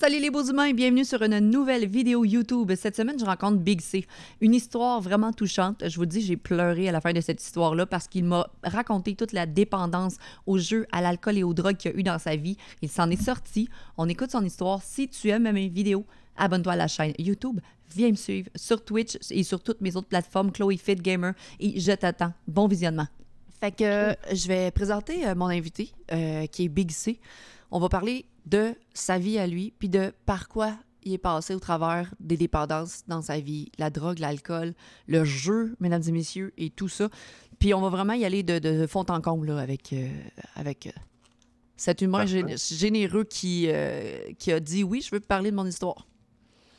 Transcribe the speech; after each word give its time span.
Salut 0.00 0.18
les 0.18 0.30
beaux 0.30 0.44
humains 0.44 0.64
et 0.64 0.72
bienvenue 0.72 1.04
sur 1.04 1.20
une 1.20 1.38
nouvelle 1.40 1.86
vidéo 1.86 2.24
YouTube. 2.24 2.72
Cette 2.74 2.96
semaine, 2.96 3.18
je 3.18 3.24
rencontre 3.26 3.58
Big 3.58 3.82
C. 3.82 4.06
Une 4.40 4.54
histoire 4.54 5.02
vraiment 5.02 5.30
touchante. 5.30 5.86
Je 5.86 5.94
vous 5.96 6.06
dis, 6.06 6.22
j'ai 6.22 6.38
pleuré 6.38 6.88
à 6.88 6.92
la 6.92 7.02
fin 7.02 7.12
de 7.12 7.20
cette 7.20 7.42
histoire-là 7.42 7.84
parce 7.84 8.08
qu'il 8.08 8.24
m'a 8.24 8.48
raconté 8.64 9.14
toute 9.14 9.32
la 9.32 9.44
dépendance 9.44 10.16
aux 10.46 10.56
jeux, 10.56 10.86
à 10.90 11.02
l'alcool 11.02 11.36
et 11.36 11.42
aux 11.42 11.52
drogues 11.52 11.76
qu'il 11.76 11.90
a 11.90 11.94
eu 11.96 12.02
dans 12.02 12.18
sa 12.18 12.34
vie. 12.34 12.56
Il 12.80 12.88
s'en 12.88 13.10
est 13.10 13.22
sorti. 13.22 13.68
On 13.98 14.08
écoute 14.08 14.30
son 14.30 14.42
histoire. 14.42 14.80
Si 14.82 15.06
tu 15.06 15.28
aimes 15.28 15.52
mes 15.52 15.68
vidéos, 15.68 16.06
abonne-toi 16.38 16.72
à 16.72 16.76
la 16.76 16.88
chaîne 16.88 17.12
YouTube. 17.18 17.60
Viens 17.94 18.08
me 18.08 18.16
suivre 18.16 18.48
sur 18.56 18.82
Twitch 18.82 19.18
et 19.30 19.42
sur 19.42 19.62
toutes 19.62 19.82
mes 19.82 19.96
autres 19.96 20.08
plateformes, 20.08 20.50
Chloe 20.50 20.78
Fit 20.78 20.96
Gamer. 20.96 21.34
Et 21.58 21.78
je 21.78 21.92
t'attends. 21.92 22.32
Bon 22.48 22.68
visionnement. 22.68 23.06
Fait 23.60 23.72
que 23.72 23.84
euh, 23.84 24.14
je 24.32 24.48
vais 24.48 24.70
présenter 24.70 25.26
euh, 25.26 25.34
mon 25.34 25.48
invité, 25.48 25.92
euh, 26.10 26.46
qui 26.46 26.64
est 26.64 26.68
Big 26.70 26.90
C. 26.90 27.20
On 27.70 27.78
va 27.78 27.90
parler 27.90 28.24
de 28.50 28.74
sa 28.92 29.18
vie 29.18 29.38
à 29.38 29.46
lui, 29.46 29.72
puis 29.78 29.88
de 29.88 30.12
par 30.26 30.48
quoi 30.48 30.76
il 31.02 31.14
est 31.14 31.18
passé 31.18 31.54
au 31.54 31.60
travers 31.60 32.12
des 32.20 32.36
dépendances 32.36 33.04
dans 33.08 33.22
sa 33.22 33.40
vie, 33.40 33.70
la 33.78 33.88
drogue, 33.88 34.18
l'alcool, 34.18 34.74
le 35.06 35.24
jeu, 35.24 35.74
mesdames 35.80 36.02
et 36.06 36.12
messieurs, 36.12 36.52
et 36.58 36.68
tout 36.68 36.88
ça. 36.88 37.08
Puis 37.58 37.72
on 37.72 37.80
va 37.80 37.88
vraiment 37.88 38.12
y 38.12 38.24
aller 38.24 38.42
de, 38.42 38.58
de 38.58 38.86
fond 38.86 39.06
en 39.08 39.20
comble 39.20 39.46
là, 39.46 39.58
avec, 39.60 39.92
euh, 39.94 40.08
avec 40.56 40.88
euh, 40.88 40.90
cet 41.76 42.02
humain 42.02 42.26
gén- 42.26 42.58
généreux 42.78 43.24
qui, 43.24 43.66
euh, 43.68 44.18
qui 44.38 44.52
a 44.52 44.60
dit 44.60 44.84
oui, 44.84 45.00
je 45.00 45.14
veux 45.14 45.20
parler 45.20 45.50
de 45.50 45.56
mon 45.56 45.64
histoire. 45.64 46.06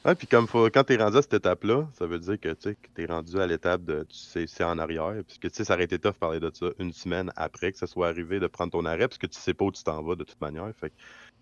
Ouais, 0.04 0.16
puis 0.16 0.26
comme 0.26 0.48
faut, 0.48 0.66
quand 0.72 0.84
t'es 0.84 0.98
rendu 0.98 1.18
à 1.18 1.22
cette 1.22 1.36
étape-là, 1.36 1.88
ça 1.94 2.08
veut 2.08 2.18
dire 2.18 2.40
que 2.40 2.54
tu 2.54 2.76
t'es 2.96 3.06
rendu 3.06 3.40
à 3.40 3.46
l'étape 3.46 3.84
de 3.84 4.04
tu 4.10 4.18
sais 4.18 4.46
c'est 4.48 4.64
en 4.64 4.80
arrière, 4.80 5.14
parce 5.28 5.38
que 5.38 5.48
tu 5.48 5.56
sais 5.56 5.64
ça 5.64 5.76
aurait 5.76 5.84
été 5.84 6.00
tough 6.00 6.14
de 6.14 6.18
parler 6.18 6.40
de 6.40 6.52
ça 6.54 6.68
une 6.80 6.92
semaine 6.92 7.32
après 7.36 7.72
que 7.72 7.78
ça 7.78 7.86
soit 7.86 8.08
arrivé 8.08 8.40
de 8.40 8.48
prendre 8.48 8.72
ton 8.72 8.84
arrêt, 8.86 9.08
parce 9.08 9.20
que 9.20 9.28
tu 9.28 9.40
sais 9.40 9.54
pas 9.54 9.66
où 9.66 9.72
tu 9.72 9.84
t'en 9.84 10.02
vas 10.02 10.16
de 10.16 10.24
toute 10.24 10.42
manière, 10.42 10.72
fait 10.76 10.92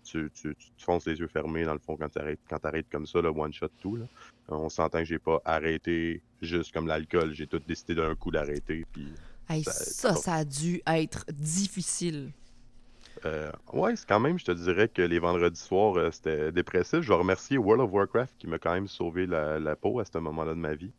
tu, 0.04 0.30
tu, 0.34 0.54
tu 0.56 0.70
te 0.70 0.82
fonces 0.82 1.06
les 1.06 1.18
yeux 1.18 1.28
fermés 1.28 1.64
dans 1.64 1.72
le 1.74 1.78
fond 1.78 1.96
quand 1.96 2.08
t'arrêtes 2.08 2.40
quand 2.48 2.58
t'arrêtes 2.58 2.86
comme 2.90 3.06
ça 3.06 3.20
le 3.20 3.28
one 3.28 3.52
shot 3.52 3.68
tout 3.80 3.96
là. 3.96 4.04
On 4.48 4.68
s'entend 4.68 4.98
que 5.00 5.04
j'ai 5.04 5.18
pas 5.18 5.40
arrêté 5.44 6.22
juste 6.42 6.72
comme 6.72 6.86
l'alcool, 6.86 7.32
j'ai 7.32 7.46
tout 7.46 7.60
décidé 7.66 7.94
d'un 7.94 8.14
coup 8.14 8.30
d'arrêter 8.30 8.84
puis 8.92 9.08
Hey, 9.48 9.64
Ça- 9.64 9.72
ça, 9.72 10.14
ça 10.14 10.34
a 10.34 10.44
dû 10.44 10.80
être 10.86 11.24
difficile. 11.32 12.30
Euh, 13.26 13.50
ouais, 13.72 13.96
c'est 13.96 14.08
quand 14.08 14.20
même, 14.20 14.38
je 14.38 14.44
te 14.44 14.52
dirais 14.52 14.88
que 14.88 15.02
les 15.02 15.18
vendredis 15.18 15.58
soirs, 15.60 15.96
euh, 15.96 16.10
c'était 16.10 16.52
dépressif. 16.52 17.00
Je 17.00 17.08
vais 17.08 17.14
remercier 17.16 17.58
World 17.58 17.82
of 17.82 17.92
Warcraft 17.92 18.34
qui 18.38 18.46
m'a 18.46 18.58
quand 18.58 18.72
même 18.72 18.86
sauvé 18.88 19.26
la, 19.26 19.58
la 19.58 19.74
peau 19.76 19.98
à 20.00 20.04
ce 20.04 20.16
moment-là 20.18 20.54
de 20.54 20.58
ma 20.60 20.74
vie. 20.74 20.92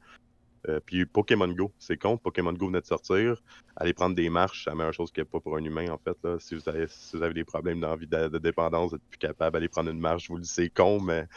Euh, 0.70 0.80
puis 0.86 1.06
Pokémon 1.06 1.48
Go, 1.48 1.72
c'est 1.80 1.98
con, 1.98 2.18
Pokémon 2.18 2.54
Go 2.54 2.68
venait 2.68 2.82
de 2.82 2.86
sortir. 2.86 3.42
Aller 3.76 3.94
prendre 3.94 4.16
des 4.16 4.30
marches, 4.30 4.64
c'est 4.64 4.70
la 4.70 4.76
meilleure 4.76 4.94
chose 4.94 5.12
qu'il 5.12 5.24
n'y 5.24 5.28
a 5.28 5.32
pas 5.32 5.40
pour 5.40 5.56
un 5.58 5.64
humain, 5.64 5.90
en 5.90 5.98
fait. 5.98 6.18
Si, 6.40 6.56
vous 6.56 6.70
avez, 6.70 6.86
si 6.88 7.18
vous 7.18 7.24
avez 7.24 7.34
des 7.34 7.44
problèmes 7.44 7.80
d'envie 7.80 8.08
de, 8.08 8.38
dépendance, 8.38 8.92
d'être 8.92 9.04
plus 9.10 9.18
capable 9.18 9.54
d'aller 9.54 9.70
prendre 9.70 9.90
une 9.90 10.00
marche, 10.00 10.30
vous 10.30 10.38
le 10.38 10.44
c'est 10.44 10.70
con, 10.70 11.00
mais 11.02 11.28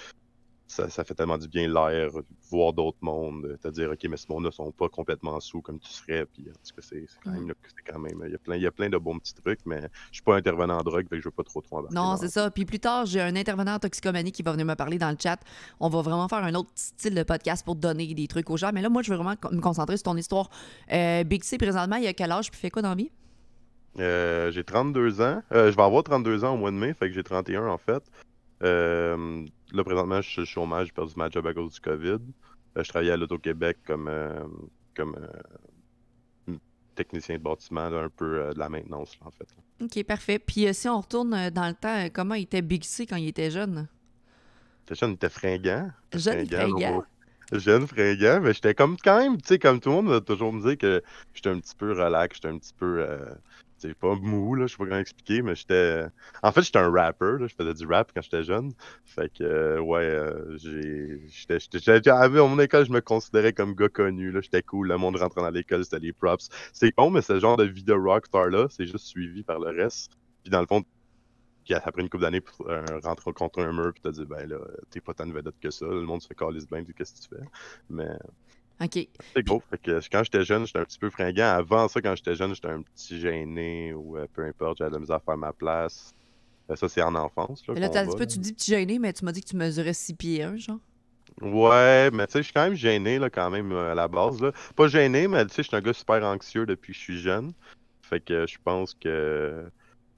ça, 0.67 0.89
ça 0.89 1.05
fait 1.05 1.15
tellement 1.15 1.39
du 1.39 1.49
bien 1.49 1.69
l'air, 1.69 2.11
voir 2.51 2.73
d'autres 2.73 2.99
mondes, 3.01 3.59
te 3.63 3.69
dire, 3.69 3.91
OK, 3.91 4.05
mais 4.09 4.17
ce 4.17 4.27
monde-là 4.29 4.51
sont 4.51 4.73
pas 4.73 4.89
complètement 4.89 5.39
sous 5.41 5.61
comme 5.61 5.79
tu 5.79 5.91
serais. 5.91 6.27
Puis 6.27 6.45
en 6.49 6.53
tout 6.53 6.75
cas, 6.77 6.83
c'est 6.83 7.07
quand 7.23 7.31
même, 7.31 7.53
quand 7.87 7.99
même, 7.99 8.23
il 8.27 8.33
y 8.33 8.35
a 8.35 8.39
plein, 8.39 8.57
il 8.57 8.63
y 8.63 8.67
a 8.67 8.71
plein 8.71 8.89
de 8.89 8.97
bons 8.97 9.19
petits 9.19 9.35
trucs, 9.35 9.61
mais 9.67 9.83
je 10.11 10.17
suis 10.17 10.23
pas 10.23 10.37
intervenant 10.37 10.79
en 10.79 10.83
drogue, 10.83 11.07
que 11.09 11.19
je 11.19 11.25
veux 11.25 11.31
pas 11.31 11.45
trop 11.45 11.61
trop 11.61 11.79
embarquer 11.79 11.95
Non, 11.95 12.17
c'est 12.17 12.29
ça. 12.29 12.51
Puis 12.51 12.65
plus 12.65 12.81
tard, 12.81 13.07
j'ai 13.07 13.21
un 13.21 13.37
intervenant 13.37 13.75
en 13.75 13.79
toxicomanie 13.79 14.33
qui 14.33 14.43
va 14.43 14.53
venir 14.53 14.67
me 14.67 14.75
parler 14.75 14.99
dans 14.99 15.11
le 15.11 15.17
chat. 15.21 15.39
On 15.81 15.89
va 15.89 16.03
vraiment 16.03 16.29
faire 16.29 16.45
un 16.45 16.55
autre 16.55 16.71
style 16.75 17.15
de 17.15 17.23
podcast 17.23 17.65
pour 17.65 17.77
donner 17.77 18.13
des 18.15 18.27
trucs 18.27 18.49
aux 18.51 18.57
gens. 18.57 18.71
Mais 18.73 18.83
là, 18.83 18.89
moi, 18.89 19.03
je 19.03 19.11
veux 19.11 19.17
vraiment 19.17 19.37
me 19.53 19.61
concentrer 19.61 19.97
sur 19.97 20.05
ton 20.05 20.17
histoire. 20.17 20.51
Euh, 20.93 21.25
Big 21.25 21.45
C, 21.45 21.59
présentement, 21.59 21.97
il 21.97 22.07
a 22.07 22.15
quel 22.15 22.33
âge 22.33 22.51
puis 22.51 22.61
fait 22.61 22.71
quoi 22.71 22.83
dans 22.83 22.91
la 22.91 22.95
vie? 22.95 23.11
Euh, 24.01 24.51
j'ai 24.51 24.65
32 24.65 25.21
ans. 25.21 25.43
Euh, 25.53 25.71
je 25.71 25.77
vais 25.77 25.83
avoir 25.83 26.03
32 26.03 26.45
ans 26.45 26.55
au 26.55 26.57
mois 26.57 26.71
de 26.71 26.77
mai, 26.77 26.95
fait 26.95 27.09
que 27.09 27.15
j'ai 27.15 27.23
31 27.23 27.67
en 27.67 27.79
fait. 27.79 28.03
Euh, 28.63 29.45
là, 29.73 29.85
présentement, 29.85 30.21
je 30.21 30.31
suis 30.31 30.43
au 30.43 30.45
chômage, 30.45 30.87
j'ai 30.89 30.93
perdu 30.93 31.15
ma 31.17 31.29
job 31.29 31.47
à 31.47 31.55
cause 31.55 31.75
du 31.75 31.81
COVID. 31.81 32.19
Euh, 32.77 32.83
je 32.83 32.89
travaillais 32.89 33.13
à 33.13 33.17
l'Auto-Québec 33.17 33.79
comme, 33.87 34.09
euh, 34.09 34.45
comme 34.97 35.17
euh, 35.17 36.55
technicien 36.95 37.37
de 37.37 37.43
bâtiment, 37.43 37.89
là, 37.91 38.03
un 38.05 38.09
peu 38.09 38.41
euh, 38.41 38.53
de 38.53 38.59
la 38.59 38.69
maintenance, 38.69 39.17
là, 39.21 39.27
en 39.27 39.31
fait. 39.31 39.47
là. 39.57 39.87
OK, 39.87 40.05
parfait. 40.05 40.39
Puis 40.39 40.67
euh, 40.67 40.73
si 40.73 40.89
on 40.89 41.01
retourne 41.01 41.35
euh, 41.35 41.51
dans 41.51 41.67
le 41.69 41.75
temps, 41.75 42.09
comment 42.13 42.35
était 42.35 42.63
Big 42.63 42.85
C 42.85 43.07
quand 43.07 43.17
il 43.17 43.29
était 43.29 43.51
jeune? 43.51 43.89
J'étais 44.87 45.01
jeune, 45.01 45.11
il 45.11 45.15
était 45.15 45.29
fringant. 45.29 45.91
Jeune 46.13 46.47
Fringant. 46.47 47.05
Jeune, 47.53 47.87
fringant, 47.87 48.41
mais 48.41 48.55
j'étais 48.55 48.75
comme 48.75 48.97
quand 48.97 49.19
même, 49.19 49.37
tu 49.41 49.49
sais, 49.49 49.59
comme 49.59 49.79
tout 49.79 49.91
le 49.91 49.97
monde 49.97 50.09
va 50.09 50.21
toujours 50.21 50.53
me 50.53 50.63
dire 50.63 50.79
que 50.79 51.03
j'étais 51.35 51.51
un 51.51 51.59
petit 51.61 51.75
peu 51.75 51.93
relax, 51.93 52.37
j'étais 52.37 52.49
un 52.49 52.59
petit 52.59 52.73
peu, 52.73 53.07
sais, 53.89 53.95
pas 53.95 54.15
mou, 54.17 54.55
là, 54.55 54.67
je 54.67 54.73
sais 54.73 54.79
pas 54.79 54.85
comment 54.85 54.99
expliquer, 54.99 55.43
mais 55.43 55.55
j'étais... 55.55 56.05
En 56.43 56.53
fait, 56.53 56.63
j'étais 56.63 56.79
un 56.79 56.91
rapper, 56.91 57.37
là, 57.41 57.47
je 57.47 57.55
faisais 57.55 57.75
du 57.75 57.87
rap 57.87 58.11
quand 58.15 58.23
j'étais 58.23 58.43
jeune, 58.45 58.73
fait 59.05 59.31
que, 59.33 59.45
euh, 59.45 59.81
ouais, 59.81 60.03
euh. 60.05 60.57
J'étais... 60.59 61.59
j'étais- 61.61 62.11
À 62.11 62.29
mon 62.29 62.59
école, 62.61 62.87
je 62.87 62.93
me 62.93 63.01
considérais 63.01 63.53
comme 63.53 63.75
gars 63.75 63.89
connu, 63.89 64.31
là, 64.31 64.41
j'étais 64.41 64.63
cool, 64.63 64.89
le 64.89 64.97
monde 64.99 65.17
rentrant 65.17 65.43
dans 65.43 65.51
l'école, 65.51 65.85
c'était 65.85 65.99
les 66.01 66.13
props. 66.13 66.49
C'est 66.73 66.93
con, 66.93 67.11
mais 67.11 67.23
ce 67.23 67.39
genre 67.41 67.57
de 67.57 67.65
vie 67.65 67.85
de 67.85 67.93
rockstar-là, 67.95 68.67
c'est 68.71 68.87
juste 68.87 69.07
suivi 69.07 69.43
par 69.45 69.59
le 69.61 69.71
reste, 69.71 70.13
puis 70.43 70.51
dans 70.51 70.61
le 70.61 70.67
fond, 70.67 70.83
puis 71.65 71.75
après 71.75 72.03
une 72.03 72.11
couple 72.11 72.23
d'années, 72.25 72.43
euh, 72.69 72.85
rentrer 73.03 73.33
contre 73.33 73.61
un 73.61 73.73
mur, 73.73 73.93
puis 73.95 74.03
t'as 74.03 74.13
dit, 74.13 74.27
ben 74.27 74.47
là, 74.49 74.59
t'es 74.91 75.01
pas 75.01 75.15
tant 75.15 75.27
de 75.27 75.33
vedette 75.33 75.59
que 75.61 75.71
ça, 75.71 75.87
le 75.87 76.03
monde 76.03 76.23
se 76.23 76.33
calisse 76.35 76.69
bien, 76.69 76.85
qu'est-ce 76.85 77.15
que 77.15 77.21
tu 77.29 77.37
fais? 77.37 77.45
Mais 77.89 78.09
OK. 78.85 79.09
c'est 79.35 79.43
gros. 79.43 79.63
Fait 79.71 79.79
que 79.79 80.01
quand 80.11 80.25
j'étais 80.25 80.45
jeune, 80.45 80.67
j'étais 80.67 80.79
un 80.79 80.85
petit 80.85 80.99
peu 80.99 81.11
fringant. 81.11 81.45
Avant 81.45 81.89
ça, 81.89 82.01
quand 82.01 82.15
j'étais 82.17 82.35
jeune, 82.35 82.55
j'étais 82.55 82.69
un 82.69 82.83
petit 82.83 83.21
gêné 83.21 83.93
ou 83.95 84.17
euh, 84.17 84.27
peu 84.33 84.45
importe, 84.45 84.79
j'avais 84.79 84.91
de 84.91 84.95
la 84.95 85.01
misère 85.01 85.17
à 85.17 85.21
faire 85.21 85.37
ma 85.37 85.53
place. 85.53 86.15
Euh, 86.71 86.77
ça, 86.77 86.89
c'est 86.89 87.03
en 87.03 87.15
enfance. 87.15 87.67
Là, 87.67 87.75
Mais 87.75 87.81
là, 87.81 87.89
t'as 87.89 88.05
va, 88.05 88.11
dit 88.11 88.17
peu, 88.17 88.27
tu 88.27 88.39
dis 88.39 88.53
petit 88.53 88.71
gêné, 88.71 88.99
mais 88.99 89.13
tu 89.13 89.25
m'as 89.25 89.33
dit 89.33 89.43
que 89.43 89.49
tu 89.49 89.57
mesurais 89.57 89.93
6 89.93 90.15
pieds 90.15 90.43
1, 90.43 90.57
genre. 90.57 90.79
Ouais, 91.41 92.11
mais 92.13 92.27
tu 92.27 92.35
sais, 92.35 92.39
je 92.41 92.45
suis 92.45 92.53
quand 92.53 92.65
même 92.65 92.75
gêné 92.75 93.19
là, 93.19 93.29
quand 93.29 93.51
même 93.51 93.73
euh, 93.73 93.93
à 93.93 93.95
la 93.95 94.09
base. 94.09 94.41
Là. 94.41 94.53
Pas 94.77 94.87
gêné, 94.89 95.27
mais 95.27 95.45
tu 95.47 95.55
sais, 95.55 95.63
je 95.63 95.69
suis 95.69 95.77
un 95.77 95.81
gars 95.81 95.93
super 95.93 96.23
anxieux 96.25 96.67
depuis 96.67 96.93
que 96.93 96.99
je 96.99 97.03
suis 97.03 97.19
jeune. 97.19 97.53
Fait 98.03 98.21
que 98.21 98.47
je 98.47 98.59
pense 98.63 98.95
que 98.95 99.65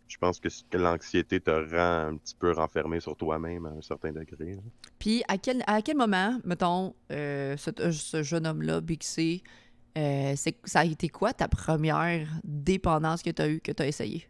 je 0.09 0.17
pense 0.19 0.39
que, 0.41 0.49
que 0.71 0.79
l'anxiété 0.79 1.41
te 1.41 1.51
rend 1.51 2.09
un 2.11 2.17
petit 2.17 2.35
peu 2.35 2.53
renfermé 2.53 3.01
sur 3.01 3.17
toi-même 3.17 3.67
à 3.67 3.71
un 3.71 3.83
certain 3.83 4.13
degré. 4.13 4.55
là. 4.55 4.61
Puis 4.99 5.23
à 5.29 5.39
quel, 5.39 5.63
à 5.67 5.83
quel 5.83 5.97
moment, 5.97 6.39
mettons, 6.45 6.95
euh, 7.13 7.57
ce, 7.57 7.71
euh, 7.81 7.93
ce 7.93 8.23
jeune 8.23 8.47
homme-là, 8.47 8.81
Big 8.81 9.03
C, 9.03 9.43
euh, 9.99 10.35
ça 10.65 10.81
a 10.81 10.85
été 10.85 11.09
quoi 11.09 11.33
ta 11.33 11.49
première 11.49 12.29
dépendance 12.45 13.23
que 13.23 13.31
tu 13.31 13.43
as 13.43 13.49
eue, 13.49 13.61
que 13.61 13.73
tu 13.73 13.83
as 13.83 13.87
essayé? 13.87 14.29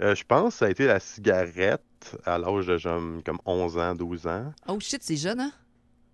Euh, 0.00 0.14
je 0.14 0.24
pense 0.24 0.54
que 0.54 0.58
ça 0.58 0.64
a 0.66 0.70
été 0.70 0.86
la 0.86 0.98
cigarette 0.98 2.16
à 2.24 2.36
l'âge 2.38 2.66
de 2.66 2.76
genre, 2.76 3.00
comme 3.24 3.38
11 3.46 3.78
ans, 3.78 3.94
12 3.94 4.26
ans. 4.26 4.52
Oh 4.66 4.78
shit, 4.80 5.02
c'est 5.02 5.16
jeune, 5.16 5.40
hein? 5.40 5.52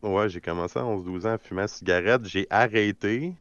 Ouais, 0.02 0.28
j'ai 0.28 0.40
commencé 0.40 0.78
à 0.78 0.82
11-12 0.82 1.26
ans 1.26 1.32
à 1.32 1.38
fumer 1.38 1.62
la 1.62 1.68
cigarette. 1.68 2.24
J'ai 2.26 2.46
arrêté. 2.50 3.34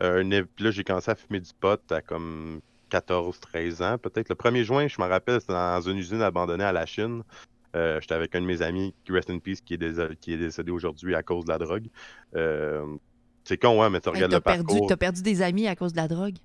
Euh, 0.00 0.44
là, 0.58 0.70
j'ai 0.70 0.84
commencé 0.84 1.10
à 1.10 1.14
fumer 1.14 1.40
du 1.40 1.52
pot 1.58 1.80
à 1.92 2.02
comme 2.02 2.60
14-13 3.00 3.82
ans. 3.82 3.98
Peut-être 3.98 4.28
le 4.28 4.34
1er 4.34 4.64
juin, 4.64 4.86
je 4.88 5.00
me 5.00 5.06
rappelle, 5.06 5.40
c'était 5.40 5.52
dans 5.52 5.80
une 5.80 5.98
usine 5.98 6.22
abandonnée 6.22 6.64
à 6.64 6.72
la 6.72 6.86
Chine. 6.86 7.22
Euh, 7.74 8.00
J'étais 8.00 8.14
avec 8.14 8.34
un 8.34 8.40
de 8.42 8.46
mes 8.46 8.60
amis, 8.62 8.94
Rest 9.08 9.30
in 9.30 9.38
Peace, 9.38 9.60
qui 9.64 9.74
est, 9.74 9.78
désolé- 9.78 10.16
qui 10.16 10.34
est 10.34 10.36
décédé 10.36 10.70
aujourd'hui 10.70 11.14
à 11.14 11.22
cause 11.22 11.44
de 11.44 11.50
la 11.50 11.58
drogue. 11.58 11.86
Euh, 12.36 12.84
c'est 13.44 13.56
con, 13.56 13.82
hein, 13.82 13.90
mais 13.90 14.00
tu 14.00 14.08
Hey, 14.10 14.14
regardes 14.16 14.30
t'as 14.32 14.36
le 14.38 14.42
perdu, 14.42 14.64
parcours. 14.66 14.86
t'as 14.88 14.96
perdu 14.96 15.22
des 15.22 15.40
amis 15.42 15.66
à 15.66 15.74
cause 15.74 15.92
de 15.92 15.96
la 15.96 16.06
drogue? 16.08 16.36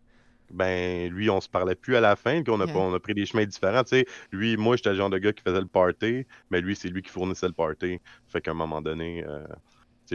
Ben, 0.49 1.11
lui, 1.11 1.29
on 1.29 1.41
se 1.41 1.49
parlait 1.49 1.75
plus 1.75 1.97
à 1.97 1.99
la 2.01 2.15
fin, 2.15 2.41
puis 2.41 2.53
on 2.55 2.61
a, 2.61 2.65
on 2.73 2.93
a 2.93 2.99
pris 3.01 3.13
des 3.13 3.25
chemins 3.25 3.43
différents. 3.45 3.83
Tu 3.83 3.89
sais, 3.89 4.05
lui, 4.31 4.55
moi, 4.55 4.77
j'étais 4.77 4.91
le 4.91 4.95
genre 4.95 5.09
de 5.09 5.17
gars 5.17 5.33
qui 5.33 5.43
faisait 5.43 5.59
le 5.59 5.67
party, 5.67 6.25
mais 6.49 6.61
lui, 6.61 6.73
c'est 6.73 6.87
lui 6.87 7.01
qui 7.01 7.09
fournissait 7.11 7.47
le 7.47 7.53
party. 7.53 7.99
Fait 8.29 8.39
qu'à 8.39 8.51
un 8.51 8.53
moment 8.53 8.81
donné, 8.81 9.25
euh, 9.27 9.45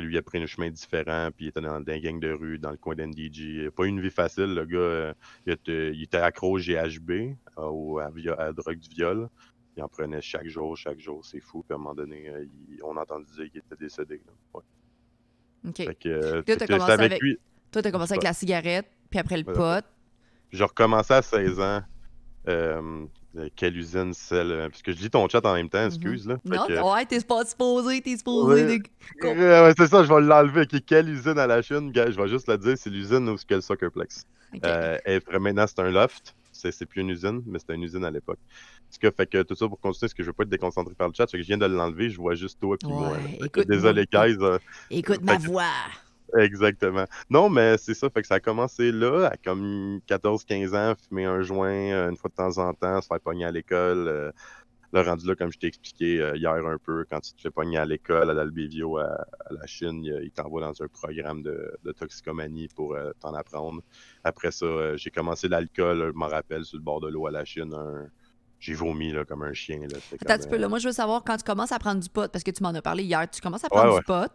lui, 0.00 0.14
il 0.14 0.18
a 0.18 0.22
pris 0.22 0.42
un 0.42 0.46
chemin 0.46 0.70
différent, 0.70 1.28
puis 1.34 1.46
il 1.46 1.48
était 1.48 1.60
dans 1.60 1.80
des 1.80 2.00
gangs 2.00 2.18
de 2.20 2.32
rue, 2.32 2.58
dans 2.58 2.70
le 2.70 2.76
coin 2.76 2.94
d'NDG. 2.94 3.70
Pas 3.70 3.86
une 3.86 4.00
vie 4.00 4.10
facile, 4.10 4.54
le 4.54 4.64
gars. 4.64 4.78
euh, 4.78 5.14
il, 5.46 5.52
était, 5.52 5.92
il 5.94 6.02
était 6.02 6.16
accro 6.18 6.56
au 6.56 6.58
GHB, 6.58 7.10
euh, 7.10 7.62
au- 7.62 7.98
à, 7.98 8.10
la 8.38 8.52
drogue 8.52 8.78
du 8.78 8.88
viol. 8.88 9.28
Il 9.76 9.82
en 9.82 9.88
prenait 9.88 10.20
chaque 10.20 10.48
jour, 10.48 10.76
chaque 10.76 10.98
jour, 11.00 11.24
c'est 11.24 11.40
fou. 11.40 11.62
Puis 11.62 11.72
à 11.72 11.76
un 11.76 11.78
moment 11.78 11.94
donné, 11.94 12.28
euh, 12.28 12.44
il- 12.68 12.78
on 12.84 12.96
a 12.96 13.02
entendu 13.02 13.26
dire 13.34 13.50
qu'il 13.50 13.60
était 13.60 13.76
décédé. 13.78 14.20
là. 14.26 14.32
Ouais. 14.54 14.62
OK. 15.68 15.76
Fait 15.76 15.94
que, 15.94 16.08
euh, 16.08 16.42
t'as 16.42 16.66
commencé 16.66 16.92
avec 16.92 17.20
lui. 17.20 17.38
Toi, 17.70 17.82
t'as 17.82 17.90
commencé 17.90 18.12
avec 18.12 18.24
la 18.24 18.32
cigarette, 18.34 18.86
puis 19.10 19.18
après 19.18 19.36
le 19.38 19.44
pot. 19.44 19.84
J'ai 20.50 20.64
recommencé 20.64 21.14
à 21.14 21.22
16 21.22 21.58
ans. 21.60 21.82
Euh, 22.48 23.06
quelle 23.56 23.76
usine 23.76 24.12
celle 24.14 24.50
euh, 24.52 24.68
Parce 24.68 24.82
que 24.82 24.92
je 24.92 24.98
lis 24.98 25.10
ton 25.10 25.28
chat 25.28 25.44
en 25.46 25.54
même 25.54 25.68
temps, 25.68 25.86
excuse 25.86 26.26
là. 26.26 26.36
Mhm. 26.44 26.54
Non, 26.54 26.66
que- 26.66 26.94
ouais, 26.94 27.06
t'es 27.06 27.20
pas 27.20 27.44
supposé, 27.44 28.00
t'es 28.00 28.16
supposé. 28.16 28.64
Ouais. 28.66 28.78
de- 28.78 28.84
Euh, 29.26 29.66
ouais, 29.68 29.74
c'est 29.76 29.86
ça, 29.88 30.02
je 30.04 30.12
vais 30.12 30.20
l'enlever. 30.20 30.66
Quelle 30.86 31.08
usine 31.08 31.38
à 31.38 31.46
la 31.46 31.62
Chine 31.62 31.92
Je 31.94 32.00
vais 32.20 32.28
juste 32.28 32.48
le 32.48 32.58
dire, 32.58 32.74
c'est 32.76 32.90
l'usine 32.90 33.28
où 33.28 33.36
c'est 33.38 33.50
le 33.50 33.60
Soccerplex. 33.60 34.26
Euh, 34.64 34.98
et 35.06 35.20
maintenant, 35.38 35.64
c'est 35.66 35.80
un 35.80 35.90
loft. 35.90 36.34
C'est 36.54 36.86
plus 36.86 37.00
une 37.00 37.08
usine, 37.10 37.42
mais 37.46 37.58
c'était 37.58 37.74
une 37.74 37.82
usine 37.82 38.04
à 38.04 38.10
l'époque. 38.10 38.38
Ce 38.90 38.98
que 38.98 39.10
fait 39.10 39.26
que 39.26 39.42
tout 39.42 39.54
ça 39.54 39.66
pour 39.66 39.80
continuer, 39.80 40.00
parce 40.02 40.14
que 40.14 40.22
je 40.22 40.28
veux 40.28 40.32
pas 40.34 40.42
être 40.42 40.50
déconcentré 40.50 40.94
par 40.94 41.08
le 41.08 41.14
chat, 41.14 41.26
c'est 41.26 41.38
que 41.38 41.42
je 41.42 41.48
viens 41.48 41.56
de 41.58 41.64
l'enlever, 41.64 42.10
je 42.10 42.18
vois 42.18 42.34
juste 42.34 42.60
toi 42.60 42.76
puis 42.78 42.88
moi. 42.90 43.12
Ouais, 43.12 43.38
écoute, 43.46 43.66
désolé, 43.66 44.04
moi- 44.12 44.26
guys. 44.28 44.36
euh, 44.40 44.58
Écoute 44.90 45.22
ma 45.22 45.38
que- 45.38 45.42
voix. 45.46 45.64
Exactement. 46.38 47.04
Non, 47.30 47.48
mais 47.50 47.76
c'est 47.78 47.94
ça, 47.94 48.08
fait 48.10 48.22
que 48.22 48.26
ça 48.28 48.36
a 48.36 48.40
commencé 48.40 48.90
là, 48.92 49.26
à 49.32 49.36
comme 49.36 50.00
14-15 50.08 50.74
ans, 50.76 50.94
fumer 51.08 51.24
un 51.26 51.42
joint 51.42 51.70
euh, 51.70 52.10
une 52.10 52.16
fois 52.16 52.30
de 52.30 52.34
temps 52.34 52.58
en 52.58 52.72
temps, 52.74 53.00
se 53.00 53.06
faire 53.06 53.20
pogner 53.20 53.44
à 53.44 53.50
l'école. 53.50 54.08
euh, 54.08 54.32
Le 54.92 55.00
rendu 55.02 55.26
là, 55.26 55.34
comme 55.34 55.52
je 55.52 55.58
t'ai 55.58 55.66
expliqué 55.66 56.20
euh, 56.20 56.36
hier 56.36 56.52
un 56.54 56.78
peu, 56.78 57.04
quand 57.10 57.20
tu 57.20 57.32
te 57.34 57.40
fais 57.42 57.50
pogner 57.50 57.78
à 57.78 57.84
l'école, 57.84 58.30
à 58.30 58.34
l'Albévio, 58.34 58.98
à, 58.98 59.04
à, 59.46 59.52
la 59.52 59.66
Chine, 59.66 60.04
il, 60.04 60.20
il 60.24 60.30
t'envoie 60.30 60.60
dans 60.62 60.82
un 60.82 60.88
programme 60.88 61.42
de, 61.42 61.72
de 61.84 61.92
toxicomanie 61.92 62.68
pour 62.74 62.94
euh, 62.94 63.10
t'en 63.20 63.34
apprendre. 63.34 63.82
Après 64.24 64.52
ça, 64.52 64.96
j'ai 64.96 65.10
commencé 65.10 65.48
l'alcool, 65.48 66.12
je 66.12 66.18
m'en 66.18 66.28
rappelle, 66.28 66.64
sur 66.64 66.78
le 66.78 66.82
bord 66.84 67.00
de 67.00 67.08
l'eau 67.08 67.26
à 67.26 67.30
la 67.30 67.44
Chine. 67.44 67.72
Un... 67.74 68.06
J'ai 68.58 68.74
vomi 68.74 69.10
là, 69.12 69.24
comme 69.24 69.42
un 69.42 69.52
chien. 69.52 69.80
Là. 69.80 69.98
Attends 70.20 70.34
un 70.34 70.38
petit 70.38 70.48
peu, 70.48 70.56
là. 70.56 70.68
Moi, 70.68 70.78
je 70.78 70.86
veux 70.86 70.92
savoir 70.94 71.24
quand 71.24 71.36
tu 71.36 71.42
commences 71.42 71.72
à 71.72 71.78
prendre 71.80 72.00
du 72.00 72.08
pot, 72.08 72.30
parce 72.30 72.44
que 72.44 72.50
tu 72.52 72.62
m'en 72.62 72.68
as 72.70 72.80
parlé 72.82 73.02
hier, 73.02 73.28
tu 73.28 73.40
commences 73.40 73.64
à 73.64 73.68
prendre 73.68 73.88
Ouais, 73.88 73.94
ouais. 73.94 73.98
du 73.98 74.04
pot. 74.04 74.30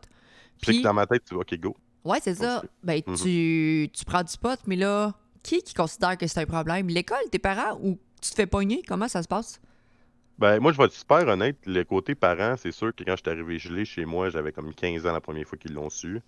Puis, 0.61 0.79
que 0.79 0.83
dans 0.83 0.94
ma 0.94 1.05
tête, 1.05 1.23
tu 1.23 1.33
vas, 1.35 1.41
OK, 1.41 1.55
go. 1.59 1.77
Ouais, 2.07 2.19
c'est 2.21 2.36
ça. 2.36 2.63
Ben, 2.83 3.01
Mhm. 3.06 3.15
tu, 3.15 3.89
tu 3.94 4.06
prends 4.06 4.24
du 4.24 4.38
pot, 4.38 4.59
mais 4.65 4.75
là, 4.75 5.13
qui 5.44 5.62
qui 5.62 5.74
considère 5.74 6.18
que 6.18 6.27
c'est 6.27 6.39
un 6.42 6.45
problème? 6.45 6.88
L'école, 6.88 7.18
tes 7.31 7.39
parents, 7.39 7.80
ou 7.81 7.98
tu 8.21 8.30
te 8.31 8.36
fais 8.36 8.48
pogner? 8.48 8.81
Comment 8.88 9.07
ça 9.07 9.21
se 9.24 9.27
passe? 9.27 9.62
Ben, 10.39 10.59
moi, 10.59 10.71
je 10.71 10.77
vais 10.77 10.86
être 10.86 10.94
super 10.94 11.27
honnête. 11.27 11.57
Le 11.65 11.83
côté 11.83 12.13
parent, 12.15 12.56
c'est 12.57 12.71
sûr 12.71 12.94
que 12.95 13.04
quand 13.04 13.15
je 13.15 13.21
suis 13.24 13.31
arrivé 13.31 13.57
gelé 13.57 13.86
chez 13.86 14.06
moi, 14.06 14.30
j'avais 14.30 14.51
comme 14.51 14.74
15 14.74 15.06
ans 15.07 15.13
la 15.13 15.21
première 15.21 15.48
fois 15.48 15.57
qu'ils 15.57 15.74
l'ont 15.74 15.89
su. 15.89 16.19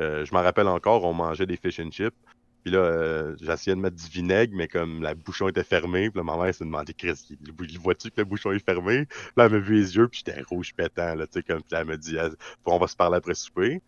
Euh, 0.00 0.24
je 0.24 0.34
m'en 0.34 0.42
rappelle 0.42 0.66
encore, 0.66 1.04
on 1.04 1.12
mangeait 1.14 1.46
des 1.46 1.56
fish 1.56 1.78
and 1.78 1.90
chips. 1.92 2.14
Puis 2.64 2.72
là, 2.72 2.78
euh, 2.78 3.36
j'essayais 3.40 3.76
de 3.76 3.80
mettre 3.80 3.96
du 3.96 4.08
vinaigre, 4.08 4.54
mais 4.56 4.66
comme 4.66 5.02
la 5.02 5.14
bouchon 5.14 5.48
était 5.48 5.62
fermée, 5.62 6.10
puis 6.10 6.18
là, 6.18 6.24
ma 6.24 6.36
mère 6.42 6.52
s'est 6.54 6.64
demandé, 6.64 6.94
Chris, 6.94 7.12
il- 7.30 7.38
il- 7.70 7.78
vois-tu 7.78 8.08
que 8.10 8.14
le 8.22 8.24
bouchon 8.24 8.50
est 8.52 8.64
fermé? 8.64 9.06
Là, 9.36 9.44
elle 9.44 9.52
m'a 9.52 9.58
vu 9.58 9.74
les 9.74 9.94
yeux, 9.96 10.08
puis 10.08 10.22
j'étais 10.24 10.40
rouge 10.42 10.72
pétant, 10.74 11.14
là, 11.14 11.26
tu 11.26 11.34
sais, 11.34 11.42
comme, 11.42 11.62
puis 11.62 11.76
elle 11.78 11.84
m'a 11.84 11.96
dit, 11.98 12.18
Ah, 12.18 12.30
on 12.64 12.78
va 12.78 12.86
se 12.88 12.96
parler 12.96 13.18
après 13.18 13.34
souper. 13.34 13.82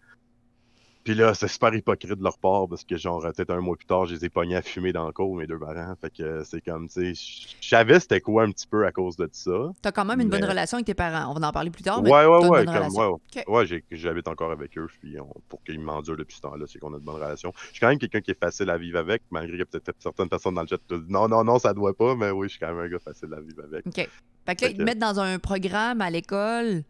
Puis 1.07 1.15
là, 1.15 1.35
c'est 1.35 1.47
super 1.47 1.73
hypocrite 1.73 2.19
de 2.19 2.23
leur 2.25 2.37
part, 2.37 2.67
parce 2.69 2.83
que 2.83 2.97
genre, 2.97 3.23
peut-être 3.23 3.51
un 3.53 3.61
mois 3.61 3.77
plus 3.77 3.87
tard, 3.87 4.07
je 4.07 4.15
les 4.17 4.25
ai 4.25 4.29
pognés 4.29 4.57
à 4.57 4.63
fumer 4.63 4.93
dans 4.93 5.07
le 5.07 5.13
cours, 5.13 5.37
mes 5.37 5.47
deux 5.47 5.57
parents. 5.57 5.95
Fait 6.01 6.11
que 6.13 6.43
c'est 6.43 6.61
comme, 6.61 6.89
tu 6.89 7.15
sais, 7.15 7.47
je 7.61 7.69
savais 7.69 8.01
c'était 8.01 8.21
quoi 8.21 8.43
un 8.43 8.51
petit 8.51 8.67
peu 8.67 8.85
à 8.85 8.91
cause 8.91 9.17
de 9.17 9.29
ça. 9.31 9.71
T'as 9.81 9.93
quand 9.93 10.05
même 10.05 10.21
une 10.21 10.29
bonne 10.29 10.45
relation 10.45 10.79
avec 10.79 10.87
tes 10.87 10.95
parents. 10.95 11.31
On 11.33 11.39
va 11.39 11.47
en 11.47 11.53
parler 11.53 11.71
plus 11.71 11.85
tard, 11.85 12.03
mais 12.03 12.11
Ouais, 12.11 12.25
ouais, 12.27 12.49
ouais, 12.49 12.65
comme, 12.65 13.55
ouais, 13.55 13.83
j'habite 13.93 14.27
encore 14.27 14.51
avec 14.51 14.77
eux, 14.77 14.89
puis 15.01 15.21
on- 15.21 15.33
pour 15.49 15.63
qu'ils 15.63 15.79
m'endurent 15.79 16.17
depuis 16.17 16.35
ce 16.39 16.41
temps-là, 16.41 16.65
c'est 16.67 16.81
qu'on 16.81 16.93
a 16.93 16.99
de 16.99 17.05
bonnes 17.05 17.15
relations. 17.15 17.53
Je 17.69 17.71
suis 17.75 17.81
quand 17.81 17.89
même 17.89 17.99
quelqu'un 17.99 18.21
qui 18.21 18.33
est 18.33 18.41
facile 18.41 18.69
à 18.71 18.77
vivre 18.77 18.99
avec, 18.99 19.23
malgré 19.31 19.59
que 19.59 19.63
peut-être 19.63 19.95
certaines 20.01 20.29
personnes 20.29 20.55
dans 20.55 20.63
le 20.63 20.67
chat 20.67 20.79
te 20.89 20.95
disent 20.97 21.09
non, 21.09 21.29
non, 21.29 21.45
non, 21.45 21.61
ça 21.61 21.73
doit 21.73 21.95
pas, 21.95 22.17
mais 22.17 22.31
oui, 22.33 22.49
je 22.49 22.55
suis 22.55 22.59
quand 22.59 22.75
même 22.75 22.85
un 22.85 22.89
gars 22.89 22.99
facile 22.99 23.33
à 23.33 23.41
vivre 23.41 23.63
avec. 23.63 23.87
OK. 23.87 23.95
Fait 23.95 24.55
que 24.57 24.65
là, 24.65 24.71
ils 24.71 24.77
te 24.77 24.83
mettent 24.83 24.99
dans 24.99 25.21
un 25.21 25.39
programme 25.39 26.01
à 26.01 26.11
l'école. 26.11 26.83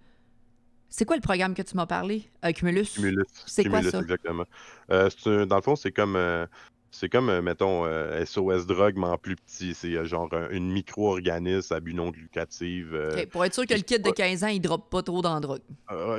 C'est 0.89 1.05
quoi 1.05 1.17
le 1.17 1.23
programme 1.23 1.55
que 1.55 1.63
tu 1.63 1.77
m'as 1.77 1.87
parlé? 1.87 2.25
Euh, 2.45 2.53
Cumulus? 2.53 2.95
Cumulus. 2.95 3.25
C'est 3.47 3.65
quoi 3.65 3.79
Cumulus, 3.81 3.91
ça? 3.93 4.01
exactement. 4.01 4.45
Euh, 4.91 5.11
un- 5.27 5.47
dans 5.47 5.57
le 5.57 5.63
fond, 5.63 5.77
c'est 5.77 5.93
comme, 5.93 6.17
euh, 6.17 6.47
c'est 6.91 7.09
comme, 7.11 7.29
euh, 7.29 7.43
mettons, 7.43 7.85
euh, 7.85 8.25
SOS 8.25 8.67
drogue, 8.67 8.95
mais 8.97 9.07
en 9.09 9.19
plus 9.19 9.37
petit. 9.37 9.75
C'est 9.75 10.03
genre 10.07 10.33
un- 10.33 10.49
une 10.51 10.71
micro-organisme 10.73 11.75
à 11.75 11.81
but 11.81 11.93
non 11.93 12.11
lucratif. 12.13 12.87
Pour 13.31 13.45
être 13.45 13.53
sûr 13.53 13.67
que 13.67 13.75
le 13.75 13.81
kid 13.81 14.03
de 14.03 14.11
15 14.11 14.45
ans, 14.45 14.49
il 14.49 14.61
droppe 14.61 14.89
pas 14.89 15.03
trop 15.03 15.21
dans 15.21 15.35
la 15.35 15.41
drogue. 15.41 15.61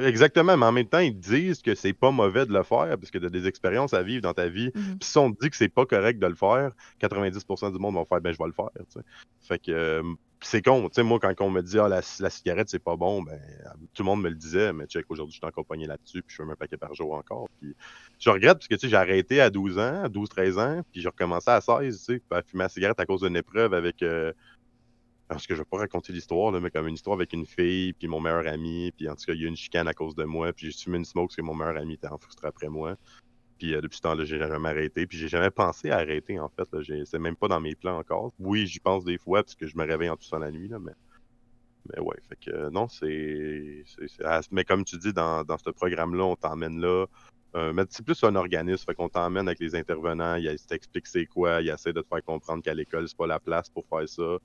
exactement, 0.01 0.55
mais 0.57 0.65
en 0.65 0.71
même 0.71 0.85
temps, 0.85 0.99
ils 0.99 1.17
disent 1.17 1.61
que 1.61 1.73
c'est 1.73 1.93
pas 1.93 2.11
mauvais 2.11 2.45
de 2.45 2.53
le 2.53 2.63
faire 2.63 2.97
parce 2.99 3.09
que 3.09 3.17
tu 3.17 3.25
as 3.25 3.29
des 3.29 3.47
expériences 3.47 3.93
à 3.93 4.03
vivre 4.03 4.21
dans 4.21 4.33
ta 4.33 4.47
vie. 4.49 4.71
Mhm. 4.75 4.97
Puis 4.99 5.09
si 5.09 5.17
on 5.17 5.31
te 5.31 5.39
dit 5.43 5.49
que 5.49 5.55
c'est 5.55 5.69
pas 5.69 5.85
correct 5.85 6.19
de 6.19 6.27
le 6.27 6.35
faire, 6.35 6.71
90% 6.99 7.71
du 7.71 7.79
monde 7.79 7.95
vont 7.95 8.05
faire 8.05 8.21
ben 8.21 8.31
je 8.33 8.37
vais 8.37 8.45
le 8.47 8.51
faire. 8.53 8.69
Fait 9.41 9.59
que 9.59 10.01
c'est 10.41 10.61
con. 10.61 10.87
Tu 10.89 10.95
sais, 10.95 11.03
moi, 11.03 11.19
quand 11.19 11.33
on 11.41 11.49
me 11.49 11.61
dit 11.61 11.79
ah, 11.79 11.87
la, 11.87 12.01
cigarette, 12.01 12.69
c'est 12.69 12.83
pas 12.83 12.95
bon, 12.95 13.21
ben 13.23 13.39
tout 13.93 14.03
le 14.03 14.05
monde 14.05 14.21
me 14.21 14.29
le 14.29 14.35
disait, 14.35 14.71
mais 14.73 14.85
check, 14.85 15.05
aujourd'hui, 15.09 15.33
je 15.33 15.37
suis 15.37 15.47
accompagné 15.47 15.87
là-dessus, 15.87 16.21
puis 16.21 16.35
je 16.35 16.41
fume 16.41 16.51
un 16.51 16.55
paquet 16.55 16.77
par 16.77 16.93
jour 16.93 17.13
encore. 17.13 17.47
Puis 17.59 17.75
je 18.19 18.29
regrette 18.29 18.57
parce 18.57 18.67
que 18.67 18.75
tu 18.75 18.81
sais, 18.81 18.89
j'ai 18.89 18.95
arrêté 18.95 19.41
à 19.41 19.49
12 19.49 19.79
ans, 19.79 20.03
à 20.03 20.09
12-13 20.09 20.59
ans, 20.59 20.81
puis 20.91 21.01
j'ai 21.01 21.09
recommencé 21.09 21.49
à 21.49 21.61
16, 21.61 21.97
tu 21.97 22.15
sais, 22.15 22.21
à 22.31 22.41
fumer 22.43 22.63
la 22.63 22.69
cigarette 22.69 22.99
à 22.99 23.05
cause 23.05 23.21
d'une 23.21 23.35
épreuve 23.35 23.73
avec. 23.73 24.03
euh, 24.03 24.31
parce 25.27 25.45
que 25.45 25.55
je 25.55 25.59
vais 25.59 25.65
pas 25.65 25.79
raconter 25.79 26.13
l'histoire, 26.13 26.51
là, 26.51 26.59
mais 26.59 26.71
comme 26.71 26.87
une 26.87 26.95
histoire 26.95 27.15
avec 27.15 27.33
une 27.33 27.45
fille, 27.45 27.93
puis 27.93 28.07
mon 28.07 28.21
meilleur 28.21 28.47
ami, 28.47 28.93
puis 28.95 29.09
en 29.09 29.15
tout 29.15 29.25
cas, 29.25 29.33
il 29.33 29.41
y 29.41 29.43
a 29.43 29.45
eu 29.45 29.49
une 29.49 29.57
chicane 29.57 29.87
à 29.87 29.93
cause 29.93 30.15
de 30.15 30.23
moi, 30.23 30.53
puis 30.53 30.71
j'ai 30.71 30.77
fumé 30.77 30.97
une 30.97 31.05
smoke 31.05 31.27
parce 31.27 31.35
que 31.35 31.41
mon 31.41 31.53
meilleur 31.53 31.77
ami 31.77 31.95
était 31.95 32.07
en 32.07 32.17
frustré 32.17 32.47
après 32.47 32.69
moi. 32.69 32.95
Puis 33.57 33.75
euh, 33.75 33.81
depuis 33.81 33.97
ce 33.97 34.01
temps-là, 34.03 34.25
j'ai 34.25 34.39
jamais 34.39 34.69
arrêté. 34.69 35.07
Puis 35.07 35.17
j'ai 35.17 35.27
jamais 35.27 35.49
pensé 35.51 35.89
à 35.89 35.97
arrêter, 35.97 36.39
en 36.39 36.49
fait. 36.49 36.67
C'est 37.05 37.19
même 37.19 37.35
pas 37.35 37.47
dans 37.47 37.59
mes 37.59 37.75
plans 37.75 37.97
encore. 37.97 38.33
Oui, 38.39 38.67
j'y 38.67 38.79
pense 38.79 39.03
des 39.03 39.17
fois, 39.17 39.43
parce 39.43 39.55
que 39.55 39.67
je 39.67 39.77
me 39.77 39.85
réveille 39.85 40.09
en 40.09 40.17
toussant 40.17 40.39
la 40.39 40.51
nuit, 40.51 40.67
là, 40.67 40.79
mais... 40.79 40.93
Mais 41.89 42.01
ouais, 42.01 42.17
fait 42.27 42.35
que 42.35 42.51
euh, 42.51 42.69
non, 42.69 42.89
c'est... 42.89 43.85
ah, 44.25 44.41
Mais 44.51 44.65
comme 44.65 44.83
tu 44.83 44.97
dis, 44.97 45.13
dans, 45.13 45.45
dans 45.45 45.57
ce 45.57 45.69
programme-là, 45.69 46.25
on 46.25 46.35
t'emmène 46.35 46.81
là. 46.81 47.05
Euh, 47.55 47.71
mais 47.73 47.83
c'est 47.89 48.05
plus 48.05 48.21
un 48.23 48.35
organisme, 48.35 48.83
fait 48.85 48.93
qu'on 48.93 49.09
t'emmène 49.09 49.47
avec 49.47 49.59
les 49.59 49.73
intervenants, 49.73 50.35
il 50.35 50.53
t'explique 50.67 51.07
c'est 51.07 51.25
quoi, 51.25 51.61
il 51.61 51.69
essaie 51.69 51.93
de 51.93 52.01
te 52.01 52.07
faire 52.07 52.23
comprendre 52.23 52.61
qu'à 52.61 52.73
l'école, 52.73 53.07
c'est 53.07 53.17
pas 53.17 53.25
la 53.25 53.39
place 53.39 53.69
pour 53.69 53.85
faire 53.87 54.07
ça. 54.07 54.37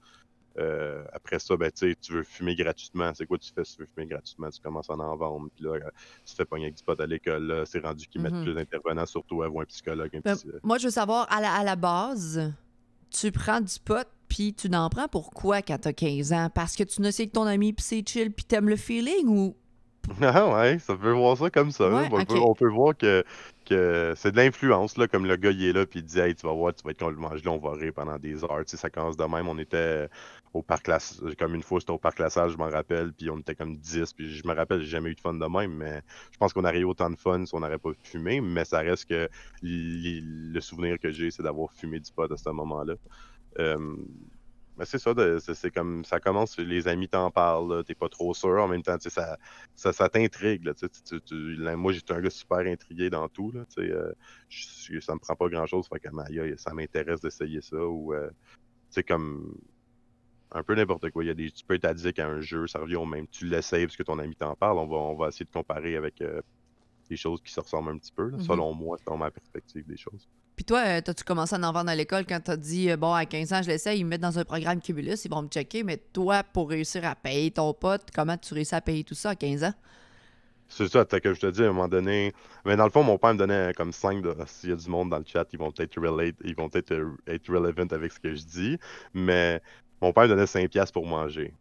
Euh, 0.58 1.04
après 1.12 1.38
ça, 1.38 1.56
ben, 1.56 1.70
tu 1.72 1.94
veux 2.12 2.22
fumer 2.24 2.54
gratuitement. 2.54 3.12
C'est 3.14 3.26
quoi 3.26 3.38
tu 3.38 3.50
fais 3.54 3.64
si 3.64 3.76
tu 3.76 3.82
veux 3.82 3.88
fumer 3.94 4.06
gratuitement? 4.06 4.50
Tu 4.50 4.60
commences 4.60 4.90
à 4.90 4.94
en 4.94 5.16
vendre. 5.16 5.48
Puis 5.54 5.64
là, 5.64 5.70
euh, 5.72 5.90
tu 6.24 6.32
te 6.32 6.36
fais 6.36 6.44
pogner 6.44 6.64
avec 6.64 6.74
du 6.76 6.82
pot 6.84 6.98
à 7.00 7.06
l'école. 7.06 7.62
C'est 7.66 7.80
rendu 7.84 8.06
qu'ils 8.06 8.20
Mhm. 8.22 8.30
mettent 8.30 8.42
plus 8.44 8.54
d'intervenants 8.54 9.06
sur 9.06 9.24
toi 9.24 9.48
ou 9.48 9.60
un 9.60 9.64
psychologue. 9.64 10.10
Un 10.14 10.20
Ben, 10.20 10.36
moi, 10.62 10.78
je 10.78 10.84
veux 10.84 10.90
savoir, 10.90 11.26
à 11.32 11.40
la, 11.40 11.52
à 11.52 11.64
la 11.64 11.76
base, 11.76 12.52
tu 13.10 13.32
prends 13.32 13.60
du 13.60 13.78
pot, 13.84 14.06
puis 14.28 14.54
tu 14.54 14.68
n'en 14.70 14.88
prends 14.88 15.08
pourquoi 15.08 15.62
quand 15.62 15.78
t'as 15.78 15.92
15 15.92 16.32
ans? 16.32 16.48
Parce 16.54 16.76
que 16.76 16.82
tu 16.84 17.00
ne 17.02 17.10
sais 17.10 17.26
que 17.26 17.32
ton 17.32 17.44
ami, 17.44 17.72
puis 17.72 17.84
c'est 17.84 18.06
chill, 18.08 18.32
puis 18.32 18.44
t'aimes 18.44 18.68
le 18.68 18.76
feeling, 18.76 19.26
ou... 19.28 19.56
Ah 20.20 20.48
ouais, 20.52 20.78
ça 20.80 20.96
peut 20.96 21.12
voir 21.12 21.36
ça 21.36 21.48
comme 21.48 21.70
ça. 21.70 21.88
Ouais, 21.88 22.08
on, 22.10 22.24
peut, 22.24 22.38
on 22.38 22.54
peut 22.54 22.68
voir 22.70 22.96
que, 22.96 23.22
c'est 24.16 24.32
de 24.32 24.36
l'influence, 24.36 24.96
là, 24.96 25.08
comme 25.08 25.26
le 25.26 25.36
gars 25.36 25.50
il 25.50 25.64
est 25.64 25.72
là, 25.72 25.86
puis 25.86 26.00
il 26.00 26.04
dit 26.04 26.18
Hey, 26.18 26.34
tu 26.34 26.46
vas 26.46 26.52
voir, 26.52 26.74
tu 26.74 26.82
vas 26.84 26.90
être 26.90 26.98
complètement 26.98 27.36
gelé, 27.36 27.48
on 27.48 27.58
va 27.58 27.72
rire 27.72 27.92
pendant 27.94 28.18
des 28.18 28.44
heures. 28.44 28.64
Tu 28.64 28.72
sais, 28.72 28.76
ça 28.76 28.90
commence 28.90 29.16
de 29.16 29.24
même. 29.24 29.48
On 29.48 29.58
était 29.58 30.08
au 30.54 30.62
parc 30.62 30.84
classe, 30.84 31.20
comme 31.38 31.54
une 31.54 31.62
fois, 31.62 31.80
c'était 31.80 31.92
au 31.92 31.98
parc 31.98 32.18
La 32.18 32.30
Salle, 32.30 32.50
je 32.50 32.56
m'en 32.56 32.68
rappelle, 32.68 33.12
puis 33.12 33.30
on 33.30 33.38
était 33.38 33.54
comme 33.54 33.76
10, 33.76 34.12
puis 34.12 34.30
je 34.34 34.46
me 34.46 34.54
rappelle, 34.54 34.80
j'ai 34.80 34.90
jamais 34.90 35.10
eu 35.10 35.14
de 35.14 35.20
fun 35.20 35.34
de 35.34 35.46
même, 35.46 35.74
mais 35.74 36.02
je 36.30 36.38
pense 36.38 36.52
qu'on 36.52 36.64
aurait 36.64 36.80
eu 36.80 36.84
autant 36.84 37.10
de 37.10 37.16
fun 37.16 37.44
si 37.46 37.54
on 37.54 37.60
n'aurait 37.60 37.78
pas 37.78 37.90
fumé, 38.02 38.40
mais 38.40 38.64
ça 38.64 38.80
reste 38.80 39.06
que 39.08 39.28
le 39.62 40.60
souvenir 40.60 40.98
que 40.98 41.10
j'ai, 41.10 41.30
c'est 41.30 41.42
d'avoir 41.42 41.72
fumé 41.72 42.00
du 42.00 42.12
pot 42.12 42.30
à 42.30 42.36
ce 42.36 42.50
moment-là. 42.50 42.94
Euh, 43.58 43.96
mais 44.76 44.84
c'est 44.86 44.98
ça, 44.98 45.12
c'est 45.40 45.54
c'est 45.54 45.70
comme 45.70 46.04
ça 46.04 46.20
commence, 46.20 46.58
les 46.58 46.88
amis 46.88 47.08
t'en 47.08 47.30
parlent, 47.30 47.84
t'es 47.84 47.94
pas 47.94 48.08
trop 48.08 48.34
sûr. 48.34 48.50
En 48.62 48.68
même 48.68 48.82
temps, 48.82 48.96
tu 48.98 49.04
sais, 49.04 49.10
ça, 49.10 49.36
ça, 49.74 49.92
ça 49.92 50.08
t'intrigue. 50.08 50.64
moi, 51.76 51.92
j'étais 51.92 52.12
un 52.14 52.20
gars 52.20 52.30
super 52.30 52.58
intrigué 52.60 53.10
dans 53.10 53.28
tout. 53.28 53.50
Là, 53.52 53.64
tu 53.66 53.82
sais, 53.82 53.90
euh, 53.92 54.12
je- 54.48 55.00
ça 55.00 55.14
me 55.14 55.18
prend 55.20 55.36
pas 55.36 55.48
grand-chose. 55.48 55.86
Fait 55.92 56.00
que 56.00 56.08
ça 56.56 56.74
m'intéresse 56.74 57.20
d'essayer 57.20 57.60
ça. 57.60 57.76
Ou, 57.76 58.14
euh, 58.14 58.28
tu 58.30 58.34
sais, 58.90 59.04
comme 59.04 59.54
un 60.50 60.62
peu 60.62 60.74
n'importe 60.74 61.10
quoi. 61.10 61.24
Il 61.24 61.28
y 61.28 61.30
a 61.30 61.34
des, 61.34 61.50
tu 61.50 61.64
peux 61.64 61.74
être 61.74 61.84
addict 61.86 62.18
à 62.18 62.26
un 62.28 62.40
jeu, 62.40 62.66
ça 62.66 62.78
revient 62.80 62.96
au 62.96 63.06
même. 63.06 63.26
Tu 63.28 63.46
l'essayes 63.46 63.86
parce 63.86 63.96
que 63.96 64.02
ton 64.02 64.18
ami 64.18 64.36
t'en 64.36 64.54
parle. 64.56 64.78
On 64.78 64.86
va, 64.86 64.96
on 64.96 65.16
va 65.16 65.28
essayer 65.28 65.46
de 65.46 65.50
comparer 65.50 65.96
avec 65.96 66.20
euh, 66.20 66.40
des 67.10 67.16
choses 67.16 67.40
qui 67.42 67.52
se 67.52 67.60
ressemblent 67.60 67.90
un 67.90 67.98
petit 67.98 68.12
peu, 68.14 68.30
là, 68.30 68.38
Mhm. 68.38 68.40
selon 68.40 68.74
moi, 68.74 68.98
selon 69.06 69.18
ma 69.18 69.30
perspective 69.32 69.86
des 69.86 69.96
choses. 69.98 70.28
Puis 70.56 70.64
toi, 70.64 70.82
euh, 70.86 71.00
t'as-tu 71.00 71.24
commencé 71.24 71.54
à 71.54 71.58
en 71.58 71.72
vendre 71.72 71.90
à 71.90 71.94
l'école 71.94 72.26
quand 72.26 72.40
t'as 72.40 72.56
dit, 72.56 72.90
euh, 72.90 72.96
bon, 72.96 73.12
à 73.12 73.24
15 73.24 73.52
ans, 73.52 73.62
je 73.62 73.68
l'essaie, 73.68 73.98
ils 73.98 74.04
me 74.04 74.10
mettent 74.10 74.20
dans 74.20 74.38
un 74.38 74.44
programme 74.44 74.80
Cumulus, 74.80 75.24
ils 75.24 75.30
vont 75.30 75.42
me 75.42 75.48
checker, 75.48 75.82
mais 75.82 75.96
toi, 76.12 76.42
pour 76.42 76.68
réussir 76.68 77.04
à 77.06 77.14
payer 77.14 77.50
ton 77.50 77.72
pote, 77.72 78.08
comment 78.14 78.36
tu 78.36 78.54
réussis 78.54 78.74
à 78.74 78.80
payer 78.80 79.02
tout 79.02 79.14
ça 79.14 79.30
à 79.30 79.34
15 79.34 79.64
ans? 79.64 79.74
C'est 80.68 80.88
ça, 80.88 81.04
que 81.04 81.34
je 81.34 81.40
te 81.40 81.46
dis 81.46 81.62
à 81.62 81.66
un 81.66 81.72
moment 81.72 81.88
donné. 81.88 82.32
Mais 82.64 82.76
dans 82.76 82.84
le 82.84 82.90
fond, 82.90 83.02
mon 83.02 83.18
père 83.18 83.34
me 83.34 83.38
donnait 83.38 83.70
euh, 83.70 83.72
comme 83.72 83.92
5 83.92 84.22
de 84.22 84.34
s'il 84.46 84.70
y 84.70 84.72
a 84.72 84.76
du 84.76 84.88
monde 84.88 85.10
dans 85.10 85.18
le 85.18 85.24
chat, 85.26 85.46
ils 85.52 85.58
vont 85.58 85.70
peut-être 85.70 86.00
relate, 86.00 86.34
ils 86.44 86.54
vont 86.54 86.68
peut-être 86.68 86.94
être 87.26 87.52
relevant 87.52 87.86
avec 87.90 88.12
ce 88.12 88.20
que 88.20 88.34
je 88.34 88.42
dis. 88.42 88.78
Mais 89.12 89.60
mon 90.00 90.12
père 90.12 90.24
me 90.24 90.28
donnait 90.28 90.46
5 90.46 90.70
piastres 90.70 90.94
pour 90.94 91.06
manger. 91.06 91.52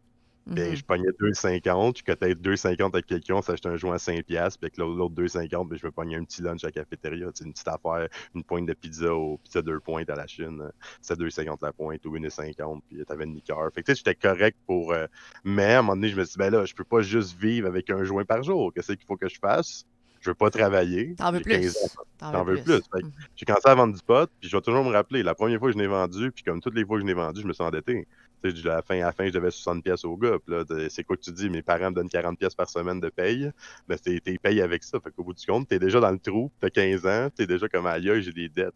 Puis 0.54 0.76
Mhm. 0.76 0.76
je 0.76 0.84
pognais 0.84 1.08
2,50, 1.18 1.96
je 1.98 2.02
cotais 2.04 2.34
2,50 2.34 2.94
avec 2.94 3.06
quelqu'un, 3.06 3.36
on 3.36 3.42
s'achetait 3.42 3.68
un 3.70 3.76
joint 3.76 3.94
à 3.94 3.98
5 3.98 4.22
piastres, 4.26 4.58
puis 4.60 4.66
avec 4.66 4.76
l'autre 4.76 4.96
l'autre 4.98 5.14
2,50, 5.14 5.68
puis 5.70 5.78
je 5.78 5.86
me 5.86 5.92
pognais 5.92 6.16
un 6.16 6.24
petit 6.24 6.42
lunch 6.42 6.62
à 6.64 6.66
la 6.68 6.72
cafétéria, 6.72 7.26
une 7.40 7.52
petite 7.52 7.68
affaire, 7.68 8.08
une 8.34 8.44
pointe 8.44 8.66
de 8.66 8.74
pizza 8.74 9.14
au 9.14 9.38
pizza 9.38 9.62
deux 9.62 9.80
pointes 9.80 10.10
à 10.10 10.14
la 10.14 10.26
Chine, 10.26 10.60
euh, 10.60 10.70
c'était 11.00 11.16
2,50 11.18 11.62
la 11.62 11.72
pointe 11.72 12.04
ou 12.04 12.14
1,50, 12.16 12.82
puis 12.86 13.02
t'avais 13.06 13.24
une 13.24 13.34
liqueur. 13.34 13.70
Fait 13.74 13.82
que 13.82 13.86
tu 13.86 13.92
sais, 13.92 14.02
j'étais 14.04 14.14
correct 14.14 14.58
pour... 14.66 14.92
euh, 14.92 15.06
Mais 15.44 15.74
à 15.74 15.78
un 15.78 15.82
moment 15.82 15.94
donné, 15.96 16.08
je 16.08 16.16
me 16.16 16.24
suis 16.24 16.32
dit, 16.32 16.38
ben 16.38 16.50
là, 16.50 16.64
je 16.66 16.74
peux 16.74 16.84
pas 16.84 17.00
juste 17.02 17.34
vivre 17.38 17.66
avec 17.66 17.88
un 17.90 18.04
joint 18.04 18.24
par 18.24 18.42
jour, 18.42 18.72
qu'est-ce 18.74 18.92
qu'il 18.92 19.06
faut 19.06 19.16
que 19.16 19.28
je 19.28 19.38
fasse? 19.40 19.84
Je 20.22 20.30
veux 20.30 20.34
pas 20.34 20.50
travailler. 20.50 21.14
T'en 21.16 21.32
veux 21.32 21.40
plus. 21.40 21.52
15 21.52 21.76
ans. 21.76 22.02
T'en 22.18 22.44
veux 22.44 22.56
plus. 22.62 22.80
Mhm. 22.94 23.10
j'ai 23.36 23.44
commencé 23.44 23.68
à 23.68 23.74
vendre 23.74 23.94
du 23.94 24.02
pot, 24.02 24.30
puis 24.40 24.48
je 24.48 24.56
vais 24.56 24.62
toujours 24.62 24.84
me 24.84 24.90
rappeler, 24.92 25.22
la 25.24 25.34
première 25.34 25.58
fois 25.58 25.68
que 25.68 25.74
je 25.76 25.82
l'ai 25.82 25.88
vendu, 25.88 26.30
puis 26.30 26.44
comme 26.44 26.60
toutes 26.60 26.74
les 26.76 26.84
fois 26.86 26.96
que 26.96 27.02
je 27.02 27.06
l'ai 27.06 27.14
vendu, 27.14 27.42
je 27.42 27.46
me 27.46 27.52
suis 27.52 27.62
endetté. 27.64 28.06
Tu 28.44 28.56
sais, 28.56 28.68
à 28.68 28.76
la 28.76 28.82
fin, 28.82 28.96
à 28.96 29.06
la 29.06 29.12
fin, 29.12 29.26
je 29.26 29.32
devais 29.32 29.50
60 29.50 29.82
pièces 29.84 30.04
au 30.04 30.16
gars. 30.16 30.36
Puis 30.44 30.54
là, 30.54 30.64
c'est 30.88 31.04
quoi 31.04 31.16
que 31.16 31.22
tu 31.22 31.32
dis? 31.32 31.48
Mes 31.48 31.62
parents 31.62 31.90
me 31.90 31.94
donnent 31.94 32.08
40 32.08 32.38
pièces 32.38 32.54
par 32.54 32.68
semaine 32.68 32.98
de 32.98 33.08
paye. 33.08 33.50
Ben, 33.88 33.96
t'es, 33.98 34.20
payé 34.20 34.62
avec 34.62 34.82
ça. 34.82 34.98
Fait 35.00 35.10
qu'au 35.12 35.22
bout 35.22 35.32
du 35.34 35.44
compte, 35.46 35.68
t'es 35.68 35.78
déjà 35.78 36.00
dans 36.00 36.10
le 36.10 36.18
trou, 36.18 36.50
t'as 36.60 36.70
15 36.70 37.06
ans, 37.06 37.28
t'es 37.34 37.46
déjà 37.46 37.68
comme 37.68 37.86
aïe, 37.86 38.20
j'ai 38.22 38.32
des 38.32 38.48
dettes. 38.48 38.74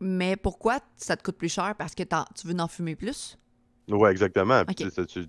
Mais 0.00 0.36
pourquoi 0.36 0.80
ça 0.96 1.16
te 1.16 1.22
coûte 1.22 1.36
plus 1.36 1.52
cher? 1.52 1.74
Parce 1.78 1.94
que 1.94 2.02
t'en- 2.02 2.26
tu 2.34 2.48
veux 2.48 2.58
en 2.58 2.66
fumer 2.68 2.96
plus? 2.96 3.38
Ouais, 3.88 4.10
exactement. 4.10 4.64
Puis, 4.64 4.74
tu- 4.74 5.26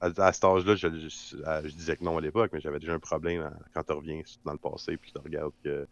à, 0.00 0.06
à 0.26 0.32
cet 0.32 0.44
âge-là, 0.44 0.76
je, 0.76 0.88
je- 0.88 1.42
à- 1.44 1.62
je 1.66 1.74
disais 1.74 1.96
que 1.96 2.04
non 2.04 2.16
à 2.18 2.20
l'époque, 2.20 2.50
mais 2.52 2.60
j'avais 2.60 2.78
déjà 2.78 2.94
un 2.94 2.98
problème 3.00 3.50
quand 3.74 3.82
tu 3.84 3.92
reviens 3.92 4.20
dans 4.44 4.52
le 4.52 4.58
passé, 4.58 4.96
puis 4.96 5.12
tu 5.12 5.20
regardes 5.20 5.52
que 5.64 5.86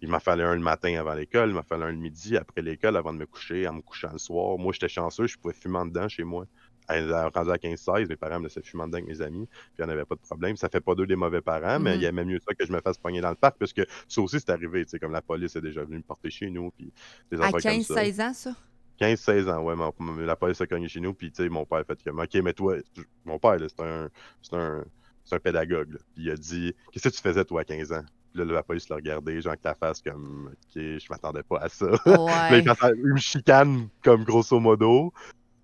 il 0.00 0.08
m'a 0.08 0.20
fallu 0.20 0.42
un 0.42 0.54
le 0.54 0.60
matin 0.60 0.94
avant 0.98 1.14
l'école, 1.14 1.50
il 1.50 1.54
m'a 1.54 1.62
fallu 1.62 1.84
un 1.84 1.92
le 1.92 1.96
midi 1.98 2.36
après 2.36 2.62
l'école 2.62 2.96
avant 2.96 3.12
de 3.12 3.18
me 3.18 3.26
coucher, 3.26 3.68
en 3.68 3.74
me 3.74 3.82
couchant 3.82 4.10
le 4.12 4.18
soir. 4.18 4.58
Moi, 4.58 4.72
j'étais 4.72 4.88
chanceux, 4.88 5.26
je 5.28 5.36
pouvais 5.38 5.54
fumer 5.54 5.78
en 5.78 5.86
dedans 5.86 6.08
chez 6.08 6.24
moi. 6.24 6.46
rendu 6.88 7.50
à 7.50 7.58
15-16, 7.58 8.08
mes 8.08 8.16
parents 8.16 8.38
me 8.40 8.44
laissaient 8.44 8.62
fumer 8.62 8.84
dedans 8.86 8.98
avec 8.98 9.06
mes 9.08 9.22
amis, 9.22 9.46
puis 9.46 9.58
il 9.78 9.84
n'y 9.84 9.90
en 9.90 9.92
avait 9.92 10.04
pas 10.04 10.16
de 10.16 10.20
problème. 10.20 10.56
Ça 10.56 10.68
fait 10.68 10.80
pas 10.80 10.94
d'eux 10.94 11.06
des 11.06 11.16
mauvais 11.16 11.40
parents, 11.40 11.78
mais 11.80 11.94
il 11.96 12.00
y 12.02 12.06
a 12.06 12.12
même 12.12 12.28
mieux 12.28 12.40
ça 12.46 12.54
que 12.54 12.66
je 12.66 12.72
me 12.72 12.80
fasse 12.80 12.98
pogner 12.98 13.20
dans 13.20 13.30
le 13.30 13.36
parc, 13.36 13.56
parce 13.58 13.72
que 13.72 13.82
ça 14.08 14.20
aussi, 14.20 14.40
c'est 14.40 14.50
arrivé, 14.50 14.84
tu 14.84 14.90
sais, 14.90 14.98
comme 14.98 15.12
la 15.12 15.22
police 15.22 15.54
est 15.56 15.60
déjà 15.60 15.84
venue 15.84 15.98
me 15.98 16.02
porter 16.02 16.30
chez 16.30 16.50
nous, 16.50 16.70
puis 16.72 16.92
des 17.30 17.40
À 17.40 17.52
15-16 17.52 18.20
ans, 18.20 18.32
ça? 18.34 18.56
15-16 19.02 19.50
ans, 19.50 19.62
ouais, 19.62 20.24
la 20.24 20.36
police 20.36 20.60
a 20.60 20.66
cogné 20.66 20.88
chez 20.88 21.00
nous, 21.00 21.12
puis 21.12 21.32
tu 21.32 21.42
sais, 21.42 21.48
mon 21.48 21.64
père 21.64 21.78
a 21.78 21.84
fait 21.84 22.02
comme, 22.04 22.20
OK, 22.20 22.34
mais 22.34 22.52
toi, 22.52 22.76
mon 23.24 23.38
père, 23.38 23.56
c'est 23.58 23.80
un, 23.82 24.08
un, 24.52 24.84
un 25.30 25.38
pédagogue, 25.38 25.98
puis 26.14 26.24
il 26.24 26.30
a 26.30 26.36
dit, 26.36 26.74
qu'est-ce 26.92 27.08
que 27.08 27.14
tu 27.14 27.20
faisais, 27.20 27.44
toi, 27.44 27.62
à 27.62 27.64
15 27.64 27.92
ans? 27.92 28.04
Puis 28.32 28.44
là, 28.44 28.52
la 28.52 28.62
police 28.62 28.88
l'a 28.88 28.96
regardé, 28.96 29.40
genre 29.40 29.50
avec 29.50 29.62
ta 29.62 29.74
face 29.74 30.00
comme 30.00 30.50
OK, 30.52 30.74
je 30.74 31.06
m'attendais 31.10 31.42
pas 31.42 31.58
à 31.58 31.68
ça. 31.68 31.86
Ouais. 32.06 32.62
il, 32.96 33.12
me 33.12 33.18
chicane 33.18 33.88
comme 34.02 34.24
grosso 34.24 34.58
modo. 34.58 35.12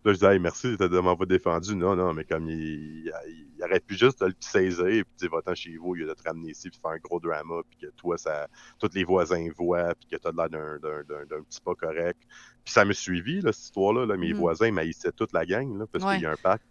Là, 0.09 0.15
je 0.15 0.21
dis 0.21 0.25
hey, 0.25 0.38
merci, 0.38 0.75
t'as 0.79 0.88
de 0.88 0.99
m'avoir 1.00 1.27
défendu. 1.27 1.77
Non, 1.77 1.95
non, 1.95 2.15
mais 2.15 2.25
comme 2.25 2.49
il, 2.49 3.05
il, 3.05 3.62
aurait 3.62 3.79
pu 3.79 3.95
juste 3.95 4.23
le 4.23 4.33
saisir 4.41 4.87
et 4.87 5.05
puis 5.05 5.12
dire 5.19 5.31
va-t'en 5.31 5.55
chez 5.55 5.77
vous, 5.77 5.97
il 5.97 6.05
a 6.05 6.07
de 6.07 6.15
te 6.15 6.27
ramener 6.27 6.53
ici 6.53 6.71
puis 6.71 6.81
faire 6.81 6.93
un 6.93 6.97
gros 6.97 7.21
drama, 7.21 7.57
puis 7.69 7.87
que 7.87 7.93
toi, 7.95 8.17
ça 8.17 8.49
tous 8.79 8.88
les 8.95 9.05
voisins 9.05 9.47
voient, 9.55 9.95
puis 9.97 10.09
que 10.09 10.17
t'as 10.17 10.33
l'air 10.33 10.49
d'un 10.49 11.43
petit 11.43 11.61
pas 11.61 11.75
correct. 11.75 12.19
Puis 12.65 12.73
ça 12.73 12.87
me 12.87 12.95
suivi, 12.95 13.43
là, 13.43 13.53
cette 13.53 13.65
histoire-là. 13.65 14.07
Là, 14.07 14.17
mes 14.17 14.33
mm. 14.33 14.38
voisins 14.38 14.71
maïssaient 14.71 15.12
toute 15.12 15.35
la 15.35 15.45
gang, 15.45 15.79
là, 15.79 15.85
parce 15.93 16.03
qu'il 16.03 16.23
y 16.23 16.27
a 16.27 16.31
un 16.31 16.37
parc. 16.37 16.62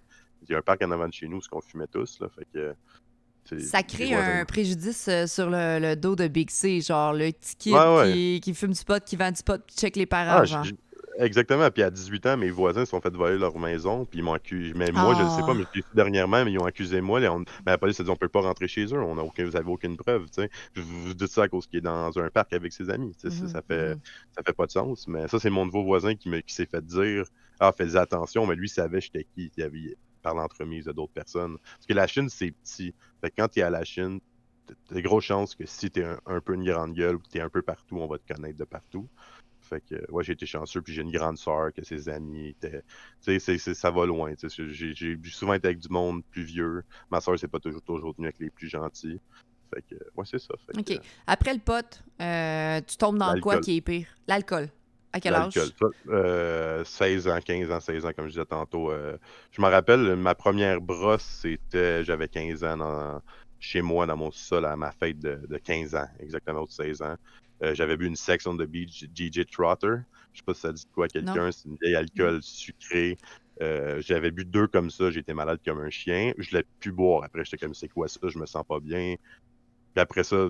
Il 0.42 0.52
y 0.52 0.56
a 0.56 0.58
un 0.58 0.64
parc 0.64 0.82
en 0.82 0.90
avant 0.90 1.08
de 1.08 1.14
chez 1.14 1.28
nous, 1.28 1.40
ce 1.40 1.48
qu'on 1.48 1.62
fumait 1.62 1.86
tous. 1.86 2.20
Là, 2.20 2.30
fait 2.30 2.48
que 2.52 2.74
ça 3.60 3.84
crée 3.84 4.16
un 4.16 4.46
préjudice 4.46 5.08
euh, 5.10 5.28
sur 5.28 5.50
le, 5.52 5.94
dos 5.96 6.16
de 6.16 6.28
Big 6.28 6.50
C, 6.50 6.82
genre 6.82 7.14
le 7.14 7.32
petit 7.32 7.56
kid 7.56 8.42
Qui, 8.42 8.54
fume 8.56 8.74
du 8.74 8.84
pot, 8.84 9.04
qui 9.04 9.16
vend 9.16 9.32
du 9.32 9.44
pot, 9.44 9.64
qui 9.68 9.78
check 9.78 9.96
les 9.96 10.08
parents. 10.08 10.44
Ah, 10.44 10.64
exactement. 11.20 11.70
Puis 11.72 11.84
à 11.84 11.90
18 11.90 12.26
ans, 12.28 12.38
mes 12.38 12.50
voisins 12.50 12.86
se 12.86 12.92
sont 12.92 13.02
fait 13.02 13.14
voler 13.14 13.38
leur 13.38 13.58
maison, 13.58 14.06
puis 14.06 14.20
ils 14.20 14.24
m'ont 14.24 14.34
accusé. 14.34 14.74
Mais 14.76 14.92
moi, 14.92 15.16
je 15.16 15.24
ne 15.24 15.30
sais 15.30 15.42
pas, 15.42 15.54
mais 15.54 15.66
dernièrement, 15.94 16.44
mais 16.46 16.52
ils 16.52 16.60
ont 16.60 16.66
accusé 16.66 17.02
moi. 17.02 17.20
Mais 17.20 17.28
la 17.66 17.78
police 17.78 18.00
a 18.00 18.04
dit 18.04 18.10
on 18.10 18.16
peut 18.16 18.30
pas 18.30 18.42
rentrer 18.42 18.68
chez 18.68 18.86
eux, 18.86 19.02
on 19.02 19.18
a 19.18 19.22
aucun... 19.22 19.46
vous 19.46 19.52
n'avez 19.52 19.70
aucune 19.70 19.98
preuve. 19.98 20.26
Je 20.74 20.82
vous 20.82 21.14
dis 21.14 21.28
ça 21.28 21.44
à 21.44 21.48
cause 21.48 21.68
qu'il 21.68 21.80
est 21.80 21.82
dans 21.82 22.18
un 22.18 22.30
parc 22.30 22.54
avec 22.54 22.74
ses 22.74 22.90
amis. 22.90 23.14
ça, 23.18 23.30
fait, 23.62 23.96
mhm. 23.96 24.00
ça 24.36 24.44
fait 24.46 24.54
pas 24.54 24.66
de 24.66 24.72
sens. 24.72 25.08
Mais 25.08 25.28
ça, 25.28 25.40
c'est 25.40 25.50
mon 25.50 25.66
nouveau 25.66 25.84
voisin 25.84 26.16
qui, 26.16 26.30
me... 26.30 26.40
qui 26.40 26.54
s'est 26.54 26.66
fait 26.66 26.86
dire 26.86 27.26
Ah, 27.60 27.72
fais 27.72 27.96
attention, 27.96 28.46
mais 28.46 28.56
lui 28.56 28.70
savait 28.70 29.02
j'étais 29.02 29.24
qui. 29.24 29.52
Il 29.58 29.64
avait 29.64 29.98
par 30.22 30.36
l'entremise 30.36 30.86
de 30.86 30.92
d'autres 30.92 31.14
personnes. 31.14 31.58
Parce 31.58 31.86
que 31.88 31.94
la 31.94 32.08
Chine, 32.08 32.30
c'est 32.30 32.52
petit. 32.52 32.94
Fait 33.22 33.30
que 33.30 33.36
quand 33.38 33.48
tu 33.48 33.60
es 33.60 33.64
à 33.64 33.70
la 33.70 33.84
Chine, 33.84 34.20
t'as 34.68 34.96
des 34.96 35.02
grosses 35.02 35.24
chances 35.24 35.56
que 35.56 35.66
si 35.66 35.90
tu 35.90 36.02
es 36.02 36.06
un, 36.26 36.42
peu 36.42 36.54
une 36.54 36.66
grande 36.66 36.94
gueule 36.94 37.16
ou 37.16 37.20
que 37.20 37.30
tu 37.30 37.38
es 37.38 37.42
un 37.42 37.50
peu 37.50 37.62
partout, 37.62 37.98
on 37.98 38.08
va 38.08 38.18
te 38.18 38.34
connaître 38.34 38.58
de 38.58 38.66
partout. 38.66 39.08
Fait 39.68 39.82
que, 39.82 40.12
ouais, 40.12 40.24
j'ai 40.24 40.34
été 40.34 40.46
chanceux, 40.46 40.82
puis 40.82 40.94
j'ai 40.94 41.02
une 41.02 41.12
grande 41.12 41.38
sœur, 41.38 41.74
que 41.74 41.84
ses 41.84 42.10
amis 42.10 42.50
étaient. 42.50 42.84
Tu 43.24 43.40
sais, 43.40 43.58
ça 43.58 43.92
va 43.92 44.06
loin. 44.06 44.34
J'ai 44.42 45.20
souvent 45.26 45.54
été 45.54 45.68
avec 45.68 45.80
du 45.80 45.90
monde 45.90 46.24
plus 46.32 46.44
vieux. 46.44 46.84
Ma 47.12 47.22
sœur, 47.22 47.38
c'est 47.38 47.48
pas 47.48 47.60
toujours, 47.60 47.82
toujours 47.82 48.14
venue 48.16 48.28
avec 48.28 48.40
les 48.40 48.50
plus 48.50 48.68
gentils. 48.68 49.20
Fait 49.74 49.82
que, 49.82 49.96
ouais, 50.16 50.26
c'est 50.26 50.40
ça. 50.40 50.54
OK. 50.78 51.00
Après 51.26 51.54
le 51.54 51.60
pote, 51.60 52.04
euh, 52.22 52.82
tu 52.88 52.98
tombes 52.98 53.18
dans 53.18 53.38
quoi 53.40 53.60
qui 53.60 53.78
est 53.78 53.82
pire? 53.82 54.08
L'alcool. 54.28 54.70
À 55.14 55.20
quel 55.20 55.34
âge? 55.34 55.54
Euh, 56.10 56.84
16 56.84 57.28
ans, 57.28 57.40
15 57.44 57.72
ans, 57.72 57.80
16 57.80 58.06
ans, 58.06 58.12
comme 58.16 58.26
je 58.26 58.32
disais 58.32 58.46
tantôt. 58.46 58.92
Euh, 58.92 59.18
je 59.52 59.62
me 59.62 59.68
rappelle, 59.68 60.16
ma 60.16 60.36
première 60.36 60.82
brosse, 60.82 61.40
c'était, 61.42 62.04
j'avais 62.04 62.28
15 62.28 62.64
ans 62.64 63.22
chez 63.60 63.82
moi, 63.82 64.06
dans 64.06 64.18
mon 64.18 64.32
sol, 64.32 64.66
à 64.66 64.76
ma 64.76 64.92
fête 64.92 65.20
de, 65.20 65.58
15 65.58 65.96
ans, 65.96 66.08
exactement, 66.20 66.64
de 66.64 66.72
16 66.72 67.02
ans. 67.02 67.16
Euh, 67.64 67.74
j'avais 67.74 67.98
bu 67.98 68.06
une 68.08 68.16
section 68.16 68.54
de 68.54 68.66
beach 68.66 69.06
DJ 69.16 69.46
Trotter. 69.52 69.96
Je 70.34 70.40
sais 70.40 70.46
pas 70.46 70.54
si 70.54 70.62
ça 70.62 70.72
dit 70.72 70.88
quoi 70.94 71.06
à 71.06 71.08
quelqu'un, 71.08 71.52
c'est 71.52 71.68
une 71.68 71.78
vieille 71.82 71.96
alcool 71.96 72.42
sucré. 72.44 73.18
Euh, 73.62 74.00
j'avais 74.02 74.30
bu 74.30 74.46
deux 74.46 74.68
comme 74.68 74.92
ça, 74.92 75.10
j'étais 75.10 75.34
malade 75.34 75.60
comme 75.66 75.80
un 75.80 75.90
chien. 75.90 76.34
Je 76.38 76.56
l'ai 76.56 76.64
pu 76.80 76.92
boire. 76.92 77.24
Après, 77.24 77.44
j'étais 77.44 77.58
comme, 77.58 77.74
c'est 77.74 77.88
quoi 77.88 78.08
ça? 78.08 78.20
Je 78.24 78.38
me 78.38 78.46
sens 78.46 78.64
pas 78.68 78.80
bien. 78.80 79.16
Puis 79.94 80.02
après 80.02 80.24
ça, 80.24 80.50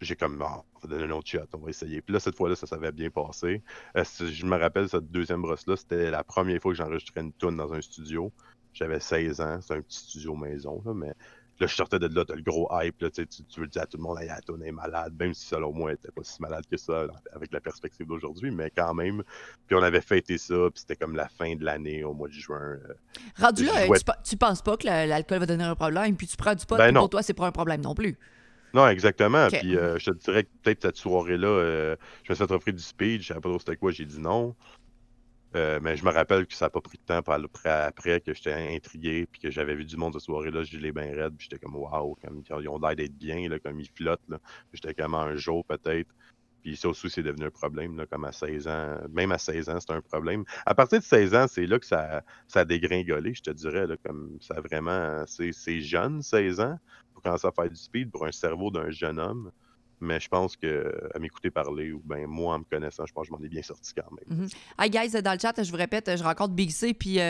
j'ai 0.00 0.16
comme, 0.16 0.42
oh, 0.42 0.62
on 0.74 0.80
va 0.80 0.88
donner 0.88 1.04
un 1.04 1.16
autre 1.16 1.28
shot, 1.28 1.46
on 1.52 1.58
va 1.58 1.70
essayer. 1.70 2.02
Puis 2.02 2.12
là, 2.12 2.20
cette 2.20 2.36
fois-là, 2.36 2.56
ça 2.56 2.66
s'avait 2.66 2.92
bien 2.92 3.10
passé. 3.10 3.62
Euh, 3.96 4.04
je 4.04 4.44
me 4.44 4.56
rappelle, 4.56 4.88
cette 4.88 5.10
deuxième 5.10 5.42
brosse-là, 5.42 5.76
c'était 5.76 6.10
la 6.10 6.24
première 6.24 6.60
fois 6.60 6.72
que 6.72 6.78
j'enregistrais 6.78 7.20
une 7.20 7.32
tune 7.32 7.56
dans 7.56 7.72
un 7.72 7.80
studio. 7.80 8.32
J'avais 8.72 9.00
16 9.00 9.40
ans, 9.40 9.60
c'est 9.62 9.74
un 9.74 9.80
petit 9.80 9.98
studio 9.98 10.36
maison, 10.36 10.82
là, 10.84 10.92
mais 10.92 11.14
là, 11.60 11.66
je 11.66 11.74
sortais 11.74 11.98
de 11.98 12.06
là, 12.08 12.24
t'as 12.24 12.34
le 12.34 12.42
gros 12.42 12.68
hype, 12.72 13.00
là, 13.00 13.10
tu, 13.10 13.26
tu 13.26 13.60
veux 13.60 13.66
dire 13.66 13.82
à 13.82 13.86
tout 13.86 13.96
le 13.96 14.02
monde, 14.02 14.18
hey, 14.20 14.28
la 14.28 14.40
tune 14.40 14.62
est 14.62 14.72
malade, 14.72 15.14
même 15.18 15.34
si 15.34 15.46
selon 15.46 15.72
moi, 15.72 15.90
elle 15.90 15.96
était 15.96 16.10
pas 16.10 16.22
si 16.22 16.40
malade 16.40 16.64
que 16.70 16.76
ça, 16.76 17.06
avec 17.32 17.52
la 17.52 17.60
perspective 17.60 18.06
d'aujourd'hui, 18.06 18.50
mais 18.50 18.70
quand 18.70 18.94
même. 18.94 19.22
Puis 19.66 19.76
on 19.76 19.82
avait 19.82 20.00
fêté 20.00 20.38
ça, 20.38 20.54
puis 20.72 20.80
c'était 20.80 20.96
comme 20.96 21.16
la 21.16 21.28
fin 21.28 21.54
de 21.54 21.64
l'année, 21.64 22.04
au 22.04 22.12
mois 22.12 22.28
de 22.28 22.32
juin. 22.34 22.60
Euh, 22.60 22.94
Rendu 23.38 23.64
là, 23.64 23.86
tu, 24.24 24.36
penses 24.36 24.62
pas 24.62 24.76
que 24.76 24.86
l'alcool 24.86 25.38
va 25.38 25.46
donner 25.46 25.64
un 25.64 25.74
problème, 25.74 26.16
puis 26.16 26.26
tu 26.26 26.36
prends 26.36 26.54
du 26.54 26.66
pot, 26.66 26.76
ben 26.76 26.94
pour 26.94 27.10
toi, 27.10 27.22
c'est 27.22 27.34
pas 27.34 27.46
un 27.46 27.52
problème 27.52 27.80
non 27.80 27.94
plus. 27.94 28.18
Non, 28.74 28.86
exactement. 28.88 29.48
Puis 29.48 29.76
euh, 29.76 29.98
je 29.98 30.10
te 30.10 30.16
dirais 30.18 30.44
que 30.44 30.48
peut-être 30.62 30.82
cette 30.82 30.96
soirée-là, 30.96 31.48
euh, 31.48 31.96
je 32.24 32.32
me 32.32 32.34
suis 32.34 32.46
fait 32.46 32.52
offrir 32.52 32.74
du 32.74 32.82
speed, 32.82 33.22
je 33.22 33.28
savais 33.28 33.40
pas 33.40 33.48
trop 33.48 33.58
c'était 33.58 33.76
quoi, 33.76 33.90
j'ai 33.90 34.04
dit 34.04 34.20
non. 34.20 34.54
Euh, 35.56 35.80
mais 35.82 35.96
je 35.96 36.04
me 36.04 36.10
rappelle 36.10 36.46
que 36.46 36.54
ça 36.54 36.66
n'a 36.66 36.70
pas 36.70 36.80
pris 36.80 36.98
de 36.98 37.02
temps 37.02 37.18
après, 37.18 37.70
après 37.70 38.20
que 38.20 38.34
j'étais 38.34 38.52
intrigué 38.52 39.26
puis 39.30 39.40
que 39.40 39.50
j'avais 39.50 39.74
vu 39.74 39.84
du 39.84 39.96
monde 39.96 40.12
cette 40.12 40.22
soirée-là, 40.22 40.62
je 40.64 40.76
les 40.78 40.92
bien 40.92 41.14
raide, 41.14 41.34
puis 41.36 41.48
j'étais 41.50 41.58
comme 41.58 41.76
waouh, 41.76 42.16
comme 42.22 42.42
ils 42.48 42.68
ont 42.68 42.78
l'air 42.78 42.94
d'être 42.94 43.16
bien, 43.16 43.48
là, 43.48 43.58
comme 43.58 43.80
ils 43.80 43.88
flottent. 43.88 44.20
J'étais 44.72 44.94
comme 44.94 45.14
un 45.14 45.34
jour 45.36 45.64
peut-être. 45.64 46.10
Puis 46.62 46.76
ça 46.76 46.88
aussi, 46.88 47.08
c'est 47.08 47.22
devenu 47.22 47.46
un 47.46 47.50
problème, 47.50 47.96
là, 47.96 48.06
comme 48.06 48.24
à 48.24 48.32
16 48.32 48.68
ans. 48.68 48.98
Même 49.10 49.32
à 49.32 49.38
16 49.38 49.68
ans, 49.68 49.78
c'est 49.80 49.92
un 49.92 50.00
problème. 50.00 50.44
À 50.66 50.74
partir 50.74 50.98
de 50.98 51.04
16 51.04 51.34
ans, 51.34 51.46
c'est 51.48 51.66
là 51.66 51.78
que 51.78 51.86
ça, 51.86 52.22
ça 52.48 52.60
a 52.60 52.64
dégringolé, 52.64 53.34
je 53.34 53.42
te 53.42 53.50
dirais. 53.50 53.86
Là, 53.86 53.96
comme 54.04 54.36
ça 54.40 54.60
vraiment. 54.60 55.24
C'est 55.26 55.80
jeune, 55.80 56.22
16 56.22 56.60
ans 56.60 56.78
commencer 57.26 57.46
à 57.46 57.52
faire 57.52 57.68
du 57.68 57.76
speed 57.76 58.10
pour 58.10 58.26
un 58.26 58.32
cerveau 58.32 58.70
d'un 58.70 58.90
jeune 58.90 59.18
homme. 59.18 59.50
Mais 60.00 60.20
je 60.20 60.28
pense 60.28 60.56
que 60.56 60.92
à 61.14 61.18
m'écouter 61.18 61.50
parler, 61.50 61.92
ou 61.92 62.02
bien 62.04 62.26
moi 62.26 62.54
en 62.54 62.58
me 62.60 62.64
connaissant, 62.64 63.06
je 63.06 63.12
pense 63.12 63.28
que 63.28 63.28
je 63.28 63.38
m'en 63.38 63.44
ai 63.44 63.48
bien 63.48 63.62
sorti 63.62 63.92
quand 63.94 64.10
même. 64.10 64.44
Mm 64.44 64.46
Hi 64.78 64.90
guys, 64.90 65.22
dans 65.22 65.32
le 65.32 65.38
chat, 65.38 65.62
je 65.62 65.70
vous 65.70 65.76
répète, 65.76 66.10
je 66.16 66.22
rencontre 66.22 66.52
Big 66.54 66.70
C, 66.70 66.92
puis 66.92 67.18
euh, 67.18 67.22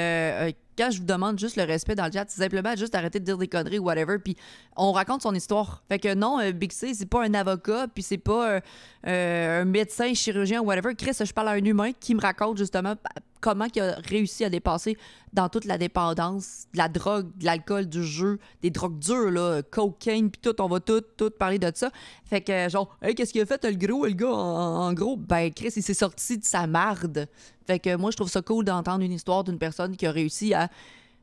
euh, 0.49 0.53
quand 0.77 0.91
je 0.91 0.99
vous 0.99 1.07
demande 1.07 1.39
juste 1.39 1.57
le 1.57 1.63
respect 1.63 1.95
dans 1.95 2.07
le 2.07 2.13
chat, 2.13 2.25
c'est 2.29 2.43
simplement 2.43 2.75
juste 2.77 2.95
arrêter 2.95 3.21
de 3.21 3.25
dire 3.25 3.39
des 3.39 3.49
conneries 3.49 3.79
ou 3.79 3.85
whatever, 3.85 4.19
puis 4.19 4.37
on 4.77 4.93
raconte 4.93 5.23
son 5.23 5.35
histoire. 5.35 5.83
Fait 5.89 5.99
que 5.99 6.15
non, 6.15 6.41
euh, 6.41 6.53
Big 6.53 6.73
C, 6.73 6.93
c'est 6.95 7.09
pas 7.09 7.25
un 7.25 7.35
avocat, 7.35 7.87
puis 7.95 8.03
c'est 8.03 8.19
pas 8.19 8.61
un 9.05 9.65
médecin, 9.65 10.13
chirurgien 10.15 10.61
ou 10.61 10.65
whatever. 10.65 10.95
Chris, 10.95 11.17
je 11.25 11.33
parle 11.33 11.49
à 11.49 11.53
un 11.53 11.65
humain 11.65 11.93
qui 11.93 12.15
me 12.15 12.21
raconte 12.21 12.59
justement 12.59 12.95
comment 13.41 13.67
il 13.75 13.81
a 13.81 13.97
réussi 13.97 14.45
à 14.45 14.51
dépasser 14.51 14.97
dans 15.33 15.49
toute 15.49 15.65
la 15.65 15.79
dépendance, 15.79 16.67
de 16.73 16.79
la 16.79 16.89
drogue, 16.89 17.31
de 17.37 17.45
l'alcool, 17.45 17.87
du 17.87 18.03
jeu, 18.03 18.39
des 18.63 18.71
drogues 18.71 18.99
dures, 18.99 19.31
là, 19.31 19.63
cocaine, 19.63 20.31
puis 20.31 20.41
tout, 20.41 20.61
on 20.61 20.69
va 20.69 20.81
tout, 20.81 21.03
tout 21.17 21.31
parler 21.31 21.59
de 21.59 21.71
ça. 21.75 21.91
Fait 22.25 22.41
que, 22.41 22.69
genre, 22.69 22.97
hey, 23.03 23.15
qu'est-ce 23.15 23.33
qu'il 23.33 23.43
a 23.43 23.47
fait, 23.47 23.65
le 23.65 23.77
gros, 23.77 24.07
le 24.07 24.13
gars, 24.13 24.33
en, 24.33 24.93
gros? 24.93 25.17
Ben, 25.17 25.53
Chris, 25.53 25.73
il 25.77 25.83
s'est 25.83 25.95
sorti 25.95 26.39
de 26.39 26.45
sa 26.45 26.67
marde. 26.67 27.29
Fait 27.67 27.79
que 27.79 27.97
moi, 27.97 28.11
je 28.11 28.17
trouve 28.17 28.31
ça 28.31 28.43
cool 28.43 28.65
d'entendre 28.65 29.05
une 29.05 29.13
histoire 29.13 29.45
d'une 29.45 29.59
personne 29.59 29.97
qui 29.97 30.07
a 30.07 30.11
réussi 30.11 30.55
à 30.55 30.69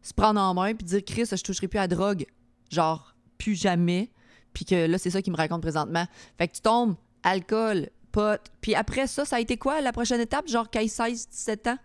se 0.02 0.14
prendre 0.14 0.40
en 0.40 0.54
main 0.54 0.76
puis 0.76 0.86
dire, 0.86 1.04
Chris, 1.06 1.26
je 1.32 1.42
toucherai 1.42 1.68
plus 1.68 1.80
à 1.80 1.84
la 1.84 1.88
drogue. 1.88 2.26
Genre, 2.70 3.16
plus 3.38 3.56
jamais. 3.56 4.12
Puis 4.54 4.66
que 4.66 4.86
là, 4.86 4.98
c'est 4.98 5.10
ça 5.10 5.22
qu'il 5.22 5.34
me 5.34 5.38
raconte 5.38 5.62
présentement. 5.62 6.06
Fait 6.38 6.48
que 6.48 6.54
tu 6.54 6.62
tombes, 6.62 6.96
alcool, 7.24 7.90
pot. 8.12 8.40
Puis 8.62 8.76
après 8.76 9.08
ça, 9.08 9.26
ça 9.26 9.38
a 9.38 9.40
été 9.40 9.58
quoi 9.58 9.82
la 9.82 9.92
prochaine 9.92 10.22
étape? 10.22 10.48
Genre 10.48 10.70
15, 10.70 10.92
16, 10.92 11.30
17 11.30 11.68
ans? 11.68 11.78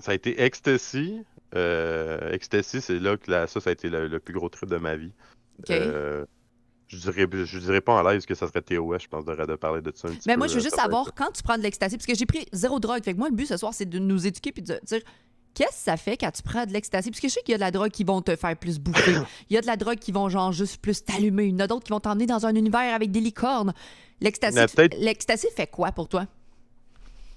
Ça 0.00 0.12
a 0.12 0.14
été 0.14 0.42
Ecstasy. 0.42 1.22
Euh, 1.54 2.32
Ecstasy, 2.32 2.80
c'est 2.80 2.98
là 2.98 3.16
que 3.16 3.26
ça, 3.46 3.60
ça 3.60 3.70
a 3.70 3.72
été 3.72 3.88
le, 3.88 4.18
plus 4.18 4.34
gros 4.34 4.48
trip 4.48 4.68
de 4.68 4.76
ma 4.76 4.96
vie. 4.96 5.12
Euh, 5.70 6.24
je 6.88 6.98
dirais, 6.98 7.26
je 7.44 7.58
dirais 7.58 7.80
pas 7.80 7.94
en 7.94 8.02
l'aise 8.02 8.26
que 8.26 8.34
ça 8.34 8.46
serait 8.46 8.62
TOS, 8.62 8.98
je 9.00 9.08
pense, 9.08 9.24
de, 9.24 9.34
de 9.34 9.56
parler 9.56 9.80
de 9.80 9.92
ça 9.94 10.08
un 10.08 10.12
petit 10.12 10.22
Mais 10.26 10.34
peu. 10.34 10.38
Moi, 10.38 10.46
je 10.48 10.54
veux 10.54 10.60
juste 10.60 10.76
savoir, 10.76 11.14
quand 11.14 11.32
tu 11.32 11.42
prends 11.42 11.56
de 11.56 11.62
l'ecstasy, 11.62 11.96
parce 11.96 12.06
que 12.06 12.14
j'ai 12.14 12.26
pris 12.26 12.46
zéro 12.52 12.78
drogue, 12.78 13.02
fait 13.02 13.14
que 13.14 13.18
moi, 13.18 13.28
le 13.28 13.34
but 13.34 13.46
ce 13.46 13.56
soir, 13.56 13.74
c'est 13.74 13.88
de 13.88 13.98
nous 13.98 14.26
éduquer 14.26 14.52
puis 14.52 14.62
de 14.62 14.78
dire 14.84 15.00
qu'est-ce 15.54 15.70
que 15.70 15.74
ça 15.76 15.96
fait 15.96 16.16
quand 16.16 16.30
tu 16.30 16.42
prends 16.42 16.66
de 16.66 16.72
l'ecstasy? 16.72 17.10
Parce 17.10 17.20
que 17.20 17.28
je 17.28 17.32
sais 17.32 17.40
qu'il 17.40 17.52
y 17.52 17.54
a 17.54 17.58
de 17.58 17.62
la 17.62 17.70
drogue 17.70 17.90
qui 17.90 18.04
vont 18.04 18.20
te 18.22 18.36
faire 18.36 18.56
plus 18.56 18.78
bouffer. 18.78 19.16
Il 19.50 19.54
y 19.54 19.56
a 19.56 19.62
de 19.62 19.66
la 19.66 19.76
drogue 19.76 19.98
qui 19.98 20.12
vont, 20.12 20.28
genre, 20.28 20.52
juste 20.52 20.80
plus 20.80 21.02
t'allumer. 21.02 21.46
Il 21.46 21.52
y 21.52 21.54
en 21.54 21.60
a 21.60 21.66
d'autres 21.66 21.84
qui 21.84 21.92
vont 21.92 22.00
t'emmener 22.00 22.26
dans 22.26 22.46
un 22.46 22.54
univers 22.54 22.94
avec 22.94 23.10
des 23.10 23.20
licornes. 23.20 23.72
L'ecstasy 24.20 25.46
fait 25.56 25.66
quoi 25.66 25.92
pour 25.92 26.08
toi? 26.08 26.26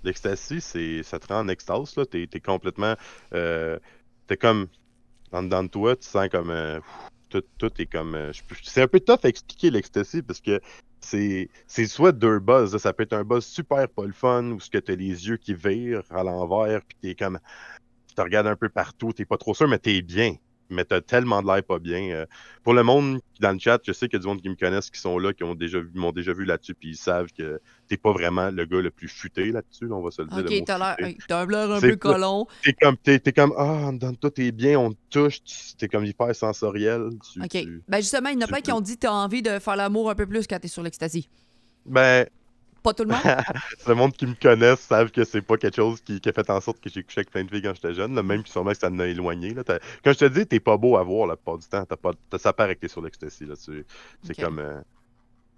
L'ecstasy, 0.03 0.61
c'est, 0.61 1.03
ça 1.03 1.19
te 1.19 1.27
rend 1.27 1.41
en 1.41 1.47
extase, 1.47 1.95
là. 1.95 2.05
T'es, 2.05 2.27
es 2.31 2.39
complètement. 2.39 2.95
Euh, 3.33 3.77
t'es 4.27 4.37
comme. 4.37 4.67
En 5.31 5.43
dedans 5.43 5.63
de 5.63 5.69
toi, 5.69 5.95
tu 5.95 6.07
sens 6.07 6.29
comme. 6.29 6.51
Euh, 6.51 6.79
tout, 7.29 7.43
tout, 7.57 7.71
est 7.79 7.85
comme. 7.85 8.15
Euh, 8.15 8.31
c'est 8.63 8.81
un 8.81 8.87
peu 8.87 8.99
tough 8.99 9.19
à 9.23 9.29
expliquer 9.29 9.69
l'ecstasy 9.71 10.21
parce 10.21 10.39
que 10.39 10.59
c'est, 11.01 11.49
soit 11.67 12.11
deux 12.11 12.39
buzz. 12.39 12.75
Ça 12.77 12.93
peut 12.93 13.03
être 13.03 13.13
un 13.13 13.23
buzz 13.23 13.45
super 13.45 13.87
pas 13.89 14.05
le 14.05 14.13
fun 14.13 14.51
où 14.51 14.59
ce 14.59 14.69
que 14.69 14.77
t'as 14.77 14.95
les 14.95 15.27
yeux 15.27 15.37
qui 15.37 15.53
virent 15.53 16.03
à 16.09 16.23
l'envers, 16.23 16.81
puis 16.83 16.97
t'es 17.01 17.15
comme. 17.15 17.39
Tu 18.07 18.15
te 18.15 18.21
regardes 18.21 18.47
un 18.47 18.55
peu 18.55 18.69
partout, 18.69 19.13
t'es 19.13 19.25
pas 19.25 19.37
trop 19.37 19.53
sûr, 19.53 19.67
mais 19.67 19.79
t'es 19.79 20.01
bien. 20.01 20.35
Mais 20.69 20.85
t'as 20.85 21.01
tellement 21.01 21.41
de 21.41 21.47
l'air 21.47 21.63
pas 21.63 21.79
bien. 21.79 22.01
euh. 22.11 22.25
pour 22.63 22.73
le 22.73 22.83
monde 22.83 23.19
dans 23.39 23.51
le 23.53 23.59
chat, 23.59 23.79
je 23.85 23.91
sais 23.93 24.07
qu'il 24.07 24.17
y 24.17 24.19
a 24.19 24.21
du 24.21 24.27
monde 24.27 24.41
qui 24.41 24.49
me 24.49 24.55
connaissent, 24.55 24.89
qui 24.89 24.99
sont 24.99 25.17
là, 25.17 25.33
qui 25.33 25.43
ont 25.43 25.55
déjà 25.55 25.79
vu- 25.79 25.91
m'ont 25.95 26.11
déjà 26.11 26.33
vu 26.33 26.45
là-dessus, 26.45 26.75
puis 26.75 26.89
ils 26.89 26.97
savent 26.97 27.27
que 27.37 27.59
t'es 27.87 27.97
pas 27.97 28.11
vraiment 28.11 28.49
le 28.51 28.65
gars 28.65 28.81
le 28.81 28.91
plus 28.91 29.07
futé 29.07 29.51
là-dessus, 29.51 29.87
là, 29.87 29.95
on 29.95 30.01
va 30.01 30.11
se 30.11 30.21
le 30.21 30.27
dire. 30.27 30.59
Ok, 30.59 30.65
t'as 30.65 30.77
l'air. 30.77 31.13
T'as 31.27 31.41
un 31.41 31.45
l'air 31.47 31.71
un 31.71 31.79
peu 31.81 31.95
colon. 31.95 32.45
T'es 32.63 32.73
comme, 32.73 32.97
t'es, 32.97 33.19
t'es 33.19 33.31
comme, 33.31 33.53
ah, 33.57 33.91
dans 33.93 34.13
toi, 34.13 34.29
t'es 34.31 34.51
bien, 34.51 34.77
on 34.79 34.91
te 34.91 34.97
touche, 35.09 35.39
t'es 35.77 35.87
comme 35.87 36.05
hyper 36.05 36.35
sensoriel. 36.35 37.09
Tu, 37.33 37.41
Ok. 37.41 37.49
tu- 37.49 37.83
Ben 37.87 37.97
justement, 38.01 38.29
il 38.29 38.35
y 38.35 38.37
en 38.37 38.41
a 38.41 38.47
plein 38.47 38.61
qui 38.61 38.71
ont 38.71 38.81
dit 38.81 38.97
t'as 38.97 39.11
envie 39.11 39.41
de 39.41 39.57
faire 39.59 39.75
l'amour 39.75 40.09
un 40.09 40.15
peu 40.15 40.27
plus 40.27 40.45
quand 40.47 40.59
t'es 40.59 40.67
sur 40.67 40.83
l'ecstasy. 40.83 41.29
Ben, 41.85 42.27
Pas 42.83 42.93
tout 42.93 43.03
le 43.03 43.09
monde? 43.09 43.21
le 43.87 43.93
monde 43.95 44.13
qui 44.13 44.25
me 44.25 44.35
connaissent 44.35 44.79
savent 44.81 45.11
que 45.11 45.23
c'est 45.23 45.41
pas 45.41 45.57
quelque 45.57 45.75
chose 45.75 45.99
qui, 46.01 46.21
qui 46.21 46.29
a 46.29 46.33
fait 46.33 46.49
en 46.49 46.61
sorte 46.61 46.79
que 46.79 46.89
j'ai 46.89 47.03
couché 47.03 47.19
avec 47.19 47.31
plein 47.31 47.43
de 47.43 47.49
filles 47.49 47.61
quand 47.61 47.73
j'étais 47.75 47.93
jeune, 47.93 48.15
là, 48.15 48.23
même 48.23 48.43
que 48.43 48.49
sûrement 48.49 48.71
que 48.71 48.77
ça 48.77 48.87
en 48.89 48.99
a 48.99 49.07
éloigné. 49.07 49.53
Là. 49.53 49.63
Quand 49.65 50.13
je 50.13 50.17
te 50.19 50.25
dis, 50.25 50.45
t'es 50.45 50.59
pas 50.59 50.77
beau 50.77 50.95
à 50.97 51.03
voir 51.03 51.27
la 51.27 51.35
plupart 51.35 51.57
du 51.57 51.67
temps, 51.67 51.85
t'as 51.85 51.97
pas, 51.97 52.11
ça 52.37 52.53
paraît 52.53 52.75
que 52.75 52.81
t'es 52.81 52.87
sur 52.87 53.01
l'ecstasy. 53.01 53.45
Tu- 53.63 53.85
C'est 54.23 54.39
comme. 54.39 54.59
euh, 54.59 54.79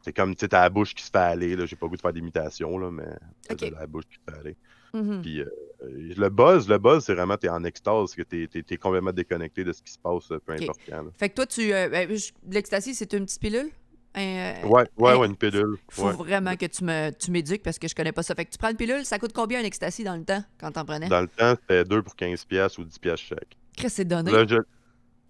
c'est 0.04 0.14
comme, 0.14 0.34
tu 0.34 0.40
sais, 0.40 0.48
t'as 0.48 0.62
la 0.62 0.70
bouche 0.70 0.96
qui 0.96 1.04
se 1.04 1.12
fait 1.12 1.18
aller. 1.20 1.56
J'ai 1.68 1.76
pas 1.76 1.86
le 1.86 1.90
goût 1.92 1.96
de 1.96 2.02
faire 2.02 2.14
d'imitation, 2.14 2.78
là, 2.80 2.90
mais 2.90 3.06
t'as 3.48 3.54
Ok. 3.54 3.70
de 3.70 3.76
la 3.76 3.86
bouche 3.86 4.06
qui 4.06 4.16
se 4.16 4.34
fait 4.34 4.40
aller. 4.40 4.56
Mhm. 4.94 5.22
Puis 5.22 5.42
euh, 5.42 5.46
le 5.84 6.30
buzz, 6.30 6.68
le 6.68 6.78
buzz, 6.78 7.06
c'est 7.06 7.14
vraiment, 7.14 7.38
t'es 7.38 7.50
en 7.50 7.64
extase, 7.64 8.14
que 8.16 8.24
t'es, 8.24 8.78
complètement 8.78 9.14
déconnecté 9.14 9.64
de 9.64 9.72
ce 9.72 9.82
qui 9.82 9.92
se 9.94 10.00
passe, 10.00 10.32
euh, 10.32 10.40
peu 10.46 10.54
importe 10.54 10.80
quand. 10.90 11.04
là. 11.04 11.10
Fait 11.18 11.30
que 11.30 11.36
toi, 11.36 11.46
tu. 11.46 11.72
euh, 11.72 11.88
ben, 11.88 12.10
L'ecstasy, 12.50 12.96
c'est 12.96 13.14
une 13.14 13.26
petite 13.26 13.40
pilule? 13.40 13.70
Euh, 14.18 14.54
Ouais, 14.66 14.84
ouais, 14.98 15.16
ouais, 15.16 15.28
une 15.28 15.36
pilule. 15.38 15.78
Faut 15.90 16.08
ouais. 16.08 16.14
vraiment 16.14 16.56
que 16.58 16.66
tu 16.66 16.84
me 16.84 17.12
tu 17.12 17.32
m'éduques 17.32 17.64
parce 17.64 17.80
que 17.80 17.88
je 17.88 17.96
connais 17.96 18.12
pas 18.12 18.24
ça. 18.24 18.36
Fait 18.36 18.46
que 18.46 18.52
tu 18.52 18.58
prends 18.58 18.70
une 18.70 18.76
pilule, 18.78 19.06
ça 19.06 19.20
coûte 19.20 19.32
combien 19.34 19.60
un 19.62 19.64
ecstasy 19.64 20.04
dans 20.04 20.16
le 20.18 20.24
temps 20.26 20.44
quand 20.60 20.72
t'en 20.72 20.84
prenais? 20.86 21.08
Dans 21.08 21.22
le 21.22 21.28
temps, 21.28 21.56
c'était 21.62 21.86
2 21.86 22.02
pour 22.04 22.16
15$ 22.16 22.46
piastres 22.46 22.80
ou 22.80 22.84
10$ 22.84 23.00
piastres 23.00 23.26
chaque. 23.28 23.58
Chris, 23.78 23.90
c'est 23.90 24.06
donné. 24.06 24.32
Là, 24.32 24.46
je- 24.48 24.58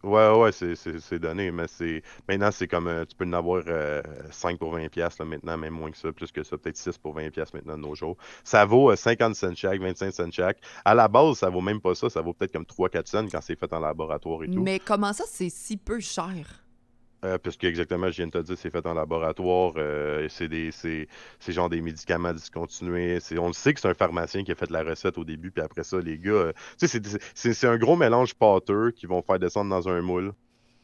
Ouais, 0.03 0.31
ouais, 0.31 0.51
c'est- 0.51 1.19
donné, 1.19 1.51
mais 1.51 1.67
c'est 1.67 2.01
maintenant, 2.27 2.50
c'est 2.50 2.67
comme, 2.67 2.88
euh, 2.88 3.05
tu 3.05 3.15
peux 3.15 3.23
en 3.23 3.33
avoir 3.33 3.61
euh, 3.67 4.01
5 4.31 4.57
pour 4.57 4.71
20$, 4.75 4.89
piastres, 4.89 5.21
là, 5.21 5.27
maintenant, 5.29 5.55
même 5.59 5.73
moins 5.75 5.91
que 5.91 5.97
ça, 5.97 6.11
plus 6.11 6.31
que 6.31 6.41
ça, 6.41 6.57
peut-être 6.57 6.75
6 6.75 6.97
pour 6.97 7.13
20$ 7.13 7.29
piastres 7.29 7.55
maintenant 7.55 7.77
de 7.77 7.83
nos 7.83 7.93
jours. 7.93 8.17
Ça 8.43 8.65
vaut 8.65 8.89
euh, 8.89 8.95
50 8.95 9.35
cents 9.35 9.53
chaque, 9.53 9.79
25 9.79 10.11
cents 10.11 10.31
chaque. 10.31 10.57
À 10.83 10.95
la 10.95 11.07
base, 11.07 11.38
ça 11.38 11.50
vaut 11.51 11.61
même 11.61 11.79
pas 11.79 11.93
ça, 11.93 12.09
ça 12.09 12.19
vaut 12.21 12.33
peut-être 12.33 12.51
comme 12.53 12.65
3-4 12.65 13.05
cents 13.07 13.27
quand 13.31 13.41
c'est 13.41 13.55
fait 13.55 13.71
en 13.73 13.79
laboratoire 13.79 14.43
et 14.43 14.47
tout. 14.50 14.63
Mais 14.63 14.79
comment 14.79 15.13
ça, 15.13 15.25
c'est 15.27 15.50
si 15.50 15.77
peu 15.77 16.00
cher? 16.00 16.63
Euh, 17.23 17.37
parce 17.37 17.55
que 17.55 17.67
exactement, 17.67 18.09
je 18.09 18.17
viens 18.17 18.25
de 18.27 18.31
te 18.31 18.39
dire, 18.39 18.57
c'est 18.57 18.71
fait 18.71 18.83
en 18.87 18.95
laboratoire, 18.95 19.73
euh, 19.77 20.27
c'est 20.29 20.47
des, 20.47 20.71
c'est, 20.71 21.07
c'est 21.39 21.51
genre 21.51 21.69
des 21.69 21.79
médicaments 21.81 22.33
discontinués. 22.33 23.19
C'est, 23.19 23.37
on 23.37 23.45
le 23.47 23.53
sait 23.53 23.75
que 23.75 23.79
c'est 23.79 23.87
un 23.89 23.93
pharmacien 23.93 24.43
qui 24.43 24.51
a 24.51 24.55
fait 24.55 24.71
la 24.71 24.81
recette 24.83 25.19
au 25.19 25.23
début, 25.23 25.51
puis 25.51 25.63
après 25.63 25.83
ça, 25.83 25.99
les 25.99 26.17
gars, 26.17 26.31
euh, 26.31 26.53
tu 26.79 26.87
sais, 26.87 26.87
c'est, 26.87 27.05
c'est- 27.05 27.21
c'est, 27.35 27.53
c'est 27.53 27.67
un 27.67 27.77
gros 27.77 27.95
mélange 27.95 28.33
pâteux 28.33 28.89
qu'ils 28.91 29.07
vont 29.09 29.21
faire 29.21 29.37
descendre 29.37 29.69
dans 29.69 29.87
un 29.87 30.01
moule. 30.01 30.33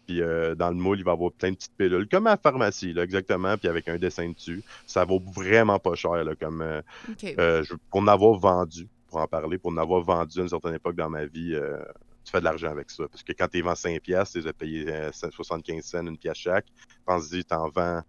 Puis 0.07 0.21
euh, 0.21 0.55
dans 0.55 0.69
le 0.69 0.75
moule, 0.75 0.99
il 0.99 1.03
va 1.05 1.11
y 1.11 1.13
avoir 1.15 1.31
plein 1.33 1.51
de 1.51 1.55
petites 1.55 1.75
pilules, 1.77 2.07
comme 2.09 2.27
à 2.27 2.31
la 2.31 2.37
pharmacie, 2.37 2.93
là, 2.93 3.03
exactement, 3.03 3.57
puis 3.57 3.67
avec 3.69 3.87
un 3.89 3.97
dessin 3.97 4.29
dessus. 4.31 4.63
Ça 4.85 5.05
vaut 5.05 5.19
vraiment 5.19 5.79
pas 5.79 5.95
cher, 5.95 6.23
là, 6.23 6.35
comme 6.35 6.61
euh, 6.61 6.81
OK. 7.09 7.35
euh, 7.39 7.63
je- 7.63 7.73
pour 7.89 8.01
en 8.01 8.07
avoir 8.07 8.35
vendu, 8.39 8.87
pour 9.07 9.19
en 9.19 9.27
parler, 9.27 9.57
pour 9.57 9.71
en 9.71 9.77
avoir 9.77 10.01
vendu 10.03 10.39
à 10.39 10.43
une 10.43 10.49
certaine 10.49 10.75
époque 10.75 10.95
dans 10.95 11.09
ma 11.09 11.25
vie, 11.25 11.55
euh, 11.55 11.79
tu 12.27 12.31
fais 12.31 12.39
de 12.39 12.43
l'argent 12.45 12.69
avec 12.69 12.91
ça. 12.91 13.07
Parce 13.07 13.23
que 13.23 13.31
quand 13.31 13.47
tu 13.47 13.61
vends 13.61 13.73
5 13.75 14.01
piastres, 14.01 14.33
tu 14.33 14.41
les 14.41 14.47
as 14.47 14.53
payé 14.53 14.85
euh, 14.91 15.11
75 15.13 15.81
cents, 15.83 16.05
une 16.05 16.17
pièce 16.17 16.37
chaque. 16.37 16.65
Pense-y, 17.05 17.45
t'en 17.45 17.69
vends, 17.69 18.01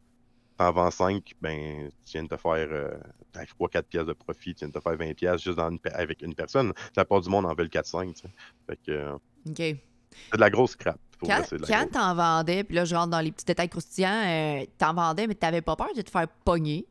t'en 0.57 0.73
vends 0.73 0.91
5, 0.91 1.23
ben, 1.41 1.89
tu 2.05 2.13
viens 2.13 2.25
de 2.25 2.29
te 2.29 2.37
faire 2.37 2.69
euh, 2.71 2.91
3-4 3.33 3.83
piastres 3.85 4.09
de 4.09 4.13
profit, 4.15 4.55
tu 4.55 4.65
viens 4.65 4.69
de 4.69 4.73
te 4.73 4.81
faire 4.81 4.97
20 4.97 5.15
piastres 5.15 5.45
juste 5.45 5.57
dans 5.57 5.71
une 5.71 5.79
pe- 5.79 5.93
avec 5.95 6.21
une 6.23 6.35
personne. 6.35 6.73
La 6.97 7.05
part 7.05 7.21
du 7.21 7.29
monde 7.31 7.47
en 7.47 7.55
veut 7.55 7.63
le 7.63 7.69
4-5, 7.69 8.13
tu 8.15 8.23
sais. 8.23 8.29
Fait 8.67 8.77
que 8.85 8.91
euh, 8.91 9.15
OK. 9.15 9.55
c'est 9.57 9.77
de 10.35 10.41
la 10.41 10.51
grosse 10.51 10.75
crap. 10.75 10.99
Quand, 11.21 11.43
quand 11.67 11.89
t'en 11.93 12.15
vendais, 12.15 12.65
puis 12.65 12.75
là, 12.77 12.85
je 12.85 12.95
rentre 12.95 13.11
dans 13.11 13.21
les 13.21 13.31
petits 13.33 13.45
détails 13.45 13.69
croustillants, 13.69 14.23
euh, 14.27 14.65
t'en 14.79 14.95
vendais, 14.95 15.27
mais 15.27 15.35
t'avais 15.35 15.63
pas 15.63 15.77
peur 15.77 15.89
de 15.97 16.03
te 16.03 16.11
faire 16.11 16.27
pogner? 16.45 16.87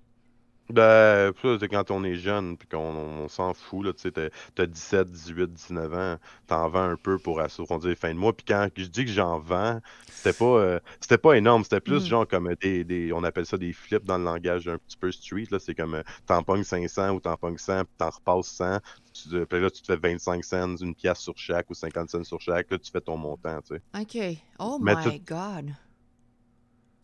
Ben, 0.70 1.32
c'est 1.60 1.68
quand 1.70 1.92
on 1.92 2.04
est 2.04 2.16
jeune, 2.16 2.58
puis 2.58 2.68
qu'on 2.68 2.78
on 2.80 3.28
s'en 3.30 3.54
fout, 3.54 3.86
là, 3.86 3.94
tu 3.94 4.02
sais, 4.02 4.12
t'as- 4.12 4.30
t'as 4.54 4.66
17, 4.66 5.10
18, 5.10 5.54
19 5.54 5.94
ans, 5.94 6.18
t'en 6.46 6.68
vends 6.70 6.90
un 6.90 6.98
peu 6.98 7.20
pour 7.20 7.40
assurer 7.40 7.96
fins 7.96 8.14
de 8.14 8.20
mois, 8.20 8.36
puis 8.36 8.44
quand 8.46 8.68
je 8.76 8.84
dis 8.86 9.06
que 9.06 9.12
j'en 9.12 9.40
vends, 9.40 9.80
c'était 10.14 10.34
pas, 10.34 10.46
euh, 10.46 10.80
c'était 11.02 11.18
pas 11.18 11.38
énorme, 11.38 11.64
c'était 11.64 11.80
plus 11.80 12.04
Mm. 12.04 12.06
genre 12.06 12.28
comme 12.28 12.54
des, 12.62 12.84
des, 12.84 13.14
on 13.14 13.24
appelle 13.24 13.46
ça 13.46 13.58
des 13.58 13.72
flips 13.72 14.04
dans 14.04 14.18
le 14.18 14.26
langage 14.26 14.68
un 14.68 14.78
petit 14.78 14.98
peu 14.98 15.10
street, 15.12 15.46
là, 15.52 15.60
c'est 15.60 15.76
comme, 15.76 15.96
euh, 15.96 16.04
t'en 16.26 16.44
pognes 16.44 16.64
500 16.64 17.12
ou 17.12 17.20
t'en 17.22 17.38
pognes 17.38 17.58
100, 17.58 17.86
puis 17.86 17.94
t'en 17.98 18.10
repasses 18.10 18.48
100, 18.48 18.80
tu, 19.14 19.30
euh, 19.36 19.46
puis 19.46 19.62
là, 19.62 19.70
tu 19.72 19.82
te 19.82 19.86
fais 19.88 19.98
25 19.98 20.44
cents, 20.44 20.76
une 20.78 20.96
pièce 20.96 21.20
sur 21.20 21.38
chaque, 21.38 21.70
ou 21.70 21.74
50 21.76 22.10
cents 22.10 22.24
sur 22.26 22.42
chaque, 22.42 22.70
là, 22.72 22.78
tu 22.78 22.92
fais 22.92 23.02
ton 23.02 23.16
montant, 23.18 23.62
tu 23.62 23.76
sais. 23.76 23.82
OK. 23.94 24.40
Oh 24.60 24.80
Mais 24.80 24.96
my 24.96 25.20
God. 25.20 25.76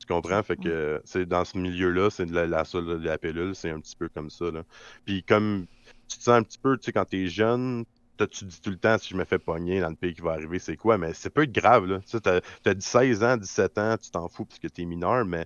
Tu 0.05 0.13
comprends? 0.13 0.43
Fait 0.43 0.57
que 0.57 1.01
c'est 1.05 1.25
dans 1.25 1.45
ce 1.45 1.57
milieu-là, 1.57 2.09
c'est 2.09 2.25
de 2.25 2.33
la, 2.35 2.45
la, 2.45 2.65
ça, 2.65 2.81
de 2.81 2.93
la 2.95 3.17
pilule, 3.17 3.55
c'est 3.55 3.69
un 3.69 3.79
petit 3.79 3.95
peu 3.95 4.09
comme 4.09 4.29
ça. 4.29 4.51
Là. 4.51 4.63
Puis 5.05 5.23
comme 5.23 5.65
tu 6.09 6.17
te 6.17 6.23
sens 6.23 6.35
un 6.35 6.43
petit 6.43 6.57
peu, 6.59 6.77
tu 6.77 6.85
sais, 6.85 6.91
quand 6.93 7.05
t'es 7.05 7.27
jeune, 7.27 7.85
t'as- 8.17 8.27
tu 8.27 8.45
dis 8.45 8.59
tout 8.61 8.69
le 8.69 8.77
temps 8.77 8.97
si 8.97 9.09
je 9.09 9.15
me 9.17 9.23
fais 9.25 9.39
pogner 9.39 9.79
dans 9.81 9.89
le 9.89 9.95
pays 9.95 10.13
qui 10.13 10.21
va 10.21 10.31
arriver, 10.33 10.59
c'est 10.59 10.75
quoi? 10.77 10.97
Mais 10.97 11.13
c'est 11.13 11.29
peut 11.29 11.43
être 11.43 11.53
grave, 11.53 11.85
là. 11.85 11.99
Tu 12.01 12.09
sais, 12.09 12.21
t'as, 12.21 12.41
t'as 12.63 12.79
16 12.79 13.23
ans, 13.23 13.37
17 13.37 13.77
ans, 13.77 13.97
tu 13.97 14.11
t'en 14.11 14.27
fous 14.27 14.45
parce 14.45 14.59
que 14.59 14.67
t'es 14.67 14.85
mineur, 14.85 15.25
mais 15.25 15.45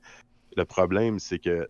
le 0.58 0.66
problème, 0.66 1.20
c'est 1.20 1.40
que 1.40 1.70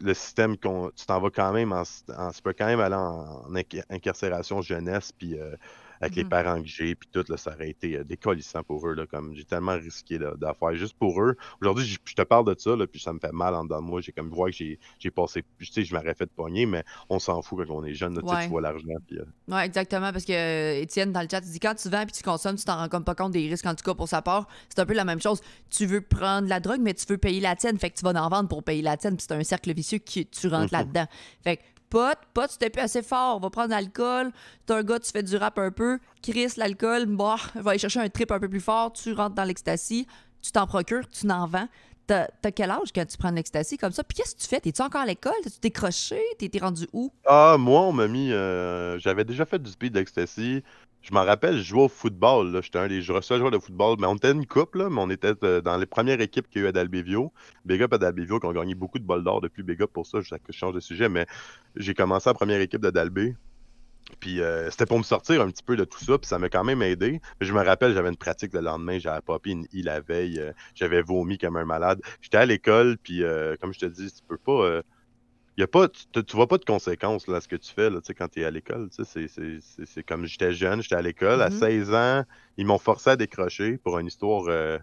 le 0.00 0.14
système 0.14 0.58
qu'on. 0.58 0.90
Tu 0.96 1.06
t'en 1.06 1.20
vas 1.20 1.30
quand 1.30 1.52
même 1.52 1.72
en, 1.72 1.82
en- 2.16 2.30
Tu 2.32 2.42
peux 2.42 2.52
quand 2.52 2.66
même 2.66 2.80
aller 2.80 2.94
en, 2.96 3.46
en 3.46 3.52
inc- 3.54 3.82
incarcération 3.90 4.62
jeunesse, 4.62 5.12
puis 5.12 5.38
euh, 5.38 5.56
avec 6.00 6.16
les 6.16 6.24
Mhm. 6.24 6.28
parents 6.30 6.60
que 6.62 6.68
j'ai, 6.68 6.94
puis 6.94 7.08
tout, 7.12 7.24
là, 7.28 7.36
ça 7.36 7.52
aurait 7.54 7.70
été 7.70 7.96
euh, 7.96 8.04
décollissant 8.04 8.62
pour 8.62 8.86
eux, 8.88 8.94
là, 8.94 9.06
comme 9.06 9.34
j'ai 9.34 9.44
tellement 9.44 9.74
risqué 9.76 10.18
d'affaires 10.36 10.74
juste 10.74 10.94
pour 10.98 11.20
eux. 11.22 11.36
Aujourd'hui, 11.60 11.84
je 12.04 12.14
te 12.14 12.22
parle 12.22 12.44
de 12.46 12.58
ça, 12.58 12.74
là, 12.76 12.86
puis 12.86 13.00
ça 13.00 13.12
me 13.12 13.18
fait 13.18 13.32
mal 13.32 13.54
en 13.54 13.64
dedans 13.64 13.80
de 13.80 13.86
moi. 13.86 14.00
J'ai 14.00 14.12
comme 14.12 14.30
voir 14.30 14.50
que 14.50 14.56
j'ai, 14.56 15.10
passé, 15.10 15.42
tu 15.58 15.66
sais, 15.66 15.84
je 15.84 15.94
m'aurais 15.94 16.14
fait 16.14 16.30
pogner, 16.30 16.66
mais 16.66 16.84
on 17.08 17.18
s'en 17.18 17.40
fout 17.42 17.66
quand 17.66 17.74
on 17.74 17.84
est 17.84 17.94
jeune, 17.94 18.14
là, 18.14 18.22
tu 18.22 18.28
sais, 18.28 18.34
Ouais. 18.34 18.44
tu 18.44 18.50
vois 18.50 18.60
l'argent, 18.60 18.86
puis 19.06 19.18
euh, 19.18 19.24
Ouais, 19.48 19.64
exactement, 19.64 20.12
parce 20.12 20.24
que 20.24 20.32
euh, 20.32 20.80
Étienne, 20.80 21.12
dans 21.12 21.22
le 21.22 21.28
chat, 21.30 21.40
il 21.44 21.50
dit 21.52 21.60
quand 21.60 21.74
tu 21.74 21.88
vends 21.88 22.04
puis 22.04 22.12
tu 22.12 22.22
consommes, 22.22 22.56
tu 22.56 22.64
t'en 22.64 22.76
rends 22.76 22.88
comme 22.88 23.04
pas 23.04 23.14
compte 23.14 23.32
des 23.32 23.48
risques, 23.48 23.66
en 23.66 23.74
tout 23.74 23.84
cas 23.84 23.94
pour 23.94 24.08
sa 24.08 24.22
part. 24.22 24.48
C'est 24.68 24.80
un 24.80 24.86
peu 24.86 24.94
la 24.94 25.04
même 25.04 25.20
chose. 25.20 25.40
Tu 25.70 25.86
veux 25.86 26.00
prendre 26.00 26.48
la 26.48 26.60
drogue, 26.60 26.80
mais 26.80 26.94
tu 26.94 27.06
veux 27.08 27.18
payer 27.18 27.40
la 27.40 27.56
tienne, 27.56 27.78
fait 27.78 27.90
que 27.90 27.96
tu 27.96 28.04
vas 28.04 28.10
en 28.20 28.28
vendre 28.28 28.48
pour 28.48 28.62
payer 28.62 28.82
la 28.82 28.96
tienne, 28.96 29.16
puis 29.16 29.26
c'est 29.28 29.34
un 29.34 29.42
cercle 29.44 29.72
vicieux 29.72 29.98
que 29.98 30.20
tu 30.22 30.48
rentres 30.48 30.64
Mhm. 30.74 30.78
là-dedans. 30.78 31.06
Fait 31.42 31.56
que 31.58 31.62
pote, 31.88 32.18
tu 32.50 32.58
t'es 32.58 32.70
plus 32.70 32.82
assez 32.82 33.02
fort, 33.02 33.40
va 33.40 33.50
prendre 33.50 33.70
l'alcool. 33.70 34.30
T'es 34.66 34.74
un 34.74 34.82
gars, 34.82 34.98
tu 34.98 35.10
fais 35.10 35.22
du 35.22 35.36
rap 35.36 35.58
un 35.58 35.70
peu. 35.70 35.98
Chris, 36.22 36.52
l'alcool, 36.56 37.06
bah, 37.06 37.36
va 37.54 37.70
aller 37.70 37.78
chercher 37.78 38.00
un 38.00 38.08
trip 38.08 38.30
un 38.32 38.38
peu 38.40 38.48
plus 38.48 38.60
fort, 38.60 38.92
tu 38.92 39.12
rentres 39.12 39.34
dans 39.34 39.44
l'ecstasy, 39.44 40.06
tu 40.42 40.52
t'en 40.52 40.66
procures, 40.66 41.08
tu 41.08 41.26
n'en 41.26 41.46
vends. 41.46 41.68
T'as 42.06 42.28
t'as 42.40 42.52
quel 42.52 42.70
âge 42.70 42.92
quand 42.94 43.04
tu 43.04 43.16
prends 43.18 43.32
de 43.32 43.36
l'ecstasy 43.36 43.76
comme 43.78 43.90
ça? 43.90 44.04
Puis 44.04 44.16
qu'est-ce 44.16 44.36
que 44.36 44.40
tu 44.40 44.46
fais? 44.46 44.60
T'es-tu 44.60 44.80
encore 44.80 45.00
à 45.00 45.06
l'école? 45.06 45.32
T'es-tu 45.42 45.58
décroché? 45.60 46.20
T'es 46.38 46.48
t'es 46.48 46.60
rendu 46.60 46.86
où? 46.92 47.10
Ah, 47.26 47.56
moi, 47.58 47.80
on 47.80 47.92
m'a 47.92 48.06
mis. 48.06 48.30
euh, 48.30 48.96
J'avais 49.00 49.24
déjà 49.24 49.44
fait 49.44 49.58
du 49.60 49.68
speed 49.68 49.92
d'ecstasy. 49.94 50.62
Je 51.06 51.14
m'en 51.14 51.24
rappelle, 51.24 51.58
je 51.58 51.62
jouais 51.62 51.82
au 51.82 51.88
football. 51.88 52.60
J'étais 52.62 52.78
un 52.78 52.88
des 52.88 53.00
seuls 53.00 53.50
de 53.50 53.58
football. 53.58 53.96
Mais 54.00 54.08
on 54.08 54.16
était 54.16 54.32
une 54.32 54.44
couple, 54.44 54.78
là, 54.78 54.90
mais 54.90 55.00
on 55.00 55.08
était 55.08 55.34
euh, 55.44 55.60
dans 55.60 55.76
les 55.76 55.86
premières 55.86 56.20
équipes 56.20 56.48
qu'il 56.48 56.62
y 56.62 56.64
a 56.64 56.66
eu 56.66 56.68
à 56.68 56.72
Dalbevio. 56.72 57.32
Big 57.64 57.80
up 57.82 57.92
à 57.92 57.98
Dalbevio 57.98 58.40
qui 58.40 58.46
ont 58.46 58.52
gagné 58.52 58.74
beaucoup 58.74 58.98
de 58.98 59.04
bols 59.04 59.22
d'or 59.22 59.40
depuis. 59.40 59.62
Big 59.62 59.80
up 59.82 59.90
pour 59.92 60.04
ça, 60.04 60.20
je, 60.20 60.34
je 60.48 60.52
change 60.52 60.74
de 60.74 60.80
sujet. 60.80 61.08
Mais 61.08 61.26
j'ai 61.76 61.94
commencé 61.94 62.28
la 62.28 62.34
première 62.34 62.60
équipe 62.60 62.80
de 62.80 62.90
Dalbé. 62.90 63.36
Puis 64.20 64.40
euh, 64.40 64.70
c'était 64.70 64.86
pour 64.86 64.98
me 64.98 65.02
sortir 65.02 65.40
un 65.40 65.50
petit 65.50 65.62
peu 65.62 65.76
de 65.76 65.84
tout 65.84 65.98
ça, 65.98 66.18
puis 66.18 66.28
ça 66.28 66.38
m'a 66.38 66.48
quand 66.48 66.64
même 66.64 66.82
aidé. 66.82 67.20
Je 67.40 67.52
me 67.52 67.62
rappelle, 67.62 67.92
j'avais 67.92 68.08
une 68.08 68.16
pratique 68.16 68.52
le 68.52 68.60
lendemain, 68.60 68.98
j'avais 68.98 69.20
popé 69.20 69.50
une 69.50 69.66
île 69.72 69.86
la 69.86 70.00
veille, 70.00 70.38
euh, 70.38 70.52
j'avais 70.74 71.02
vomi 71.02 71.38
comme 71.38 71.56
un 71.56 71.64
malade. 71.64 72.00
J'étais 72.20 72.38
à 72.38 72.46
l'école, 72.46 72.98
puis 73.02 73.22
euh, 73.22 73.56
comme 73.60 73.72
je 73.72 73.80
te 73.80 73.86
dis, 73.86 74.12
tu 74.12 74.22
peux 74.26 74.38
pas. 74.38 74.82
Y 75.56 75.62
a 75.62 75.66
pas, 75.68 75.88
tu, 75.88 76.24
tu 76.24 76.36
vois 76.36 76.46
pas 76.48 76.58
de 76.58 76.64
conséquences 76.64 77.26
là, 77.28 77.36
à 77.38 77.40
ce 77.40 77.48
que 77.48 77.56
tu 77.56 77.72
fais 77.72 77.90
là, 77.90 78.00
tu 78.00 78.06
sais, 78.08 78.14
quand 78.14 78.28
tu 78.28 78.40
es 78.40 78.44
à 78.44 78.50
l'école. 78.50 78.88
tu 78.90 79.04
sais, 79.04 79.04
C'est, 79.04 79.28
c'est, 79.28 79.58
c'est, 79.60 79.86
c'est 79.86 80.02
comme 80.04 80.26
j'étais 80.26 80.52
jeune, 80.52 80.82
j'étais 80.82 80.94
à 80.96 81.02
l'école. 81.02 81.42
À 81.42 81.50
Mhm. 81.50 81.50
16 81.50 81.92
ans, 81.94 82.24
ils 82.56 82.66
m'ont 82.66 82.78
forcé 82.78 83.10
à 83.10 83.16
décrocher 83.16 83.78
pour 83.78 83.98
une 83.98 84.06
histoire 84.06 84.44
euh, 84.48 84.78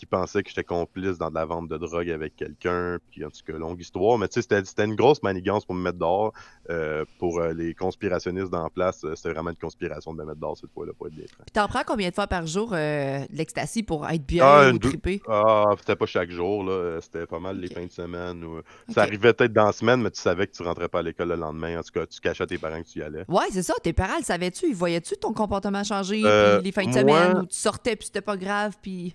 qui 0.00 0.06
pensait 0.06 0.42
que 0.42 0.48
j'étais 0.48 0.64
complice 0.64 1.18
dans 1.18 1.28
de 1.28 1.34
la 1.34 1.44
vente 1.44 1.68
de 1.68 1.76
drogue 1.76 2.10
avec 2.10 2.34
quelqu'un. 2.34 2.98
Puis 3.10 3.24
en 3.24 3.28
tout 3.30 3.40
cas, 3.46 3.52
longue 3.58 3.80
histoire. 3.80 4.16
Mais 4.18 4.28
tu 4.28 4.34
sais, 4.34 4.42
c'était, 4.42 4.64
c'était 4.64 4.84
une 4.86 4.94
grosse 4.94 5.22
manigance 5.22 5.64
pour 5.66 5.74
me 5.74 5.82
mettre 5.82 5.98
dehors. 5.98 6.32
Euh, 6.70 7.04
pour 7.18 7.38
euh, 7.40 7.52
les 7.52 7.74
conspirationnistes 7.74 8.50
dans 8.50 8.68
place, 8.70 9.04
euh, 9.04 9.14
c'était 9.14 9.30
vraiment 9.32 9.50
une 9.50 9.56
conspiration 9.56 10.12
de 10.14 10.18
me 10.20 10.24
mettre 10.24 10.40
dehors 10.40 10.56
cette 10.56 10.72
fois-là, 10.72 10.92
pour 10.96 11.08
être 11.08 11.14
bien 11.14 11.26
franc. 11.26 11.42
Puis 11.44 11.52
t'en 11.52 11.68
prends 11.68 11.82
combien 11.86 12.08
de 12.08 12.14
fois 12.14 12.26
par 12.26 12.46
jour 12.46 12.70
euh, 12.72 13.20
de 13.20 13.36
l'ecstasy 13.36 13.82
pour 13.82 14.08
être 14.08 14.24
bien 14.24 14.42
Ah, 14.44 14.70
ou 14.72 14.78
triper? 14.78 15.20
Ah, 15.28 15.64
c'était 15.78 15.96
pas 15.96 16.06
chaque 16.06 16.30
jour, 16.30 16.64
là. 16.64 16.98
C'était 17.02 17.26
pas 17.26 17.38
mal 17.40 17.58
les 17.58 17.68
fins 17.68 17.84
de 17.86 17.90
semaine. 17.92 18.42
ou-. 18.42 18.62
Ça 18.88 19.02
arrivait 19.02 19.32
peut-être 19.34 19.52
dans 19.52 19.66
la 19.66 19.72
semaine, 19.72 20.00
mais 20.00 20.10
tu 20.10 20.20
savais 20.20 20.46
que 20.46 20.52
tu 20.52 20.62
rentrais 20.62 20.88
pas 20.88 21.00
à 21.00 21.02
l'école 21.02 21.28
le 21.28 21.36
lendemain. 21.36 21.78
En 21.78 21.82
tout 21.82 21.92
cas, 21.92 22.06
tu 22.06 22.20
cachais 22.20 22.44
à 22.44 22.46
tes 22.46 22.56
parents 22.58 22.80
que 22.82 22.88
tu 22.88 23.00
y 23.00 23.02
allais. 23.02 23.24
Ouais, 23.28 23.46
c'est 23.50 23.62
ça. 23.62 23.74
Tes 23.82 23.92
parents, 23.92 24.16
le 24.18 24.24
savaient-tu? 24.24 24.66
Ils 24.68 24.74
voyaient-tu 24.74 25.16
ton 25.16 25.32
comportement 25.32 25.84
changer 25.84 26.22
les 26.62 26.72
fins 26.72 26.84
de 26.86 26.90
moi- 26.90 27.00
semaine 27.00 27.38
où 27.42 27.46
tu 27.46 27.56
sortais 27.58 27.96
puis 27.96 28.06
c'était 28.06 28.20
pas 28.22 28.36
grave 28.36 28.76
puis... 28.80 29.12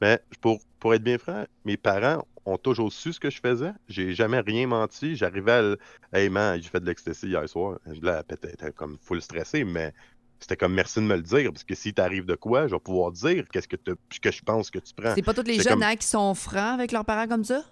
Mais 0.00 0.20
pour, 0.40 0.58
pour 0.78 0.94
être 0.94 1.02
bien 1.02 1.18
franc, 1.18 1.44
mes 1.64 1.76
parents 1.76 2.26
ont 2.44 2.58
toujours 2.58 2.92
su 2.92 3.12
ce 3.12 3.20
que 3.20 3.30
je 3.30 3.40
faisais. 3.40 3.72
J'ai 3.88 4.14
jamais 4.14 4.40
rien 4.40 4.66
menti. 4.66 5.16
J'arrivais 5.16 5.52
à. 5.52 5.58
l- 5.60 5.76
Hey 6.12 6.28
man, 6.28 6.60
j'ai 6.62 6.68
fait 6.68 6.80
de 6.80 6.86
l'ecstasy 6.86 7.28
hier 7.28 7.48
soir. 7.48 7.78
Là, 8.02 8.22
elle 8.28 8.50
était 8.50 8.72
comme 8.72 8.98
full 9.02 9.20
stressée, 9.22 9.64
mais 9.64 9.92
c'était 10.38 10.56
comme 10.56 10.74
merci 10.74 11.00
de 11.00 11.04
me 11.04 11.16
le 11.16 11.22
dire, 11.22 11.50
parce 11.50 11.64
que 11.64 11.74
si 11.74 11.94
t'arrive 11.94 12.26
de 12.26 12.34
quoi, 12.34 12.68
je 12.68 12.74
vais 12.74 12.80
pouvoir 12.80 13.10
dire 13.10 13.44
qu'est-ce 13.50 13.68
que, 13.68 13.76
que 13.76 14.30
je 14.30 14.42
pense 14.42 14.70
que 14.70 14.78
tu 14.78 14.92
prends. 14.94 15.14
C'est 15.14 15.22
pas 15.22 15.32
tous 15.34 15.42
les 15.42 15.54
jeunes 15.54 15.64
comme- 15.68 15.82
hein, 15.82 15.96
qui 15.96 16.06
sont 16.06 16.34
francs 16.34 16.74
avec 16.74 16.92
leurs 16.92 17.04
parents 17.06 17.26
comme 17.26 17.44
ça? 17.44 17.64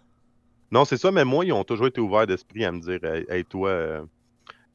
Non, 0.73 0.85
c'est 0.85 0.97
ça, 0.97 1.13
mais 1.13 1.25
moi, 1.25 1.45
ils 1.45 1.53
ont 1.53 1.63
toujours 1.63 1.87
été 1.87 2.01
ouverts 2.01 2.27
d'esprit 2.27 2.65
à 2.65 2.73
me 2.73 2.81
dire 2.81 3.05
Hey, 3.05 3.25
hey, 3.29 3.45
toi, 3.45 4.07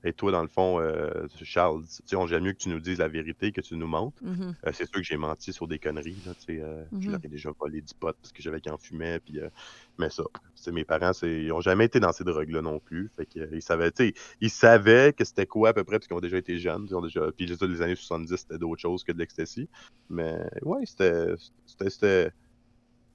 hey, 0.03 0.13
toi, 0.13 0.31
dans 0.31 0.41
le 0.41 0.47
fond, 0.47 0.79
euh, 0.79 1.27
Charles, 1.43 1.83
tu 1.83 2.03
sais, 2.05 2.15
on 2.15 2.27
j'aime 2.27 2.43
mieux 2.43 2.53
que 2.53 2.57
tu 2.57 2.69
nous 2.69 2.79
dises 2.79 2.99
la 2.99 3.07
vérité, 3.07 3.51
que 3.51 3.61
tu 3.61 3.75
nous 3.75 3.87
montres. 3.87 4.21
Mhm. 4.23 4.55
Euh, 4.65 4.71
c'est 4.73 4.85
sûr 4.85 4.99
que 4.99 5.03
j'ai 5.03 5.17
menti 5.17 5.53
sur 5.53 5.67
des 5.67 5.79
conneries. 5.79 6.21
Là, 6.25 6.33
tu 6.35 6.55
sais, 6.55 6.61
euh, 6.61 6.83
Je 6.99 7.07
Mhm. 7.07 7.11
leur 7.11 7.19
ai 7.23 7.27
déjà 7.29 7.51
volé 7.59 7.81
du 7.81 7.93
pot 7.99 8.15
parce 8.21 8.31
que 8.33 8.41
j'avais 8.41 8.61
qui 8.61 8.69
en 8.69 8.77
fumait. 8.77 9.19
Puis, 9.21 9.39
euh, 9.39 9.49
mais 9.97 10.09
ça, 10.09 10.23
c'est 10.55 10.71
mes 10.71 10.85
parents, 10.85 11.13
c'est- 11.13 11.43
ils 11.43 11.51
ont 11.53 11.61
jamais 11.61 11.85
été 11.85 11.99
dans 11.99 12.11
ces 12.13 12.23
drogues-là 12.23 12.61
non 12.61 12.79
plus. 12.79 13.09
Fait 13.15 13.25
que, 13.25 13.39
euh, 13.39 13.49
ils, 13.53 13.61
savaient, 13.61 13.91
tu 13.91 14.07
sais, 14.07 14.13
ils 14.41 14.49
savaient 14.49 15.13
que 15.13 15.23
c'était 15.25 15.45
quoi 15.47 15.69
à 15.69 15.73
peu 15.73 15.83
près 15.83 15.97
parce 15.99 16.07
qu'ils 16.07 16.17
ont 16.17 16.21
déjà 16.21 16.37
été 16.37 16.57
jeunes. 16.59 16.85
Ils 16.89 16.95
ont 16.95 17.01
déjà, 17.01 17.31
puis 17.31 17.45
les 17.45 17.81
années 17.81 17.95
70, 17.95 18.37
c'était 18.37 18.57
d'autres 18.57 18.81
choses 18.81 19.03
que 19.03 19.11
de 19.11 19.17
l'ecstasy. 19.19 19.69
Mais 20.09 20.37
ouais, 20.63 20.81
c'était. 20.85 21.35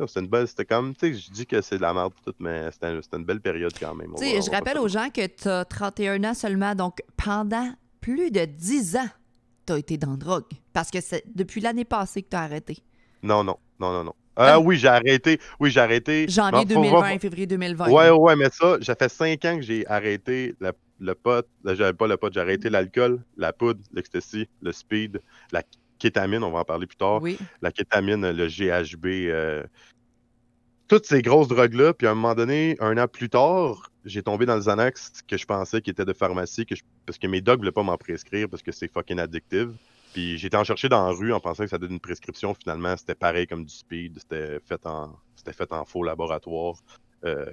Non, 0.00 0.07
c'était 0.07 0.20
une 0.20 0.28
belle. 0.28 0.48
C'était 0.48 0.64
comme. 0.64 0.94
Tu 0.96 1.14
sais, 1.14 1.20
je 1.20 1.30
dis 1.30 1.46
que 1.46 1.61
c'est 1.61 1.76
de 1.76 1.83
la 1.83 1.94
merde 1.94 2.12
tout, 2.24 2.35
mais 2.40 2.70
c'était 2.72 2.88
une 3.16 3.24
belle 3.24 3.40
période 3.40 3.72
quand 3.78 3.94
même. 3.94 4.12
Tu 4.16 4.24
sais, 4.24 4.42
je 4.42 4.50
rappelle 4.50 4.78
aux 4.78 4.88
gens 4.88 5.09
que 5.11 5.26
tu 5.26 5.48
as 5.48 5.64
31 5.64 6.24
ans 6.24 6.35
seulement, 6.35 6.74
donc 6.74 6.98
pendant 7.16 7.72
plus 8.00 8.30
de 8.30 8.44
10 8.44 8.96
ans, 8.96 9.09
tu 9.66 9.72
as 9.72 9.78
été 9.78 9.96
dans 9.96 10.11
la 10.12 10.16
drogue. 10.16 10.44
Parce 10.72 10.90
que 10.90 11.00
c'est 11.00 11.22
depuis 11.35 11.61
l'année 11.61 11.85
passée 11.85 12.22
que 12.22 12.28
tu 12.30 12.37
as 12.37 12.40
arrêté. 12.42 12.78
Non, 13.22 13.44
non, 13.44 13.57
non, 13.78 13.92
non, 13.92 14.04
non. 14.04 14.14
Ah 14.37 14.59
oui, 14.59 14.76
j'ai 14.76 14.88
arrêté. 14.88 15.38
Oui, 15.61 15.70
j'ai 15.70 15.78
arrêté. 15.80 16.26
Janvier 16.28 16.64
Bon, 16.64 16.74
faut- 16.74 16.83
2020, 16.83 17.18
février 17.20 17.46
2020. 17.46 17.88
Ouais, 17.90 18.11
ouais, 18.11 18.35
mais 18.35 18.50
ça, 18.50 18.78
ça 18.83 18.96
fait 18.96 19.09
cinq 19.09 19.44
ans 19.44 19.57
que 19.57 19.62
j'ai 19.62 19.87
arrêté 19.87 20.57
la- 20.61 20.72
le 20.98 21.14
pot. 21.14 21.46
là, 21.62 21.74
J'avais 21.76 21.92
pas 21.92 22.09
le 22.09 22.16
pot, 22.16 22.33
j'ai 22.33 22.40
arrêté 22.40 22.68
l'alcool, 22.68 23.22
la 23.37 23.52
poudre, 23.52 23.80
l'ecstasy, 23.92 24.48
le 24.61 24.72
speed, 24.72 25.20
la 25.52 25.62
kétamine, 25.98 26.42
on 26.42 26.50
va 26.50 26.61
en 26.61 26.64
parler 26.64 26.87
plus 26.87 26.96
tard. 26.96 27.22
Oui. 27.22 27.38
La 27.62 27.72
kétamine, 27.72 28.30
le 28.30 28.46
GHB, 28.46 29.07
euh, 29.30 29.62
toutes 30.88 31.07
ces 31.07 31.22
grosses 31.22 31.48
drogues-là. 31.48 31.94
Puis 31.94 32.07
à 32.07 32.11
un 32.11 32.14
moment 32.14 32.35
donné, 32.35 32.76
un 32.80 32.96
an 32.98 33.09
plus 33.09 33.28
tard, 33.28 33.90
j'ai 34.04 34.22
tombé 34.22 34.46
dans 34.46 34.54
le 34.54 34.61
Xanax 34.61 35.22
que 35.26 35.37
je 35.37 35.46
pensais 35.46 35.80
qui 35.80 35.90
était 35.90 36.04
de 36.04 36.12
pharmacie, 36.12 36.66
que 36.66 36.74
je- 36.74 36.83
parce 37.07 37.18
que 37.18 37.26
mes 37.26 37.40
docs 37.40 37.59
voulaient 37.59 37.72
pas 37.72 37.83
m'en 37.83 37.96
prescrire 37.96 38.48
parce 38.48 38.62
que 38.62 38.72
c'est 38.72 38.92
fucking 38.92 39.18
addictive. 39.18 39.72
Puis 40.12 40.38
j'étais 40.38 40.57
en 40.57 40.64
chercher 40.64 40.88
dans 40.88 41.07
la 41.07 41.12
rue 41.12 41.33
en 41.33 41.40
pensant 41.40 41.64
que 41.64 41.70
ça 41.70 41.78
donnait 41.78 41.94
une 41.94 42.00
prescription. 42.00 42.54
Finalement, 42.54 42.96
c'était 42.96 43.14
pareil 43.16 43.46
comme 43.46 43.64
du 43.64 43.74
speed. 43.74 44.18
C'était 44.18 44.61
fait 44.61 44.85
en, 44.87 45.16
c'était 45.35 45.52
fait 45.52 45.72
en 45.72 45.85
faux 45.85 46.04
laboratoire. 46.04 46.76
Euh, 47.24 47.46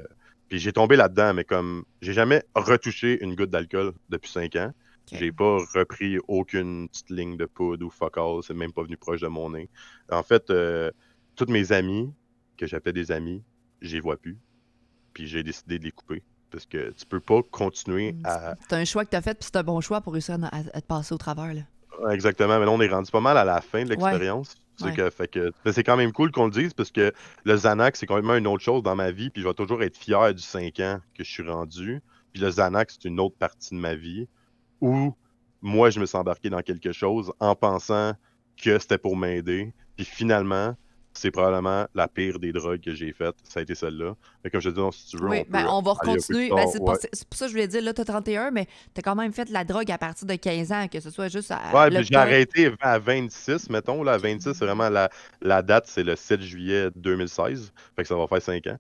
puis 0.48 0.60
j'ai 0.60 0.74
tombé 0.74 0.96
là-dedans, 0.96 1.34
mais 1.34 1.46
comme 1.46 1.86
j'ai 2.02 2.14
jamais 2.14 2.44
retouché 2.54 3.24
une 3.24 3.36
goutte 3.36 3.50
d'alcool 3.50 3.94
depuis 4.10 4.30
cinq 4.30 4.56
ans. 4.58 4.74
J'ai 5.12 5.32
pas 5.32 5.58
repris 5.74 6.18
aucune 6.28 6.88
petite 6.88 7.10
ligne 7.10 7.36
de 7.38 7.46
poudre 7.46 7.86
ou 7.86 7.90
fuck 7.90 8.18
all. 8.18 8.42
C'est 8.44 8.54
même 8.54 8.72
pas 8.72 8.84
venu 8.84 8.96
proche 8.98 9.22
de 9.22 9.28
mon 9.28 9.50
nez. 9.50 9.70
En 10.10 10.24
fait, 10.24 10.50
euh, 10.50 10.90
tous 11.36 11.48
mes 11.52 11.72
amis, 11.72 12.14
que 12.58 12.66
j'appelais 12.66 12.94
des 12.94 13.12
amis, 13.12 13.44
je 13.82 13.96
les 13.96 14.00
vois 14.02 14.18
plus. 14.18 14.38
Puis 15.14 15.28
j'ai 15.28 15.44
décidé 15.44 15.80
de 15.80 15.84
les 15.84 15.92
couper. 15.92 16.24
Parce 16.50 16.66
que 16.66 16.92
tu 16.92 17.06
peux 17.06 17.20
pas 17.20 17.42
continuer 17.50 18.16
à. 18.24 18.56
C'est 18.70 18.76
un 18.76 18.86
choix 18.86 19.04
que 19.06 19.10
tu 19.10 19.16
as 19.16 19.22
fait, 19.22 19.34
puis 19.34 19.46
c'est 19.52 19.58
un 19.58 19.64
bon 19.64 19.82
choix 19.82 20.02
pour 20.02 20.14
réussir 20.14 20.38
à, 20.44 20.56
à- 20.56 20.82
te 20.82 20.86
passer 20.86 21.14
au 21.14 21.18
travers. 21.18 21.54
Là. 21.54 21.62
Exactement, 22.12 22.60
mais 22.60 22.66
là, 22.66 22.72
on 22.72 22.82
est 22.82 22.88
rendu 22.88 23.12
pas 23.12 23.22
mal 23.22 23.38
à 23.38 23.46
la 23.46 23.62
fin 23.62 23.84
de 23.84 23.90
l'expérience. 23.90 24.56
C'est 24.78 24.96
que, 24.96 25.10
fait 25.12 25.28
que, 25.28 25.52
c'est 25.72 25.84
quand 25.84 25.96
même 25.98 26.12
cool 26.12 26.32
qu'on 26.32 26.46
le 26.46 26.52
dise 26.52 26.74
parce 26.74 26.90
que 26.92 27.14
le 27.44 27.56
Xanax, 27.56 28.00
c'est 28.00 28.08
quand 28.08 28.20
même 28.20 28.32
une 28.36 28.48
autre 28.48 28.64
chose 28.64 28.82
dans 28.82 28.96
ma 28.96 29.12
vie, 29.12 29.30
puis 29.30 29.44
je 29.44 29.48
vais 29.48 29.54
toujours 29.54 29.84
être 29.84 29.96
fier 29.96 30.34
du 30.34 30.42
5 30.42 30.80
ans 30.80 31.00
que 31.14 31.24
je 31.24 31.30
suis 31.30 31.48
rendu. 31.48 32.02
Puis 32.34 32.42
le 32.42 32.50
Xanax, 32.50 32.98
c'est 33.00 33.08
une 33.08 33.20
autre 33.20 33.36
partie 33.38 33.76
de 33.76 33.80
ma 33.80 33.94
vie 33.94 34.28
où 34.82 35.14
moi, 35.62 35.90
je 35.92 36.00
me 36.00 36.06
suis 36.06 36.18
embarqué 36.18 36.50
dans 36.50 36.62
quelque 36.62 36.92
chose 36.92 37.32
en 37.40 37.56
pensant 37.56 38.14
que 38.62 38.80
c'était 38.80 38.98
pour 38.98 39.16
m'aider. 39.16 39.74
Puis 39.96 40.06
finalement, 40.06 40.76
c'est 41.14 41.30
probablement 41.30 41.86
la 41.94 42.08
pire 42.08 42.40
des 42.40 42.54
drogues 42.54 42.80
que 42.80 42.94
j'ai 42.96 43.12
faites. 43.12 43.36
Ça 43.44 43.60
a 43.60 43.64
été 43.64 43.76
celle-là. 43.76 44.16
Mais 44.44 44.50
comme 44.50 44.62
je 44.62 44.70
te 44.70 44.76
dis, 44.76 44.80
non, 44.80 44.92
si 44.92 45.08
tu 45.08 45.18
veux, 45.18 45.28
Oui, 45.28 45.44
on, 45.48 45.52
ben, 45.52 45.68
on 45.70 45.82
va 45.82 45.94
continuer. 45.96 46.50
Ben, 46.50 46.66
c'est, 46.72 46.80
pour, 46.80 46.90
Ouais. 46.90 46.96
c'est 47.12 47.28
pour 47.28 47.38
ça 47.38 47.46
que 47.46 47.50
je 47.50 47.54
voulais 47.56 47.68
dire, 47.68 47.82
là, 47.84 47.94
tu 47.94 48.02
as 48.02 48.06
31, 48.06 48.50
mais 48.52 48.66
tu 48.66 49.00
as 49.00 49.02
quand 49.02 49.16
même 49.16 49.34
fait 49.34 49.46
de 49.46 49.52
la 49.54 49.66
drogue 49.66 49.92
à 49.92 49.98
partir 49.98 50.26
de 50.26 50.36
15 50.36 50.72
ans, 50.72 50.88
que 50.88 51.00
ce 51.02 51.10
soit 51.10 51.28
juste 51.28 51.52
à. 51.52 51.60
Ouais, 51.76 51.90
puis 51.90 52.06
j'ai 52.06 52.16
arrêté 52.16 52.72
à 52.80 52.98
26, 52.98 53.70
mettons. 53.70 54.04
Là, 54.04 54.14
à 54.14 54.18
26, 54.18 54.54
c'est 54.54 54.66
vraiment 54.66 54.90
la, 54.90 55.10
la 55.42 55.62
date, 55.62 55.86
c'est 55.88 56.04
le 56.04 56.16
7 56.16 56.42
juillet 56.42 56.88
2016. 56.96 57.74
Fait 57.96 58.04
que 58.04 58.08
ça 58.08 58.16
va 58.16 58.26
faire 58.28 58.42
5 58.42 58.68
ans. 58.68 58.78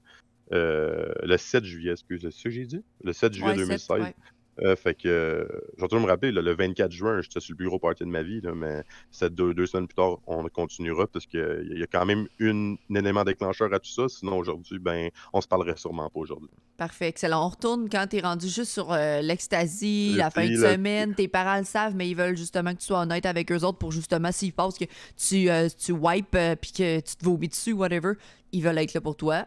Euh, 0.54 1.12
le 1.24 1.38
7 1.38 1.64
juillet, 1.66 1.92
excuse, 1.92 2.22
c'est 2.22 2.32
ça 2.32 2.44
que 2.44 2.50
j'ai 2.50 2.66
dit? 2.66 2.84
Le 3.04 3.14
7 3.14 3.34
juillet 3.34 3.50
Ouais, 3.50 3.56
2016. 3.58 3.82
sept, 3.88 4.04
ouais. 4.04 4.16
Euh, 4.60 4.76
fait 4.76 4.96
que, 4.96 5.08
euh, 5.08 5.48
je 5.78 5.82
vais 5.82 5.88
toujours 5.88 6.04
me 6.04 6.10
rappeler, 6.10 6.32
là, 6.32 6.42
le 6.42 6.54
24 6.54 6.92
juin, 6.92 7.22
j'étais 7.22 7.40
sur 7.40 7.54
le 7.54 7.58
plus 7.58 7.68
gros 7.68 7.80
party 7.80 8.04
de 8.04 8.10
ma 8.10 8.22
vie, 8.22 8.42
là, 8.42 8.54
mais 8.54 8.84
c'est 9.10 9.34
deux, 9.34 9.54
deux 9.54 9.66
semaines 9.66 9.88
plus 9.88 9.96
tard, 9.96 10.20
on 10.28 10.44
continuera 10.50 11.08
parce 11.08 11.26
qu'il 11.26 11.74
y 11.78 11.84
a 11.84 11.88
quand 11.88 12.06
même 12.06 12.28
une, 12.40 12.78
un 12.90 12.96
élément 12.96 13.24
déclencheur 13.24 13.74
à 13.74 13.80
tout 13.80 13.90
ça. 13.90 14.10
Sinon, 14.10 14.38
aujourd'hui, 14.38 14.80
ben, 14.80 15.10
on 15.34 15.42
se 15.42 15.48
parlerait 15.48 15.78
sûrement 15.78 16.10
pas 16.10 16.20
aujourd'hui. 16.20 16.50
Parfait, 16.82 17.10
excellent. 17.10 17.46
On 17.46 17.50
retourne 17.50 17.90
quand 17.90 18.08
tu 18.10 18.18
es 18.18 18.22
rendu 18.22 18.48
juste 18.48 18.72
sur 18.72 18.92
euh, 18.92 19.22
l'ecstasy, 19.22 20.14
Le 20.14 20.18
la 20.18 20.32
fin 20.32 20.50
de 20.50 20.56
semaine. 20.56 21.14
Tes 21.14 21.28
parents 21.28 21.60
le 21.60 21.64
savent, 21.64 21.96
mais 21.96 22.10
ils 22.10 22.16
veulent 22.16 22.36
justement 22.36 22.74
que 22.74 22.80
tu 22.80 22.88
sois 22.88 23.02
honnête 23.02 23.28
avec 23.28 23.52
eux 23.52 23.64
autres 23.64 23.78
pour 23.78 23.92
justement, 23.92 24.32
s'ils 24.32 24.52
pensent 24.52 24.80
que 24.80 24.86
tu, 25.16 25.50
euh, 25.50 25.70
tu 25.78 25.92
wipes 25.92 26.34
euh, 26.34 26.56
puis 26.56 26.72
que 26.72 27.00
tu 27.00 27.16
te 27.16 27.24
vomis 27.24 27.50
dessus, 27.50 27.74
whatever, 27.74 28.14
ils 28.52 28.64
veulent 28.64 28.80
être 28.80 28.96
là 28.96 29.02
pour 29.02 29.16
toi. 29.16 29.46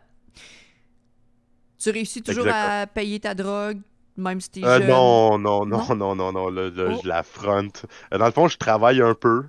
Tu 1.78 1.90
réussis 1.90 2.22
toujours 2.22 2.46
à 2.48 2.86
payer 2.86 3.18
ta 3.18 3.34
drogue, 3.34 3.80
même 4.16 4.40
si 4.40 4.50
t'es 4.50 4.64
Euh, 4.64 4.78
jeune. 4.78 4.88
non, 4.88 5.38
non, 5.38 5.64
non, 5.66 5.78
Non? 5.88 5.94
non, 5.96 6.14
non, 6.14 6.32
non, 6.32 6.48
là, 6.48 6.70
là, 6.70 6.84
Oh. 6.94 7.00
je 7.02 7.08
l'affronte. 7.08 7.86
Euh, 8.12 8.18
Dans 8.18 8.26
le 8.26 8.32
fond, 8.32 8.48
je 8.48 8.56
travaille 8.58 9.00
un 9.02 9.14
peu. 9.14 9.44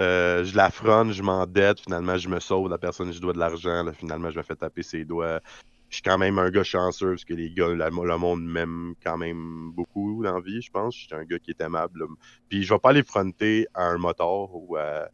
Euh, 0.00 0.44
je 0.44 0.56
l'affronte, 0.56 1.12
je 1.12 1.22
m'endette. 1.22 1.80
Finalement, 1.80 2.16
je 2.16 2.28
me 2.28 2.38
sauve. 2.38 2.68
La 2.70 2.78
personne, 2.78 3.12
je 3.12 3.20
dois 3.20 3.32
de 3.32 3.38
l'argent. 3.38 3.82
Là, 3.82 3.92
finalement, 3.92 4.30
je 4.30 4.38
me 4.38 4.42
fais 4.44 4.54
taper 4.54 4.82
ses 4.82 5.04
doigts. 5.04 5.40
Je 5.88 5.96
suis 5.96 6.02
quand 6.02 6.18
même 6.18 6.38
un 6.38 6.50
gars 6.50 6.62
chanceux 6.62 7.10
parce 7.12 7.24
que 7.24 7.32
les 7.34 7.50
gars, 7.50 7.68
la- 7.74 7.88
le 7.88 8.16
monde 8.18 8.44
m'aime 8.44 8.94
quand 9.02 9.16
même 9.16 9.72
beaucoup 9.72 10.22
dans 10.22 10.34
la 10.34 10.40
vie, 10.40 10.60
je 10.62 10.70
pense. 10.70 10.94
Je 10.94 11.06
suis 11.06 11.14
un 11.14 11.24
gars 11.24 11.38
qui 11.38 11.50
est 11.50 11.60
aimable. 11.60 12.00
là. 12.00 12.06
Puis 12.48 12.62
je 12.62 12.72
vais 12.74 12.78
pas 12.78 12.90
aller 12.90 13.02
fronter 13.02 13.66
à 13.74 13.84
un 13.86 13.96
moteur 13.98 14.54
ou 14.54 14.76
à 14.76 15.08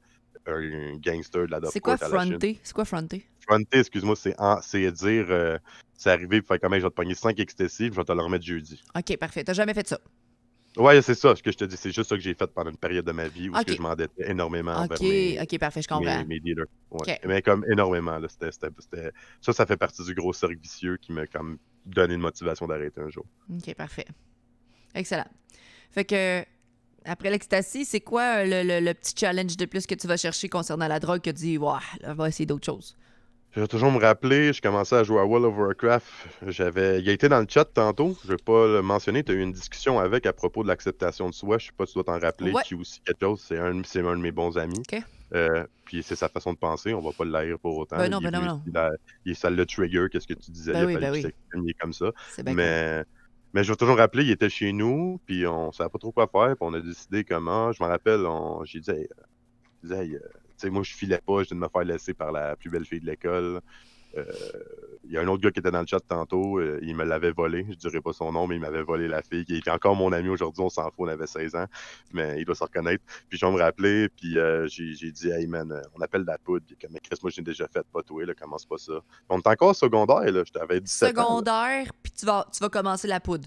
un 0.47 0.97
gangster 0.99 1.47
de 1.47 1.51
la 1.53 1.61
C'est 1.71 1.81
quoi 1.81 1.97
fronter? 1.97 2.59
C'est 2.63 2.75
quoi 2.75 2.85
fronter? 2.85 3.25
Fronter, 3.41 3.79
excuse-moi, 3.81 4.17
c'est 4.17 4.35
c'est 4.63 4.91
dire 4.93 5.27
euh, 5.29 5.59
c'est 5.97 6.11
arrivé, 6.11 6.43
puis 6.43 6.59
comme 6.59 6.75
Hey, 6.75 6.81
je 6.81 6.87
vais 6.87 6.91
te 6.91 6.95
pogner 6.95 7.15
5 7.15 7.39
ecstasy, 7.39 7.87
je 7.87 7.93
vais 7.93 8.05
te 8.05 8.13
le 8.13 8.21
remettre 8.23 8.45
jeudi. 8.45 8.83
OK, 8.97 9.17
parfait. 9.17 9.45
T'as 9.45 9.53
jamais 9.53 9.75
fait 9.75 9.87
ça? 9.87 9.99
Ouais, 10.77 11.01
c'est 11.03 11.15
ça, 11.15 11.37
ce 11.37 11.43
que 11.43 11.53
je 11.53 11.57
te 11.57 11.65
dis. 11.65 11.77
C'est 11.77 11.93
juste 11.93 12.09
ça 12.09 12.17
que 12.17 12.21
j'ai 12.21 12.35
fait 12.35 12.49
pendant 12.49 12.71
une 12.71 12.77
période 12.77 13.05
de 13.05 13.13
ma 13.13 13.29
vie 13.29 13.49
où 13.49 13.53
que 13.53 13.73
je 13.73 13.81
m'endettais 13.81 14.29
énormément 14.31 14.73
envers 14.73 15.01
OK, 15.01 15.03
mes, 15.03 15.41
OK, 15.41 15.59
parfait, 15.59 15.83
je 15.83 15.89
comprends. 15.89 16.19
mes, 16.19 16.25
mes 16.25 16.41
dealers. 16.41 16.67
Ouais. 16.91 17.21
Mais 17.25 17.43
comme 17.43 17.65
énormément. 17.71 18.19
Là, 18.19 18.27
c'était- 18.29 18.51
Ça, 19.41 19.53
ça 19.53 19.67
fait 19.67 19.77
partie 19.77 20.05
du 20.05 20.15
gros 20.15 20.33
cercle 20.33 20.59
vicieux 20.61 20.97
qui 20.97 21.13
m'a 21.13 21.27
comme 21.29 21.59
donné 21.87 22.15
une 22.15 22.21
motivation 22.21 22.67
d'arrêter 22.67 23.01
un 23.01 23.09
jour. 23.09 23.25
OK, 23.51 23.73
parfait. 23.77 24.07
Excellent. 24.95 25.29
Fait 25.93 26.05
que, 26.05 26.45
après 27.05 27.31
l'ecstasy, 27.31 27.85
c'est 27.85 28.01
quoi 28.01 28.39
euh, 28.39 28.45
le, 28.45 28.69
le- 28.81 28.85
le 28.85 28.95
petit 28.95 29.15
challenge 29.17 29.57
de 29.57 29.65
plus 29.67 29.87
que 29.87 29.95
tu 29.95 30.07
vas 30.07 30.17
chercher 30.17 30.49
concernant 30.49 30.89
la 30.89 31.01
drogue 31.01 31.21
que 31.21 31.31
tu 31.31 31.37
dis, 31.37 31.59
ouais, 31.59 31.73
là, 32.01 32.11
on 32.11 32.15
va 32.15 32.29
essayer 32.29 32.47
d'autres 32.47 32.67
choses? 32.67 32.97
Je 33.53 33.61
vais 33.61 33.69
toujours 33.69 33.93
me 33.93 34.01
rappeler, 34.01 34.53
je 34.53 34.61
commençais 34.61 34.97
à 34.97 35.05
jouer 35.05 35.21
à 35.21 35.25
World 35.25 35.47
of 35.47 35.57
Warcraft. 35.57 36.07
J'avais, 36.49 37.01
il 37.01 37.09
a 37.09 37.13
été 37.13 37.29
dans 37.29 37.39
le 37.39 37.47
chat 37.49 37.65
tantôt. 37.65 38.17
Je 38.25 38.29
vais 38.31 38.37
pas 38.37 38.67
le 38.67 38.83
mentionner. 38.83 39.23
Tu 39.23 39.31
as 39.31 39.37
eu 39.37 39.43
une 39.43 39.53
discussion 39.53 40.01
avec 40.01 40.27
à 40.27 40.33
propos 40.33 40.65
de 40.65 40.69
l'acceptation 40.69 41.29
de 41.29 41.35
soi. 41.35 41.59
Je 41.59 41.67
sais 41.67 41.73
pas 41.77 41.87
si 41.87 41.93
tu 41.93 42.03
dois 42.03 42.05
t'en 42.05 42.19
rappeler. 42.19 42.51
Ouais. 42.51 42.63
Qui 42.65 42.75
est 42.75 42.77
aussi 42.77 43.01
quelque 43.03 43.21
chose. 43.25 43.45
C'est 43.47 43.59
un, 43.59 43.81
c'est 43.85 44.01
un 44.01 44.17
de 44.17 44.21
mes 44.23 44.33
bons 44.33 44.59
amis. 44.59 44.81
Ok. 44.93 45.01
Euh, 45.35 45.65
puis 45.85 46.03
c'est 46.03 46.17
sa 46.17 46.29
façon 46.29 46.53
de 46.53 46.59
penser. 46.59 46.95
On 46.95 47.01
va 47.01 47.13
pas 47.13 47.25
le 47.25 47.33
haïr 47.33 47.57
pour 47.61 47.77
autant. 47.79 47.97
Ben 47.97 48.11
non, 48.11 48.19
Il 48.21 48.27
est 48.27 48.31
ben 48.33 48.41
non, 48.41 48.61
non. 48.75 48.91
il- 49.25 49.37
ça 49.37 49.51
le 49.51 49.65
trigger. 49.67 50.07
Qu'est-ce 50.11 50.27
que 50.27 50.35
tu 50.35 50.51
disais 50.51 50.73
Ben 50.73 50.81
là? 50.81 50.87
oui, 50.87 50.97
ben 50.97 51.13
oui. 51.13 51.25
il 51.55 51.71
est 51.71 51.75
comme 51.75 51.93
ça. 51.93 52.07
C'est 52.31 52.43
bien 52.43 52.55
cool. 52.55 53.05
Mais, 53.55 53.63
je 53.65 53.71
vais 53.73 53.77
toujours 53.77 53.97
rappeler, 53.99 54.25
il 54.25 54.31
était 54.33 54.51
chez 54.51 54.73
nous, 54.73 55.21
puis 55.27 55.47
on 55.47 55.71
savait 55.73 55.89
pas 55.91 55.99
trop 55.99 56.13
quoi 56.13 56.27
faire, 56.27 56.49
puis 56.57 56.59
on 56.63 56.75
a 56.75 56.81
décidé 56.81 57.25
comment. 57.25 57.73
Je 57.73 57.83
me 57.83 57.89
rappelle, 57.89 58.27
on- 58.27 58.65
j'ai 58.65 58.81
dit, 58.81 58.91
hey, 58.91 59.09
euh, 59.85 59.95
euh, 60.15 60.19
tu 60.19 60.21
sais, 60.59 60.71
moi 60.71 60.83
je 60.85 60.95
filais 60.95 61.21
pas, 61.27 61.43
je 61.45 61.49
viens 61.51 61.57
de 61.59 61.63
me 61.63 61.69
faire 61.69 61.85
laisser 61.85 62.15
par 62.15 62.33
la 62.33 62.57
plus 62.57 62.71
belle 62.71 62.87
fille 62.87 63.01
de 63.01 63.07
l'école. 63.07 63.61
Euh, 64.17 64.25
Il 65.07 65.13
y 65.13 65.19
a 65.19 65.21
un 65.21 65.29
autre 65.29 65.43
gars 65.43 65.51
qui 65.51 65.61
était 65.61 65.71
dans 65.71 65.83
le 65.83 65.87
chat 65.87 66.01
tantôt, 66.01 66.59
euh, 66.59 66.79
il 66.83 66.97
me 66.97 67.05
l'avait 67.05 67.31
volé, 67.31 67.67
je 67.69 67.75
dirais 67.77 68.01
pas 68.01 68.15
son 68.15 68.33
nom, 68.33 68.47
mais 68.47 68.55
il 68.57 68.61
m'avait 68.61 68.83
volé 68.83 69.07
la 69.07 69.21
fille, 69.23 69.45
qui 69.45 69.57
était 69.57 69.71
encore 69.71 69.95
mon 69.95 70.11
ami 70.13 70.31
aujourd'hui, 70.31 70.63
on 70.63 70.71
s'en 70.71 70.85
fout, 70.85 70.95
on 71.01 71.09
avait 71.09 71.27
16 71.27 71.55
ans, 71.57 71.67
mais 72.13 72.37
il 72.39 72.47
doit 72.47 72.55
se 72.55 72.65
reconnaître. 72.65 73.05
Puis 73.29 73.39
je 73.39 73.45
vais 73.45 73.53
me 73.53 73.59
rappeler, 73.61 74.09
puis 74.09 74.39
euh, 74.39 74.67
j'ai 74.67 75.13
dit, 75.13 75.29
hey 75.31 75.47
man, 75.47 75.71
euh, 75.73 75.83
on 75.95 76.01
appelle 76.01 76.25
la 76.27 76.39
poudre, 76.39 76.65
puis 76.67 76.77
comme, 76.81 76.99
Chris, 77.03 77.19
moi 77.23 77.31
j'ai 77.31 77.43
déjà 77.43 77.69
fait, 77.69 77.85
pas 77.93 78.03
toi, 78.03 78.25
là, 78.25 78.33
commence 78.35 78.65
pas 78.65 78.79
ça. 78.79 78.95
On 79.29 79.39
est 79.39 79.47
encore 79.47 79.77
secondaire, 79.77 80.33
là, 80.33 80.43
je 80.45 80.51
t'avais 80.53 80.81
17 80.81 81.03
ans. 81.03 81.21
là. 81.21 81.23
Secondaire, 81.27 81.93
puis 82.03 82.13
tu 82.13 82.25
vas, 82.25 82.47
tu 82.51 82.61
vas 82.61 82.69
commencer 82.71 83.07
la 83.07 83.21
poudre. 83.21 83.47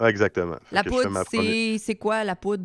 Ah, 0.00 0.10
exactement. 0.10 0.56
Fait 0.64 0.74
La 0.74 0.82
poudre, 0.84 1.02
première- 1.24 1.78
c'est 1.78 1.94
quoi 1.94 2.24
la 2.24 2.34
poudre? 2.34 2.64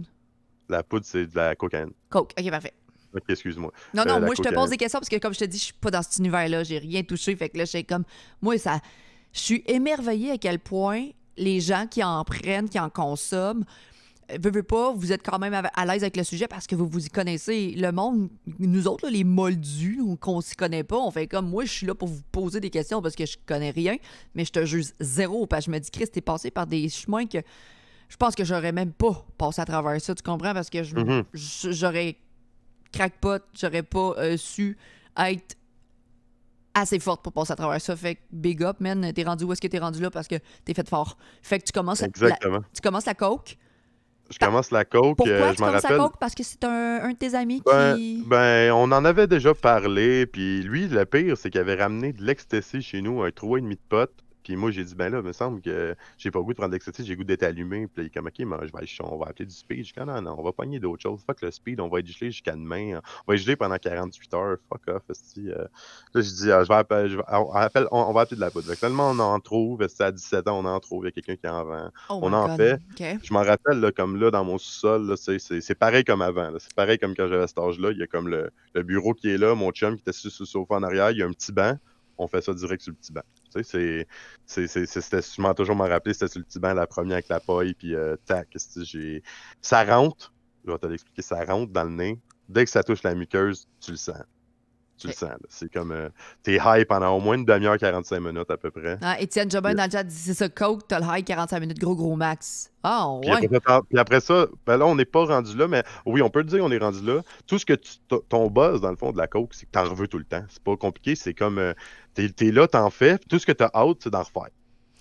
La 0.69 0.81
poudre, 0.81 1.05
c'est 1.05 1.27
de 1.27 1.35
la 1.35 1.55
cocaïne. 1.55 1.91
Coke. 2.09 2.31
OK, 2.37 2.49
parfait. 2.49 2.73
Ok, 3.15 3.23
excuse-moi. 3.29 3.71
Non, 3.93 4.01
Euh, 4.03 4.05
non, 4.05 4.13
la 4.15 4.25
moi, 4.25 4.35
je 4.35 4.41
te 4.41 4.53
pose 4.53 4.69
des 4.69 4.77
questions 4.77 4.99
parce 4.99 5.09
que, 5.09 5.17
comme 5.17 5.33
je 5.33 5.39
te 5.39 5.45
dis, 5.45 5.57
je 5.57 5.63
suis 5.65 5.73
pas 5.73 5.91
dans 5.91 6.01
cet 6.01 6.17
univers-là. 6.17 6.63
J'ai 6.63 6.79
rien 6.79 7.03
touché. 7.03 7.35
Fait 7.35 7.49
que 7.49 7.57
là, 7.57 7.65
j'ai 7.65 7.83
comme. 7.83 8.03
Moi, 8.41 8.57
ça. 8.57 8.79
Je 9.33 9.39
suis 9.39 9.63
émerveillée 9.67 10.31
à 10.31 10.37
quel 10.37 10.59
point 10.59 11.07
les 11.37 11.59
gens 11.59 11.87
qui 11.89 12.03
en 12.03 12.23
prennent, 12.23 12.69
qui 12.69 12.79
en 12.79 12.89
consomment, 12.91 13.65
euh, 14.31 14.37
veux, 14.41 14.51
veux 14.51 14.61
pas, 14.63 14.93
vous 14.93 15.11
êtes 15.11 15.23
quand 15.23 15.39
même 15.39 15.53
à, 15.53 15.85
l'aise 15.85 16.03
avec 16.03 16.15
le 16.17 16.23
sujet 16.23 16.47
parce 16.47 16.67
que 16.67 16.75
vous 16.75 16.87
vous 16.87 17.05
y 17.05 17.09
connaissez. 17.09 17.73
Le 17.75 17.91
monde, 17.91 18.29
nous 18.59 18.87
autres, 18.87 19.05
là, 19.05 19.11
les 19.11 19.23
moldus, 19.23 19.99
qu'on 20.21 20.39
s'y 20.41 20.55
connaît 20.55 20.83
pas, 20.83 20.97
on 20.97 21.09
fait 21.09 21.25
comme 21.27 21.49
moi, 21.49 21.65
je 21.65 21.71
suis 21.71 21.87
là 21.87 21.95
pour 21.95 22.07
vous 22.07 22.21
poser 22.31 22.59
des 22.59 22.69
questions 22.69 23.01
parce 23.01 23.15
que 23.15 23.25
je 23.25 23.37
connais 23.45 23.71
rien, 23.71 23.95
mais 24.35 24.45
je 24.45 24.51
te 24.51 24.63
juge 24.65 24.93
zéro 24.99 25.47
parce 25.47 25.65
que 25.65 25.71
je 25.71 25.75
me 25.75 25.79
dis, 25.79 25.89
Chris, 25.89 26.07
t'es 26.07 26.21
passé 26.21 26.51
par 26.51 26.67
des 26.67 26.87
chemins 26.89 27.25
que 27.25 27.39
je 28.09 28.15
pense 28.17 28.35
que 28.35 28.45
j'aurais 28.45 28.71
même 28.71 28.91
pas 28.93 29.25
passé 29.39 29.61
à 29.61 29.65
travers 29.65 29.99
ça, 29.99 30.13
tu 30.13 30.21
comprends? 30.21 30.53
Parce 30.53 30.69
que 30.69 30.77
Mhm. 30.77 31.23
je- 31.33 31.71
j'aurais 31.71 32.17
crackpot, 32.93 33.39
j'aurais 33.59 33.83
pas 33.83 34.13
euh, 34.17 34.37
su 34.37 34.77
être 35.17 35.57
assez 36.73 36.99
forte 36.99 37.21
pour 37.21 37.33
passer 37.33 37.51
à 37.53 37.55
travers 37.55 37.81
ça. 37.81 37.95
Fait 37.95 38.15
que 38.15 38.21
big 38.31 38.63
up, 38.63 38.77
man, 38.79 39.11
t'es 39.13 39.23
rendu 39.23 39.43
où 39.43 39.51
est-ce 39.51 39.61
que 39.61 39.67
t'es 39.67 39.79
rendu 39.79 40.01
là 40.01 40.09
parce 40.09 40.27
que 40.27 40.35
t'es 40.65 40.73
fait 40.73 40.87
fort. 40.87 41.17
Fait 41.41 41.59
que 41.59 41.65
tu 41.65 41.71
commences, 41.71 42.01
la, 42.01 42.07
Exactement. 42.07 42.61
tu 42.73 42.81
commences 42.81 43.05
la 43.05 43.13
coke. 43.13 43.57
Je 44.31 44.39
commence 44.39 44.71
la 44.71 44.85
coke, 44.85 45.17
Pourquoi 45.17 45.33
euh, 45.33 45.51
tu 45.51 45.57
je 45.57 45.61
m'en 45.61 45.67
commences 45.67 45.81
rappelle. 45.83 45.97
la 45.97 46.03
coke? 46.05 46.15
Parce 46.19 46.33
que 46.33 46.43
c'est 46.43 46.63
un, 46.63 47.01
un 47.03 47.09
de 47.11 47.17
tes 47.17 47.35
amis 47.35 47.61
Ben, 47.65 47.95
qui... 47.95 48.23
ben, 48.25 48.71
on 48.71 48.91
en 48.91 49.05
avait 49.05 49.27
déjà 49.27 49.53
parlé, 49.53 50.25
puis 50.25 50.63
lui, 50.63 50.87
le 50.87 51.05
pire, 51.05 51.37
c'est 51.37 51.49
qu'il 51.51 51.59
avait 51.61 51.75
ramené 51.75 52.13
de 52.13 52.23
l'ecstasy 52.23 52.81
chez 52.81 53.01
nous, 53.01 53.21
un 53.21 53.29
3,5 53.29 53.69
de 53.69 53.77
potes. 53.89 54.22
Puis 54.43 54.55
moi, 54.55 54.71
j'ai 54.71 54.83
dit, 54.83 54.95
ben 54.95 55.09
là, 55.11 55.19
il 55.19 55.23
me 55.25 55.33
semble 55.33 55.61
que 55.61 55.95
j'ai 56.17 56.31
pas 56.31 56.39
le 56.39 56.45
goût 56.45 56.51
de 56.53 56.57
prendre 56.57 56.69
de 56.71 56.75
l'ecstasy, 56.75 57.05
j'ai 57.05 57.13
le 57.13 57.17
goût 57.17 57.23
d'être 57.23 57.43
allumé. 57.43 57.87
Puis 57.87 57.97
là, 57.97 58.03
il 58.03 58.05
est 58.07 58.09
comme, 58.09 58.27
ok, 58.27 58.39
mais 58.39 58.67
je 58.67 58.73
vais, 58.73 59.07
on 59.09 59.17
va 59.17 59.27
appeler 59.27 59.45
du 59.45 59.55
speed. 59.55 59.85
Je 59.85 59.93
dis, 59.93 59.99
non, 60.05 60.21
non, 60.21 60.35
on 60.37 60.43
va 60.43 60.51
pogner 60.51 60.79
d'autres 60.79 61.01
choses. 61.01 61.21
Fuck 61.25 61.41
le 61.41 61.51
speed, 61.51 61.79
on 61.79 61.87
va 61.87 61.99
être 61.99 62.07
gelé 62.07 62.31
jusqu'à 62.31 62.53
demain. 62.53 62.99
On 63.25 63.31
va 63.31 63.35
être 63.35 63.41
gelé 63.41 63.55
pendant 63.55 63.77
48 63.77 64.33
heures. 64.33 64.57
Fuck 64.69 64.81
off. 64.87 65.01
Euh, 65.37 65.65
Là, 66.13 66.21
je 66.21 66.29
dis, 66.29 66.51
ah, 66.51 66.63
je 66.63 66.67
vais 66.67 66.75
appeler, 66.75 67.09
je 67.09 67.17
vais- 67.17 67.23
on, 67.29 67.51
appelle- 67.53 67.87
on- 67.91 68.01
on 68.01 68.13
va 68.13 68.21
appeler 68.21 68.35
de 68.35 68.41
la 68.41 68.51
poudre. 68.51 68.67
Fait 68.67 68.75
que 68.79 68.85
on 68.93 69.19
en 69.19 69.39
trouve, 69.39 69.81
à 69.99 70.11
17 70.11 70.47
ans, 70.47 70.59
on 70.59 70.65
en 70.65 70.79
trouve, 70.79 71.03
il 71.05 71.07
y 71.07 71.09
a 71.09 71.11
quelqu'un 71.11 71.35
qui 71.35 71.47
en 71.47 71.63
vend. 71.65 71.89
Oh 72.09 72.19
on 72.21 72.33
en 72.33 72.47
God. 72.47 72.57
fait. 72.57 72.79
Je 73.23 73.33
m'en 73.33 73.43
rappelle, 73.43 73.79
là, 73.79 73.91
comme 73.91 74.19
là, 74.19 74.31
dans 74.31 74.43
mon 74.43 74.57
sous-sol, 74.57 75.15
c'est- 75.17 75.75
pareil 75.75 76.03
comme 76.03 76.21
avant. 76.21 76.51
C'est 76.59 76.73
pareil 76.73 76.97
comme 76.97 77.15
quand 77.15 77.27
j'avais 77.27 77.47
cet 77.47 77.57
âge-là. 77.57 77.91
Il 77.91 77.97
y 77.97 78.03
a 78.03 78.07
comme 78.07 78.27
le, 78.27 78.49
le 78.73 78.83
bureau 78.83 79.13
qui 79.13 79.29
est 79.29 79.37
là, 79.37 79.55
mon 79.55 79.71
chum 79.71 79.95
qui 79.95 80.01
était 80.01 80.13
sur 80.13 80.31
sur 80.31 80.43
le 80.43 80.47
sofa 80.47 80.75
en 80.75 80.83
arrière, 80.83 81.11
il 81.11 81.17
y 81.17 81.23
a 81.23 81.25
un 81.25 81.31
petit 81.31 81.51
banc. 81.51 81.77
On 82.17 82.27
fait 82.27 82.41
ça 82.41 82.53
direct 82.53 82.81
sur 82.81 82.91
le 82.91 82.95
petit 82.97 83.11
banc. 83.11 83.23
C'était- 83.61 84.07
je 84.47 85.41
m'en 85.41 85.53
toujours 85.53 85.75
m'en 85.75 85.85
rappeler, 85.87 86.13
c'était 86.13 86.27
sur 86.27 86.39
le 86.39 86.45
petit 86.45 86.59
la 86.59 86.87
première 86.87 87.15
avec 87.15 87.29
la 87.29 87.39
paille, 87.39 87.73
puis 87.75 87.95
euh, 87.95 88.15
tac, 88.25 88.49
j'ai... 88.83 89.21
Ça 89.61 89.83
rentre, 89.83 90.33
je 90.65 90.71
vais 90.71 90.77
te 90.79 90.87
l'expliquer, 90.87 91.21
ça 91.21 91.43
rentre 91.45 91.71
dans 91.71 91.83
le 91.83 91.91
nez. 91.91 92.19
Dès 92.49 92.65
que 92.65 92.71
ça 92.71 92.83
touche 92.83 93.03
la 93.03 93.15
muqueuse, 93.15 93.67
tu 93.79 93.91
le 93.91 93.97
sens. 93.97 94.17
Tu 94.97 95.07
le 95.07 95.13
sens, 95.13 95.29
là. 95.31 95.37
C'est 95.49 95.71
comme... 95.73 95.91
euh, 95.91 96.09
T'es 96.43 96.59
high 96.63 96.85
pendant 96.85 97.17
au 97.17 97.19
moins 97.19 97.35
une 97.35 97.45
demi-heure, 97.45 97.77
45 97.77 98.19
minutes 98.19 98.49
à 98.49 98.57
peu 98.57 98.69
près. 98.71 98.97
Ah, 99.01 99.19
Étienne 99.19 99.49
Jobin 99.51 99.69
Yeah. 99.71 99.75
dans 99.75 99.85
le 99.85 99.91
chat 99.91 100.03
dit 100.03 100.15
c'est 100.15 100.33
ça, 100.35 100.47
Coke, 100.49 100.87
t'as 100.87 100.99
le 100.99 101.05
high 101.19 101.25
45 101.25 101.59
minutes, 101.59 101.79
gros 101.79 101.95
gros 101.95 102.15
max. 102.15 102.71
Ah, 102.83 103.07
Puis, 103.21 103.29
ouais. 103.31 103.37
après, 103.37 103.47
ça, 103.55 103.59
t'en- 103.59 103.81
puis 103.81 103.97
après 103.99 104.19
ça, 104.21 104.47
ben 104.65 104.77
là, 104.77 104.85
on 104.85 104.95
n'est 104.95 105.05
pas 105.05 105.25
rendu 105.25 105.57
là, 105.57 105.67
mais 105.67 105.83
oui, 106.05 106.21
on 106.21 106.29
peut 106.29 106.39
le 106.39 106.45
dire, 106.45 106.63
on 106.63 106.71
est 106.71 106.77
rendu 106.77 107.03
là. 107.05 107.21
Tout 107.47 107.57
ce 107.57 107.65
que 107.65 107.73
tu, 107.73 107.91
ton 108.29 108.49
buzz, 108.49 108.81
dans 108.81 108.91
le 108.91 108.95
fond, 108.97 109.11
de 109.11 109.17
la 109.17 109.27
coke, 109.27 109.53
c'est 109.53 109.65
que 109.65 109.71
t'en 109.71 109.91
veux 109.93 110.07
tout 110.07 110.19
le 110.19 110.25
temps. 110.25 110.43
C'est 110.49 110.63
pas 110.63 110.77
compliqué, 110.77 111.15
c'est 111.15 111.33
comme, 111.33 111.57
euh, 111.57 111.73
t'es 112.13 112.29
t'es 112.29 112.51
là, 112.51 112.67
t'en 112.67 112.89
fais, 112.89 113.17
puis 113.17 113.27
tout 113.29 113.39
ce 113.39 113.45
que 113.45 113.51
t'as 113.51 113.71
hâte, 113.73 113.97
c'est 114.01 114.09
d'en 114.11 114.23
refaire. 114.23 114.49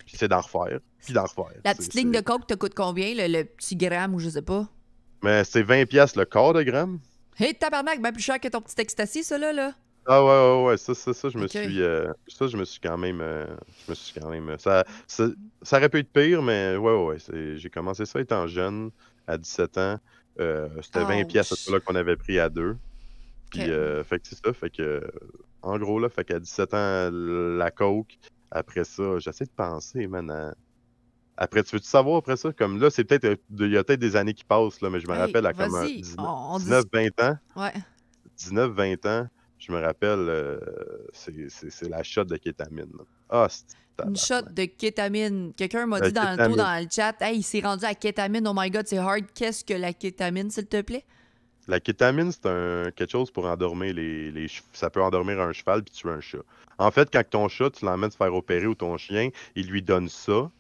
Puis 0.07 0.17
c'est 0.17 0.29
d'en 0.29 0.41
refaire, 0.41 0.81
puis 1.05 1.13
d'en 1.13 1.23
refaire. 1.25 1.45
La 1.65 1.73
C'est- 1.73 1.77
petite 1.79 1.95
ligne 1.95 2.13
de 2.13 2.21
Coke 2.21 2.47
te 2.47 2.55
coûte 2.55 2.75
combien, 2.75 3.15
le, 3.15 3.27
le 3.31 3.45
petit 3.45 3.77
gramme 3.77 4.15
ou 4.15 4.19
je 4.21 4.31
sais 4.31 4.43
pas? 4.43 4.67
Mais 5.23 5.45
c'est 5.45 5.63
20 5.63 5.85
pièces 5.87 6.17
le 6.17 6.25
quart 6.25 6.55
de 6.55 6.63
gramme. 6.63 6.99
Hé, 7.39 7.55
tabarnak, 7.55 8.01
ben 8.01 8.13
plus 8.13 8.23
cher 8.23 8.39
que 8.41 8.49
ton 8.49 8.61
petit 8.61 8.81
ecstasy, 8.81 9.25
ça, 9.25 9.39
là, 9.39 9.53
là. 9.53 9.75
Ah 10.05 10.25
ouais, 10.25 10.31
ouais, 10.65 10.65
ouais, 10.71 10.77
ça, 10.79 10.95
ça, 10.95 11.15
ça, 11.15 11.29
je 11.29 11.39
me 11.39 11.47
suis, 11.47 11.81
euh, 11.81 12.13
ça, 12.27 12.49
je 12.49 12.57
me 12.57 12.65
suis 12.65 12.81
quand 12.81 12.99
même, 12.99 13.21
euh, 13.21 13.47
je 13.87 13.93
me 13.93 13.95
suis 13.95 14.21
quand 14.21 14.29
même, 14.29 14.59
ça, 14.59 14.85
ça, 15.07 15.29
ça 15.63 15.77
aurait 15.79 15.89
pu 15.89 15.99
être 16.01 16.13
pire, 16.13 16.43
mais 16.43 16.77
ouais, 16.77 16.93
ouais, 16.93 17.19
ouais, 17.31 17.57
j'ai 17.57 17.71
commencé 17.71 18.05
ça 18.05 18.21
étant 18.21 18.49
jeune, 18.49 18.91
à 19.29 19.39
17 19.39 19.79
ans, 19.79 19.99
euh, 20.41 20.69
c'était 20.83 21.05
20 21.05 21.25
pièces 21.25 21.55
ce 21.55 21.71
là 21.71 21.79
qu'on 21.81 21.95
avait 21.95 22.17
pris 22.17 22.41
à 22.41 22.49
deux, 22.49 22.77
puis 23.51 23.63
Ok. 23.63 23.69
euh, 23.71 24.05
fait 24.05 24.19
que 24.21 24.29
c'est 24.29 24.39
ça, 24.45 24.53
fait 24.53 24.71
que, 24.71 25.09
en 25.63 25.79
gros 25.79 26.01
là, 26.01 26.09
fait 26.09 26.25
qu'à 26.25 26.41
17 26.41 26.75
ans, 26.75 27.11
la 27.13 27.71
coke, 27.71 28.19
après 28.51 28.85
ça, 28.85 29.19
j'essaie 29.21 29.45
de 29.45 29.51
penser, 29.55 30.09
man, 30.09 30.31
à- 30.31 30.55
après, 31.37 31.63
tu 31.63 31.77
veux-tu 31.77 31.87
savoir 31.89 32.19
après 32.19 32.37
ça, 32.37 32.53
comme 32.53 32.81
là, 32.81 32.91
c'est 32.91 33.05
peut-être, 33.05 33.25
euh, 33.25 33.37
il 33.61 33.73
y 33.73 33.77
a 33.77 33.85
peut-être 33.85 34.01
des 34.01 34.17
années 34.17 34.35
qui 34.35 34.45
passent, 34.45 34.81
là, 34.81 34.91
mais 34.91 35.01
je 35.01 35.07
me 35.09 35.13
Hey, 35.15 35.19
rappelle 35.21 35.47
à 35.47 35.53
comme 35.53 35.75
un 35.75 35.81
vas-y, 35.83 36.01
19, 36.03 36.27
on- 36.29 36.55
on 36.55 36.59
dit- 36.59 36.65
19-20 36.65 37.21
ans, 37.21 37.37
Ouais. 37.57 37.73
19-20 38.39 39.07
ans, 39.07 39.27
je 39.59 39.73
me 39.73 39.81
rappelle, 39.81 40.19
euh, 40.29 40.59
c'est- 41.13 41.89
la 41.89 42.03
shot 42.03 42.25
de 42.25 42.37
kétamine. 42.37 42.93
Ah, 43.29 43.47
c'est 43.49 43.65
Une 44.07 44.17
shot 44.17 44.43
de 44.51 44.65
kétamine. 44.65 45.53
Quelqu'un 45.55 45.87
m'a 45.87 46.01
dit 46.01 46.13
dans 46.13 46.33
le 46.37 46.37
tôt 46.49 46.57
dans 46.57 46.83
le 46.83 46.89
chat, 46.91 47.15
hey, 47.21 47.39
il 47.39 47.43
s'est 47.43 47.61
rendu 47.61 47.85
à 47.85 47.95
kétamine. 47.95 48.47
Oh 48.49 48.53
my 48.57 48.71
god, 48.71 48.87
c'est 48.89 48.99
hard. 48.99 49.27
Qu'est-ce 49.35 49.65
que 49.65 49.75
la 49.75 49.93
kétamine, 49.93 50.51
s'il 50.51 50.67
te 50.67 50.81
plaît? 50.81 51.05
La 51.69 51.79
kétamine, 51.79 52.33
c'est 52.33 52.47
un, 52.47 52.91
quelque 52.91 53.13
chose 53.13 53.31
pour 53.31 53.45
endormir 53.47 53.95
les, 53.95 54.33
les 54.33 54.49
Ça 54.73 54.91
peut 54.91 55.01
endormir 55.01 55.41
un 55.41 55.53
cheval 55.53 55.85
puis 55.85 55.95
tuer 55.95 56.11
un 56.11 56.21
chat. 56.21 56.39
En 56.79 56.91
fait, 56.91 57.09
quand 57.13 57.23
ton 57.29 57.49
chat, 57.49 57.71
tu 57.71 57.85
l'emmènes 57.85 58.11
se 58.11 58.17
faire 58.17 58.35
opérer 58.35 58.67
ou 58.67 58.75
ton 58.75 58.97
chien, 58.97 59.29
il 59.55 59.69
lui 59.69 59.83
donne 59.83 60.09
ça 60.09 60.51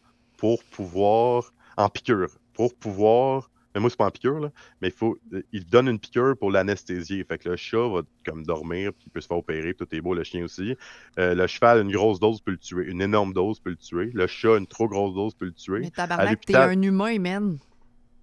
pour 0.43 0.65
pouvoir. 0.65 1.55
En 1.77 1.89
piqûre. 1.89 2.27
Pour 2.53 2.75
pouvoir. 2.75 3.49
Mais 3.73 3.81
moi, 3.81 3.91
c'est 3.91 3.97
pas 3.97 4.07
en 4.07 4.11
piqûre, 4.11 4.41
là. 4.41 4.51
Mais 4.81 4.89
il 4.89 4.93
faut. 4.93 5.17
Il 5.53 5.65
donne 5.67 5.87
une 5.87 6.01
piqûre 6.01 6.37
pour 6.37 6.51
l'anesthésier. 6.51 7.23
Fait 7.23 7.39
que 7.39 7.49
le 7.49 7.55
chat 7.55 7.89
va 7.89 8.01
comme 8.27 8.43
dormir, 8.45 8.93
puis 8.93 9.05
il 9.07 9.11
peut 9.11 9.21
se 9.21 9.29
faire 9.29 9.39
opérer, 9.39 9.73
tout 9.73 9.87
est 9.93 10.01
beau, 10.01 10.15
le 10.15 10.25
chien 10.25 10.45
aussi. 10.45 10.77
Euh, 11.21 11.37
le 11.37 11.47
cheval, 11.47 11.83
une 11.83 11.93
grosse 11.93 12.19
dose 12.19 12.41
peut 12.41 12.51
le 12.51 12.59
tuer. 12.59 12.87
Une 12.87 13.01
énorme 13.01 13.33
dose 13.33 13.61
peut 13.61 13.71
le 13.71 13.77
tuer. 13.77 14.11
Le 14.13 14.27
chat, 14.27 14.57
une 14.59 14.67
trop 14.67 14.89
grosse 14.89 15.15
dose 15.15 15.35
peut 15.35 15.47
le 15.47 15.53
tuer. 15.53 15.79
Mais 15.79 15.91
tabarnak, 15.91 16.45
t'es 16.45 16.57
un 16.57 16.83
humain, 16.83 17.21
man. 17.21 17.59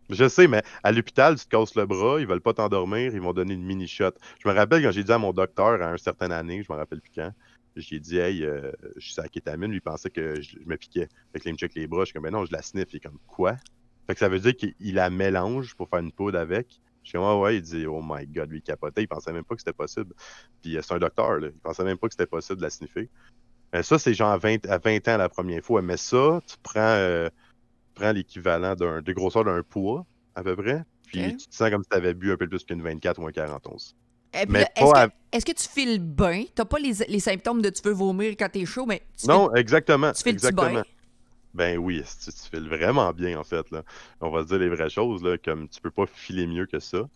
Je 0.09 0.27
sais, 0.27 0.47
mais 0.47 0.61
à 0.83 0.91
l'hôpital, 0.91 1.37
tu 1.39 1.45
te 1.45 1.49
casses 1.49 1.75
le 1.75 1.85
bras, 1.85 2.19
ils 2.19 2.27
veulent 2.27 2.41
pas 2.41 2.53
t'endormir, 2.53 3.13
ils 3.13 3.21
vont 3.21 3.31
donner 3.31 3.53
une 3.53 3.63
mini 3.63 3.87
shot. 3.87 4.11
Je 4.43 4.49
me 4.49 4.53
rappelle 4.53 4.83
quand 4.83 4.91
j'ai 4.91 5.03
dit 5.03 5.11
à 5.11 5.19
mon 5.19 5.31
docteur 5.31 5.81
à 5.81 5.91
un 5.91 5.97
certain 5.97 6.31
année, 6.31 6.63
je 6.67 6.73
me 6.73 6.77
rappelle 6.77 6.99
plus 6.99 7.11
quand, 7.15 7.31
j'ai 7.75 7.99
dit, 7.99 8.17
hey, 8.17 8.43
euh, 8.43 8.71
je 8.97 9.11
suis 9.11 9.19
à 9.19 9.23
la 9.23 9.29
kétamine, 9.29 9.69
lui 9.71 9.77
il 9.77 9.81
pensait 9.81 10.09
que 10.09 10.41
je, 10.41 10.57
je 10.61 10.65
me 10.65 10.77
piquais. 10.77 11.07
Fait 11.31 11.39
que 11.39 11.45
là, 11.45 11.49
il 11.49 11.53
me 11.53 11.57
check 11.57 11.75
les 11.75 11.87
bras, 11.87 12.01
je 12.01 12.05
suis 12.05 12.13
comme, 12.13 12.23
ben 12.23 12.31
non, 12.31 12.45
je 12.45 12.51
la 12.51 12.61
sniffe. 12.61 12.93
Il 12.93 12.97
est 12.97 12.99
comme, 12.99 13.19
quoi? 13.27 13.55
Fait 14.07 14.13
que 14.13 14.19
ça 14.19 14.29
veut 14.29 14.39
dire 14.39 14.55
qu'il 14.55 14.73
il 14.79 14.95
la 14.95 15.09
mélange 15.09 15.75
pour 15.75 15.87
faire 15.89 15.99
une 15.99 16.11
poudre 16.11 16.39
avec. 16.39 16.81
Je 17.03 17.09
suis 17.09 17.17
comme, 17.17 17.27
ah 17.27 17.37
ouais, 17.37 17.57
il 17.57 17.61
dit, 17.61 17.85
oh 17.85 18.01
my 18.03 18.25
god, 18.27 18.49
lui 18.49 18.59
il 18.59 18.61
capotait, 18.61 19.03
il 19.03 19.07
pensait 19.07 19.31
même 19.31 19.43
pas 19.43 19.55
que 19.55 19.61
c'était 19.61 19.73
possible. 19.73 20.13
Puis 20.61 20.77
euh, 20.77 20.81
c'est 20.81 20.93
un 20.93 20.99
docteur, 20.99 21.39
là, 21.39 21.47
il 21.47 21.59
pensait 21.59 21.83
même 21.83 21.97
pas 21.97 22.07
que 22.07 22.13
c'était 22.13 22.25
possible 22.25 22.57
de 22.57 22.63
la 22.63 22.69
sniffer. 22.69 23.09
Euh, 23.75 23.83
ça, 23.83 23.99
c'est 23.99 24.13
genre 24.13 24.31
à 24.31 24.37
20, 24.37 24.65
à 24.65 24.79
20 24.79 25.07
ans 25.07 25.17
la 25.17 25.29
première 25.29 25.63
fois. 25.63 25.81
Mais 25.81 25.97
ça, 25.97 26.41
tu 26.47 26.55
prends, 26.61 26.79
euh, 26.79 27.29
tu 27.29 28.01
prends 28.01 28.11
l'équivalent 28.11 28.75
d'un, 28.75 29.01
de 29.01 29.13
grosseur 29.13 29.43
d'un 29.43 29.61
poids, 29.63 30.05
à 30.35 30.43
peu 30.43 30.55
près. 30.55 30.83
Puis 31.07 31.37
tu 31.37 31.47
te 31.47 31.55
sens 31.55 31.69
comme 31.69 31.83
si 31.83 31.89
tu 31.89 31.97
avais 31.97 32.13
bu 32.13 32.31
un 32.31 32.37
peu 32.37 32.47
plus 32.47 32.63
qu'une 32.63 32.81
24 32.81 33.19
ou 33.19 33.27
un 33.27 33.31
41. 33.31 33.77
Mais 34.47 34.67
est-ce, 34.75 34.95
à- 34.95 35.07
que, 35.07 35.13
est-ce 35.31 35.45
que 35.45 35.51
tu 35.51 35.67
files 35.67 35.99
bien? 35.99 36.45
T'as 36.55 36.65
pas 36.65 36.79
les, 36.79 36.93
les 37.07 37.19
symptômes 37.19 37.61
de 37.61 37.69
tu 37.69 37.81
veux 37.83 37.93
vomir 37.93 38.31
quand 38.37 38.49
t'es 38.49 38.65
chaud, 38.65 38.85
mais 38.85 39.01
tu 39.19 39.27
Non, 39.27 39.53
exactement. 39.55 40.11
tu 40.11 40.27
exactement. 40.29 40.69
bien? 40.69 40.83
Ben 41.53 41.77
oui, 41.79 42.03
tu, 42.23 42.31
tu 42.31 42.49
files 42.49 42.69
vraiment 42.69 43.11
bien, 43.11 43.39
en 43.39 43.43
fait. 43.43 43.69
Là. 43.71 43.83
On 44.21 44.29
va 44.29 44.43
se 44.43 44.47
dire 44.49 44.59
les 44.59 44.69
vraies 44.69 44.89
choses, 44.89 45.23
là, 45.23 45.37
comme 45.37 45.67
tu 45.67 45.81
peux 45.81 45.89
pas 45.91 46.05
filer 46.05 46.45
mieux 46.45 46.67
que 46.67 46.79
ça. 46.79 47.09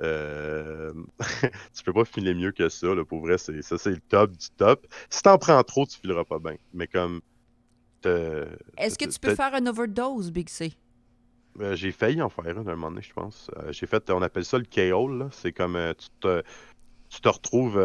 Euh, 0.00 0.92
tu 1.74 1.82
peux 1.84 1.92
pas 1.92 2.04
filer 2.04 2.34
mieux 2.34 2.52
que 2.52 2.68
ça, 2.68 2.88
là, 2.88 3.04
pour 3.04 3.20
vrai, 3.20 3.38
c'est, 3.38 3.62
ça 3.62 3.78
c'est 3.78 3.90
le 3.90 4.00
top 4.00 4.32
du 4.32 4.46
top. 4.56 4.86
Si 5.10 5.22
t'en 5.22 5.38
prends 5.38 5.62
trop, 5.62 5.86
tu 5.86 5.96
fileras 5.98 6.24
pas 6.24 6.38
bien. 6.40 6.56
Mais 6.74 6.86
comme... 6.88 7.20
te- 8.00 8.46
Est-ce 8.76 8.98
que 8.98 9.04
tu 9.06 9.18
peux 9.18 9.30
te- 9.30 9.34
faire 9.36 9.54
un 9.54 9.66
overdose, 9.66 10.30
Big 10.32 10.48
C? 10.48 10.72
Euh, 11.60 11.74
j'ai 11.74 11.92
failli 11.92 12.22
en 12.22 12.28
faire 12.28 12.46
un 12.46 12.66
à 12.66 12.72
un 12.72 12.76
moment 12.76 12.90
donné, 12.90 13.02
je 13.02 13.12
pense. 13.12 13.50
Euh, 13.56 13.72
j'ai 13.72 13.86
fait, 13.86 14.10
on 14.10 14.22
appelle 14.22 14.44
ça 14.44 14.58
le 14.58 14.64
KO. 14.64 15.28
C'est 15.32 15.52
comme 15.52 15.76
euh, 15.76 15.92
tu 15.94 16.08
te, 16.20 16.42
tu 17.08 17.20
te 17.20 17.28
retrouves 17.28 17.76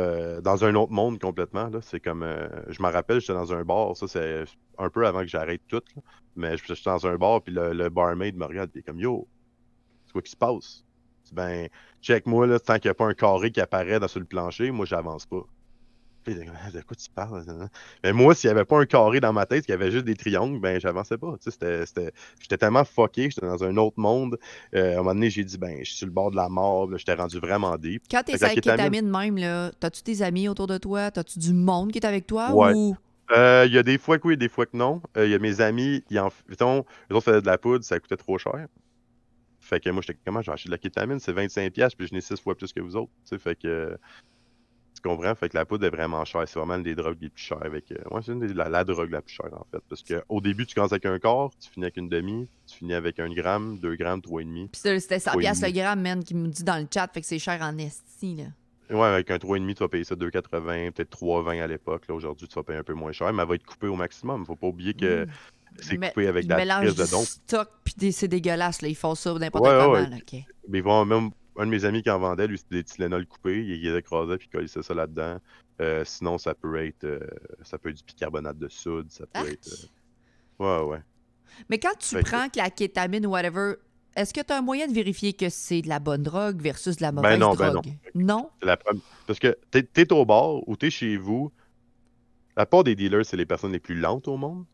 dans 0.43 0.65
un 0.65 0.75
autre 0.75 0.91
monde 0.91 1.19
complètement. 1.19 1.69
C'est 1.81 1.99
comme, 1.99 2.25
je 2.67 2.81
m'en 2.81 2.91
rappelle, 2.91 3.21
j'étais 3.21 3.33
dans 3.33 3.53
un 3.53 3.63
bar, 3.63 3.95
ça 3.95 4.07
c'est 4.07 4.43
un 4.77 4.89
peu 4.89 5.07
avant 5.07 5.21
que 5.21 5.27
j'arrête 5.27 5.61
tout, 5.67 5.81
là. 5.95 6.01
Mais 6.35 6.57
j'étais 6.57 6.73
dans 6.85 7.07
un 7.07 7.15
bar, 7.15 7.41
puis 7.41 7.53
le, 7.53 7.89
barmaid 7.89 8.35
me 8.35 8.45
regarde, 8.45 8.69
est 8.75 8.81
comme, 8.81 8.99
yo, 8.99 9.27
c'est 10.05 10.11
quoi 10.13 10.21
qui 10.21 10.31
se 10.31 10.37
passe? 10.37 10.83
Ben, 11.31 11.69
check 12.01 12.25
moi, 12.25 12.45
là, 12.47 12.59
tant 12.59 12.75
qu'il 12.75 12.89
n'y 12.89 12.91
a 12.91 12.95
pas 12.95 13.05
un 13.05 13.13
carré 13.13 13.51
qui 13.51 13.61
apparaît 13.61 13.99
dans, 13.99 14.07
sur 14.07 14.19
le 14.19 14.25
plancher, 14.25 14.71
moi, 14.71 14.85
j'avance 14.85 15.25
pas. 15.25 15.43
Puis 16.25 16.35
Ah, 16.65 16.71
de 16.71 16.81
quoi 16.81 16.95
tu 16.95 17.09
parles? 17.13 17.43
Mais 18.03 18.13
moi, 18.13 18.33
s'il 18.35 18.49
n'y 18.49 18.51
avait 18.51 18.65
pas 18.65 18.79
un 18.79 18.85
carré 18.85 19.19
dans 19.19 19.33
ma 19.33 19.45
tête, 19.45 19.65
qu'il 19.65 19.73
y 19.73 19.75
avait 19.75 19.91
juste 19.91 20.05
des 20.05 20.15
triangles, 20.15 20.59
ben, 20.59 20.79
j'avançais 20.79 21.17
pas. 21.17 21.35
Tu 21.43 21.51
sais, 21.51 22.11
J'étais 22.39 22.57
tellement 22.57 22.85
fucké, 22.85 23.29
j'étais 23.29 23.45
dans 23.45 23.63
un 23.63 23.75
autre 23.77 23.99
monde. 23.99 24.37
Euh, 24.75 24.91
à 24.91 24.93
un 24.93 24.97
moment 24.97 25.13
donné, 25.13 25.29
j'ai 25.29 25.43
dit, 25.43 25.57
ben, 25.57 25.79
je 25.79 25.89
suis 25.89 25.97
sur 25.97 26.07
le 26.07 26.13
bord 26.13 26.31
de 26.31 26.35
la 26.35 26.49
mort, 26.49 26.89
j'étais 26.97 27.13
rendu 27.13 27.39
vraiment 27.39 27.77
deep. 27.77 28.03
Quand 28.09 28.23
t'es 28.23 28.37
la 28.37 28.55
kétamine- 28.55 29.09
même, 29.09 29.37
là, 29.37 29.71
t'as-tu 29.79 30.01
tes 30.03 30.21
amis 30.21 30.47
autour 30.47 30.67
de 30.67 30.77
toi? 30.77 31.11
T'as-tu 31.11 31.39
du 31.39 31.53
monde 31.53 31.91
qui 31.91 31.99
est 31.99 32.05
avec 32.05 32.25
toi? 32.27 32.51
Ouais. 32.53 32.73
Ou... 32.73 32.95
Euh, 33.31 33.65
Il 33.67 33.73
y 33.73 33.77
a 33.77 33.83
des 33.83 33.97
fois 33.97 34.19
que 34.19 34.27
oui, 34.27 34.37
des 34.37 34.49
fois 34.49 34.65
que 34.65 34.75
non. 34.77 35.01
Euh, 35.17 35.25
Il 35.25 35.31
y 35.31 35.35
a 35.35 35.39
mes 35.39 35.61
amis, 35.61 36.03
ils 36.09 36.19
en, 36.19 36.29
mettons, 36.47 36.85
autres 37.09 37.21
faisaient 37.21 37.41
de 37.41 37.47
la 37.47 37.57
poudre, 37.57 37.83
ça 37.83 37.99
coûtait 37.99 38.17
trop 38.17 38.37
cher. 38.37 38.67
Fait 39.59 39.79
que 39.79 39.89
moi, 39.89 40.01
j'étais 40.05 40.19
comment, 40.25 40.41
j'ai 40.41 40.51
acheté 40.51 40.67
de 40.67 40.73
la 40.73 40.77
kétamine, 40.77 41.19
c'est 41.19 41.31
25$, 41.31 41.95
puis 41.95 42.07
je 42.07 42.13
n'ai 42.13 42.19
6 42.21 42.39
fois 42.41 42.53
plus 42.55 42.73
que 42.73 42.81
vous 42.81 42.97
autres. 42.97 43.11
Fait 43.39 43.55
que 43.55 43.97
comprends? 45.09 45.35
Fait 45.35 45.49
que 45.49 45.55
la 45.57 45.65
poudre 45.65 45.85
est 45.85 45.89
vraiment 45.89 46.23
chère. 46.25 46.43
C'est 46.47 46.57
vraiment 46.59 46.75
une 46.75 46.83
des 46.83 46.95
drogues 46.95 47.17
les 47.21 47.29
plus 47.29 47.43
chères. 47.43 47.63
Avec, 47.63 47.91
euh, 47.91 47.95
ouais, 48.11 48.21
c'est 48.25 48.31
une 48.31 48.39
des- 48.39 48.53
la, 48.53 48.69
la 48.69 48.83
drogue 48.83 49.11
la 49.11 49.21
plus 49.21 49.33
chère, 49.33 49.53
en 49.53 49.65
fait. 49.71 49.81
Parce 49.89 50.03
qu'au 50.03 50.41
début, 50.41 50.65
tu 50.65 50.75
commences 50.75 50.91
avec 50.93 51.05
un 51.05 51.19
quart, 51.19 51.51
tu 51.59 51.69
finis 51.69 51.85
avec 51.85 51.97
une 51.97 52.09
demi, 52.09 52.47
tu 52.67 52.77
finis 52.77 52.93
avec 52.93 53.19
un 53.19 53.29
gramme, 53.29 53.77
deux 53.79 53.95
grammes, 53.95 54.21
trois 54.21 54.41
et 54.41 54.45
demi. 54.45 54.67
Puis 54.71 54.81
c'était- 54.81 54.99
c'était 54.99 55.19
100 55.19 55.35
Oui. 55.35 55.43
piastres 55.43 55.65
le 55.65 55.71
gramme, 55.71 56.01
man, 56.01 56.23
qui 56.23 56.33
me 56.35 56.47
dit 56.47 56.63
dans 56.63 56.77
le 56.81 56.87
chat, 56.93 57.07
fait 57.13 57.21
que 57.21 57.27
c'est 57.27 57.39
cher 57.39 57.59
en 57.61 57.77
esti, 57.77 58.35
là. 58.35 58.43
Ouais, 58.89 59.07
avec 59.07 59.31
un 59.31 59.37
3,5, 59.39 59.73
tu 59.75 59.83
vas 59.83 59.87
payer 59.87 60.03
ça 60.03 60.15
2,80, 60.15 60.91
peut-être 60.91 61.09
3,20 61.09 61.61
à 61.61 61.67
l'époque. 61.67 62.07
Là, 62.07 62.15
aujourd'hui, 62.15 62.47
tu 62.47 62.55
vas 62.55 62.63
payer 62.63 62.79
un 62.79 62.83
peu 62.83 62.93
moins 62.93 63.11
cher, 63.11 63.31
mais 63.33 63.41
elle 63.41 63.49
va 63.49 63.55
être 63.55 63.65
coupée 63.65 63.87
au 63.87 63.95
maximum. 63.95 64.45
Faut 64.45 64.55
pas 64.57 64.67
oublier 64.67 64.93
que 64.93 65.23
Mm. 65.25 65.27
c'est 65.81 65.97
Mais- 65.97 66.09
coupé 66.09 66.27
avec 66.27 66.45
la 66.47 66.81
de 66.83 66.91
stock, 67.23 67.67
puis 67.83 67.93
des- 67.97 68.11
c'est 68.11 68.27
dégueulasse, 68.27 68.81
là. 68.81 68.89
Ils 68.89 68.95
font 68.95 69.15
ça 69.15 69.33
n'importe 69.33 69.65
Ouais, 69.65 69.71
comment, 69.79 69.93
ouais. 69.93 70.09
là, 70.09 70.17
OK. 70.17 70.39
Mais 70.67 70.77
ils 70.79 70.83
vont 70.83 71.03
même 71.05 71.31
un 71.57 71.65
de 71.65 71.71
mes 71.71 71.85
amis 71.85 72.01
qui 72.03 72.09
en 72.09 72.19
vendait, 72.19 72.47
lui, 72.47 72.57
c'était 72.57 72.75
des 72.75 72.83
Tylenol 72.83 73.25
coupés, 73.27 73.63
il 73.65 73.81
les 73.81 73.97
écrasait 73.97 74.37
puis 74.37 74.47
collait 74.49 74.67
ça 74.67 74.81
là-dedans. 74.93 75.39
Euh, 75.81 76.03
sinon, 76.05 76.37
ça 76.37 76.53
peut 76.53 76.75
être 76.85 77.03
euh, 77.03 77.19
ça 77.63 77.77
peut 77.77 77.89
être 77.89 77.97
du 77.97 78.03
bicarbonate 78.03 78.57
de 78.57 78.67
soude, 78.69 79.11
ça 79.11 79.25
peut 79.25 79.39
Arc. 79.39 79.49
être. 79.49 79.67
euh, 79.67 79.87
Ouais, 80.59 80.89
ouais. 80.91 81.01
Mais 81.69 81.79
quand 81.79 81.97
tu 81.99 82.15
Fait 82.15 82.21
prends 82.23 82.47
que 82.49 82.57
la 82.57 82.69
kétamine 82.69 83.25
ou 83.25 83.31
whatever, 83.31 83.75
est-ce 84.15 84.33
que 84.33 84.41
tu 84.41 84.53
as 84.53 84.57
un 84.57 84.61
moyen 84.61 84.87
de 84.87 84.93
vérifier 84.93 85.33
que 85.33 85.49
c'est 85.49 85.81
de 85.81 85.89
la 85.89 85.99
bonne 85.99 86.21
drogue 86.23 86.61
versus 86.61 86.97
de 86.97 87.01
la 87.01 87.11
mauvaise 87.11 87.31
Ben 87.33 87.39
non, 87.39 87.55
ben 87.55 87.71
drogue? 87.71 87.93
non. 88.15 88.49
C'est 88.59 88.67
la 88.67 88.77
première- 88.77 89.01
Parce 89.27 89.39
que 89.39 89.57
t'es 89.71 89.87
es 89.95 90.13
au 90.13 90.25
bar 90.25 90.67
ou 90.67 90.75
t'es 90.75 90.89
chez 90.91 91.17
vous, 91.17 91.51
la 92.55 92.65
part 92.67 92.83
des 92.83 92.95
dealers, 92.95 93.25
c'est 93.25 93.37
les 93.37 93.45
personnes 93.47 93.71
les 93.71 93.79
plus 93.79 93.95
lentes 93.95 94.27
au 94.27 94.37
monde. 94.37 94.65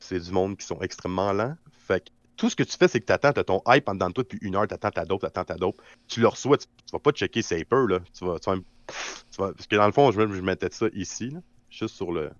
C'est 0.00 0.18
du 0.20 0.32
monde 0.32 0.56
qui 0.56 0.66
sont 0.66 0.80
extrêmement 0.80 1.32
lents. 1.32 1.56
Fait 1.86 2.00
que 2.04 2.10
tout 2.36 2.50
ce 2.50 2.56
que 2.56 2.62
tu 2.62 2.76
fais, 2.76 2.88
c'est 2.88 3.00
que 3.00 3.06
t'attends, 3.06 3.32
t'as 3.32 3.44
ton 3.44 3.62
hype 3.68 3.88
en 3.88 3.94
dedans 3.94 4.08
de 4.08 4.12
toi 4.12 4.24
depuis 4.24 4.38
une 4.42 4.56
heure, 4.56 4.66
t'attends 4.66 4.90
ta 4.90 5.04
dope, 5.04 5.20
t'attends 5.22 5.44
ta 5.44 5.54
dope. 5.56 5.80
Tu 6.08 6.20
le 6.20 6.28
reçois, 6.28 6.58
tu, 6.58 6.66
tu 6.66 6.92
vas 6.92 6.98
pas 6.98 7.12
checker 7.12 7.42
Saper, 7.42 7.84
là. 7.88 8.00
Tu 8.12 8.24
vas, 8.24 8.38
tu 8.38 8.50
vas, 8.50 8.56
tu 8.56 9.40
vas- 9.40 9.52
parce 9.52 9.66
que 9.66 9.76
dans 9.76 9.86
le 9.86 9.92
fond, 9.92 10.10
je, 10.12 10.20
je 10.20 10.40
mettais 10.42 10.68
ça 10.70 10.86
ici, 10.92 11.30
là, 11.30 11.40
juste 11.70 11.94
sur 11.94 12.12
le, 12.12 12.30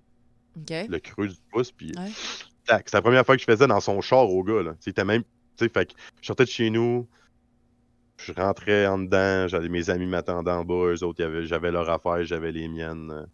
le 0.89 0.99
creux 0.99 1.29
du 1.29 1.37
pouce, 1.51 1.73
puis 1.73 1.93
Ouais. 1.97 2.11
tac, 2.67 2.89
c'est 2.89 2.97
la 2.97 3.03
première 3.03 3.25
fois 3.25 3.37
que 3.37 3.41
je 3.41 3.47
faisais 3.47 3.67
dans 3.67 3.81
son 3.81 4.01
char 4.01 4.29
au 4.29 4.43
gars, 4.43 4.63
là. 4.63 4.75
C'était 4.81 5.05
même, 5.05 5.23
tu 5.23 5.31
sais, 5.65 5.69
fait 5.69 5.87
que 5.87 5.93
je 6.21 6.27
sortais 6.27 6.45
de 6.45 6.51
chez 6.51 6.71
nous, 6.71 7.09
je 8.19 8.33
rentrais 8.33 8.87
en 8.87 8.99
dedans, 8.99 9.49
j'avais 9.49 9.69
mes 9.69 9.91
amis 9.91 10.07
m'attendaient 10.07 10.51
en 10.51 10.65
bas, 10.65 10.93
eux 10.95 11.05
autres, 11.05 11.43
j'avais 11.43 11.71
leur 11.71 11.89
affaire, 11.91 12.25
j'avais 12.25 12.53
les 12.53 12.69
miennes. 12.69 13.27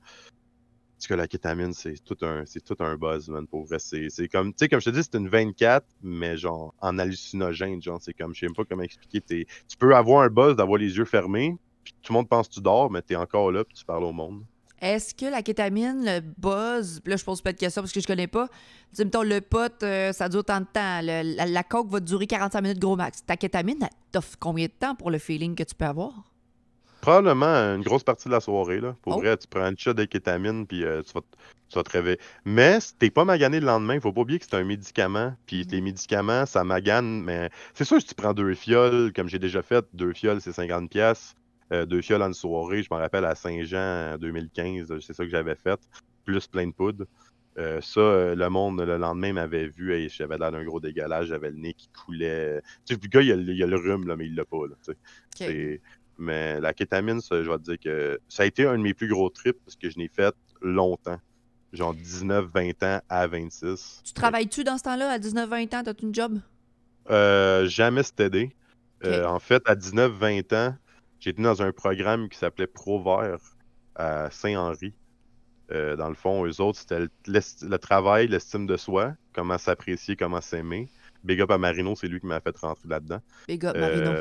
Parce 1.00 1.08
que 1.08 1.14
la 1.14 1.26
kétamine, 1.26 1.72
c'est 1.72 1.94
tout 2.04 2.18
un, 2.20 2.44
c'est 2.44 2.62
tout 2.62 2.76
un 2.80 2.94
buzz, 2.94 3.30
man, 3.30 3.46
pour 3.46 3.64
vrai. 3.64 3.78
C'est 3.78 4.28
comme, 4.28 4.52
tu 4.52 4.58
sais, 4.58 4.68
comme 4.68 4.82
je 4.82 4.90
te 4.90 4.94
dis, 4.94 5.02
c'est 5.02 5.16
une 5.16 5.30
24, 5.30 5.82
mais 6.02 6.36
genre, 6.36 6.74
en 6.78 6.98
hallucinogène, 6.98 7.80
genre, 7.80 7.98
c'est 8.02 8.12
comme, 8.12 8.34
je 8.34 8.40
sais 8.40 8.46
même 8.46 8.54
pas 8.54 8.66
comment 8.66 8.82
expliquer, 8.82 9.22
tu 9.22 9.76
peux 9.78 9.96
avoir 9.96 10.24
un 10.24 10.28
buzz 10.28 10.56
d'avoir 10.56 10.76
les 10.76 10.98
yeux 10.98 11.06
fermés, 11.06 11.56
puis 11.82 11.94
tout 12.02 12.12
le 12.12 12.18
monde 12.18 12.28
pense 12.28 12.48
que 12.48 12.52
tu 12.52 12.60
dors, 12.60 12.90
mais 12.90 13.00
t'es 13.00 13.16
encore 13.16 13.50
là, 13.50 13.64
puis 13.64 13.74
tu 13.74 13.82
parles 13.86 14.04
au 14.04 14.12
monde. 14.12 14.42
Est-ce 14.78 15.14
que 15.14 15.24
la 15.24 15.40
kétamine, 15.40 16.04
le 16.04 16.20
buzz, 16.20 17.00
là, 17.06 17.16
je 17.16 17.24
pose 17.24 17.40
pas 17.40 17.54
de 17.54 17.58
questions 17.58 17.80
parce 17.80 17.92
que 17.92 18.00
je 18.00 18.06
connais 18.06 18.26
pas. 18.26 18.48
Tu 18.48 18.54
sais, 18.92 19.04
mettons, 19.06 19.22
le 19.22 19.40
pot, 19.40 19.82
euh, 19.82 20.12
ça 20.12 20.28
dure 20.28 20.44
tant 20.44 20.60
de 20.60 20.66
temps. 20.66 21.00
La, 21.00 21.22
la 21.22 21.62
coke 21.62 21.88
va 21.88 22.00
durer 22.00 22.26
45 22.26 22.60
minutes 22.60 22.78
gros 22.78 22.96
max. 22.96 23.24
Ta 23.24 23.38
kétamine, 23.38 23.78
elle 23.80 23.88
t'offre 24.12 24.36
combien 24.38 24.66
de 24.66 24.72
temps 24.72 24.94
pour 24.94 25.10
le 25.10 25.18
feeling 25.18 25.54
que 25.54 25.62
tu 25.62 25.74
peux 25.74 25.86
avoir? 25.86 26.29
Probablement 27.00 27.46
une 27.46 27.82
grosse 27.82 28.04
partie 28.04 28.28
de 28.28 28.32
la 28.32 28.40
soirée, 28.40 28.80
là. 28.80 28.96
Pour 29.02 29.16
Oh. 29.16 29.20
vrai, 29.20 29.36
tu 29.36 29.46
prends 29.48 29.62
un 29.62 29.74
shot 29.76 29.94
de 29.94 30.04
kétamine, 30.04 30.66
puis 30.66 30.84
euh, 30.84 31.02
tu, 31.02 31.12
vas, 31.12 31.20
te- 31.20 31.36
tu 31.70 31.74
vas 31.76 31.82
te 31.82 31.90
réveiller. 31.90 32.18
Mais 32.44 32.80
si 32.80 32.94
t'es 32.96 33.10
pas 33.10 33.24
magané 33.24 33.60
le 33.60 33.66
lendemain, 33.66 33.98
faut 34.00 34.12
pas 34.12 34.20
oublier 34.20 34.38
que 34.38 34.44
c'est 34.44 34.56
un 34.56 34.64
médicament. 34.64 35.34
Puis 35.46 35.64
Mhm. 35.64 35.70
les 35.72 35.80
médicaments, 35.80 36.46
ça 36.46 36.64
magane, 36.64 37.22
mais 37.22 37.50
c'est 37.74 37.84
sûr, 37.84 38.00
si 38.00 38.06
tu 38.06 38.14
prends 38.14 38.34
deux 38.34 38.54
fioles, 38.54 39.12
comme 39.14 39.28
j'ai 39.28 39.38
déjà 39.38 39.62
fait, 39.62 39.84
deux 39.92 40.12
fioles, 40.12 40.40
c'est 40.40 40.52
50$. 40.52 40.88
pièces 40.88 41.34
deux 41.86 42.02
fioles 42.02 42.22
en 42.22 42.26
une 42.28 42.34
soirée, 42.34 42.82
je 42.82 42.88
m'en 42.90 42.96
rappelle 42.98 43.24
à 43.24 43.36
Saint-Jean 43.36 44.14
en 44.14 44.18
2015, 44.18 44.92
c'est 45.00 45.12
ça 45.12 45.22
que 45.24 45.30
j'avais 45.30 45.54
fait, 45.54 45.78
plus 46.24 46.48
plein 46.48 46.66
de 46.66 46.72
poudre. 46.72 47.04
Euh, 47.58 47.80
ça, 47.80 48.00
euh, 48.00 48.34
le 48.34 48.48
monde, 48.48 48.80
le 48.80 48.96
lendemain, 48.96 49.32
m'avait 49.32 49.68
vu, 49.68 49.92
et 49.92 50.08
j'avais 50.08 50.38
l'air 50.38 50.50
d'un 50.52 50.64
gros 50.64 50.80
dégueulage, 50.80 51.26
j'avais 51.26 51.50
le 51.50 51.56
nez 51.56 51.74
qui 51.74 51.88
coulait. 51.88 52.60
Tu 52.86 52.94
sais, 52.94 53.00
le 53.00 53.08
gars, 53.08 53.22
il 53.22 53.32
a, 53.32 53.34
il 53.36 53.62
a 53.62 53.66
le 53.66 53.76
rhume, 53.76 54.06
là, 54.08 54.16
mais 54.16 54.26
il 54.26 54.34
l'a 54.34 54.44
pas, 54.44 54.66
là, 54.68 54.94
Mais 56.20 56.60
la 56.60 56.74
kétamine, 56.74 57.20
ça, 57.20 57.42
je 57.42 57.50
vais 57.50 57.56
te 57.58 57.62
dire 57.62 57.78
que 57.82 58.20
ça 58.28 58.42
a 58.42 58.46
été 58.46 58.66
un 58.66 58.76
de 58.76 58.82
mes 58.82 58.92
plus 58.94 59.08
gros 59.08 59.30
trips 59.30 59.56
parce 59.64 59.74
que 59.76 59.88
je 59.88 59.98
l'ai 59.98 60.08
fait 60.08 60.34
longtemps. 60.60 61.18
Genre 61.72 61.94
19, 61.94 62.46
20 62.52 62.82
ans 62.82 63.00
à 63.08 63.26
26. 63.26 64.02
Tu 64.04 64.12
travailles-tu 64.12 64.62
dans 64.64 64.76
ce 64.76 64.82
temps-là, 64.82 65.10
à 65.10 65.18
19-20 65.18 65.76
ans, 65.76 65.82
t'as 65.84 65.94
une 66.02 66.14
job? 66.14 66.38
Euh, 67.10 67.66
jamais 67.66 68.02
stédé. 68.02 68.54
Euh, 69.04 69.24
Ok. 69.24 69.30
en 69.30 69.38
fait, 69.38 69.62
à 69.66 69.74
19, 69.74 70.12
20 70.12 70.52
ans, 70.52 70.76
j'étais 71.20 71.40
dans 71.42 71.62
un 71.62 71.72
programme 71.72 72.28
qui 72.28 72.36
s'appelait 72.38 72.66
Pro 72.66 73.02
Vert 73.02 73.38
à 73.94 74.30
Saint-Henri. 74.30 74.92
Euh, 75.72 75.96
dans 75.96 76.08
le 76.08 76.14
fond, 76.16 76.44
eux 76.44 76.60
autres, 76.60 76.80
c'était 76.80 76.98
le, 76.98 77.08
le 77.26 77.78
travail, 77.78 78.26
l'estime 78.28 78.66
de 78.66 78.76
soi, 78.76 79.14
comment 79.32 79.56
s'apprécier, 79.56 80.16
comment 80.16 80.40
s'aimer. 80.40 80.90
Big 81.24 81.40
up 81.40 81.50
à 81.50 81.58
Marino, 81.58 81.94
c'est 81.94 82.08
lui 82.08 82.20
qui 82.20 82.26
m'a 82.26 82.40
fait 82.40 82.56
rentrer 82.58 82.88
là-dedans. 82.88 83.20
Les 83.48 83.56
gars, 83.58 83.72
Marino. 83.72 84.12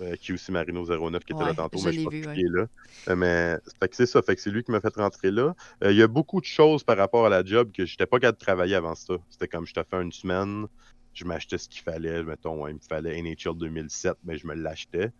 Euh, 0.00 0.14
euh, 0.28 0.34
aussi 0.34 0.52
Marino 0.52 0.84
09 0.84 1.24
qui 1.24 1.32
était 1.32 1.42
Ouais, 1.42 1.48
là 1.48 1.54
tantôt, 1.54 1.78
je 1.78 1.86
mais 1.86 1.92
je 1.92 2.02
pense 2.02 2.12
ouais. 2.12 2.20
qu'il 2.20 2.46
est 2.46 2.50
là. 2.50 2.66
Euh, 3.08 3.16
mais 3.16 3.58
c'est 3.92 4.06
ça, 4.06 4.22
fait 4.22 4.34
que 4.34 4.40
c'est 4.40 4.50
lui 4.50 4.64
qui 4.64 4.70
m'a 4.72 4.80
fait 4.80 4.94
rentrer 4.96 5.30
là. 5.30 5.54
Euh, 5.82 5.92
Il 5.92 5.98
y 5.98 6.02
a 6.02 6.08
beaucoup 6.08 6.40
de 6.40 6.46
choses 6.46 6.82
par 6.82 6.96
rapport 6.96 7.26
à 7.26 7.28
la 7.28 7.44
job 7.44 7.70
que 7.72 7.84
j'étais 7.84 8.06
pas 8.06 8.18
capable 8.18 8.38
de 8.38 8.44
travailler 8.44 8.74
avant 8.74 8.94
ça. 8.94 9.14
C'était 9.30 9.48
comme 9.48 9.66
je 9.66 9.74
te 9.74 9.80
fais 9.88 10.02
une 10.02 10.12
semaine, 10.12 10.66
je 11.12 11.24
m'achetais 11.24 11.58
ce 11.58 11.68
qu'il 11.68 11.82
fallait, 11.82 12.22
mettons, 12.24 12.62
ouais, 12.62 12.72
il 12.72 12.74
me 12.74 12.80
fallait 12.80 13.20
NHL 13.22 13.56
2007, 13.56 14.14
mais 14.24 14.36
je 14.36 14.46
me 14.46 14.54
l'achetais. 14.54 15.12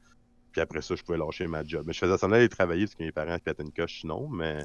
Puis 0.52 0.60
après 0.60 0.82
ça, 0.82 0.94
je 0.94 1.02
pouvais 1.02 1.18
lâcher 1.18 1.46
ma 1.46 1.64
job. 1.64 1.84
Mais 1.86 1.92
je 1.92 1.98
faisais 1.98 2.16
semblant 2.16 2.36
d'aller 2.36 2.48
travailler 2.48 2.84
parce 2.86 2.94
que 2.94 3.02
mes 3.02 3.12
parents 3.12 3.38
pétaient 3.38 3.62
une 3.62 3.72
coche 3.72 4.00
sinon, 4.00 4.28
mais. 4.28 4.64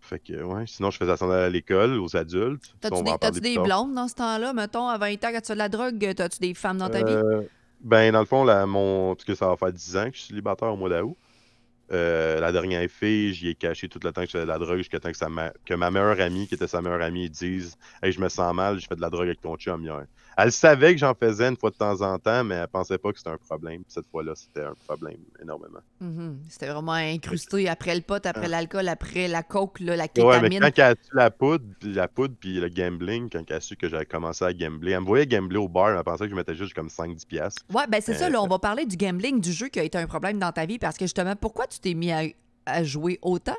Fait 0.00 0.18
que, 0.18 0.42
ouais, 0.42 0.64
sinon 0.66 0.90
je 0.90 0.96
faisais 0.96 1.16
semblant 1.16 1.36
à 1.36 1.48
l'école, 1.48 1.98
aux 1.98 2.16
adultes. 2.16 2.74
T'as-tu 2.80 3.40
des, 3.40 3.40
des 3.40 3.58
blondes 3.58 3.94
dans 3.94 4.08
ce 4.08 4.14
temps-là? 4.14 4.52
Mettons, 4.52 4.88
à 4.88 4.96
20 4.96 5.12
ans, 5.24 5.28
quand 5.32 5.40
tu 5.40 5.46
fais 5.48 5.52
de 5.52 5.58
la 5.58 5.68
drogue, 5.68 6.14
t'as-tu 6.16 6.38
des 6.40 6.54
femmes 6.54 6.78
dans 6.78 6.88
ta 6.88 7.04
vie? 7.04 7.46
Ben, 7.80 8.12
dans 8.12 8.20
le 8.20 8.26
fond, 8.26 8.44
là, 8.44 8.66
mon... 8.66 9.14
que 9.14 9.34
ça 9.34 9.48
va 9.48 9.56
faire 9.56 9.72
10 9.72 9.96
ans 9.96 10.10
que 10.10 10.16
je 10.16 10.20
suis 10.20 10.28
célibataire 10.28 10.72
au 10.72 10.76
mois 10.76 10.90
d'août. 10.90 11.16
Euh, 11.92 12.38
la 12.38 12.52
dernière 12.52 12.88
fille, 12.88 13.34
j'y 13.34 13.48
ai 13.48 13.54
caché 13.54 13.88
tout 13.88 13.98
le 14.02 14.12
temps 14.12 14.20
que 14.20 14.28
je 14.28 14.32
faisais 14.32 14.44
de 14.44 14.48
la 14.48 14.58
drogue 14.58 14.78
jusqu'à 14.78 15.00
temps 15.00 15.10
que, 15.10 15.16
sa 15.16 15.28
ma... 15.28 15.50
que 15.64 15.74
ma 15.74 15.90
meilleure 15.90 16.20
amie, 16.20 16.46
qui 16.46 16.54
était 16.54 16.68
sa 16.68 16.82
meilleure 16.82 17.02
amie, 17.02 17.28
dise 17.30 17.76
Hey, 18.02 18.12
je 18.12 18.20
me 18.20 18.28
sens 18.28 18.54
mal, 18.54 18.78
je 18.78 18.86
fais 18.86 18.94
de 18.96 19.00
la 19.00 19.10
drogue 19.10 19.26
avec 19.26 19.40
ton 19.40 19.56
chum 19.56 19.82
hier. 19.82 20.04
Elle 20.42 20.52
savait 20.52 20.92
que 20.94 20.98
j'en 21.00 21.12
faisais 21.14 21.48
une 21.48 21.56
fois 21.56 21.70
de 21.70 21.76
temps 21.76 22.00
en 22.00 22.18
temps, 22.18 22.44
mais 22.44 22.54
elle 22.54 22.68
pensait 22.68 22.98
pas 22.98 23.12
que 23.12 23.18
c'était 23.18 23.30
un 23.30 23.36
problème. 23.36 23.82
Cette 23.88 24.06
fois-là, 24.10 24.32
c'était 24.34 24.62
un 24.62 24.74
problème 24.86 25.18
énormément. 25.42 25.80
Mhm. 26.00 26.38
C'était 26.48 26.68
vraiment 26.68 26.92
incrusté 26.92 27.68
après 27.68 27.94
le 27.94 28.00
pot, 28.00 28.24
après 28.24 28.46
Ah. 28.46 28.48
l'alcool, 28.48 28.88
après 28.88 29.28
la 29.28 29.42
coke, 29.42 29.80
là, 29.80 29.96
la 29.96 30.04
Ouais, 30.04 30.40
mais 30.40 30.48
kétamine. 30.48 30.60
quand 30.60 30.72
elle 30.78 30.82
a 30.82 30.94
su 30.94 31.10
la 31.14 31.30
poudre, 31.30 31.64
puis 31.80 31.92
la 31.92 32.08
poudre, 32.08 32.34
puis 32.40 32.60
le 32.60 32.68
gambling, 32.68 33.28
quand 33.30 33.42
elle 33.48 33.56
a 33.56 33.60
su 33.60 33.76
que 33.76 33.88
j'avais 33.88 34.06
commencé 34.06 34.44
à 34.44 34.52
gambler, 34.54 34.92
elle 34.92 35.00
me 35.00 35.06
voyait 35.06 35.26
gambler 35.26 35.58
au 35.58 35.68
bar, 35.68 35.90
elle 35.96 36.02
pensait 36.04 36.24
que 36.24 36.30
je 36.30 36.36
mettais 36.36 36.54
juste 36.54 36.74
comme 36.74 36.88
5-10$. 36.88 37.26
piastres. 37.26 37.62
Ouais, 37.74 37.86
ben 37.88 38.00
c'est 38.00 38.14
ça, 38.14 38.26
Euh, 38.26 38.30
là, 38.30 38.42
on 38.42 38.46
va 38.48 38.58
parler 38.58 38.86
du 38.86 38.96
gambling, 38.96 39.40
du 39.40 39.52
jeu 39.52 39.68
qui 39.68 39.78
a 39.80 39.82
été 39.84 39.98
un 39.98 40.06
problème 40.06 40.38
dans 40.38 40.52
ta 40.52 40.64
vie, 40.64 40.78
parce 40.78 40.96
que 40.96 41.04
justement, 41.04 41.36
pourquoi 41.36 41.66
tu 41.66 41.80
t'es 41.80 41.94
mis 41.94 42.12
à, 42.12 42.22
à 42.66 42.82
jouer 42.84 43.18
autant? 43.22 43.56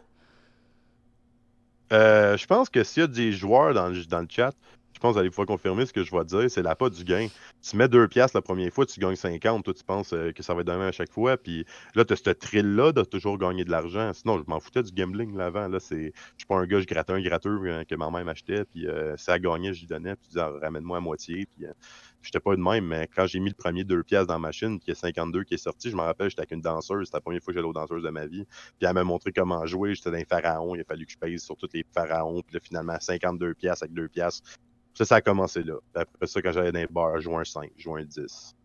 Euh, 1.91 2.37
je 2.37 2.45
pense 2.47 2.69
que 2.69 2.83
s'il 2.83 3.01
y 3.01 3.03
a 3.03 3.07
des 3.07 3.33
joueurs 3.33 3.73
dans 3.73 3.89
le, 3.89 4.05
dans 4.05 4.21
le 4.21 4.27
chat, 4.29 4.53
pense 5.01 5.11
que 5.11 5.13
vous 5.13 5.19
allez 5.19 5.29
pouvoir 5.29 5.47
confirmer 5.47 5.85
ce 5.85 5.93
que 5.93 6.03
je 6.03 6.15
vais 6.15 6.23
dire, 6.23 6.49
c'est 6.49 6.61
la 6.61 6.75
pas 6.75 6.89
du 6.89 7.03
gain. 7.03 7.27
Tu 7.61 7.75
mets 7.75 7.87
2 7.87 8.07
piastres 8.07 8.37
la 8.37 8.41
première 8.41 8.71
fois, 8.71 8.85
tu 8.85 8.99
gagnes 8.99 9.15
50, 9.15 9.65
toi 9.65 9.73
tu 9.73 9.83
penses 9.83 10.13
euh, 10.13 10.31
que 10.31 10.43
ça 10.43 10.53
va 10.53 10.61
être 10.61 10.67
demain 10.67 10.87
à 10.87 10.91
chaque 10.91 11.11
fois, 11.11 11.37
puis 11.37 11.65
là 11.95 12.05
tu 12.05 12.13
as 12.13 12.15
ce 12.15 12.29
thrill-là 12.29 12.91
de 12.91 13.03
toujours 13.03 13.37
gagner 13.37 13.65
de 13.65 13.71
l'argent. 13.71 14.11
Sinon, 14.13 14.37
je 14.37 14.43
m'en 14.47 14.59
foutais 14.59 14.83
du 14.83 14.91
gambling 14.91 15.35
là 15.35 15.47
avant, 15.47 15.67
là, 15.67 15.79
c'est... 15.79 16.13
Je 16.13 16.37
suis 16.37 16.47
pas 16.47 16.55
un 16.55 16.65
gars, 16.65 16.79
je 16.79 16.85
grattais 16.85 17.13
un 17.13 17.21
gratteur 17.21 17.59
euh, 17.63 17.83
que 17.83 17.95
ma 17.95 18.09
mère 18.11 18.23
m'achetait, 18.25 18.63
puis 18.65 18.87
euh, 18.87 19.17
ça 19.17 19.39
gagnait, 19.39 19.73
je 19.73 19.81
lui 19.81 19.87
donnais, 19.87 20.15
puis 20.15 20.25
je 20.25 20.29
disais, 20.29 20.41
Ah, 20.41 20.53
ramène-moi 20.61 20.97
à 20.97 21.01
moitié, 21.01 21.47
puis 21.55 21.65
euh, 21.65 21.73
j'étais 22.21 22.39
pas 22.39 22.55
de 22.55 22.61
même, 22.61 22.85
mais 22.85 23.07
quand 23.13 23.25
j'ai 23.25 23.39
mis 23.39 23.49
le 23.49 23.55
premier 23.55 23.83
2 23.83 24.03
piastres 24.03 24.27
dans 24.27 24.35
la 24.35 24.39
machine, 24.39 24.79
puis 24.79 24.87
il 24.87 24.91
y 24.91 24.93
a 24.93 24.95
52 24.95 25.43
qui 25.43 25.55
est 25.55 25.57
sorti, 25.57 25.89
je 25.89 25.95
me 25.95 26.01
rappelle, 26.01 26.29
j'étais 26.29 26.41
avec 26.41 26.51
une 26.51 26.61
danseuse, 26.61 27.07
c'était 27.07 27.17
la 27.17 27.21
première 27.21 27.41
fois 27.41 27.53
que 27.53 27.59
j'allais 27.59 27.69
aux 27.69 27.73
danseuses 27.73 28.03
de 28.03 28.09
ma 28.09 28.27
vie, 28.27 28.45
puis 28.45 28.87
elle 28.87 28.93
m'a 28.93 29.03
montré 29.03 29.31
comment 29.31 29.65
jouer, 29.65 29.95
j'étais 29.95 30.11
dans 30.11 30.17
les 30.17 30.25
pharaons, 30.25 30.75
il 30.75 30.81
a 30.81 30.83
fallu 30.83 31.05
que 31.05 31.11
je 31.11 31.17
paye 31.17 31.39
sur 31.39 31.55
tous 31.57 31.69
les 31.73 31.85
pharaons, 31.93 32.41
puis 32.41 32.55
là, 32.55 32.59
finalement, 32.61 32.97
52 32.99 33.53
piastres 33.55 33.83
avec 33.83 33.93
2 33.93 34.07
piastres. 34.07 34.49
Ça, 34.93 35.05
ça 35.05 35.15
a 35.15 35.21
commencé 35.21 35.63
là. 35.63 35.75
Après 35.95 36.27
ça, 36.27 36.41
quand 36.41 36.51
j'allais 36.51 36.71
dans 36.71 36.79
les 36.79 36.87
bars, 36.87 37.17
je 37.17 37.23
jouais 37.23 37.37
un 37.37 37.43
5, 37.43 37.71
je 37.77 37.83
jouais 37.83 38.01
un 38.01 38.05
10. 38.05 38.55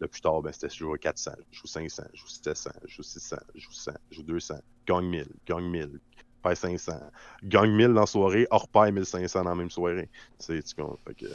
Là, 0.00 0.08
plus 0.08 0.20
tard, 0.20 0.42
ben, 0.42 0.52
c'était 0.52 0.68
je 0.68 0.78
joue 0.78 0.92
400, 0.94 1.32
je 1.50 1.58
joue 1.58 1.66
500, 1.66 2.02
je 2.12 2.20
joue 2.20 2.26
700, 2.26 2.70
je 2.84 2.94
joue 2.94 3.02
600, 3.02 3.36
je 3.54 3.60
joue 3.60 3.72
100, 3.72 3.92
je 4.10 4.16
joue 4.16 4.22
200, 4.22 4.54
gagne 4.86 5.06
1000, 5.06 5.26
gagne 5.46 5.64
1000, 5.64 6.00
paye 6.42 6.56
500, 6.56 6.92
gagne 7.44 7.70
1000 7.70 7.88
dans 7.88 8.00
la 8.00 8.06
soirée, 8.06 8.46
hors 8.50 8.66
paye 8.68 8.90
1500 8.90 9.44
dans 9.44 9.50
la 9.50 9.54
même 9.54 9.70
soirée. 9.70 10.10
C'est, 10.38 10.60
tu 10.62 10.74
comprends? 10.74 10.98
Fait 11.06 11.14
que, 11.14 11.26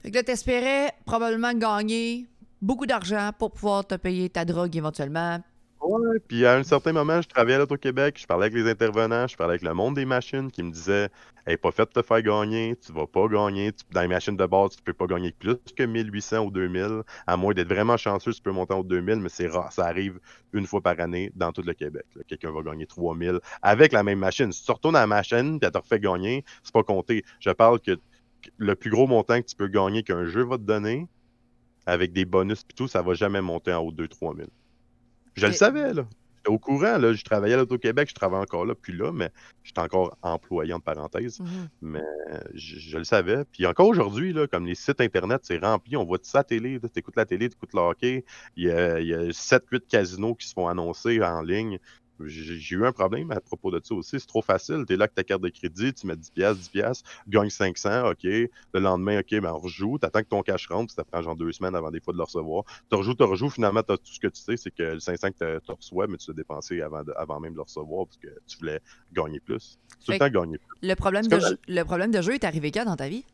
Fait 0.00 0.10
que 0.10 0.16
là, 0.16 0.22
t'espérais 0.24 0.92
probablement 1.04 1.54
gagner 1.54 2.26
beaucoup 2.60 2.86
d'argent 2.86 3.30
pour 3.38 3.52
pouvoir 3.52 3.86
te 3.86 3.94
payer 3.94 4.28
ta 4.28 4.44
drogue 4.44 4.74
éventuellement. 4.76 5.40
Ouais, 5.80 6.18
puis 6.28 6.44
à 6.44 6.56
un 6.56 6.62
certain 6.62 6.92
moment, 6.92 7.22
je 7.22 7.28
travaillais 7.28 7.54
à 7.56 7.58
l'Auto-Québec, 7.58 8.18
je 8.20 8.26
parlais 8.26 8.46
avec 8.46 8.54
les 8.54 8.70
intervenants, 8.70 9.26
je 9.26 9.34
parlais 9.36 9.52
avec 9.52 9.62
le 9.62 9.72
monde 9.72 9.94
des 9.94 10.04
machines 10.04 10.50
qui 10.50 10.62
me 10.62 10.70
disait 10.70 11.08
n'est 11.46 11.56
pas 11.56 11.70
faite 11.72 11.88
de 11.94 12.00
te 12.02 12.06
faire 12.06 12.20
gagner, 12.22 12.76
tu 12.76 12.92
vas 12.92 13.06
pas 13.06 13.26
gagner. 13.28 13.72
Dans 13.90 14.02
les 14.02 14.08
machines 14.08 14.36
de 14.36 14.44
base, 14.46 14.76
tu 14.76 14.82
peux 14.82 14.92
pas 14.92 15.06
gagner 15.06 15.32
plus 15.32 15.56
que 15.74 15.82
1800 15.82 16.44
ou 16.44 16.50
2000. 16.50 17.02
À 17.26 17.36
moins 17.38 17.54
d'être 17.54 17.68
vraiment 17.68 17.96
chanceux, 17.96 18.32
tu 18.34 18.42
peux 18.42 18.52
monter 18.52 18.74
en 18.74 18.82
2000, 18.84 19.20
mais 19.20 19.30
c'est 19.30 19.46
rare. 19.48 19.72
Ça 19.72 19.86
arrive 19.86 20.20
une 20.52 20.66
fois 20.66 20.82
par 20.82 21.00
année 21.00 21.32
dans 21.34 21.50
tout 21.50 21.62
le 21.62 21.72
Québec. 21.72 22.04
Quelqu'un 22.28 22.52
va 22.52 22.60
gagner 22.62 22.86
3000 22.86 23.40
avec 23.62 23.92
la 23.92 24.02
même 24.02 24.18
machine. 24.18 24.52
Si 24.52 24.62
tu 24.64 24.70
retournes 24.72 24.96
à 24.96 25.00
la 25.00 25.06
machine 25.06 25.58
et 25.62 25.64
elle 25.64 25.72
te 25.72 25.78
refait 25.78 25.98
gagner, 25.98 26.44
c'est 26.62 26.74
pas 26.74 26.82
compté. 26.84 27.24
Je 27.40 27.50
parle 27.50 27.80
que 27.80 27.98
le 28.58 28.74
plus 28.76 28.90
gros 28.90 29.06
montant 29.06 29.40
que 29.40 29.46
tu 29.46 29.56
peux 29.56 29.68
gagner 29.68 30.02
qu'un 30.02 30.26
jeu 30.26 30.44
va 30.44 30.58
te 30.58 30.62
donner, 30.62 31.06
avec 31.86 32.12
des 32.12 32.24
bonus 32.24 32.62
et 32.70 32.74
tout, 32.74 32.88
ça 32.88 33.02
va 33.02 33.14
jamais 33.14 33.40
monter 33.42 33.72
en 33.74 33.80
haut 33.80 33.92
de 33.92 34.06
2-3 34.06 34.34
000. 35.36 35.46
Je 35.46 35.46
le 35.46 35.52
savais, 35.52 35.94
là. 35.94 36.06
J'étais 36.36 36.54
au 36.54 36.58
courant, 36.58 36.96
là. 36.96 37.12
Je 37.12 37.22
travaillais 37.22 37.54
à 37.54 37.58
l'Auto-Québec, 37.58 38.08
je 38.08 38.14
travaille 38.14 38.40
encore 38.40 38.64
là, 38.64 38.74
puis 38.74 38.94
là, 38.94 39.12
mais 39.12 39.30
j'étais 39.62 39.80
encore 39.80 40.16
employé, 40.22 40.72
en 40.72 40.80
parenthèse. 40.80 41.38
Mhm. 41.40 41.68
Mais 41.82 42.02
je, 42.54 42.96
le 42.96 43.04
savais. 43.04 43.44
Puis 43.52 43.66
encore 43.66 43.88
aujourd'hui, 43.88 44.32
là, 44.32 44.46
comme 44.46 44.64
les 44.64 44.74
sites 44.74 45.02
Internet, 45.02 45.42
c'est 45.44 45.58
rempli, 45.58 45.96
on 45.96 46.04
voit 46.04 46.18
tout 46.18 46.24
ça 46.24 46.38
à 46.38 46.40
la 46.40 46.44
télé. 46.44 46.80
Tu 46.80 46.98
écoutes 46.98 47.16
la 47.16 47.26
télé, 47.26 47.48
tu 47.50 47.56
écoutes 47.56 47.74
le 47.74 47.80
hockey. 47.80 48.24
Il 48.56 48.64
y 48.64 48.70
a, 48.70 48.94
a 48.94 49.30
7-8 49.30 49.80
casinos 49.86 50.34
qui 50.34 50.48
se 50.48 50.54
font 50.54 50.66
annoncer 50.66 51.22
en 51.22 51.42
ligne. 51.42 51.78
J'ai 52.26 52.74
eu 52.76 52.84
un 52.84 52.92
problème 52.92 53.30
à 53.30 53.40
propos 53.40 53.70
de 53.70 53.80
ça 53.82 53.94
aussi. 53.94 54.20
C'est 54.20 54.26
trop 54.26 54.42
facile. 54.42 54.84
Tu 54.86 54.94
es 54.94 54.96
là 54.96 55.04
avec 55.04 55.14
ta 55.14 55.24
carte 55.24 55.42
de 55.42 55.48
crédit, 55.48 55.92
tu 55.92 56.06
mets 56.06 56.16
10 56.16 56.30
pièces, 56.30 56.58
10 56.58 56.68
pièces, 56.68 57.02
gagne 57.28 57.50
500, 57.50 58.10
OK. 58.10 58.24
Le 58.24 58.50
lendemain, 58.74 59.20
OK, 59.20 59.30
ben 59.30 59.52
on 59.52 59.58
rejoue. 59.58 59.98
Tu 59.98 60.06
attends 60.06 60.20
que 60.20 60.28
ton 60.28 60.42
cash 60.42 60.66
rentre, 60.68 60.86
puis 60.86 60.94
ça 60.94 61.04
prend 61.04 61.22
genre 61.22 61.36
deux 61.36 61.52
semaines 61.52 61.74
avant 61.74 61.90
des 61.90 62.00
fois 62.00 62.12
de 62.12 62.18
le 62.18 62.24
recevoir. 62.24 62.64
Tu 62.90 62.96
rejoues, 62.96 63.14
tu 63.14 63.22
rejoues. 63.22 63.50
Finalement, 63.50 63.82
tout 63.82 63.98
ce 64.04 64.20
que 64.20 64.28
tu 64.28 64.40
sais, 64.40 64.56
c'est 64.56 64.70
que 64.70 64.82
le 64.82 65.00
500 65.00 65.28
que 65.32 65.58
tu 65.58 65.72
reçois, 65.72 66.06
mais 66.06 66.16
tu 66.16 66.30
l'as 66.30 66.36
dépensé 66.36 66.80
avant, 66.80 67.02
avant 67.16 67.40
même 67.40 67.52
de 67.52 67.56
le 67.56 67.62
recevoir 67.62 68.06
parce 68.06 68.18
que 68.18 68.28
tu 68.46 68.58
voulais 68.58 68.80
gagner 69.12 69.40
plus. 69.40 69.78
Tout 70.04 70.12
le 70.12 70.18
temps 70.18 70.28
gagner 70.28 70.58
plus. 70.58 70.88
Le 70.88 70.94
problème, 70.94 71.26
de 71.26 71.38
jeu, 71.38 71.58
le 71.68 71.82
problème 71.82 72.10
de 72.10 72.22
jeu 72.22 72.34
est 72.34 72.44
arrivé 72.44 72.70
quand 72.70 72.84
dans 72.84 72.96
ta 72.96 73.08
vie? 73.08 73.24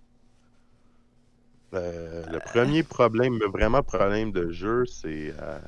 Euh, 1.74 2.24
le 2.30 2.39
premier 2.39 2.82
problème, 2.82 3.39
vraiment 3.53 3.82
problème 3.82 4.32
de 4.32 4.51
jeu, 4.51 4.84
c'est... 4.87 5.34
Euh, 5.41 5.59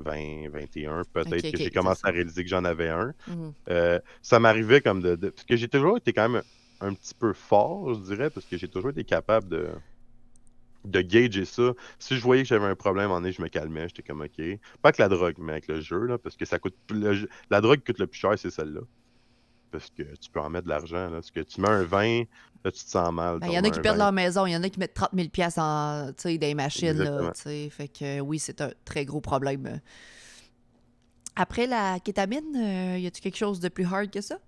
20, 0.00 0.48
21, 0.50 1.02
peut-être 1.12 1.50
que 1.50 1.56
j'ai 1.56 1.70
commencé 1.70 2.02
à 2.04 2.10
réaliser 2.10 2.42
que 2.42 2.50
j'en 2.50 2.64
avais 2.64 2.88
un. 2.88 3.14
Mhm. 3.28 3.52
Euh, 3.68 3.98
ça 4.22 4.38
m'arrivait 4.40 4.80
comme 4.80 5.00
de, 5.00 5.14
Parce 5.16 5.44
que 5.44 5.56
j'ai 5.56 5.68
toujours 5.68 5.96
été 5.96 6.12
quand 6.12 6.28
même 6.28 6.42
un, 6.80 6.94
petit 6.94 7.14
peu 7.14 7.32
fort, 7.32 7.94
je 7.94 8.00
dirais, 8.00 8.30
parce 8.30 8.46
que 8.46 8.56
j'ai 8.56 8.68
toujours 8.68 8.90
été 8.90 9.04
capable 9.04 9.48
de 9.48 9.68
de 10.84 11.02
gager 11.02 11.44
ça. 11.44 11.74
Si 11.98 12.16
je 12.16 12.22
voyais 12.22 12.42
que 12.42 12.48
j'avais 12.48 12.66
un 12.66 12.74
problème 12.74 13.10
en 13.10 13.22
est, 13.24 13.32
je 13.32 13.42
me 13.42 13.48
calmais, 13.48 13.86
j'étais 13.88 14.02
comme 14.02 14.22
OK. 14.22 14.42
Pas 14.80 14.92
que 14.92 15.02
la 15.02 15.08
drogue, 15.08 15.34
mais 15.38 15.52
avec 15.52 15.68
le 15.68 15.80
jeu, 15.80 16.06
là, 16.06 16.16
parce 16.16 16.36
que 16.36 16.46
ça 16.46 16.58
coûte 16.58 16.74
la 17.50 17.60
drogue 17.60 17.80
coûte 17.84 17.98
le 17.98 18.06
plus 18.06 18.18
cher, 18.18 18.38
c'est 18.38 18.50
celle-là. 18.50 18.80
Parce 19.70 19.90
que 19.90 20.02
tu 20.02 20.30
peux 20.30 20.40
en 20.40 20.50
mettre 20.50 20.64
de 20.64 20.70
l'argent. 20.70 21.08
Parce 21.10 21.30
que 21.30 21.40
tu 21.40 21.60
mets 21.60 21.68
un 21.68 21.82
20, 21.82 22.24
là, 22.64 22.72
tu 22.72 22.84
te 22.84 22.90
sens 22.90 23.12
mal. 23.12 23.38
Ben, 23.38 23.48
il 23.48 23.54
y 23.54 23.58
en 23.58 23.64
a 23.64 23.70
qui 23.70 23.80
perdent 23.80 23.98
leur 23.98 24.12
maison, 24.12 24.46
il 24.46 24.52
y 24.52 24.56
en 24.56 24.62
a 24.62 24.68
qui 24.68 24.78
mettent 24.78 24.94
30 24.94 25.10
000 25.14 25.28
en, 25.56 26.06
dans 26.06 26.12
les 26.24 26.54
machines. 26.54 26.98
Là, 26.98 27.32
fait 27.34 27.88
que 27.88 28.20
oui, 28.20 28.38
c'est 28.38 28.60
un 28.60 28.70
très 28.84 29.04
gros 29.04 29.20
problème. 29.20 29.80
Après 31.36 31.66
la 31.66 32.00
kétamine, 32.00 32.54
euh, 32.56 32.98
y 32.98 33.06
a-tu 33.06 33.20
quelque 33.20 33.36
chose 33.36 33.60
de 33.60 33.68
plus 33.68 33.84
hard 33.84 34.10
que 34.10 34.20
ça? 34.20 34.38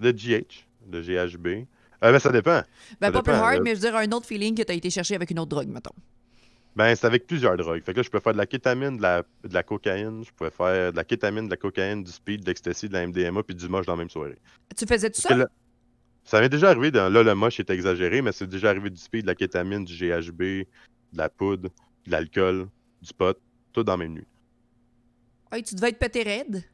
Le 0.00 0.10
GH, 0.10 0.66
le 0.90 1.00
GHB. 1.00 1.46
Euh, 1.46 2.12
ben, 2.12 2.18
ça 2.18 2.30
dépend. 2.30 2.62
Ben, 3.00 3.12
pas 3.12 3.22
plus 3.22 3.32
hard, 3.32 3.60
mais 3.62 3.70
je 3.70 3.80
veux 3.80 3.88
dire 3.88 3.96
un 3.96 4.10
autre 4.12 4.26
feeling 4.26 4.54
que 4.54 4.62
tu 4.62 4.72
as 4.72 4.74
été 4.74 4.90
chercher 4.90 5.14
avec 5.14 5.30
une 5.30 5.38
autre 5.38 5.50
drogue, 5.50 5.68
mettons. 5.68 5.94
Ben, 6.76 6.94
c'est 6.96 7.06
avec 7.06 7.26
plusieurs 7.26 7.56
drogues. 7.56 7.82
Fait 7.82 7.92
que 7.92 7.98
là, 7.98 8.02
je 8.02 8.10
peux 8.10 8.18
faire 8.18 8.32
de 8.32 8.38
la 8.38 8.46
kétamine, 8.46 8.96
de 8.96 9.02
la, 9.02 9.22
de 9.44 9.54
la 9.54 9.62
cocaïne, 9.62 10.24
je 10.24 10.32
pourrais 10.32 10.50
faire 10.50 10.90
de 10.90 10.96
la 10.96 11.04
kétamine, 11.04 11.46
de 11.46 11.50
la 11.50 11.56
cocaïne, 11.56 12.02
du 12.02 12.10
speed, 12.10 12.42
de 12.42 12.46
l'ecstasy, 12.46 12.88
de 12.88 12.94
la 12.94 13.06
MDMA, 13.06 13.42
puis 13.44 13.54
du 13.54 13.68
moche 13.68 13.86
dans 13.86 13.92
la 13.92 13.98
même 13.98 14.10
soirée. 14.10 14.38
Tu 14.76 14.84
faisais 14.86 15.10
tout 15.10 15.20
ça? 15.20 15.46
ça 16.24 16.40
m'est 16.40 16.48
déjà 16.48 16.70
arrivé, 16.70 16.90
dans, 16.90 17.12
là, 17.12 17.22
le 17.22 17.34
moche 17.34 17.60
est 17.60 17.70
exagéré, 17.70 18.22
mais 18.22 18.32
c'est 18.32 18.46
déjà 18.46 18.70
arrivé 18.70 18.90
du 18.90 18.96
speed, 18.96 19.22
de 19.22 19.26
la 19.26 19.34
kétamine, 19.34 19.84
du 19.84 19.94
GHB, 19.94 20.40
de 20.40 20.66
la 21.12 21.28
poudre, 21.28 21.68
de 22.06 22.10
l'alcool, 22.10 22.68
du 23.02 23.12
pot, 23.12 23.38
tout 23.72 23.84
dans 23.84 23.92
la 23.92 23.98
même 23.98 24.14
nuit. 24.14 24.26
Hey, 25.52 25.62
tu 25.62 25.74
devais 25.74 25.90
être 25.90 25.98
pété 25.98 26.22
raide. 26.22 26.64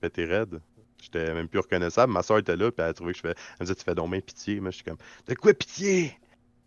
Pété 0.00 0.26
raide? 0.26 0.60
J'étais 1.02 1.32
même 1.32 1.48
plus 1.48 1.60
reconnaissable. 1.60 2.12
Ma 2.12 2.22
soeur 2.22 2.38
était 2.38 2.56
là, 2.56 2.70
puis 2.70 2.82
elle 2.82 2.90
a 2.90 2.94
trouvé 2.94 3.12
que 3.12 3.18
je 3.18 3.22
fais. 3.22 3.30
Elle 3.30 3.54
me 3.60 3.64
disait, 3.64 3.74
tu 3.74 3.84
fais 3.84 3.94
donc 3.94 4.10
bien 4.10 4.20
pitié. 4.20 4.60
Moi, 4.60 4.70
je 4.70 4.76
suis 4.76 4.84
comme, 4.84 4.98
de 5.26 5.34
quoi 5.34 5.54
pitié? 5.54 6.12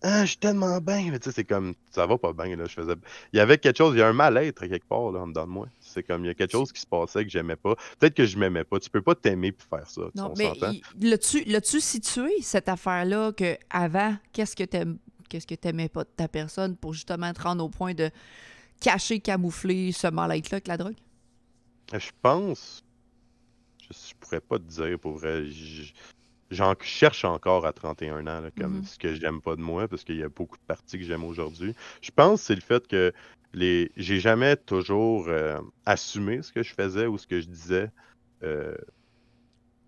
Ah, 0.04 0.24
je 0.26 0.30
suis 0.30 0.38
tellement 0.38 0.80
bien. 0.82 1.12
Mais 1.12 1.20
tu 1.20 1.30
sais, 1.30 1.36
c'est 1.36 1.44
comme, 1.44 1.76
ça 1.92 2.06
va 2.08 2.18
pas 2.18 2.34
bien. 2.34 2.56
Là. 2.56 2.66
Je 2.66 2.74
faisais... 2.74 2.96
Il 3.34 3.38
y 3.38 3.40
avait 3.40 3.58
quelque 3.58 3.78
chose, 3.78 3.96
il 3.96 4.00
y 4.00 4.02
a 4.02 4.08
un 4.08 4.14
mal-être 4.14 4.66
quelque 4.66 4.88
part 4.88 5.12
là, 5.12 5.20
en 5.20 5.28
dedans 5.28 5.46
de 5.46 5.52
moi. 5.52 5.68
C'est 5.80 6.04
comme, 6.04 6.24
il 6.26 6.28
y 6.28 6.32
a 6.32 6.34
quelque 6.34 6.52
chose 6.52 6.72
qui 6.72 6.82
se 6.82 6.88
passait 6.88 7.24
que 7.24 7.30
j'aimais 7.30 7.56
pas. 7.56 7.76
Peut-être 8.00 8.16
que 8.16 8.26
je 8.26 8.38
m'aimais 8.38 8.64
pas. 8.64 8.80
Tu 8.80 8.90
peux 8.90 9.02
pas 9.02 9.14
t'aimer 9.14 9.52
pour 9.52 9.68
faire 9.68 9.88
ça. 9.88 10.02
Non, 10.16 10.34
mais 10.38 10.52
l'as-tu 11.00 11.82
situé, 11.82 12.32
cette 12.42 12.68
affaire-là, 12.70 13.32
que 13.34 13.58
avant, 13.70 14.16
qu'est-ce 14.34 14.56
que 14.56 14.64
t'aimes 14.64 14.98
qu'est-ce 15.30 15.48
que 15.48 15.56
t'aimais 15.56 15.88
pas 15.88 16.04
de 16.04 16.10
ta 16.10 16.28
personne 16.28 16.76
pour 16.76 16.94
justement 16.94 17.32
te 17.32 17.42
rendre 17.42 17.64
au 17.64 17.70
point 17.70 17.94
de 17.94 18.10
cacher, 18.82 19.22
camoufler 19.22 19.94
ce 19.94 20.08
mal-être-là 20.08 20.56
avec 20.56 20.68
la 20.68 20.76
drogue? 20.76 20.98
Je 21.94 22.10
pense. 22.22 22.84
Je, 23.82 23.94
je 23.94 24.14
pourrais 24.20 24.42
pas 24.42 24.58
te 24.60 24.64
dire 24.64 25.00
pour 25.00 25.14
vrai 25.14 25.46
j'en 26.52 26.76
cherche 26.82 27.26
encore 27.26 27.66
à 27.66 27.74
31 27.74 28.28
ans, 28.28 28.42
comme 28.58 28.82
mm-hmm. 28.82 28.86
ce 28.86 29.00
que 29.00 29.16
j'aime 29.16 29.42
pas 29.42 29.56
de 29.56 29.62
moi, 29.62 29.88
parce 29.88 30.04
qu'il 30.04 30.18
y 30.18 30.24
a 30.24 30.30
beaucoup 30.30 30.58
de 30.58 30.64
parties 30.68 31.00
que 31.00 31.06
j'aime 31.06 31.24
aujourd'hui. 31.24 31.74
Je 32.02 32.12
pense 32.12 32.42
que 32.42 32.48
c'est 32.48 32.56
le 32.56 32.62
fait 32.62 32.88
que 32.88 33.14
les 33.54 33.92
j'ai 33.98 34.20
jamais 34.20 34.56
toujours 34.56 35.28
euh, 35.28 35.60
assumé 35.86 36.42
ce 36.42 36.52
que 36.52 36.62
je 36.64 36.74
faisais 36.74 37.08
ou 37.08 37.18
ce 37.18 37.26
que 37.26 37.40
je 37.40 37.48
disais. 37.48 37.90
Euh, 38.44 38.76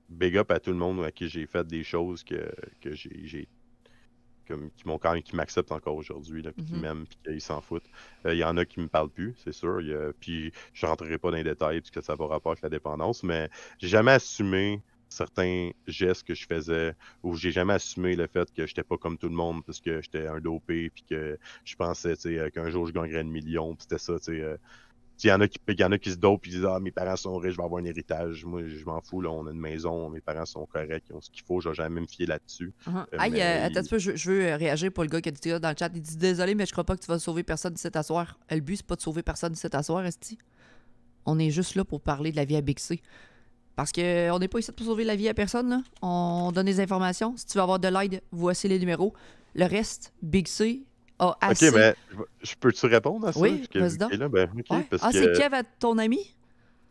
big 0.09 0.38
up 0.38 0.51
à 0.51 0.59
tout 0.59 0.72
le 0.72 0.78
monde 0.78 1.03
à 1.03 1.11
qui 1.11 1.28
j'ai 1.28 1.47
fait 1.47 1.66
des 1.66 1.84
choses 1.84 2.24
que, 2.24 2.51
que 2.82 2.93
j'ai 2.93 3.47
comme, 4.47 4.70
qui 4.72 4.88
m'ont 4.88 4.99
quand 4.99 5.14
même 5.14 5.24
qui 5.24 5.36
m'acceptent 5.36 5.72
encore 5.72 5.95
aujourd'hui, 5.95 6.43
puis 6.43 6.66
qui 6.66 6.74
mm-hmm. 6.74 6.80
m'aiment, 6.80 7.05
puis 7.07 7.18
qu'ils 7.24 7.41
s'en 7.41 7.61
foutent. 7.61 7.89
Euh, 8.26 8.34
il 8.34 8.38
y 8.38 8.43
en 8.43 8.57
a 8.57 8.66
qui 8.66 8.80
me 8.80 8.88
parlent 8.88 9.09
plus, 9.09 9.34
c'est 9.43 9.53
sûr. 9.53 9.80
puis 10.20 10.51
je 10.74 10.86
rentrerai 10.86 11.18
pas 11.18 11.32
dans 11.32 11.38
les 11.38 11.43
détails 11.43 11.80
parce 11.80 11.91
que 11.91 12.01
ça 12.01 12.16
va 12.16 12.28
rapport 12.28 12.51
avec 12.51 12.61
la 12.61 12.70
dépendance, 12.70 13.24
mais 13.24 13.49
j'ai 13.80 13.88
jamais 13.88 14.11
assumé 14.11 14.82
certains 15.14 15.72
gestes 15.88 16.24
que 16.24 16.34
je 16.34 16.45
faisais 16.45 16.95
où 17.24 17.36
j'ai 17.36 17.51
jamais 17.51 17.74
assumé 17.74 18.16
le 18.16 18.28
fait 18.28 18.51
que 18.53 18.66
j'étais 18.66 18.84
pas 18.84 18.97
comme 18.97 19.18
tout 19.18 19.30
le 19.30 19.36
monde 19.36 19.64
parce 19.66 19.80
que 19.80 20.01
j'étais 20.01 20.28
un 20.28 20.39
dopé 20.39 20.89
puis 20.89 21.03
que 21.09 21.38
je 21.64 21.76
pensais 21.76 22.16
euh, 22.26 22.49
qu'un 22.49 22.70
jour 22.70 22.88
je 22.88 22.93
gagnerais 22.93 23.20
un 23.20 23.24
million 23.24 23.76
c'était 23.80 23.97
ça 23.97 24.18
tu 24.20 24.26
sais 24.26 24.41
euh, 24.41 24.57
il 25.24 25.28
y 25.28 25.32
en 25.32 25.41
a 25.41 25.47
qui 25.47 25.59
y 25.68 25.84
en 25.84 25.91
a 25.91 25.97
qui 25.97 26.11
se 26.11 26.18
dopent 26.18 26.45
et 26.47 26.49
disent 26.49 26.66
ah 26.66 26.80
mes 26.80 26.91
parents 26.91 27.16
sont 27.16 27.38
riches 27.38 27.53
je 27.53 27.57
vais 27.57 27.64
avoir 27.64 27.82
un 27.82 27.86
héritage. 27.86 28.43
Moi 28.45 28.68
je 28.68 28.84
m'en 28.84 28.99
fous 29.01 29.22
là 29.22 29.30
on 29.30 29.45
a 29.47 29.51
une 29.51 29.59
maison 29.59 30.09
mes 30.09 30.22
parents 30.22 30.45
sont 30.45 30.66
corrects 30.66 31.05
ils 31.09 31.16
ont 31.16 31.22
ce 31.22 31.30
qu'il 31.30 31.43
faut 31.43 31.61
je 31.61 31.70
vais 31.70 31.76
jamais 31.76 32.01
me 32.01 32.07
fier 32.07 32.26
là-dessus. 32.26 32.74
Uh-huh. 32.88 33.05
euh, 33.14 33.66
attends 33.66 33.80
un 33.80 33.84
peu 33.84 33.99
je, 33.99 34.32
veux 34.32 34.55
réagir 34.55 34.91
pour 34.91 35.03
le 35.03 35.09
gars 35.09 35.22
qui 35.22 35.30
a 35.30 35.32
dit 35.32 35.59
dans 35.59 35.70
le 35.70 35.76
chat. 35.78 35.91
Il 35.93 36.01
dit 36.01 36.18
désolé 36.18 36.55
mais 36.55 36.66
je 36.66 36.72
crois 36.72 36.84
pas 36.84 36.95
que 36.95 37.01
tu 37.01 37.07
vas 37.07 37.20
sauver 37.20 37.43
personne 37.43 37.76
cet 37.78 37.95
asseoir 37.95 38.38
le 38.49 38.59
but 38.59 38.78
c'est 38.78 38.86
pas 38.86 38.95
de 38.95 39.01
sauver 39.01 39.24
personne 39.24 39.55
cet 39.55 39.76
asseoir 39.76 40.05
Esti 40.05 40.38
on 41.26 41.39
est 41.39 41.51
juste 41.51 41.76
là 41.76 41.86
pour 41.86 42.01
parler 42.01 42.32
de 42.32 42.36
la 42.36 42.45
vie 42.45 42.55
à 42.55 42.61
Bixé 42.61 43.01
parce 43.76 43.92
qu'on 43.92 44.40
n'est 44.40 44.48
pas 44.48 44.60
ici 44.60 44.72
pour 44.72 44.86
sauver 44.86 45.04
la 45.04 45.16
vie 45.16 45.28
à 45.30 45.34
personne. 45.34 45.70
Là. 45.70 45.82
On 46.02 46.52
donne 46.52 46.66
des 46.66 46.80
informations. 46.80 47.36
Si 47.38 47.46
tu 47.46 47.58
veux 47.58 47.64
avoir 47.64 47.80
de 47.80 47.88
l'aide, 47.88 48.22
voici 48.32 48.68
les 48.68 48.80
numéros. 48.80 49.14
Le 49.56 49.66
reste, 49.66 50.14
Big 50.22 50.48
C 50.48 50.84
a 51.20 51.38
assez... 51.42 51.70
OK, 51.70 51.76
mais 51.76 51.96
je 52.42 52.54
peux-tu 52.60 52.86
répondre 52.88 53.28
à 53.28 53.34
ça? 53.34 53.40
Oui, 53.40 53.68
vas-y 53.74 53.98
donc. 53.98 54.16
Ben, 54.16 54.50
ah, 55.02 55.12
c'est 55.12 55.38
Kev, 55.38 55.62
ton 55.80 55.98
ami? 55.98 56.36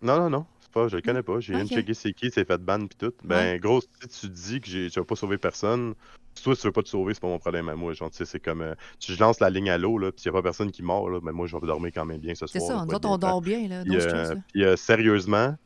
Non, 0.00 0.18
non, 0.18 0.30
non. 0.30 0.46
Pas, 0.72 0.88
je 0.88 0.96
le 0.96 1.02
connais 1.02 1.22
pas. 1.22 1.38
J'ai 1.38 1.54
okay. 1.54 1.66
checké 1.66 1.92
c'est 1.92 2.12
qui, 2.14 2.30
c'est 2.30 2.46
fait 2.46 2.56
ban 2.56 2.86
puis 2.86 2.96
tout. 2.98 3.12
Ben, 3.24 3.58
gros, 3.60 3.82
si 4.08 4.08
tu 4.08 4.28
dis 4.28 4.60
que 4.60 4.88
tu 4.88 4.98
vas 4.98 5.04
pas 5.04 5.16
sauver 5.16 5.36
personne, 5.36 5.94
toi, 6.42 6.54
si 6.54 6.62
tu 6.62 6.66
veux 6.66 6.72
pas 6.72 6.82
te 6.82 6.88
sauver, 6.88 7.12
c'est 7.12 7.20
pas 7.20 7.28
mon 7.28 7.38
problème 7.38 7.68
à 7.68 7.74
moi. 7.74 7.92
Genre, 7.92 8.08
c'est 8.10 8.40
comme. 8.40 8.62
Euh, 8.62 8.74
si 8.98 9.14
je 9.14 9.20
lance 9.20 9.38
la 9.40 9.50
ligne 9.50 9.68
à 9.68 9.76
l'eau, 9.76 9.98
là, 9.98 10.12
puis 10.12 10.24
y 10.24 10.28
a 10.30 10.32
pas 10.32 10.40
personne 10.40 10.70
qui 10.70 10.82
mord, 10.82 11.10
là, 11.10 11.20
ben, 11.20 11.32
moi, 11.32 11.46
je 11.46 11.54
vais 11.54 11.66
dormir 11.66 11.92
quand 11.94 12.06
même 12.06 12.20
bien 12.20 12.34
ce 12.34 12.46
soir. 12.46 12.62
C'est 12.62 12.66
ça, 12.66 12.86
nous 12.86 12.94
autres, 12.94 13.06
on 13.06 13.18
dort 13.18 13.42
bien, 13.42 13.68
là. 13.68 13.82
Puis, 13.84 13.96
euh, 13.96 14.34
euh, 14.56 14.76
sérieusement, 14.76 15.56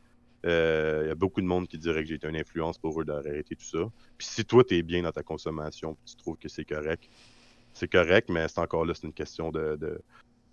il 0.47 0.53
euh, 0.53 1.07
y 1.07 1.11
a 1.11 1.15
beaucoup 1.15 1.41
de 1.41 1.45
monde 1.45 1.67
qui 1.67 1.77
dirait 1.77 2.03
que 2.03 2.07
j'ai 2.07 2.15
été 2.15 2.27
une 2.27 2.37
influence 2.37 2.77
pour 2.77 3.01
eux 3.01 3.03
d'arrêter 3.03 3.53
tout 3.55 3.65
ça. 3.65 3.91
Puis 4.17 4.27
si 4.27 4.45
toi, 4.45 4.63
tu 4.63 4.77
es 4.77 4.81
bien 4.81 5.03
dans 5.03 5.11
ta 5.11 5.21
consommation, 5.21 5.97
tu 6.05 6.15
trouves 6.15 6.37
que 6.37 6.47
c'est 6.47 6.63
correct, 6.63 7.09
c'est 7.73 7.91
correct, 7.91 8.29
mais 8.29 8.47
c'est 8.47 8.61
encore 8.61 8.85
là, 8.85 8.93
c'est 8.93 9.07
une 9.07 9.13
question 9.13 9.51
de, 9.51 9.77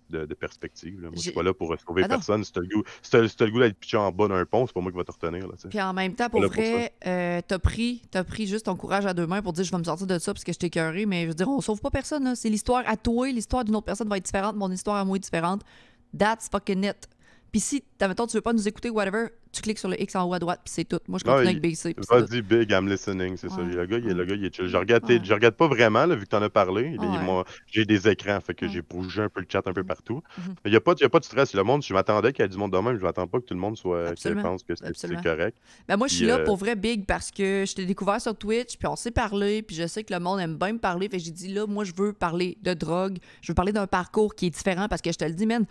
de, 0.09 0.33
perspective. 0.33 0.99
Moi, 0.99 1.11
je 1.15 1.21
suis 1.21 1.31
pas 1.31 1.43
là 1.43 1.53
pour 1.53 1.73
sauver 1.79 2.03
ah 2.03 2.09
personne. 2.09 2.43
Si 2.43 2.51
tu 2.51 2.59
as 2.59 2.61
le 2.61 2.67
goût, 2.67 2.83
si 3.01 3.51
goût 3.51 3.59
d'être 3.59 3.77
pitché 3.77 3.95
en 3.95 4.11
bas 4.11 4.27
d'un 4.27 4.45
pont, 4.45 4.67
c'est 4.67 4.73
pas 4.73 4.81
moi 4.81 4.91
qui 4.91 4.97
va 4.97 5.05
te 5.05 5.13
retenir. 5.13 5.47
Là, 5.47 5.53
Puis 5.69 5.81
en 5.81 5.93
même 5.93 6.13
temps, 6.13 6.29
pour 6.29 6.41
vrai, 6.41 6.93
euh, 7.07 7.41
t'as 7.47 7.59
pris, 7.59 8.01
as 8.13 8.25
pris 8.25 8.47
juste 8.47 8.65
ton 8.65 8.75
courage 8.75 9.05
à 9.05 9.13
deux 9.13 9.27
mains 9.27 9.41
pour 9.41 9.53
dire 9.53 9.63
je 9.63 9.71
vais 9.71 9.77
me 9.77 9.85
sortir 9.85 10.07
de 10.07 10.19
ça 10.19 10.33
parce 10.33 10.43
que 10.43 10.51
je 10.51 10.59
t'ai 10.59 10.69
cœuré, 10.69 11.05
mais 11.05 11.23
je 11.23 11.27
veux 11.29 11.33
dire, 11.35 11.47
on 11.47 11.61
sauve 11.61 11.79
pas 11.79 11.89
personne. 11.89 12.35
C'est 12.35 12.49
l'histoire 12.49 12.83
à 12.85 12.97
toi, 12.97 13.29
l'histoire 13.29 13.63
d'une 13.63 13.77
autre 13.77 13.85
personne 13.85 14.09
va 14.09 14.17
être 14.17 14.25
différente, 14.25 14.57
mon 14.57 14.69
histoire 14.69 14.97
à 14.97 15.05
moi 15.05 15.15
est 15.15 15.21
différente. 15.21 15.61
That's 16.17 16.49
fucking 16.49 16.83
it. 16.83 17.07
Puis 17.55 17.61
si, 17.61 17.83
mettons, 18.01 18.27
tu 18.27 18.35
veux 18.35 18.41
pas 18.41 18.51
nous 18.51 18.67
écouter, 18.67 18.89
whatever, 18.89 19.27
tu 19.55 19.61
cliques 19.61 19.79
sur 19.79 19.89
le 19.89 19.99
X 20.01 20.15
en 20.15 20.27
haut 20.27 20.33
à 20.33 20.39
droite, 20.39 20.61
puis 20.63 20.71
c'est 20.73 20.83
tout. 20.85 20.99
Moi, 21.07 21.19
je 21.19 21.25
Non, 21.27 21.33
continue 21.37 21.47
il- 21.53 21.57
avec 21.57 21.61
BC. 21.61 21.95
Vas-y, 22.09 22.41
Big, 22.41 22.71
I'm 22.71 22.87
listening, 22.89 23.37
c'est 23.37 23.49
ça. 23.49 23.61
Le 23.61 23.85
gars, 23.85 23.97
il, 23.97 24.05
le 24.07 24.25
gars, 24.25 24.35
il 24.35 24.45
est 24.45 24.55
chill. 24.55 24.67
Je 24.67 24.77
regarde, 24.77 25.05
Ouais. 25.05 25.19
je 25.23 25.33
regarde 25.33 25.55
pas 25.55 25.67
vraiment, 25.67 26.05
là, 26.05 26.15
vu 26.15 26.25
que 26.25 26.29
t'en 26.29 26.41
as 26.41 26.49
parlé. 26.49 26.97
Ouais. 26.97 27.43
J'ai 27.67 27.85
des 27.85 28.07
écrans, 28.07 28.39
fait 28.41 28.53
que 28.53 28.67
j'ai 28.67 28.81
bougé 28.81 29.21
un 29.23 29.29
peu 29.29 29.39
le 29.41 29.47
chat 29.51 29.61
un 29.65 29.73
peu 29.73 29.81
Mhm. 29.81 29.87
partout. 29.87 30.21
Mhm. 30.37 30.43
Mais 30.47 30.55
il 30.65 30.71
n'y 30.71 30.77
a, 30.77 30.81
pas 30.81 30.93
de- 30.95 31.01
y 31.01 31.05
a 31.05 31.09
pas 31.09 31.19
de 31.19 31.25
stress. 31.25 31.53
Le 31.53 31.63
monde, 31.63 31.83
je 31.83 31.93
m'attendais 31.93 32.33
qu'il 32.33 32.43
y 32.43 32.45
ait 32.45 32.49
du 32.49 32.57
monde 32.57 32.73
de 32.73 32.77
même. 32.77 32.97
Je 32.97 33.03
m'attends 33.03 33.27
pas 33.27 33.39
que 33.39 33.45
tout 33.45 33.53
le 33.53 33.59
monde 33.59 33.77
soit, 33.77 34.09
Absolument. 34.09 34.41
pense 34.43 34.63
que 34.63 34.73
c'est- 34.75 35.21
correct. 35.23 35.57
Ben 35.87 35.97
moi, 35.97 36.07
je 36.07 36.15
suis 36.15 36.25
là 36.25 36.39
euh, 36.39 36.45
pour 36.45 36.57
vrai 36.57 36.75
big 36.75 37.05
parce 37.05 37.31
que 37.31 37.63
je 37.67 37.73
t'ai 37.75 37.85
découvert 37.85 38.19
sur 38.21 38.35
Twitch, 38.37 38.77
puis 38.77 38.87
on 38.87 38.95
s'est 38.95 39.11
parlé, 39.11 39.61
puis 39.61 39.75
je 39.75 39.87
sais 39.87 40.03
que 40.03 40.13
le 40.13 40.19
monde 40.19 40.39
aime 40.39 40.55
bien 40.57 40.73
me 40.73 40.79
parler. 40.79 41.07
Fait 41.09 41.19
j'ai 41.19 41.31
dit 41.31 41.53
là, 41.53 41.65
moi, 41.65 41.83
je 41.85 41.93
veux 41.95 42.11
parler 42.13 42.57
de 42.61 42.73
drogue, 42.73 43.17
je 43.41 43.51
veux 43.51 43.55
parler 43.55 43.71
d'un 43.71 43.87
parcours 43.87 44.35
qui 44.35 44.47
est 44.47 44.49
différent 44.49 44.87
parce 44.89 45.01
que 45.01 45.11
je 45.11 45.17
te 45.17 45.25
le 45.25 45.33
dis, 45.33 45.45
man, 45.45 45.65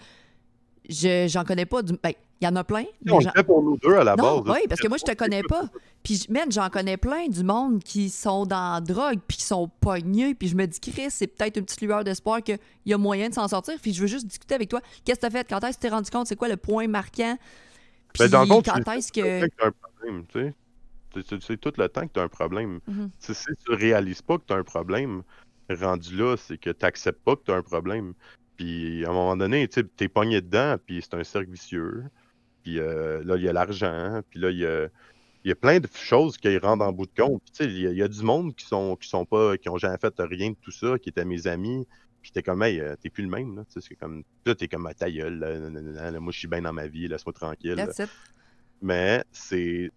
je- 0.88 1.26
j'en 1.28 1.44
connais 1.44 1.66
pas. 1.66 1.82
Du... 1.82 1.94
Ben, 2.02 2.12
il 2.44 2.48
y 2.50 2.52
en 2.52 2.56
a 2.56 2.64
plein. 2.64 2.84
On 3.10 3.18
le 3.18 3.24
j'en- 3.24 3.30
fait 3.32 3.42
pour 3.42 3.62
nous 3.62 3.76
deux 3.78 3.94
à 3.96 4.04
la 4.04 4.16
non, 4.16 4.40
base. 4.40 4.54
oui, 4.56 4.62
parce 4.68 4.80
que 4.80 4.88
moi, 4.88 4.98
je 4.98 5.04
te 5.04 5.14
connais 5.16 5.42
pas. 5.42 5.62
Puis, 6.02 6.26
man, 6.28 6.50
j'en 6.52 6.68
connais 6.68 6.98
plein 6.98 7.26
du 7.28 7.42
monde 7.42 7.82
qui 7.82 8.10
sont 8.10 8.44
dans 8.44 8.74
la 8.74 8.80
drogue, 8.82 9.20
puis 9.26 9.38
qui 9.38 9.44
sont 9.44 9.68
pognés. 9.80 10.34
Puis 10.34 10.48
je 10.48 10.56
me 10.56 10.66
dis, 10.66 10.78
Chris, 10.78 11.06
c'est 11.10 11.26
peut-être 11.26 11.56
une 11.56 11.64
petite 11.64 11.80
lueur 11.80 12.04
d'espoir 12.04 12.42
qu'il 12.42 12.58
y 12.84 12.92
a 12.92 12.98
moyen 12.98 13.30
de 13.30 13.34
s'en 13.34 13.48
sortir. 13.48 13.74
Puis 13.80 13.94
je 13.94 14.02
veux 14.02 14.06
juste 14.06 14.26
discuter 14.26 14.54
avec 14.54 14.68
toi. 14.68 14.80
Qu'est-ce 15.04 15.16
que 15.20 15.26
t'as 15.26 15.30
fait? 15.30 15.48
Quand 15.48 15.60
est-ce 15.60 15.78
que 15.78 15.82
tu 15.82 15.88
t'es 15.88 15.94
rendu 15.94 16.10
compte? 16.10 16.26
C'est 16.26 16.36
quoi 16.36 16.48
le 16.48 16.58
point 16.58 16.86
marquant? 16.86 17.38
Puis 18.12 18.18
Ben, 18.24 18.28
dans 18.28 18.42
le 18.42 18.46
fond, 18.46 18.60
tu 18.62 18.70
quand 18.70 18.92
est-ce 18.92 19.10
tout 19.12 19.20
le 19.20 19.24
que... 19.24 19.40
temps 19.40 19.46
que 19.48 19.54
t'as 19.58 19.66
un 19.66 19.72
problème, 19.72 20.24
tu 20.26 20.38
sais. 20.40 20.54
Tu- 21.14 21.24
Tu 21.24 21.38
tu 21.38 21.46
sais 21.46 21.56
tout 21.56 21.72
le 21.78 21.88
temps 21.88 22.06
que 22.06 22.12
tu 22.12 22.20
as 22.20 22.24
un 22.24 22.28
problème. 22.28 22.80
Mhm. 22.86 23.10
Si, 23.18 23.34
si 23.34 23.46
tu 23.64 23.72
réalises 23.72 24.20
pas 24.20 24.36
que 24.36 24.42
tu 24.46 24.52
as 24.52 24.56
un 24.56 24.62
problème, 24.64 25.22
rendu 25.70 26.16
là, 26.16 26.36
c'est 26.36 26.58
que 26.58 26.70
tu 26.70 26.84
n'acceptes 26.84 27.22
pas 27.24 27.36
que 27.36 27.42
tu 27.46 27.52
as 27.52 27.54
un 27.56 27.62
problème. 27.62 28.12
Puis 28.56 29.04
à 29.04 29.10
un 29.10 29.12
moment 29.12 29.36
donné, 29.36 29.66
tu 29.68 29.80
es 30.00 30.08
pogné 30.08 30.40
dedans, 30.40 30.76
puis 30.84 31.00
c'est 31.02 31.14
un 31.14 31.24
cercle 31.24 31.50
vicieux. 31.50 32.04
Puis 32.64 32.80
euh, 32.80 33.22
là, 33.24 33.36
il 33.38 33.44
y 33.44 33.50
a 33.50 33.54
l'argent, 33.54 34.22
puis 34.30 34.40
là, 34.40 34.50
il 34.50 34.58
y 34.58 34.66
a, 34.66 34.88
il 35.44 35.50
y 35.50 35.52
a 35.52 35.56
plein 35.56 35.80
de 35.80 35.88
choses 35.94 36.38
qui 36.38 36.56
rentrent 36.58 36.84
en 36.84 36.92
bout 36.92 37.06
de 37.06 37.12
compte. 37.16 37.42
Puis, 37.44 37.52
tu 37.52 37.64
sais, 37.64 37.70
il 37.70 37.78
y, 37.82 37.86
a- 37.88 37.90
il 37.92 37.98
y 37.98 38.02
a 38.02 38.08
du 38.08 38.22
monde 38.22 38.54
qui 38.56 38.66
sont 38.66 38.96
qui 38.96 39.08
sont 39.08 39.26
pas, 39.26 39.58
qui 39.58 39.68
ont 39.70 39.78
jamais 39.78 39.98
fait 40.00 40.14
rien 40.20 40.50
de 40.52 40.56
tout 40.62 40.72
ça, 40.72 40.98
qui 40.98 41.10
étaient 41.10 41.24
mes 41.26 41.46
amis. 41.48 41.86
Puis 42.22 42.32
t'es 42.32 42.42
comme, 42.42 42.62
hey, 42.62 42.80
euh, 42.80 42.96
t'es 42.96 43.10
plus 43.10 43.24
le 43.24 43.30
même, 43.30 43.56
là. 43.56 43.64
C'est 43.68 43.96
comme, 43.96 44.24
là, 44.46 44.54
t'es 44.54 44.68
comme, 44.68 44.86
ah, 44.86 44.94
ta 44.94 45.10
gueule, 45.10 45.38
là, 45.38 46.20
moi, 46.20 46.32
je 46.32 46.38
suis 46.38 46.48
bien 46.48 46.62
dans 46.62 46.72
ma 46.72 46.86
vie, 46.88 47.08
laisse-moi 47.08 47.34
tranquille. 47.34 47.76
That's 47.76 48.00
it. 48.00 48.10
Mais 48.82 49.24
c'est 49.32 49.90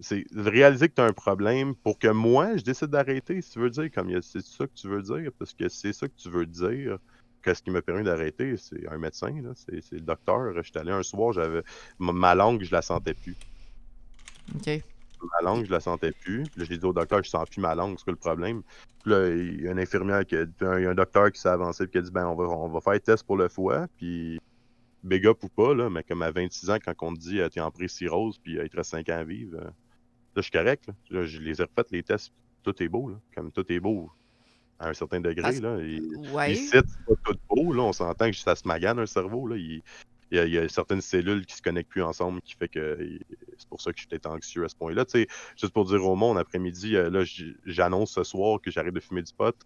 c'est 0.00 0.24
réaliser 0.34 0.88
que 0.88 0.94
tu 0.94 1.00
as 1.02 1.06
un 1.06 1.12
problème 1.12 1.74
pour 1.76 1.98
que 1.98 2.08
moi, 2.08 2.56
je 2.56 2.62
décide 2.62 2.88
d'arrêter, 2.88 3.42
si 3.42 3.50
tu 3.52 3.58
veux 3.58 3.70
dire. 3.70 3.90
Comme 3.92 4.10
c'est 4.22 4.42
ça 4.42 4.66
que 4.66 4.72
tu 4.74 4.88
veux 4.88 5.02
dire, 5.02 5.30
parce 5.38 5.54
que 5.54 5.68
c'est 5.68 5.92
ça 5.92 6.08
que 6.08 6.14
tu 6.16 6.30
veux 6.30 6.46
dire. 6.46 6.98
Qu'est-ce 7.42 7.62
qui 7.62 7.70
m'a 7.70 7.82
permis 7.82 8.04
d'arrêter? 8.04 8.56
C'est 8.56 8.88
un 8.88 8.98
médecin. 8.98 9.34
C'est 9.54 9.92
le 9.92 10.00
docteur. 10.00 10.52
J'étais 10.62 10.80
allé 10.80 10.92
un 10.92 11.02
soir, 11.02 11.32
j'avais 11.32 11.62
ma, 11.98 12.34
langue, 12.34 12.62
je 12.62 12.72
la 12.72 12.82
sentais 12.82 13.14
plus. 13.14 13.36
OK. 14.54 14.82
Ma 15.20 15.50
langue, 15.50 15.64
je 15.64 15.70
la 15.70 15.80
sentais 15.80 16.12
plus. 16.12 16.44
Puis 16.44 16.60
là, 16.60 16.64
je 16.64 16.70
l'ai 16.70 16.78
dit 16.78 16.84
au 16.84 16.92
docteur, 16.92 17.22
je 17.22 17.30
sens 17.30 17.48
plus 17.48 17.60
ma 17.60 17.74
langue, 17.74 17.96
c'est 17.98 18.04
quoi 18.04 18.12
le 18.12 18.18
problème? 18.18 18.62
Puis 19.02 19.10
là, 19.10 19.28
il 19.28 19.62
y 19.62 19.68
a 19.68 19.72
un 19.72 19.78
infirmière, 19.78 20.24
qui 20.24 20.36
a, 20.36 20.40
un, 20.60 20.78
il 20.78 20.84
y 20.84 20.86
a 20.86 20.90
un 20.90 20.94
docteur 20.94 21.30
qui 21.32 21.40
s'est 21.40 21.48
avancé 21.48 21.84
et 21.84 21.88
qui 21.88 21.98
a 21.98 22.02
dit, 22.02 22.10
ben, 22.10 22.26
on 22.26 22.34
va, 22.34 22.44
on 22.44 22.68
va 22.68 22.80
faire 22.80 23.00
test 23.00 23.24
pour 23.24 23.36
le 23.36 23.48
foie, 23.48 23.86
puis 23.96 24.38
big 25.02 25.26
up 25.26 25.42
ou 25.42 25.48
pas, 25.48 25.74
là, 25.74 25.90
mais 25.90 26.02
comme 26.02 26.22
à 26.22 26.30
26 26.30 26.70
ans, 26.70 26.78
quand 26.84 26.94
on 27.02 27.14
te 27.14 27.20
dit, 27.20 27.40
euh, 27.40 27.48
t'es 27.48 27.60
en 27.60 27.70
pré-cirrhose, 27.70 28.38
puis 28.38 28.58
euh, 28.58 28.64
il 28.64 28.70
te 28.70 28.76
reste 28.76 28.90
5 28.90 29.08
ans 29.08 29.18
à 29.18 29.24
vivre, 29.24 29.56
euh, 29.56 29.64
là, 29.64 29.72
je 30.36 30.42
suis 30.42 30.50
correct, 30.50 30.86
là. 30.86 30.94
Là, 31.10 31.24
je 31.24 31.40
les 31.40 31.60
ai 31.60 31.64
refait 31.64 31.88
les 31.90 32.02
tests, 32.02 32.32
tout 32.62 32.80
est 32.82 32.88
beau, 32.88 33.08
là. 33.08 33.16
Comme 33.34 33.50
tout 33.50 33.64
est 33.72 33.80
beau 33.80 34.10
à 34.78 34.88
un 34.88 34.94
certain 34.94 35.20
degré, 35.20 35.60
là. 35.60 35.78
Et, 35.80 36.00
Ouais. 36.32 36.54
C'est 36.54 36.82
pas 37.06 37.12
tout 37.24 37.34
beau, 37.48 37.72
là. 37.72 37.82
On 37.82 37.92
s'entend 37.92 38.30
que 38.30 38.36
ça 38.36 38.54
se 38.54 38.66
magane 38.66 38.98
un 38.98 39.06
cerveau, 39.06 39.46
là. 39.48 39.56
Il, 39.56 39.82
il 40.30 40.36
y, 40.36 40.40
a, 40.40 40.44
il 40.44 40.52
y 40.52 40.58
a 40.58 40.68
certaines 40.68 41.00
cellules 41.00 41.46
qui 41.46 41.56
se 41.56 41.62
connectent 41.62 41.88
plus 41.90 42.02
ensemble 42.02 42.40
qui 42.42 42.54
fait 42.54 42.68
que 42.68 42.98
il- 43.00 43.22
c'est 43.56 43.68
pour 43.68 43.80
ça 43.80 43.92
que 43.92 43.98
j'étais 44.00 44.26
anxieux 44.26 44.64
à 44.64 44.68
ce 44.68 44.76
point-là. 44.76 45.04
Tu 45.06 45.20
sais, 45.22 45.26
juste 45.58 45.72
pour 45.72 45.86
dire 45.86 46.04
au 46.04 46.16
monde, 46.16 46.38
après-midi, 46.38 46.96
euh, 46.96 47.08
là, 47.10 47.24
j'annonce 47.64 48.12
ce 48.12 48.24
soir 48.24 48.60
que 48.60 48.70
j'arrête 48.70 48.92
de 48.94 49.00
fumer 49.00 49.22
du 49.22 49.32
pot 49.36 49.56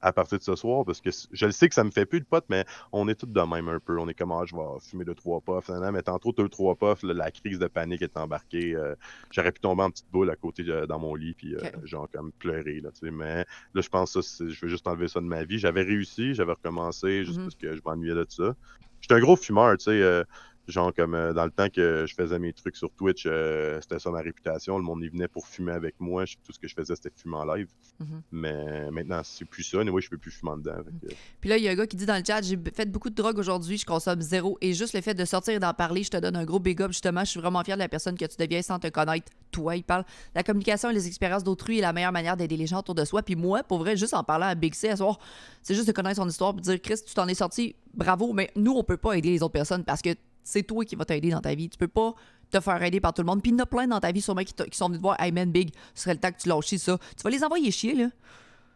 à 0.00 0.12
partir 0.12 0.38
de 0.38 0.42
ce 0.42 0.54
soir 0.56 0.84
parce 0.84 1.00
que 1.00 1.10
je 1.32 1.46
le 1.46 1.52
sais 1.52 1.68
que 1.68 1.74
ça 1.74 1.84
me 1.84 1.90
fait 1.90 2.06
plus 2.06 2.20
de 2.20 2.24
pot, 2.26 2.44
mais 2.48 2.64
on 2.92 3.08
est 3.08 3.14
tous 3.14 3.26
de 3.26 3.40
même 3.40 3.68
un 3.68 3.80
peu. 3.80 3.98
On 3.98 4.08
est 4.08 4.14
comme, 4.14 4.32
ah, 4.32 4.42
je 4.46 4.54
vais 4.54 4.62
fumer 4.80 5.04
deux, 5.04 5.14
trois 5.14 5.40
puffs. 5.40 5.70
Mais 5.92 6.02
tantôt, 6.02 6.32
deux, 6.32 6.48
trois 6.48 6.76
puffs, 6.76 7.02
là, 7.02 7.14
la 7.14 7.30
crise 7.30 7.58
de 7.58 7.66
panique 7.66 8.02
est 8.02 8.16
embarquée. 8.16 8.74
euh, 8.74 8.94
J'aurais 9.30 9.52
pu 9.52 9.60
tomber 9.60 9.82
en 9.82 9.90
petite 9.90 10.10
boule 10.10 10.30
à 10.30 10.36
côté 10.36 10.62
de- 10.64 10.86
dans 10.86 10.98
mon 10.98 11.14
lit, 11.14 11.34
puis 11.34 11.54
euh, 11.54 11.60
Ok. 11.62 11.86
genre 11.86 12.08
comme 12.12 12.32
pleurer, 12.38 12.80
là, 12.80 12.90
tu 12.92 13.06
sais. 13.06 13.10
Mais 13.10 13.44
là, 13.74 13.80
je 13.80 13.88
pense 13.88 14.14
que 14.14 14.20
je 14.48 14.60
veux 14.64 14.68
juste 14.68 14.86
enlever 14.86 15.08
ça 15.08 15.20
de 15.20 15.26
ma 15.26 15.44
vie. 15.44 15.58
J'avais 15.58 15.82
réussi, 15.82 16.34
j'avais 16.34 16.52
recommencé 16.52 17.24
juste 17.24 17.38
Mhm. 17.38 17.44
parce 17.44 17.54
que 17.56 17.74
je 17.76 17.80
m'ennuyais 17.84 18.14
de 18.14 18.26
ça. 18.28 18.54
J'étais 19.00 19.14
un 19.14 19.20
gros 19.20 19.36
fumeur, 19.36 19.76
tu 19.78 19.84
sais. 19.84 20.24
Genre, 20.72 20.92
comme 20.94 21.14
euh, 21.14 21.32
dans 21.32 21.44
le 21.44 21.50
temps 21.50 21.68
que 21.68 22.04
je 22.06 22.14
faisais 22.14 22.38
mes 22.38 22.52
trucs 22.52 22.76
sur 22.76 22.90
Twitch, 22.92 23.24
euh, 23.26 23.80
c'était 23.80 23.98
ça 23.98 24.10
ma 24.10 24.20
réputation. 24.20 24.76
Le 24.78 24.84
monde 24.84 25.02
y 25.02 25.08
venait 25.08 25.28
pour 25.28 25.46
fumer 25.46 25.72
avec 25.72 25.94
moi. 25.98 26.24
Je- 26.24 26.36
Tout 26.44 26.52
ce 26.52 26.58
que 26.58 26.68
je 26.68 26.74
faisais, 26.74 26.94
c'était 26.96 27.10
fumer 27.16 27.36
en 27.36 27.54
live. 27.54 27.68
Mhm. 28.00 28.22
Mais 28.32 28.90
maintenant, 28.90 29.20
c'est 29.24 29.44
plus 29.44 29.62
ça. 29.62 29.80
Et 29.80 29.84
moi, 29.90 30.00
je 30.00 30.08
peux 30.08 30.18
plus 30.18 30.30
fumer 30.30 30.52
en 30.52 30.56
dedans. 30.58 30.76
fait 31.00 31.08
que- 31.08 31.14
Puis 31.40 31.50
là, 31.50 31.56
il 31.56 31.64
y 31.64 31.68
a 31.68 31.72
un 31.72 31.74
gars 31.74 31.86
qui 31.86 31.96
dit 31.96 32.06
dans 32.06 32.16
le 32.16 32.24
chat 32.24 32.42
J'ai 32.42 32.58
fait 32.74 32.90
beaucoup 32.90 33.10
de 33.10 33.14
drogue 33.14 33.38
aujourd'hui, 33.38 33.78
je 33.78 33.86
consomme 33.86 34.20
zéro. 34.20 34.58
Et 34.60 34.72
juste 34.72 34.94
le 34.94 35.00
fait 35.00 35.14
de 35.14 35.24
sortir 35.24 35.54
et 35.54 35.58
d'en 35.58 35.74
parler, 35.74 36.02
je 36.02 36.10
te 36.10 36.16
donne 36.16 36.36
un 36.36 36.44
gros 36.44 36.58
big 36.60 36.80
up. 36.82 36.92
Justement, 36.92 37.20
je 37.20 37.30
suis 37.30 37.40
vraiment 37.40 37.62
fier 37.64 37.76
de 37.76 37.80
la 37.82 37.88
personne 37.88 38.16
que 38.16 38.24
tu 38.26 38.36
deviens 38.38 38.62
sans 38.62 38.78
te 38.78 38.88
connaître. 38.88 39.30
Toi, 39.50 39.76
il 39.76 39.82
parle. 39.84 40.04
La 40.34 40.42
communication 40.42 40.90
et 40.90 40.94
les 40.94 41.06
expériences 41.06 41.42
d'autrui 41.44 41.78
est 41.78 41.82
la 41.82 41.92
meilleure 41.92 42.12
manière 42.12 42.36
d'aider 42.36 42.56
les 42.56 42.66
gens 42.66 42.80
autour 42.80 42.94
de 42.94 43.04
soi. 43.04 43.22
Puis 43.22 43.34
moi, 43.36 43.62
pour 43.62 43.78
vrai, 43.78 43.96
juste 43.96 44.14
en 44.14 44.22
parlant 44.22 44.46
à 44.46 44.54
Big 44.54 44.74
C 44.74 44.88
à 44.90 44.96
soir, 44.96 45.18
c'est 45.62 45.74
juste 45.74 45.86
de 45.88 45.92
connaître 45.92 46.16
son 46.16 46.28
histoire 46.28 46.52
de 46.54 46.60
dire 46.60 46.80
Chris, 46.80 46.96
tu 47.06 47.14
t'en 47.14 47.26
es 47.28 47.34
sorti, 47.34 47.74
bravo. 47.94 48.32
Mais 48.32 48.50
nous, 48.56 48.72
on 48.72 48.84
peut 48.84 48.96
pas 48.98 49.14
aider 49.14 49.30
les 49.30 49.42
autres 49.42 49.52
personnes 49.52 49.84
parce 49.84 50.02
que 50.02 50.10
c'est 50.50 50.62
toi 50.62 50.84
qui 50.84 50.96
vas 50.96 51.04
t'aider 51.04 51.30
dans 51.30 51.40
ta 51.40 51.54
vie. 51.54 51.68
Tu 51.68 51.76
peux 51.78 51.88
pas 51.88 52.14
te 52.50 52.60
faire 52.60 52.82
aider 52.82 53.00
par 53.00 53.12
tout 53.12 53.22
le 53.22 53.26
monde. 53.26 53.42
Puis 53.42 53.50
il 53.50 53.54
y 53.54 53.60
en 53.60 53.64
a 53.64 53.66
plein 53.66 53.86
dans 53.86 54.00
ta 54.00 54.10
vie, 54.12 54.22
sûrement, 54.22 54.42
qui, 54.42 54.54
qui 54.54 54.76
sont 54.78 54.86
venus 54.86 54.98
te 54.98 55.02
voir 55.02 55.20
Hey 55.20 55.30
man, 55.32 55.50
Big, 55.50 55.70
ce 55.94 56.02
serait 56.04 56.14
le 56.14 56.20
temps 56.20 56.30
que 56.32 56.38
tu 56.38 56.48
lâches 56.48 56.74
ça. 56.76 56.96
Tu 57.16 57.22
vas 57.22 57.30
les 57.30 57.44
envoyer 57.44 57.70
chier, 57.70 57.94
là. 57.94 58.06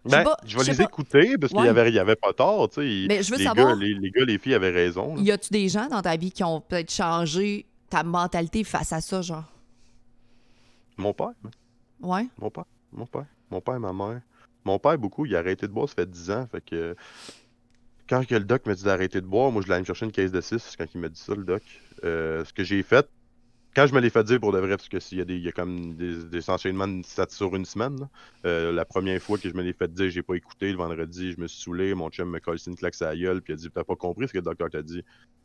Ben, 0.05 0.25
pas- 0.25 0.37
je 0.45 0.59
vais 0.59 0.65
les 0.65 0.77
pas. 0.77 0.83
écouter 0.83 1.39
parce 1.39 1.53
qu'il 1.53 1.61
Ouais. 1.61 1.67
y 1.67 1.71
avait, 1.71 1.97
avait 1.99 2.17
pas 2.17 2.33
tort. 2.33 2.69
tu 2.69 2.81
sais. 2.83 3.07
Mais 3.09 3.23
je 3.23 3.31
veux 3.31 3.39
les, 3.39 3.45
savoir- 3.45 3.69
gars, 3.69 3.75
les, 3.77 3.95
les 3.95 4.11
gars, 4.11 4.25
les 4.25 4.37
filles 4.39 4.55
avaient 4.55 4.71
raison. 4.71 5.15
là. 5.15 5.23
Y 5.23 5.31
a-tu 5.31 5.51
des 5.53 5.69
gens 5.69 5.87
dans 5.89 6.03
ta 6.03 6.17
vie 6.17 6.33
qui 6.33 6.43
ont 6.45 6.61
peut-être 6.61 6.91
changé 6.93 7.67
ta 7.89 8.03
mentalité 8.03 8.65
face 8.65 8.93
à 8.93 9.01
ça, 9.01 9.23
genre? 9.23 9.45
Mon 10.97 11.13
père, 11.15 11.33
man. 11.43 11.53
Ouais. 12.01 12.27
Mon 12.39 12.51
père, 12.51 12.65
mon 12.93 13.07
père, 13.07 13.27
mon 13.51 13.61
père 13.61 13.77
et 13.77 13.79
ma 13.79 13.93
mère. 13.93 14.21
Mon 14.65 14.79
père, 14.79 14.99
beaucoup, 14.99 15.25
il 15.27 15.35
a 15.35 15.39
arrêté 15.39 15.67
de 15.67 15.73
boire, 15.73 15.89
ça 15.89 15.95
fait 15.95 16.11
10 16.11 16.31
ans. 16.31 16.47
Fait 16.51 16.61
que 16.65 16.95
quand 18.13 18.27
que 18.27 18.35
le 18.35 18.45
doc 18.45 18.67
m'a 18.67 18.75
dit 18.75 18.85
d'arrêter 18.85 19.23
de 19.23 19.27
boire, 19.27 19.51
moi, 19.51 19.63
je 19.63 19.69
l'ai 19.69 19.73
allé 19.73 19.81
me 19.81 19.87
chercher 19.87 20.05
une 20.05 20.13
caisse 20.13 20.33
de 20.33 20.43
6 20.43 20.75
quand 20.77 20.85
il 20.95 21.01
m'a 21.01 21.09
dit 21.09 21.19
ça, 21.19 21.35
le 21.35 21.45
doc. 21.45 21.63
Euh, 22.05 22.45
ce 22.45 22.53
que 22.53 22.63
j'ai 22.63 22.83
fait, 22.83 23.09
quand 23.75 23.87
je 23.87 23.95
me 23.95 24.01
l'ai 24.01 24.11
fait 24.11 24.23
dire 24.23 24.39
pour 24.39 24.53
de 24.53 24.59
vrai, 24.59 24.77
parce 24.77 24.91
que 24.91 25.01
s'il 25.01 25.17
y 25.17 25.23
a 25.23 25.25
des, 25.25 25.37
il 25.37 25.43
y 25.43 25.49
a 25.49 25.53
comme 25.53 25.95
des, 25.95 26.51
enchaînements 26.51 26.89
de 26.89 27.03
sur 27.31 27.57
une 27.57 27.65
semaine. 27.65 28.07
Euh, 28.45 28.71
la 28.71 28.85
première 28.85 29.19
fois 29.23 29.39
que 29.39 29.49
je 29.49 29.55
me 29.55 29.63
l'ai 29.63 29.73
fait 29.73 29.91
dire, 29.91 30.11
j'ai 30.11 30.23
pas 30.23 30.35
écouté. 30.35 30.73
Le 30.73 30.77
vendredi, 30.77 31.33
je 31.33 31.41
me 31.41 31.47
suis 31.47 31.63
saoulé, 31.63 31.95
mon 31.95 32.11
chum 32.11 32.29
me 32.29 32.39
colle 32.39 32.59
une 32.67 32.77
claque 32.77 33.01
à 33.01 33.07
la 33.07 33.17
gueule, 33.17 33.41
puis 33.41 33.55
il 33.55 33.57
a 33.57 33.57
dit 33.57 33.71
T'as 33.71 33.83
pas 33.83 33.97
compris 33.97 34.29
ce 34.29 34.35
que 34.35 34.39
le 34.39 34.45
docteur 34.45 34.69
t'a 34.69 34.83
dit. 34.83 34.99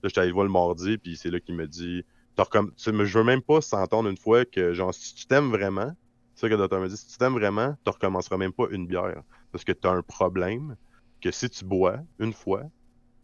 Là, 0.04 0.10
j'étais 0.10 0.20
allé 0.20 0.28
le 0.28 0.34
voir 0.34 0.46
le 0.46 0.52
mardi, 0.52 0.98
puis 0.98 1.16
c'est 1.16 1.32
là 1.32 1.40
qu'il 1.40 1.56
me 1.56 1.68
dit 1.68 2.04
T'as 2.36 2.44
recomm- 2.44 2.74
tu 2.76 2.92
Je 3.06 3.18
veux 3.18 3.24
même 3.24 3.42
pas 3.42 3.62
s'entendre 3.62 4.10
une 4.10 4.18
fois 4.18 4.44
que, 4.44 4.74
genre, 4.74 4.94
si 4.94 5.16
tu 5.16 5.26
t'aimes 5.26 5.52
vraiment, 5.52 5.96
c'est 6.36 6.42
ça 6.42 6.48
que 6.50 6.54
le 6.56 6.60
docteur 6.60 6.82
me 6.82 6.90
dit 6.90 6.98
Si 6.98 7.08
tu 7.08 7.18
t'aimes 7.18 7.36
vraiment, 7.36 7.78
tu 7.86 7.92
recommenceras 7.92 8.36
même 8.36 8.52
pas 8.52 8.66
une 8.72 8.88
bière. 8.88 9.24
Parce 9.54 9.64
que 9.64 9.72
tu 9.72 9.88
as 9.88 9.92
un 9.92 10.02
problème 10.02 10.76
que 11.22 11.32
si 11.32 11.50
tu 11.50 11.66
bois 11.66 12.00
une 12.20 12.34
fois, 12.34 12.64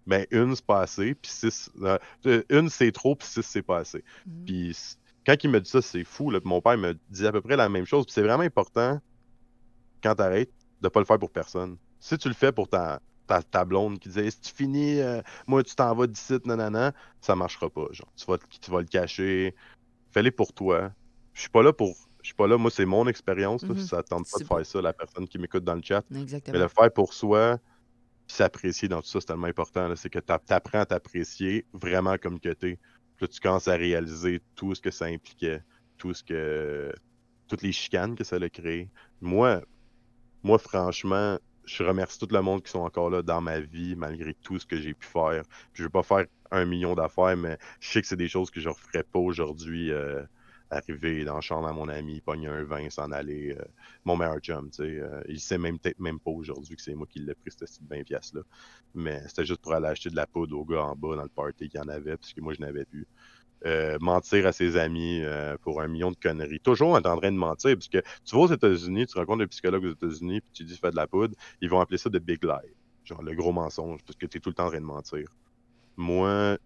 ben 0.06 0.26
une 0.32 0.56
c'est 0.56 0.66
pas 0.66 0.82
assez, 0.82 1.16
puis 1.16 1.32
six. 1.32 1.72
euh, 1.82 1.98
euh, 2.26 2.44
une 2.50 2.70
c'est 2.70 2.92
trop, 2.92 3.16
puis 3.16 3.28
six 3.28 3.44
c'est 3.44 3.62
pas 3.62 3.78
assez. 3.80 4.04
Mhm. 4.26 4.46
Puis 4.46 4.78
quand 5.26 5.36
il 5.44 5.50
me 5.50 5.62
dit 5.62 5.70
ça, 5.70 5.82
c'est 5.82 6.04
fou. 6.04 6.30
Là. 6.32 6.40
Mon 6.44 6.62
père 6.62 6.78
me 6.78 6.98
dit 7.10 7.26
à 7.26 7.32
peu 7.32 7.42
près 7.42 7.56
la 7.56 7.70
même 7.70 7.86
chose. 7.86 8.06
Puis 8.06 8.14
c'est 8.14 8.22
vraiment 8.22 8.44
important, 8.44 9.00
quand 10.02 10.16
t'arrêtes, 10.16 10.52
de 10.82 10.90
pas 10.90 11.00
le 11.00 11.06
faire 11.06 11.20
pour 11.20 11.32
personne. 11.32 11.78
Si 12.00 12.18
tu 12.18 12.28
le 12.28 12.34
fais 12.34 12.52
pour 12.52 12.68
ta, 12.68 13.00
ta, 13.28 13.42
ta 13.42 13.64
blonde 13.64 14.00
qui 14.00 14.10
dit 14.10 14.30
si 14.32 14.40
tu 14.42 14.52
finis, 14.54 15.00
euh, 15.00 15.22
moi 15.48 15.64
tu 15.64 15.74
t'en 15.76 15.96
vas 15.96 16.08
d'ici, 16.08 16.34
nanana, 16.44 16.92
ça 17.22 17.36
marchera 17.36 17.70
pas. 17.70 17.88
Genre. 17.92 18.12
Tu, 18.18 18.26
vas, 18.26 18.38
tu 18.38 18.70
vas 18.72 18.80
le 18.82 18.88
cacher. 18.88 19.56
Fais-le 20.12 20.32
pour 20.32 20.52
toi. 20.52 20.92
Je 21.34 21.42
suis 21.42 21.50
pas 21.50 21.64
là 21.64 21.72
pour. 21.72 21.96
Je 22.22 22.28
suis 22.28 22.36
pas 22.36 22.48
là, 22.48 22.58
moi 22.58 22.70
c'est 22.72 22.86
mon 22.86 23.08
expérience. 23.08 23.64
là. 23.64 23.70
Mhm. 23.70 23.80
Ça 23.80 24.04
tente 24.04 24.26
pas 24.30 24.40
de 24.40 24.44
faire 24.46 24.66
ça, 24.66 24.82
la 24.82 24.92
personne 24.94 25.28
qui 25.28 25.38
m'écoute 25.38 25.64
dans 25.64 25.76
le 25.76 25.82
chat. 25.82 26.04
Mais 26.54 26.60
le 26.60 26.68
faire 26.68 26.92
pour 26.92 27.14
soi, 27.14 27.60
s'apprécier 28.28 28.88
dans 28.88 29.02
tout 29.02 29.08
ça, 29.08 29.20
c'est 29.20 29.28
tellement 29.28 29.48
important. 29.48 29.94
C'est 29.96 30.10
que 30.10 30.20
tu 30.20 30.34
à 30.34 30.86
t'apprécier 30.86 31.66
vraiment 31.74 32.18
comme 32.18 32.40
que 32.40 32.50
t'es. 32.50 32.80
Là, 33.20 33.28
tu 33.28 33.40
commences 33.40 33.68
à 33.68 33.76
réaliser 33.76 34.42
tout 34.56 34.76
ce 34.76 34.82
que 34.82 34.92
ça 34.92 35.06
impliquait, 35.06 35.62
tout 35.98 36.14
ce 36.14 36.24
que. 36.24 36.92
toutes 37.48 37.62
les 37.62 37.72
chicanes 37.72 38.16
que 38.16 38.24
ça 38.24 38.38
a 38.38 38.50
créé. 38.50 38.90
Moi, 39.22 39.62
moi, 40.44 40.58
franchement, 40.60 41.40
je 41.66 41.84
remercie 41.84 42.20
tout 42.20 42.28
le 42.32 42.42
monde 42.42 42.64
qui 42.64 42.72
sont 42.72 42.80
encore 42.82 43.10
là 43.10 43.22
dans 43.22 43.42
ma 43.42 43.60
vie, 43.60 43.96
malgré 43.96 44.34
tout 44.36 44.60
ce 44.60 44.66
que 44.66 44.78
j'ai 44.78 44.94
pu 44.94 45.08
faire. 45.08 45.44
Puis 45.74 45.82
je 45.82 45.84
veux 45.84 45.90
pas 45.90 46.04
faire 46.04 46.26
un 46.52 46.66
million 46.66 46.96
d'affaires, 46.96 47.38
mais 47.38 47.58
je 47.80 47.90
sais 47.92 48.02
que 48.02 48.08
c'est 48.08 48.18
des 48.18 48.28
choses 48.28 48.52
que 48.52 48.60
je 48.60 48.70
ne 48.70 48.74
referais 48.74 49.04
pas 49.04 49.20
aujourd'hui. 49.20 49.92
euh, 49.92 50.24
arriver 50.74 51.26
dans 51.26 51.36
la 51.36 51.42
chambre 51.42 51.68
à 51.68 51.74
mon 51.74 51.88
ami, 51.90 52.22
pogner 52.22 52.48
un 52.48 52.64
vin, 52.64 52.90
s'en 52.90 53.12
aller. 53.12 53.56
euh, 53.58 53.64
mon 54.06 54.18
meilleur 54.18 54.40
chum, 54.40 54.70
tu 54.72 54.84
sais. 54.84 55.00
euh, 55.00 55.22
il 55.30 55.40
sait 55.40 55.58
même 55.58 55.80
peut-être 55.80 56.00
même 56.00 56.20
pas 56.20 56.32
aujourd'hui 56.32 56.76
que 56.76 56.82
c'est 56.82 56.96
moi 56.96 57.08
qui 57.08 57.20
l'ai 57.20 57.36
pris, 57.36 57.52
ce 57.52 57.58
petit 57.66 57.80
20 57.90 58.04
pièces 58.04 58.34
là 58.34 58.42
Mais 58.94 59.22
c'était 59.28 59.46
juste 59.46 59.62
pour 59.62 59.74
aller 59.74 59.88
acheter 59.88 60.10
de 60.10 60.16
la 60.16 60.28
poudre 60.28 60.58
au 60.58 60.66
gars 60.66 60.84
en 60.84 60.96
bas 60.96 61.16
dans 61.16 61.24
le 61.24 61.30
party 61.30 61.70
qu'il 61.70 61.80
y 61.80 61.84
en 61.84 61.88
avait, 61.90 62.18
parce 62.18 62.34
que 62.34 62.42
moi, 62.42 62.54
je 62.54 62.62
n'avais 62.62 62.86
plus. 62.86 63.08
euh, 63.66 63.98
mentir 64.02 64.46
à 64.48 64.52
ses 64.52 64.78
amis 64.78 65.24
pour 65.62 65.82
un 65.82 65.88
million 65.88 66.12
de 66.12 66.18
conneries. 66.18 66.60
Toujours 66.60 66.96
en 66.96 67.02
train 67.02 67.32
de 67.32 67.38
mentir, 67.38 67.76
parce 67.76 67.88
que 67.88 68.00
tu 68.26 68.36
vas 68.36 68.42
aux 68.44 68.52
États-Unis, 68.54 69.08
tu 69.08 69.18
rencontres 69.18 69.44
un 69.44 69.48
psychologue 69.48 69.86
aux 69.86 69.94
États-Unis, 69.94 70.42
puis 70.42 70.52
tu 70.54 70.64
dis 70.66 70.78
fais 70.78 70.92
de 70.92 70.96
la 70.96 71.08
poudre, 71.08 71.36
ils 71.62 71.70
vont 71.70 71.80
appeler 71.80 71.98
ça 71.98 72.10
de 72.10 72.20
big 72.20 72.44
lie, 72.44 72.74
genre 73.06 73.22
le 73.24 73.34
gros 73.36 73.54
mensonge, 73.54 74.02
parce 74.06 74.18
que 74.18 74.26
tu 74.26 74.38
es 74.38 74.40
tout 74.42 74.50
le 74.50 74.56
temps 74.56 74.66
en 74.68 74.70
train 74.70 74.82
de 74.82 74.86
mentir. 74.86 75.28
Moi, 75.98 76.58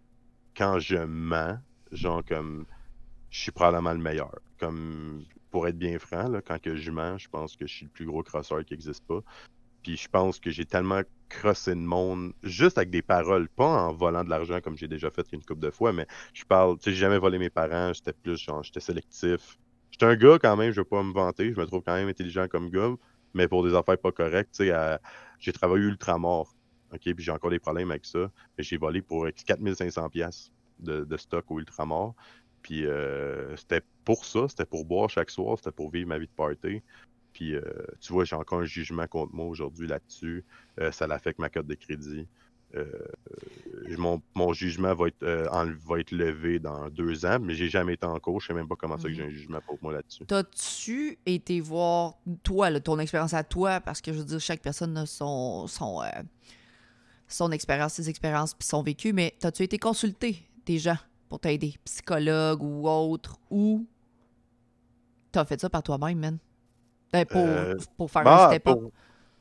quand 0.55 0.79
je 0.79 0.97
mens, 0.97 1.59
genre 1.91 2.23
comme 2.25 2.65
je 3.37 3.43
suis 3.43 3.51
probablement 3.51 3.93
le 3.93 3.99
meilleur. 3.99 4.39
Comme 4.59 5.23
pour 5.51 5.67
être 5.67 5.77
bien 5.77 5.99
franc, 5.99 6.27
là, 6.27 6.41
quand 6.41 6.59
que 6.59 6.75
je 6.75 6.89
mens, 6.89 7.19
je 7.19 7.29
pense 7.29 7.55
que 7.55 7.67
je 7.67 7.73
suis 7.73 7.85
le 7.85 7.91
plus 7.91 8.05
gros 8.05 8.23
crosseur 8.23 8.65
qui 8.65 8.73
n'existe 8.73 9.05
pas. 9.05 9.19
Puis 9.83 9.95
je 9.95 10.07
pense 10.09 10.39
que 10.39 10.49
j'ai 10.49 10.65
tellement 10.65 11.01
crossé 11.29 11.75
le 11.75 11.81
monde 11.81 12.33
juste 12.41 12.79
avec 12.79 12.89
des 12.89 13.03
paroles, 13.03 13.47
pas 13.47 13.67
en 13.67 13.93
volant 13.93 14.23
de 14.23 14.29
l'argent 14.31 14.59
comme 14.59 14.75
j'ai 14.75 14.87
déjà 14.87 15.11
fait 15.11 15.25
une 15.33 15.43
couple 15.43 15.61
de 15.61 15.69
fois, 15.69 15.93
mais 15.93 16.07
je 16.33 16.45
parle, 16.45 16.79
tu 16.79 16.85
sais, 16.85 16.91
j'ai 16.91 16.97
jamais 16.97 17.19
volé 17.19 17.37
mes 17.37 17.51
parents, 17.51 17.93
j'étais 17.93 18.11
plus 18.11 18.37
genre, 18.37 18.63
j'étais 18.63 18.79
sélectif. 18.79 19.59
J'étais 19.91 20.05
un 20.07 20.15
gars 20.15 20.39
quand 20.39 20.57
même, 20.57 20.71
je 20.71 20.81
veux 20.81 20.85
pas 20.85 21.03
me 21.03 21.13
vanter, 21.13 21.53
je 21.53 21.59
me 21.59 21.65
trouve 21.67 21.83
quand 21.83 21.93
même 21.93 22.09
intelligent 22.09 22.47
comme 22.47 22.71
gars, 22.71 22.95
mais 23.35 23.47
pour 23.47 23.63
des 23.63 23.75
affaires 23.75 23.99
pas 23.99 24.11
correctes, 24.11 24.55
tu 24.55 24.65
sais, 24.65 24.99
j'ai 25.37 25.53
travaillé 25.53 25.85
ultramort, 25.85 26.55
ok, 26.91 27.01
puis 27.01 27.23
j'ai 27.23 27.31
encore 27.31 27.51
des 27.51 27.59
problèmes 27.59 27.91
avec 27.91 28.05
ça, 28.05 28.31
mais 28.57 28.63
j'ai 28.63 28.77
volé 28.77 29.03
pour 29.03 29.27
4500 29.45 30.09
pièces 30.09 30.51
de, 30.79 31.03
de 31.03 31.17
stock 31.17 31.45
au 31.51 31.59
ultramort, 31.59 32.15
puis 32.67 32.85
euh, 32.85 33.55
c'était 33.55 33.81
pour 34.03 34.25
ça, 34.25 34.49
c'était 34.49 34.65
pour 34.65 34.83
boire 34.83 35.09
chaque 35.09 35.29
soir, 35.29 35.55
c'était 35.57 35.71
pour 35.71 35.89
vivre 35.89 36.09
ma 36.09 36.17
vie 36.17 36.27
de 36.27 36.31
party. 36.35 36.81
Puis, 37.31 37.55
euh, 37.55 37.61
tu 38.01 38.11
vois, 38.11 38.25
j'ai 38.25 38.35
encore 38.35 38.59
un 38.59 38.65
jugement 38.65 39.07
contre 39.07 39.33
moi 39.33 39.45
aujourd'hui 39.45 39.87
là-dessus. 39.87 40.43
Euh, 40.81 40.91
ça 40.91 41.07
l'affecte 41.07 41.39
ma 41.39 41.47
cote 41.47 41.65
de 41.65 41.75
crédit. 41.75 42.27
Mon, 43.97 44.21
mon, 44.35 44.51
jugement 44.51 44.93
va 44.93 45.07
être, 45.07 45.25
va 45.25 45.99
être 45.99 46.11
levé 46.11 46.59
dans 46.59 46.89
deux 46.89 47.25
ans, 47.25 47.39
mais 47.39 47.55
j'ai 47.55 47.69
jamais 47.69 47.93
été 47.93 48.05
en 48.05 48.19
cours. 48.19 48.41
Je 48.41 48.47
sais 48.47 48.53
même 48.53 48.67
pas 48.67 48.75
comment 48.75 48.97
ça 48.97 49.07
que 49.07 49.13
j'ai 49.13 49.23
un 49.23 49.29
jugement 49.29 49.61
pour 49.65 49.79
moi 49.81 49.93
là-dessus. 49.93 50.25
T'as-tu 50.25 51.17
été 51.25 51.61
voir, 51.61 52.15
toi, 52.43 52.77
ton 52.81 52.99
expérience 52.99 53.33
à 53.33 53.45
toi, 53.45 53.79
parce 53.79 54.01
que 54.01 54.11
je 54.11 54.17
veux 54.17 54.25
dire, 54.25 54.41
chaque 54.41 54.61
personne 54.61 54.97
a 54.97 55.05
son, 55.05 55.67
son, 55.67 56.01
son 57.29 57.51
expérience, 57.53 57.93
ses 57.93 58.09
expériences, 58.09 58.53
puis 58.53 58.67
son 58.67 58.83
vécu, 58.83 59.13
mais 59.13 59.33
t'as-tu 59.39 59.63
été 59.63 59.79
consulté 59.79 60.43
gens? 60.75 60.97
Pour 61.29 61.39
t'aider, 61.39 61.75
psychologue 61.83 62.63
ou 62.63 62.87
autre, 62.87 63.37
ou 63.49 63.85
t'as 65.31 65.45
fait 65.45 65.59
ça 65.59 65.69
par 65.69 65.83
toi-même, 65.83 66.19
man? 66.19 66.37
Ben, 67.11 67.25
pour, 67.25 67.45
euh, 67.45 67.75
pour 67.95 68.11
faire 68.11 68.23
bah, 68.23 68.47
un 68.47 68.49
step 68.49 68.67
up. 68.67 68.79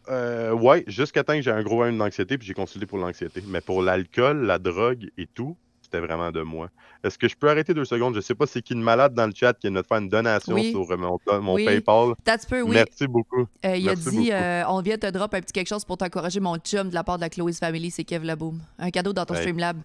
Euh, 0.08 0.52
ouais, 0.52 0.84
jusqu'à 0.86 1.24
temps 1.24 1.34
que 1.34 1.42
j'ai 1.42 1.50
un 1.50 1.62
gros 1.62 1.76
problème 1.76 1.98
d'anxiété, 1.98 2.38
puis 2.38 2.46
j'ai 2.46 2.54
consulté 2.54 2.86
pour 2.86 2.98
l'anxiété. 2.98 3.42
Mais 3.48 3.60
pour 3.60 3.82
l'alcool, 3.82 4.46
la 4.46 4.58
drogue 4.58 5.10
et 5.18 5.26
tout, 5.26 5.56
c'était 5.82 5.98
vraiment 5.98 6.30
de 6.30 6.42
moi. 6.42 6.68
Est-ce 7.02 7.18
que 7.18 7.28
je 7.28 7.34
peux 7.34 7.48
arrêter 7.48 7.74
deux 7.74 7.84
secondes? 7.84 8.14
Je 8.14 8.20
sais 8.20 8.34
pas 8.34 8.46
c'est 8.46 8.62
qui 8.62 8.74
une 8.74 8.82
malade 8.82 9.14
dans 9.14 9.26
le 9.26 9.32
chat 9.34 9.54
qui 9.54 9.68
vient 9.68 9.80
de 9.80 9.86
faire 9.86 9.98
une 9.98 10.08
donation 10.08 10.56
sur 10.62 10.90
euh, 10.90 10.96
mon, 10.96 11.18
mon 11.40 11.56
PayPal. 11.56 12.14
Peu, 12.48 12.62
oui. 12.62 12.74
Merci 12.74 13.08
beaucoup. 13.08 13.46
il 13.64 13.88
a 13.88 13.94
dit 13.96 14.30
on 14.68 14.80
vient 14.80 14.98
te 14.98 15.10
drop 15.10 15.34
un 15.34 15.40
petit 15.40 15.52
quelque 15.52 15.68
chose 15.68 15.84
pour 15.84 15.96
t'encourager 15.96 16.38
mon 16.38 16.56
chum 16.58 16.88
de 16.88 16.94
la 16.94 17.02
part 17.02 17.16
de 17.16 17.22
la 17.22 17.28
Chloé's 17.28 17.58
Family, 17.58 17.90
c'est 17.90 18.04
Kev 18.04 18.24
Laboom. 18.24 18.60
Un 18.78 18.90
cadeau 18.90 19.12
dans 19.12 19.24
ton 19.24 19.34
Streamlab. 19.34 19.78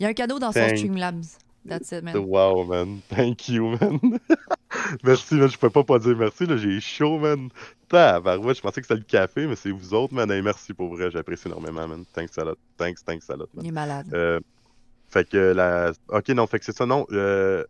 Il 0.00 0.04
y 0.04 0.06
a 0.06 0.08
un 0.08 0.14
cadeau 0.14 0.38
dans 0.38 0.50
son 0.50 0.66
Streamlabs. 0.66 1.36
That's 1.68 1.92
it, 1.92 2.02
man. 2.02 2.16
Wow, 2.16 2.64
man. 2.64 3.02
Thank 3.10 3.50
you, 3.50 3.76
man. 3.78 4.00
merci, 5.04 5.34
man. 5.34 5.50
Je 5.50 5.58
peux 5.58 5.68
pas 5.68 5.84
pas 5.84 5.98
dire 5.98 6.16
merci, 6.16 6.46
là. 6.46 6.56
J'ai 6.56 6.80
chaud, 6.80 7.18
man. 7.18 7.50
Tabarouette, 7.86 8.56
je 8.56 8.62
pensais 8.62 8.80
que 8.80 8.86
c'était 8.86 8.98
le 8.98 9.04
café, 9.04 9.46
mais 9.46 9.56
c'est 9.56 9.70
vous 9.70 9.92
autres, 9.92 10.14
man. 10.14 10.26
merci 10.42 10.72
pour 10.72 10.88
vrai. 10.88 11.10
J'apprécie 11.10 11.48
énormément, 11.48 11.86
man. 11.86 12.04
Thanks 12.14 12.38
a 12.38 12.44
lot. 12.44 12.56
Thanks, 12.78 13.04
thanks 13.04 13.28
a 13.28 13.36
lot, 13.36 13.50
man. 13.52 13.62
Il 13.62 13.68
est 13.68 13.72
malade. 13.72 14.06
Euh, 14.14 14.40
fait 15.08 15.28
que 15.28 15.52
la. 15.52 15.92
Ok, 16.08 16.28
non, 16.30 16.46
fait 16.46 16.60
que 16.60 16.64
c'est 16.64 16.76
ça, 16.76 16.86
non. 16.86 17.06
Euh, 17.12 17.62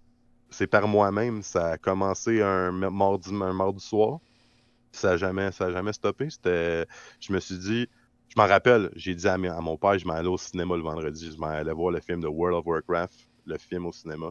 c'est 0.51 0.69
par 0.69 0.87
moi-même. 0.87 1.43
Ça 1.43 1.71
a 1.71 1.79
commencé 1.79 2.43
un 2.43 2.71
mardi, 2.71 3.31
un 3.35 3.53
mardi 3.53 3.85
soir. 3.85 4.21
Ça 4.93 5.13
a 5.13 5.17
jamais, 5.17 5.51
ça 5.51 5.65
a 5.65 5.73
jamais 5.73 5.93
stoppé. 5.93 6.31
C'était. 6.31 6.87
Je 7.19 7.33
me 7.33 7.41
suis 7.41 7.59
dit. 7.59 7.89
Je 8.31 8.41
m'en 8.41 8.47
rappelle, 8.47 8.91
j'ai 8.95 9.15
dit 9.15 9.27
à, 9.27 9.35
à, 9.35 9.61
mon 9.61 9.77
père, 9.77 9.99
je 9.99 10.07
m'en 10.07 10.15
allais 10.15 10.29
au 10.29 10.39
cinéma 10.39 10.77
le 10.77 10.83
vendredi, 10.83 11.33
je 11.33 11.39
m'en 11.39 11.49
allais 11.49 11.73
voir 11.73 11.91
le 11.91 12.01
film 12.01 12.21
de 12.21 12.29
World 12.29 12.59
of 12.59 12.67
Warcraft 12.67 13.27
le 13.47 13.59
film 13.59 13.87
au 13.87 13.93
cinéma. 13.93 14.31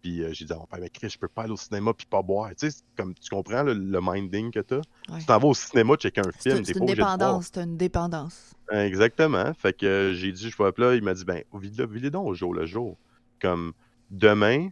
Puis 0.00 0.22
euh, 0.22 0.32
j'ai 0.32 0.44
dit 0.44 0.52
à 0.52 0.56
mon 0.56 0.66
père, 0.66 0.78
mais 0.80 0.90
Chris, 0.90 1.10
je 1.10 1.18
peux 1.18 1.28
pas 1.28 1.42
aller 1.42 1.52
au 1.52 1.56
cinéma 1.56 1.92
puis 1.92 2.06
pas 2.06 2.22
boire. 2.22 2.50
Tu 2.56 2.70
sais, 2.70 2.82
comme 2.96 3.14
tu 3.14 3.28
comprends 3.28 3.64
le, 3.64 3.74
minding 4.00 4.52
que 4.52 4.60
t'as. 4.60 4.80
Tu 5.18 5.24
t'en 5.26 5.38
vas 5.38 5.48
au 5.48 5.54
cinéma 5.54 5.96
checker 5.96 6.20
un 6.20 6.30
film. 6.30 6.64
C'est 6.64 6.76
une, 6.76 6.86
dépendance, 6.86 7.50
c'est 7.52 7.60
une 7.60 7.76
dépendance. 7.76 8.54
Exactement. 8.70 9.52
Fait 9.54 9.72
que 9.72 9.86
euh, 9.86 10.14
j'ai 10.14 10.30
dit, 10.30 10.50
je 10.50 10.56
vois 10.56 10.72
là, 10.78 10.94
il 10.94 11.02
m'a 11.02 11.14
dit, 11.14 11.24
ben, 11.24 11.42
vide-le 11.52 12.10
donc 12.10 12.28
au 12.28 12.34
jour 12.34 12.54
le 12.54 12.66
jour. 12.66 12.96
Comme 13.40 13.72
demain, 14.10 14.68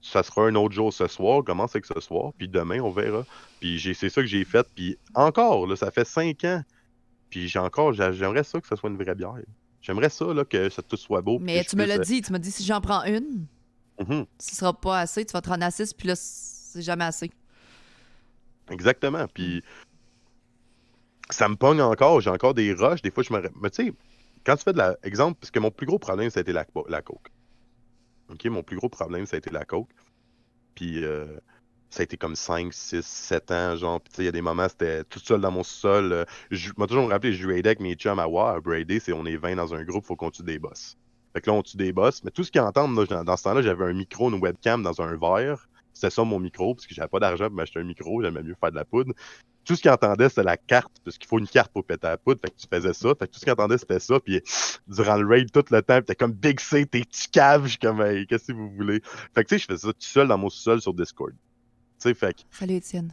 ça 0.00 0.22
sera 0.22 0.46
un 0.46 0.54
autre 0.54 0.74
jour 0.74 0.92
ce 0.92 1.08
soir, 1.08 1.42
commence 1.42 1.74
avec 1.74 1.86
ce 1.86 1.98
soir, 2.00 2.32
puis 2.36 2.48
demain, 2.48 2.80
on 2.80 2.90
verra. 2.90 3.24
Puis 3.60 3.80
c'est 3.94 4.08
ça 4.08 4.20
que 4.20 4.28
j'ai 4.28 4.44
fait. 4.44 4.66
Puis 4.74 4.96
encore, 5.14 5.66
là, 5.66 5.74
ça 5.74 5.90
fait 5.90 6.06
cinq 6.06 6.44
ans. 6.44 6.62
Puis 7.30 7.48
j'ai 7.48 7.58
encore, 7.58 7.92
j'aimerais 7.92 8.44
ça 8.44 8.60
que 8.60 8.66
ce 8.66 8.76
soit 8.76 8.90
une 8.90 8.96
vraie 8.96 9.14
bière. 9.14 9.34
J'aimerais 9.80 10.08
ça, 10.10 10.32
là, 10.32 10.44
que 10.44 10.68
ça 10.68 10.82
tout 10.82 10.96
soit 10.96 11.20
beau. 11.20 11.38
Mais 11.38 11.64
tu 11.64 11.76
me 11.76 11.84
l'as 11.84 11.98
dit, 11.98 12.22
tu 12.22 12.32
m'as 12.32 12.38
dit 12.38 12.50
si 12.50 12.64
j'en 12.64 12.80
prends 12.80 13.04
une, 13.04 13.46
mm 14.00 14.22
ce 14.38 14.56
sera 14.56 14.72
pas 14.72 15.00
assez, 15.00 15.24
tu 15.24 15.32
vas 15.32 15.40
te 15.40 15.48
rendre 15.48 15.64
à 15.64 15.70
6, 15.70 15.94
puis 15.94 16.08
là, 16.08 16.14
c'est 16.16 16.82
jamais 16.82 17.04
assez. 17.04 17.30
Exactement. 18.70 19.26
Puis 19.32 19.62
ça 21.30 21.48
me 21.48 21.56
pogne 21.56 21.80
encore, 21.80 22.20
j'ai 22.20 22.30
encore 22.30 22.54
des 22.54 22.72
rushs, 22.72 23.02
des 23.02 23.10
fois 23.10 23.22
je 23.22 23.32
me. 23.32 23.42
Mais 23.60 23.70
tu 23.70 23.86
sais, 23.86 23.92
quand 24.44 24.56
tu 24.56 24.64
fais 24.64 24.72
de 24.72 24.78
la. 24.78 24.96
Exemple, 25.02 25.38
parce 25.40 25.50
que 25.50 25.58
mon 25.58 25.70
plus 25.70 25.86
gros 25.86 25.98
problème, 25.98 26.30
ça 26.30 26.40
a 26.40 26.42
été 26.42 26.52
la, 26.52 26.66
la 26.88 27.02
coke. 27.02 27.30
OK, 28.30 28.44
mon 28.46 28.62
plus 28.62 28.76
gros 28.76 28.88
problème, 28.88 29.26
ça 29.26 29.36
a 29.36 29.38
été 29.38 29.50
la 29.50 29.64
coke. 29.64 29.88
Puis. 30.74 31.04
Euh 31.04 31.26
ça 31.90 32.00
a 32.00 32.04
été 32.04 32.16
comme 32.16 32.36
5, 32.36 32.72
6, 32.72 33.04
7 33.04 33.50
ans, 33.50 33.76
genre. 33.76 34.00
Puis, 34.00 34.12
il 34.18 34.24
y 34.24 34.28
a 34.28 34.32
des 34.32 34.42
moments, 34.42 34.68
c'était 34.68 35.04
tout 35.04 35.18
seul 35.20 35.40
dans 35.40 35.50
mon 35.50 35.62
sous-sol. 35.62 36.12
Euh, 36.12 36.24
je 36.50 36.70
m'ai 36.76 36.86
toujours 36.86 37.08
rappelé, 37.08 37.32
je 37.32 37.42
jouais 37.42 37.58
avec 37.58 37.80
mes 37.80 37.94
chums 37.94 38.18
à 38.18 38.26
War, 38.28 38.56
à 38.56 38.60
Brady, 38.60 39.00
c'est 39.00 39.12
on 39.12 39.24
est 39.24 39.36
20 39.36 39.56
dans 39.56 39.74
un 39.74 39.82
groupe, 39.84 40.04
faut 40.04 40.16
qu'on 40.16 40.30
tue 40.30 40.42
des 40.42 40.58
boss. 40.58 40.96
Fait 41.32 41.40
que 41.40 41.50
là, 41.50 41.56
on 41.56 41.62
tue 41.62 41.76
des 41.76 41.92
boss. 41.92 42.22
Mais 42.24 42.30
tout 42.30 42.44
ce 42.44 42.50
qu'ils 42.50 42.60
entendent, 42.60 42.94
dans, 42.94 43.36
ce 43.36 43.42
temps-là, 43.42 43.62
j'avais 43.62 43.84
un 43.84 43.92
micro, 43.92 44.30
une 44.30 44.40
webcam 44.40 44.82
dans 44.82 45.00
un 45.00 45.16
verre. 45.16 45.68
C'était 45.94 46.10
ça 46.10 46.22
mon 46.24 46.38
micro, 46.38 46.74
parce 46.74 46.86
que 46.86 46.94
j'avais 46.94 47.08
pas 47.08 47.18
d'argent 47.18 47.46
pour 47.46 47.54
m'acheter 47.54 47.80
un 47.80 47.84
micro, 47.84 48.22
j'aimais 48.22 48.42
mieux 48.42 48.54
faire 48.60 48.70
de 48.70 48.76
la 48.76 48.84
poudre. 48.84 49.12
Tout 49.64 49.74
ce 49.74 49.82
qu'ils 49.82 49.90
entendaient, 49.90 50.28
c'était 50.28 50.44
la 50.44 50.56
carte, 50.56 50.92
parce 51.04 51.18
qu'il 51.18 51.28
faut 51.28 51.38
une 51.38 51.48
carte 51.48 51.72
pour 51.72 51.84
péter 51.84 52.06
la 52.06 52.16
poudre. 52.16 52.40
Fait 52.40 52.50
que 52.50 52.56
tu 52.56 52.66
faisais 52.72 52.92
ça. 52.92 53.08
Fait 53.18 53.26
que 53.26 53.32
tout 53.32 53.40
ce 53.40 53.44
qu'ils 53.44 53.52
entendaient, 53.52 53.78
c'était 53.78 53.98
ça. 53.98 54.20
Puis 54.20 54.40
durant 54.86 55.16
le 55.16 55.26
raid, 55.26 55.50
tout 55.50 55.64
le 55.70 55.82
temps, 55.82 56.00
t'es 56.00 56.14
comme 56.14 56.32
Big 56.32 56.60
C, 56.60 56.86
t'es 56.86 57.02
tu 57.02 57.28
caves, 57.28 57.68
comme, 57.80 57.98
qu'est-ce 58.26 58.48
que 58.48 58.52
vous 58.52 58.70
voulez? 58.70 59.00
Fait 59.34 59.44
que 59.44 59.48
tu 59.48 59.54
sais, 59.54 59.58
je 59.58 59.66
faisais 59.66 59.86
ça 59.86 59.92
tout 59.92 59.98
seul 60.00 60.28
dans 60.28 60.38
mon 60.38 60.50
sous-sol 60.50 60.80
sur 60.80 60.94
Discord 60.94 61.34
sais, 61.98 62.14
fait 62.14 62.46
Salut 62.50 62.74
Étienne. 62.74 63.12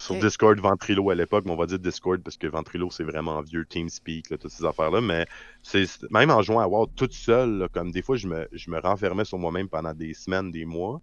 Sur 0.00 0.16
Discord, 0.16 0.58
Ventrilo 0.58 1.10
à 1.10 1.14
l'époque, 1.14 1.44
mais 1.44 1.52
on 1.52 1.56
va 1.56 1.66
dire 1.66 1.78
Discord 1.78 2.22
parce 2.22 2.38
que 2.38 2.46
Ventrilo, 2.46 2.90
c'est 2.90 3.04
vraiment 3.04 3.42
vieux, 3.42 3.66
TeamSpeak, 3.66 4.30
là, 4.30 4.38
toutes 4.38 4.50
ces 4.50 4.64
affaires-là. 4.64 5.02
Mais 5.02 5.26
c'est 5.62 5.84
même 6.10 6.30
en 6.30 6.40
jouant 6.40 6.60
à 6.60 6.66
WoW 6.66 6.86
toute 6.96 7.12
seule, 7.12 7.68
comme 7.74 7.90
des 7.90 8.00
fois, 8.00 8.16
je 8.16 8.26
me, 8.26 8.48
je 8.52 8.70
me 8.70 8.80
renfermais 8.80 9.26
sur 9.26 9.38
moi-même 9.38 9.68
pendant 9.68 9.92
des 9.92 10.14
semaines, 10.14 10.50
des 10.50 10.64
mois. 10.64 11.02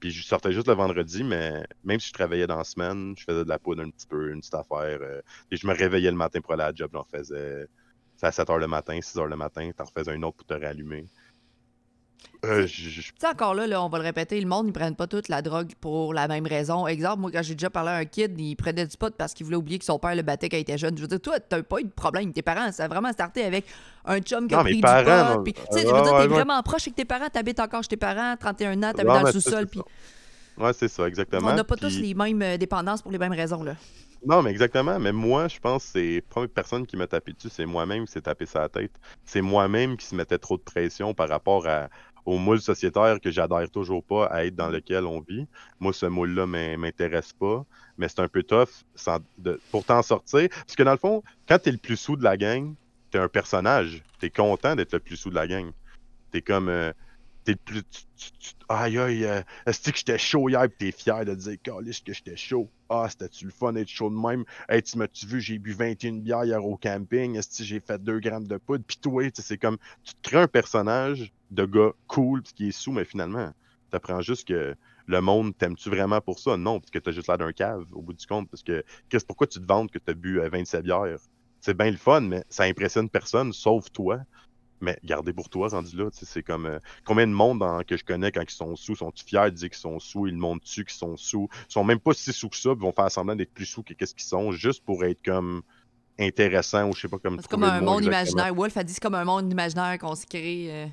Puis 0.00 0.10
je 0.10 0.24
sortais 0.24 0.52
juste 0.52 0.66
le 0.66 0.74
vendredi, 0.74 1.22
mais 1.22 1.64
même 1.84 2.00
si 2.00 2.08
je 2.08 2.12
travaillais 2.12 2.48
dans 2.48 2.56
la 2.56 2.64
semaine, 2.64 3.14
je 3.16 3.22
faisais 3.22 3.44
de 3.44 3.48
la 3.48 3.60
poudre 3.60 3.84
un 3.84 3.90
petit 3.90 4.08
peu, 4.08 4.32
une 4.32 4.40
petite 4.40 4.54
affaire. 4.54 4.98
Euh, 5.00 5.20
et 5.52 5.56
je 5.56 5.64
me 5.64 5.72
réveillais 5.72 6.10
le 6.10 6.16
matin 6.16 6.40
pour 6.40 6.54
aller 6.54 6.64
à 6.64 6.70
la 6.70 6.74
job, 6.74 6.90
j'en 6.92 7.04
faisais. 7.04 7.68
à 8.22 8.32
7 8.32 8.48
h 8.48 8.58
le 8.58 8.66
matin, 8.66 8.98
6 9.00 9.16
h 9.18 9.28
le 9.28 9.36
matin, 9.36 9.70
t'en 9.76 9.84
refaisais 9.84 10.10
un 10.10 10.22
autre 10.24 10.38
pour 10.38 10.46
te 10.46 10.54
réallumer. 10.54 11.06
Euh, 12.44 12.66
tu 12.66 12.90
sais, 12.90 13.28
encore 13.28 13.54
là, 13.54 13.68
là, 13.68 13.80
on 13.82 13.88
va 13.88 13.98
le 13.98 14.04
répéter, 14.04 14.40
le 14.40 14.48
monde, 14.48 14.66
ils 14.66 14.72
prennent 14.72 14.96
pas 14.96 15.06
toute 15.06 15.28
la 15.28 15.42
drogue 15.42 15.72
pour 15.80 16.12
la 16.12 16.26
même 16.26 16.44
raison. 16.44 16.88
Exemple, 16.88 17.20
moi, 17.20 17.30
quand 17.30 17.42
j'ai 17.42 17.54
déjà 17.54 17.70
parlé 17.70 17.90
à 17.90 17.94
un 17.94 18.04
kid, 18.04 18.38
il 18.40 18.56
prenait 18.56 18.84
du 18.84 18.96
pot 18.96 19.14
parce 19.16 19.32
qu'il 19.32 19.44
voulait 19.44 19.56
oublier 19.56 19.78
que 19.78 19.84
son 19.84 20.00
père 20.00 20.16
le 20.16 20.22
battait 20.22 20.48
quand 20.48 20.56
il 20.56 20.62
était 20.62 20.76
jeune. 20.78 20.96
Je 20.96 21.02
veux 21.02 21.08
dire, 21.08 21.20
toi, 21.20 21.38
t'as 21.38 21.62
pas 21.62 21.78
eu 21.78 21.84
de 21.84 21.90
problème. 21.90 22.32
Tes 22.32 22.42
parents, 22.42 22.72
ça 22.72 22.84
a 22.84 22.88
vraiment 22.88 23.12
starté 23.12 23.44
avec 23.44 23.64
un 24.04 24.18
chum 24.18 24.48
qui 24.48 24.54
a 24.56 24.58
pris 24.58 24.74
du 24.74 24.80
pot. 24.80 24.88
tu 24.88 25.52
sais, 25.70 25.86
je 25.86 25.94
veux 25.94 26.02
dire, 26.02 26.18
t'es 26.18 26.26
vraiment 26.26 26.60
proche 26.62 26.82
avec 26.82 26.96
tes 26.96 27.04
parents, 27.04 27.28
t'habites 27.28 27.60
encore 27.60 27.82
chez 27.84 27.90
tes 27.90 27.96
parents, 27.96 28.34
31 28.36 28.82
ans, 28.82 28.92
t'habites 28.92 29.04
dans 29.06 29.22
le 29.22 29.32
sous-sol. 29.32 29.68
Puis... 29.68 29.80
Ouais, 30.58 30.72
c'est 30.72 30.88
ça, 30.88 31.06
exactement. 31.06 31.48
On 31.48 31.54
n'a 31.54 31.64
pas 31.64 31.76
tous 31.76 31.98
les 31.98 32.14
mêmes 32.14 32.42
euh, 32.42 32.56
dépendances 32.56 33.02
pour 33.02 33.12
les 33.12 33.18
mêmes 33.18 33.32
raisons, 33.32 33.62
là. 33.62 33.76
Non, 34.24 34.42
mais 34.42 34.50
exactement. 34.50 34.98
Mais 35.00 35.12
moi, 35.12 35.48
je 35.48 35.58
pense 35.58 35.84
que 35.84 35.90
c'est 35.92 36.14
la 36.16 36.22
première 36.22 36.50
personne 36.50 36.86
qui 36.86 36.96
m'a 36.96 37.06
tapé 37.06 37.32
dessus, 37.32 37.48
c'est 37.50 37.66
moi-même 37.66 38.06
qui 38.06 38.12
s'est 38.12 38.20
tapé 38.20 38.46
sa 38.46 38.68
tête. 38.68 38.92
C'est 39.24 39.40
moi-même 39.40 39.96
qui 39.96 40.06
se 40.06 40.14
mettait 40.14 40.38
trop 40.38 40.56
de 40.56 40.62
pression 40.62 41.12
par 41.12 41.28
rapport 41.28 41.66
à, 41.66 41.88
au 42.24 42.38
moule 42.38 42.60
sociétaire 42.60 43.20
que 43.20 43.30
j'adhère 43.30 43.68
toujours 43.70 44.04
pas 44.04 44.26
à 44.26 44.44
être 44.44 44.54
dans 44.54 44.68
lequel 44.68 45.04
on 45.04 45.20
vit. 45.20 45.46
Moi, 45.80 45.92
ce 45.92 46.06
moule-là 46.06 46.46
m'intéresse 46.46 47.32
pas, 47.32 47.64
mais 47.98 48.08
c'est 48.08 48.20
un 48.20 48.28
peu 48.28 48.42
tough 48.42 48.68
de, 49.38 49.60
pour 49.70 49.84
t'en 49.84 50.02
sortir. 50.02 50.48
Parce 50.50 50.76
que 50.76 50.82
dans 50.82 50.92
le 50.92 50.98
fond, 50.98 51.22
quand 51.48 51.58
tu 51.58 51.68
es 51.68 51.72
le 51.72 51.78
plus 51.78 51.96
sous 51.96 52.16
de 52.16 52.22
la 52.22 52.36
gang, 52.36 52.74
tu 53.10 53.18
es 53.18 53.20
un 53.20 53.28
personnage. 53.28 54.02
Tu 54.20 54.26
es 54.26 54.30
content 54.30 54.76
d'être 54.76 54.92
le 54.92 55.00
plus 55.00 55.16
sous 55.16 55.30
de 55.30 55.34
la 55.34 55.46
gang. 55.46 55.70
Tu 56.32 56.38
es 56.38 56.42
comme. 56.42 56.68
Euh, 56.68 56.92
t'es 57.44 57.56
plus. 57.56 57.82
Aïe 58.68 58.98
aïe, 58.98 59.24
euh, 59.24 59.42
est-ce 59.66 59.90
que 59.90 59.96
j'étais 59.96 60.18
chaud 60.18 60.48
hier 60.48 60.62
pis 60.68 60.76
t'es 60.78 60.92
fier 60.92 61.24
de 61.24 61.34
dire 61.34 61.56
Calisse 61.62 62.00
que 62.00 62.12
j'étais 62.12 62.36
chaud? 62.36 62.72
Ah, 62.88 63.06
c'était-tu 63.10 63.44
le 63.46 63.50
fun 63.50 63.72
d'être 63.72 63.88
chaud 63.88 64.10
de 64.10 64.14
même? 64.16 64.44
Hey, 64.68 64.82
tu 64.82 64.98
m'as-tu 64.98 65.26
vu, 65.26 65.40
j'ai 65.40 65.58
bu 65.58 65.72
21 65.72 66.18
bières 66.18 66.44
hier 66.44 66.64
au 66.64 66.76
camping, 66.76 67.36
est-ce 67.36 67.58
que 67.58 67.64
j'ai 67.64 67.80
fait 67.80 68.02
2 68.02 68.20
grammes 68.20 68.46
de 68.46 68.56
poudre? 68.58 68.84
Pis 68.86 68.98
toi, 69.00 69.24
c'est 69.34 69.58
comme 69.58 69.78
tu 70.04 70.14
te 70.14 70.28
crées 70.28 70.38
un 70.42 70.48
personnage 70.48 71.32
de 71.50 71.64
gars 71.64 71.92
cool 72.06 72.42
pis 72.42 72.52
qui 72.54 72.68
est 72.68 72.72
sous, 72.72 72.92
mais 72.92 73.04
finalement, 73.04 73.52
t'apprends 73.90 74.20
juste 74.22 74.46
que 74.48 74.74
le 75.06 75.20
monde 75.20 75.56
t'aimes-tu 75.56 75.88
vraiment 75.90 76.20
pour 76.20 76.38
ça? 76.38 76.56
Non, 76.56 76.80
parce 76.80 76.90
que 76.90 76.98
t'as 76.98 77.12
juste 77.12 77.28
l'air 77.28 77.38
d'un 77.38 77.52
cave 77.52 77.84
au 77.92 78.02
bout 78.02 78.12
du 78.14 78.26
compte. 78.26 78.48
Parce 78.50 78.62
que 78.62 78.84
qu'est-ce 79.08 79.24
pourquoi 79.26 79.46
tu 79.46 79.60
te 79.60 79.66
vantes 79.66 79.90
que 79.90 79.98
t'as 79.98 80.14
bu 80.14 80.40
euh, 80.40 80.48
27 80.48 80.84
bières? 80.84 81.18
C'est 81.60 81.76
bien 81.76 81.90
le 81.90 81.96
fun, 81.96 82.20
mais 82.22 82.44
ça 82.48 82.64
impressionne 82.64 83.08
personne, 83.10 83.52
sauf 83.52 83.90
toi. 83.92 84.20
Mais 84.82 84.98
gardez 85.04 85.32
pour 85.32 85.48
toi, 85.48 85.68
rendu 85.68 85.96
là, 85.96 86.08
c'est 86.12 86.42
comme 86.42 86.66
euh, 86.66 86.78
combien 87.04 87.26
de 87.26 87.32
monde 87.32 87.60
dans- 87.60 87.82
que 87.84 87.96
je 87.96 88.04
connais 88.04 88.32
quand 88.32 88.42
ils 88.42 88.50
sont 88.50 88.74
sous, 88.74 88.96
sont 88.96 89.12
fiers 89.14 89.44
de 89.44 89.50
dire 89.50 89.70
qu'ils 89.70 89.78
sont 89.78 90.00
sous, 90.00 90.26
ils 90.26 90.32
le 90.32 90.38
montrent 90.38 90.64
dessus 90.64 90.84
qu'ils 90.84 90.98
sont 90.98 91.16
sous, 91.16 91.48
ils 91.68 91.72
sont 91.72 91.84
même 91.84 92.00
pas 92.00 92.12
si 92.12 92.32
sous 92.32 92.48
que 92.48 92.56
ça, 92.56 92.70
ils 92.72 92.78
vont 92.78 92.92
faire 92.92 93.10
semblant 93.10 93.36
d'être 93.36 93.54
plus 93.54 93.64
sous 93.64 93.84
que 93.84 93.94
qu'est-ce 93.94 94.14
qu'ils 94.14 94.24
sont, 94.24 94.50
juste 94.50 94.84
pour 94.84 95.04
être 95.04 95.22
comme 95.24 95.62
intéressant 96.18 96.88
ou 96.88 96.94
je 96.94 97.02
sais 97.02 97.08
pas 97.08 97.18
comme 97.18 97.38
C'est 97.40 97.48
comme 97.48 97.62
un 97.62 97.80
monde 97.80 98.04
imaginaire. 98.04 98.52
Wolf 98.52 98.76
a 98.76 98.82
dit 98.84 98.92
c'est 98.92 99.02
comme 99.02 99.14
un 99.14 99.24
monde 99.24 99.50
imaginaire 99.50 99.98
qu'on 99.98 100.16
se 100.16 100.26
crée 100.26 100.66
euh, 100.68 100.86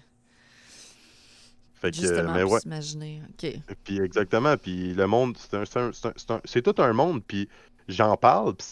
Fait 1.74 1.90
que, 1.90 1.98
justement 1.98 2.34
mais 2.34 2.44
pour 2.44 2.52
ouais, 2.52 2.60
s'imaginer. 2.60 3.22
OK. 3.30 3.54
puis 3.84 4.00
exactement, 4.02 4.56
puis 4.56 4.94
le 4.94 5.08
monde, 5.08 5.36
c'est 6.46 6.62
tout 6.62 6.76
un 6.78 6.94
monde, 6.94 7.24
puis 7.26 7.50
j'en 7.88 8.16
parle, 8.18 8.56
puis 8.56 8.68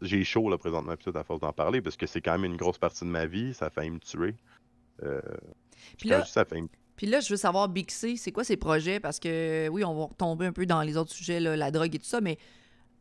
j'ai 0.00 0.24
chaud 0.24 0.48
là 0.48 0.58
présentement, 0.58 0.96
puis 0.96 1.12
tout 1.12 1.18
à 1.18 1.24
force 1.24 1.40
d'en 1.40 1.52
parler, 1.52 1.80
parce 1.80 1.96
que 1.96 2.06
c'est 2.06 2.20
quand 2.20 2.32
même 2.32 2.50
une 2.52 2.56
grosse 2.56 2.78
partie 2.78 3.04
de 3.04 3.10
ma 3.10 3.26
vie, 3.26 3.54
ça 3.54 3.66
a 3.66 3.70
failli 3.70 3.90
me 3.90 3.98
tuer. 4.00 4.34
Euh, 5.02 5.20
Puis 5.98 6.08
là, 6.08 6.22
je 6.26 6.40
Puis 6.96 7.06
là, 7.06 7.20
veux 7.28 7.36
savoir, 7.36 7.68
Big 7.68 7.90
C, 7.90 8.16
c'est 8.16 8.32
quoi 8.32 8.44
ses 8.44 8.56
projets? 8.56 9.00
Parce 9.00 9.18
que, 9.18 9.68
oui, 9.68 9.84
on 9.84 9.94
va 9.94 10.04
retomber 10.06 10.46
un 10.46 10.52
peu 10.52 10.66
dans 10.66 10.82
les 10.82 10.96
autres 10.96 11.12
sujets, 11.12 11.40
là, 11.40 11.56
la 11.56 11.70
drogue 11.70 11.94
et 11.94 11.98
tout 11.98 12.04
ça, 12.04 12.20
mais 12.20 12.38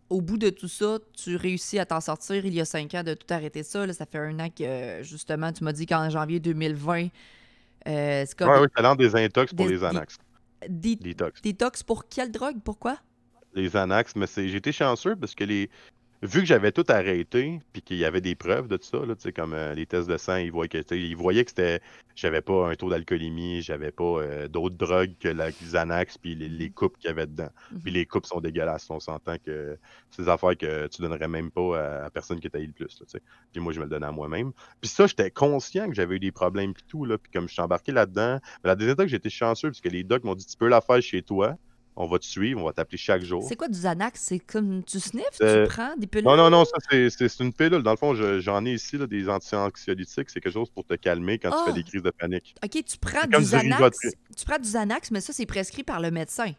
au 0.09 0.21
bout 0.21 0.37
de 0.37 0.49
tout 0.49 0.67
ça, 0.67 0.97
tu 1.13 1.35
réussis 1.35 1.79
à 1.79 1.85
t'en 1.85 2.01
sortir 2.01 2.45
il 2.45 2.53
y 2.53 2.59
a 2.61 2.65
cinq 2.65 2.93
ans 2.95 3.03
de 3.03 3.13
tout 3.13 3.27
arrêter 3.33 3.63
ça. 3.63 3.85
là. 3.85 3.93
ça 3.93 4.05
fait 4.05 4.17
un 4.17 4.39
an 4.39 4.49
que, 4.49 4.99
justement, 5.03 5.51
tu 5.53 5.63
m'as 5.63 5.73
dit 5.73 5.85
qu'en 5.85 6.09
janvier 6.09 6.39
2020, 6.39 7.07
euh, 7.87 8.23
c'est 8.27 8.37
comme 8.37 8.49
Ouais, 8.49 8.59
ouais, 8.59 8.67
talent 8.75 8.95
des 8.95 9.15
intox 9.15 9.53
pour 9.53 9.65
des- 9.67 9.73
les 9.73 9.83
Anax. 9.83 10.17
des- 10.67 10.95
Détox. 10.95 11.41
détox 11.41 11.83
pour 11.83 12.07
quelle 12.07 12.31
drogue? 12.31 12.57
Pourquoi? 12.63 12.97
Les 13.53 13.75
Anax, 13.75 14.15
mais 14.15 14.27
c'est 14.27 14.47
j'étais 14.49 14.71
chanceux 14.71 15.15
parce 15.15 15.33
que 15.35 15.43
les. 15.43 15.69
Vu 16.23 16.41
que 16.41 16.45
j'avais 16.45 16.71
tout 16.71 16.83
arrêté, 16.87 17.59
puis 17.73 17.81
qu'il 17.81 17.97
y 17.97 18.05
avait 18.05 18.21
des 18.21 18.35
preuves 18.35 18.67
de 18.67 18.77
tout 18.77 18.85
ça, 18.85 19.03
là, 19.07 19.15
tu 19.15 19.23
sais, 19.23 19.33
comme 19.33 19.53
euh, 19.53 19.73
les 19.73 19.87
tests 19.87 20.07
de 20.07 20.17
sang, 20.17 20.35
ils 20.37 20.51
voyaient 20.51 20.69
que, 20.69 20.93
ils 20.93 21.15
voyaient 21.15 21.43
que 21.43 21.49
c'était, 21.49 21.81
j'avais 22.13 22.41
pas 22.43 22.69
un 22.69 22.75
taux 22.75 22.91
d'alcoolémie, 22.91 23.63
j'avais 23.63 23.91
pas 23.91 24.03
euh, 24.21 24.47
d'autres 24.47 24.75
drogues 24.75 25.15
que 25.19 25.29
la 25.29 25.51
Xanax, 25.51 26.19
puis 26.19 26.35
les, 26.35 26.47
les 26.47 26.69
coupes 26.69 26.95
qu'il 26.99 27.07
y 27.07 27.11
avait 27.11 27.25
dedans. 27.25 27.49
Puis 27.83 27.91
Mhm. 27.91 27.93
les 27.93 28.05
coupes 28.05 28.27
sont 28.27 28.39
dégueulasses, 28.39 28.87
on 28.91 28.99
s'entend 28.99 29.37
que 29.43 29.79
c'est 30.11 30.21
des 30.21 30.29
affaires 30.29 30.55
que 30.55 30.85
tu 30.89 31.01
donnerais 31.01 31.27
même 31.27 31.49
pas 31.49 31.79
à, 32.03 32.05
à 32.05 32.09
personne 32.11 32.39
qui 32.39 32.51
t'a 32.51 32.59
eu 32.59 32.67
le 32.67 32.73
plus, 32.73 32.99
là, 32.99 33.05
tu 33.07 33.17
sais. 33.17 33.21
Puis 33.51 33.59
moi, 33.59 33.73
je 33.73 33.79
me 33.79 33.85
le 33.85 33.89
donnais 33.89 34.05
à 34.05 34.11
moi-même. 34.11 34.51
Puis 34.79 34.89
ça, 34.89 35.07
j'étais 35.07 35.31
conscient 35.31 35.87
que 35.87 35.95
j'avais 35.95 36.17
eu 36.17 36.19
des 36.19 36.31
problèmes 36.31 36.73
puis 36.75 36.83
tout, 36.87 37.03
là, 37.03 37.17
puis 37.17 37.31
comme 37.31 37.47
je 37.47 37.53
suis 37.53 37.61
embarqué 37.63 37.91
là-dedans, 37.91 38.39
mais 38.63 38.67
la 38.67 38.75
deuxième 38.75 38.95
fois 38.95 39.05
que 39.05 39.11
j'étais 39.11 39.31
chanceux, 39.31 39.69
parce 39.69 39.81
que 39.81 39.89
les 39.89 40.03
docs 40.03 40.23
m'ont 40.23 40.35
dit, 40.35 40.45
tu 40.45 40.55
peux 40.55 40.67
la 40.67 40.81
faire 40.81 41.01
chez 41.01 41.23
toi, 41.23 41.55
on 42.01 42.07
va 42.07 42.19
te 42.19 42.25
suivre, 42.25 42.59
on 42.61 42.65
va 42.65 42.73
t'appeler 42.73 42.97
chaque 42.97 43.23
jour. 43.23 43.43
C'est 43.47 43.55
quoi 43.55 43.67
du 43.67 43.77
Xanax? 43.79 44.19
C'est 44.21 44.39
comme 44.39 44.83
tu 44.83 44.99
sniffes, 44.99 45.25
Euh, 45.41 45.65
tu 45.67 45.73
prends 45.73 45.95
des 45.97 46.07
pilules? 46.07 46.25
Non, 46.25 46.35
non, 46.35 46.49
non, 46.49 46.65
ça 46.65 46.77
c'est- 46.89 47.39
une 47.39 47.53
pilule. 47.53 47.83
Dans 47.83 47.91
le 47.91 47.97
fond, 47.97 48.13
je- 48.15 48.39
j'en 48.39 48.65
ai 48.65 48.73
ici 48.73 48.97
là, 48.97 49.07
des 49.07 49.29
anti-anxiolytiques. 49.29 50.29
C'est 50.29 50.41
quelque 50.41 50.53
chose 50.53 50.69
pour 50.69 50.85
te 50.85 50.95
calmer 50.95 51.37
quand 51.39 51.49
tu 51.49 51.55
Ah! 51.59 51.65
fais 51.67 51.73
des 51.73 51.83
crises 51.83 52.03
de 52.03 52.11
panique. 52.11 52.55
OK, 52.63 52.83
tu 52.83 52.97
prends 52.97 53.25
du 53.27 53.37
Xanax. 53.43 53.97
Tu 54.35 54.45
prends 54.45 54.57
du 54.59 54.67
Xanax, 54.69 55.11
mais 55.11 55.21
ça, 55.21 55.33
c'est 55.33 55.45
prescrit 55.45 55.83
par 55.83 55.99
le 55.99 56.11
médecin. 56.11 56.51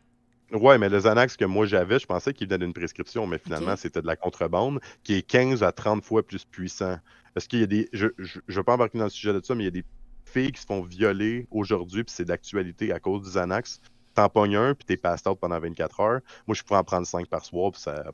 Ouais, 0.53 0.77
mais 0.77 0.89
le 0.91 0.99
Xanax 1.01 1.37
que 1.39 1.47
moi 1.47 1.65
j'avais, 1.65 1.99
je 1.99 2.05
pensais 2.07 2.35
qu'il 2.35 2.47
venait 2.47 2.59
d'une 2.65 2.75
prescription, 2.75 3.27
mais 3.27 3.39
finalement 3.39 3.75
c'était 3.75 4.03
de 4.03 4.07
la 4.07 4.17
contrebande 4.17 4.81
qui 5.03 5.15
est 5.15 5.23
15 5.23 5.63
à 5.63 5.73
30 5.73 6.05
fois 6.05 6.23
plus 6.23 6.45
puissant. 6.45 6.99
Est-ce 7.35 7.49
qu'il 7.49 7.61
y 7.61 7.63
a 7.63 7.67
des. 7.67 7.89
Je 7.95 8.07
ne 8.07 8.55
veux 8.55 8.63
pas 8.63 8.75
embarquer 8.75 8.99
dans 8.99 9.05
le 9.05 9.11
sujet 9.11 9.33
de 9.33 9.41
ça, 9.43 9.55
mais 9.55 9.63
il 9.63 9.67
y 9.67 9.69
a 9.69 9.71
des 9.71 9.85
filles 10.27 10.53
qui 10.53 10.61
se 10.61 10.67
font 10.67 10.83
violer 10.83 11.47
aujourd'hui, 11.51 12.05
puis 12.05 12.13
c'est 12.15 12.27
d'actualité 12.27 12.93
à 12.93 13.01
cause 13.01 13.23
du 13.23 13.31
Xanax. 13.31 13.81
T'en 14.15 14.29
pognes 14.29 14.57
un, 14.57 14.75
puis 14.75 14.85
t'es 14.85 14.97
passed 14.97 15.27
out 15.27 15.39
pendant 15.41 15.59
24 15.59 16.01
heures. 16.01 16.21
Moi, 16.47 16.55
je 16.55 16.63
pourrais 16.63 16.81
en 16.81 16.85
prendre 16.85 17.07
5 17.07 17.27
par 17.29 17.45
soir, 17.45 17.73
puis 17.73 17.81
ça. 17.81 18.05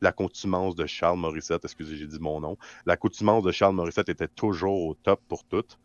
L'accoutumance 0.00 0.74
de 0.74 0.84
Charles 0.84 1.18
Morissette, 1.18 1.64
excusez, 1.64 1.96
j'ai 1.96 2.08
dit 2.08 2.18
mon 2.18 2.40
nom. 2.40 2.58
L'accoutumance 2.86 3.44
de 3.44 3.52
Charles 3.52 3.76
Morissette 3.76 4.08
était 4.08 4.26
toujours 4.26 4.84
au 4.84 4.94
top 4.94 5.20
pour 5.28 5.44
toutes. 5.44 5.78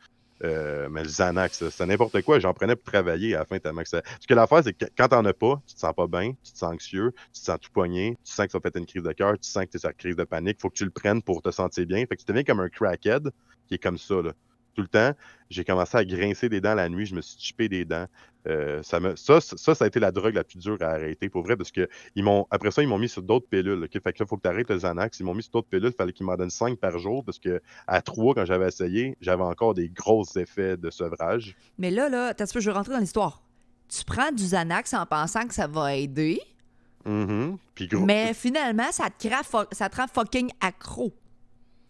Euh, 0.43 0.87
mais 0.89 1.03
le 1.03 1.09
Xanax, 1.09 1.69
c'est 1.69 1.85
n'importe 1.85 2.21
quoi. 2.21 2.39
J'en 2.39 2.53
prenais 2.53 2.75
pour 2.75 2.91
travailler 2.91 3.35
à 3.35 3.39
la 3.39 3.45
fin 3.45 3.59
tellement 3.59 3.81
que 3.81 3.89
ça. 3.89 4.01
Ce 4.19 4.27
que 4.27 4.33
l'affaire, 4.33 4.63
c'est 4.63 4.73
que 4.73 4.85
quand 4.97 5.07
t'en 5.07 5.25
as 5.25 5.33
pas, 5.33 5.61
tu 5.65 5.73
te 5.75 5.79
sens 5.79 5.93
pas 5.95 6.07
bien, 6.07 6.33
tu 6.43 6.51
te 6.51 6.57
sens 6.57 6.73
anxieux, 6.73 7.11
tu 7.33 7.39
te 7.39 7.45
sens 7.45 7.59
tout 7.59 7.71
poigné, 7.71 8.17
tu 8.23 8.31
sens 8.31 8.45
que 8.45 8.51
ça 8.51 8.59
péter 8.59 8.79
une 8.79 8.85
crise 8.85 9.03
de 9.03 9.11
cœur, 9.13 9.33
tu 9.39 9.49
sens 9.49 9.65
que 9.65 9.69
t'es 9.69 9.79
sur 9.79 9.89
la 9.89 9.93
crise 9.93 10.15
de 10.15 10.23
panique. 10.23 10.59
Faut 10.61 10.69
que 10.69 10.75
tu 10.75 10.85
le 10.85 10.91
prennes 10.91 11.21
pour 11.21 11.41
te 11.41 11.51
sentir 11.51 11.85
bien. 11.85 12.05
Fait 12.05 12.15
que 12.15 12.21
tu 12.21 12.25
deviens 12.27 12.43
comme 12.43 12.59
un 12.59 12.69
crackhead 12.69 13.31
qui 13.67 13.75
est 13.75 13.79
comme 13.79 13.97
ça, 13.97 14.21
là. 14.21 14.31
Tout 14.77 14.83
le 14.83 14.87
temps. 14.87 15.11
J'ai 15.49 15.63
commencé 15.65 15.97
à 15.97 16.05
grincer 16.05 16.49
des 16.49 16.61
dents 16.61 16.75
la 16.75 16.87
nuit, 16.87 17.07
je 17.07 17.15
me 17.15 17.21
suis 17.21 17.39
chipé 17.39 17.67
des 17.67 17.83
dents. 17.83 18.05
Euh, 18.47 18.81
ça, 18.83 18.99
me... 18.99 19.15
ça, 19.15 19.41
ça, 19.41 19.73
ça 19.75 19.83
a 19.83 19.87
été 19.87 19.99
la 19.99 20.11
drogue 20.11 20.35
la 20.35 20.43
plus 20.43 20.59
dure 20.59 20.77
à 20.81 20.89
arrêter, 20.91 21.29
pour 21.29 21.41
vrai, 21.41 21.57
parce 21.57 21.71
que 21.71 21.89
ils 22.15 22.23
m'ont. 22.23 22.45
Après 22.51 22.69
ça, 22.69 22.83
ils 22.83 22.87
m'ont 22.87 22.99
mis 22.99 23.09
sur 23.09 23.23
d'autres 23.23 23.47
pilules. 23.49 23.81
Fait 23.91 23.99
que 23.99 24.07
là, 24.07 24.11
il 24.19 24.27
faut 24.27 24.37
que 24.37 24.43
tu 24.43 24.47
arrêtes 24.49 24.69
le 24.69 24.77
Xanax. 24.77 25.19
Ils 25.19 25.23
m'ont 25.23 25.33
mis 25.33 25.41
sur 25.41 25.51
d'autres 25.53 25.67
pilules. 25.67 25.89
Il 25.91 25.95
fallait 25.97 26.13
qu'ils 26.13 26.27
m'en 26.27 26.35
donnent 26.35 26.51
5 26.51 26.77
par 26.77 26.97
jour, 26.99 27.25
parce 27.25 27.39
que 27.39 27.59
à 27.87 28.01
3, 28.03 28.35
quand 28.35 28.45
j'avais 28.45 28.67
essayé, 28.67 29.17
j'avais 29.19 29.43
encore 29.43 29.73
des 29.73 29.89
gros 29.89 30.23
effets 30.35 30.77
de 30.77 30.91
sevrage. 30.91 31.55
Mais 31.79 31.89
là, 31.89 32.07
là, 32.07 32.35
t'as 32.35 32.45
je 32.45 32.69
veux 32.69 32.75
rentrer 32.75 32.93
dans 32.93 32.99
l'histoire. 32.99 33.41
Tu 33.89 34.05
prends 34.05 34.31
du 34.31 34.43
Xanax 34.43 34.93
en 34.93 35.05
pensant 35.07 35.47
que 35.47 35.55
ça 35.55 35.65
va 35.65 35.95
aider, 35.95 36.39
Mhm. 37.07 37.57
Puis 37.73 37.87
gros. 37.87 38.05
mais 38.05 38.33
finalement, 38.33 38.91
ça 38.91 39.09
te, 39.09 39.27
crée 39.27 39.35
ça 39.71 39.89
te 39.89 39.95
rend 39.95 40.07
fucking 40.07 40.51
accro. 40.59 41.13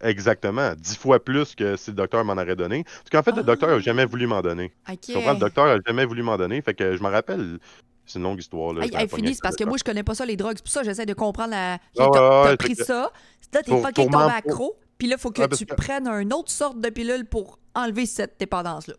Exactement. 0.01 0.73
10 0.77 0.97
fois 0.97 1.23
plus 1.23 1.55
que 1.55 1.75
si 1.75 1.89
le 1.91 1.95
docteur 1.95 2.23
m'en 2.23 2.33
aurait 2.33 2.55
donné. 2.55 2.83
Parce 2.83 3.09
qu'en 3.11 3.23
fait, 3.23 3.31
le 3.35 3.41
Ah. 3.41 3.43
docteur 3.43 3.69
n'a 3.69 3.79
jamais 3.79 4.05
voulu 4.05 4.27
m'en 4.27 4.41
donner. 4.41 4.71
Comprends? 5.13 5.33
Le 5.33 5.39
docteur 5.39 5.65
n'a 5.65 5.77
jamais 5.85 6.05
voulu 6.05 6.21
m'en 6.23 6.37
donner. 6.37 6.61
Fait 6.61 6.73
que 6.73 6.95
je 6.95 7.01
me 7.03 7.09
rappelle. 7.09 7.59
C'est 8.05 8.19
une 8.19 8.23
longue 8.23 8.39
histoire. 8.39 8.73
Là, 8.73 8.83
Hey, 8.85 8.91
ça 8.91 8.99
a 8.99 9.01
hey, 9.01 9.07
pogné 9.07 9.17
fini, 9.17 9.27
avec 9.27 9.35
c'est 9.35 9.41
parce 9.41 9.55
que 9.57 9.63
moi, 9.65 9.75
je 9.77 9.83
connais 9.83 10.03
pas 10.03 10.15
ça, 10.15 10.25
les 10.25 10.37
drogues. 10.37 10.53
C'est 10.57 10.63
pour 10.63 10.71
ça 10.71 10.79
que 10.79 10.85
j'essaie 10.85 11.05
de 11.05 11.13
comprendre 11.13 11.49
la. 11.51 11.73
Ah 11.73 11.79
t'as 11.95 12.03
ouais, 12.05 12.09
t'as 12.13 12.49
ouais, 12.51 12.57
pris 12.57 12.75
que- 12.75 12.85
ça, 12.85 13.11
là, 13.53 13.61
t'es 13.63 13.81
fucking 13.81 14.09
tombé 14.09 14.23
accro, 14.33 14.77
puis 14.97 15.07
là, 15.09 15.15
il 15.17 15.21
faut 15.21 15.29
que 15.31 15.41
Ouais, 15.41 15.47
tu 15.49 15.65
que- 15.65 15.75
prennes 15.75 16.07
une 16.07 16.31
autre 16.31 16.51
sorte 16.51 16.79
de 16.79 16.89
pilule 16.89 17.25
pour 17.25 17.59
enlever 17.75 18.05
cette 18.05 18.39
dépendance-là. 18.39 18.93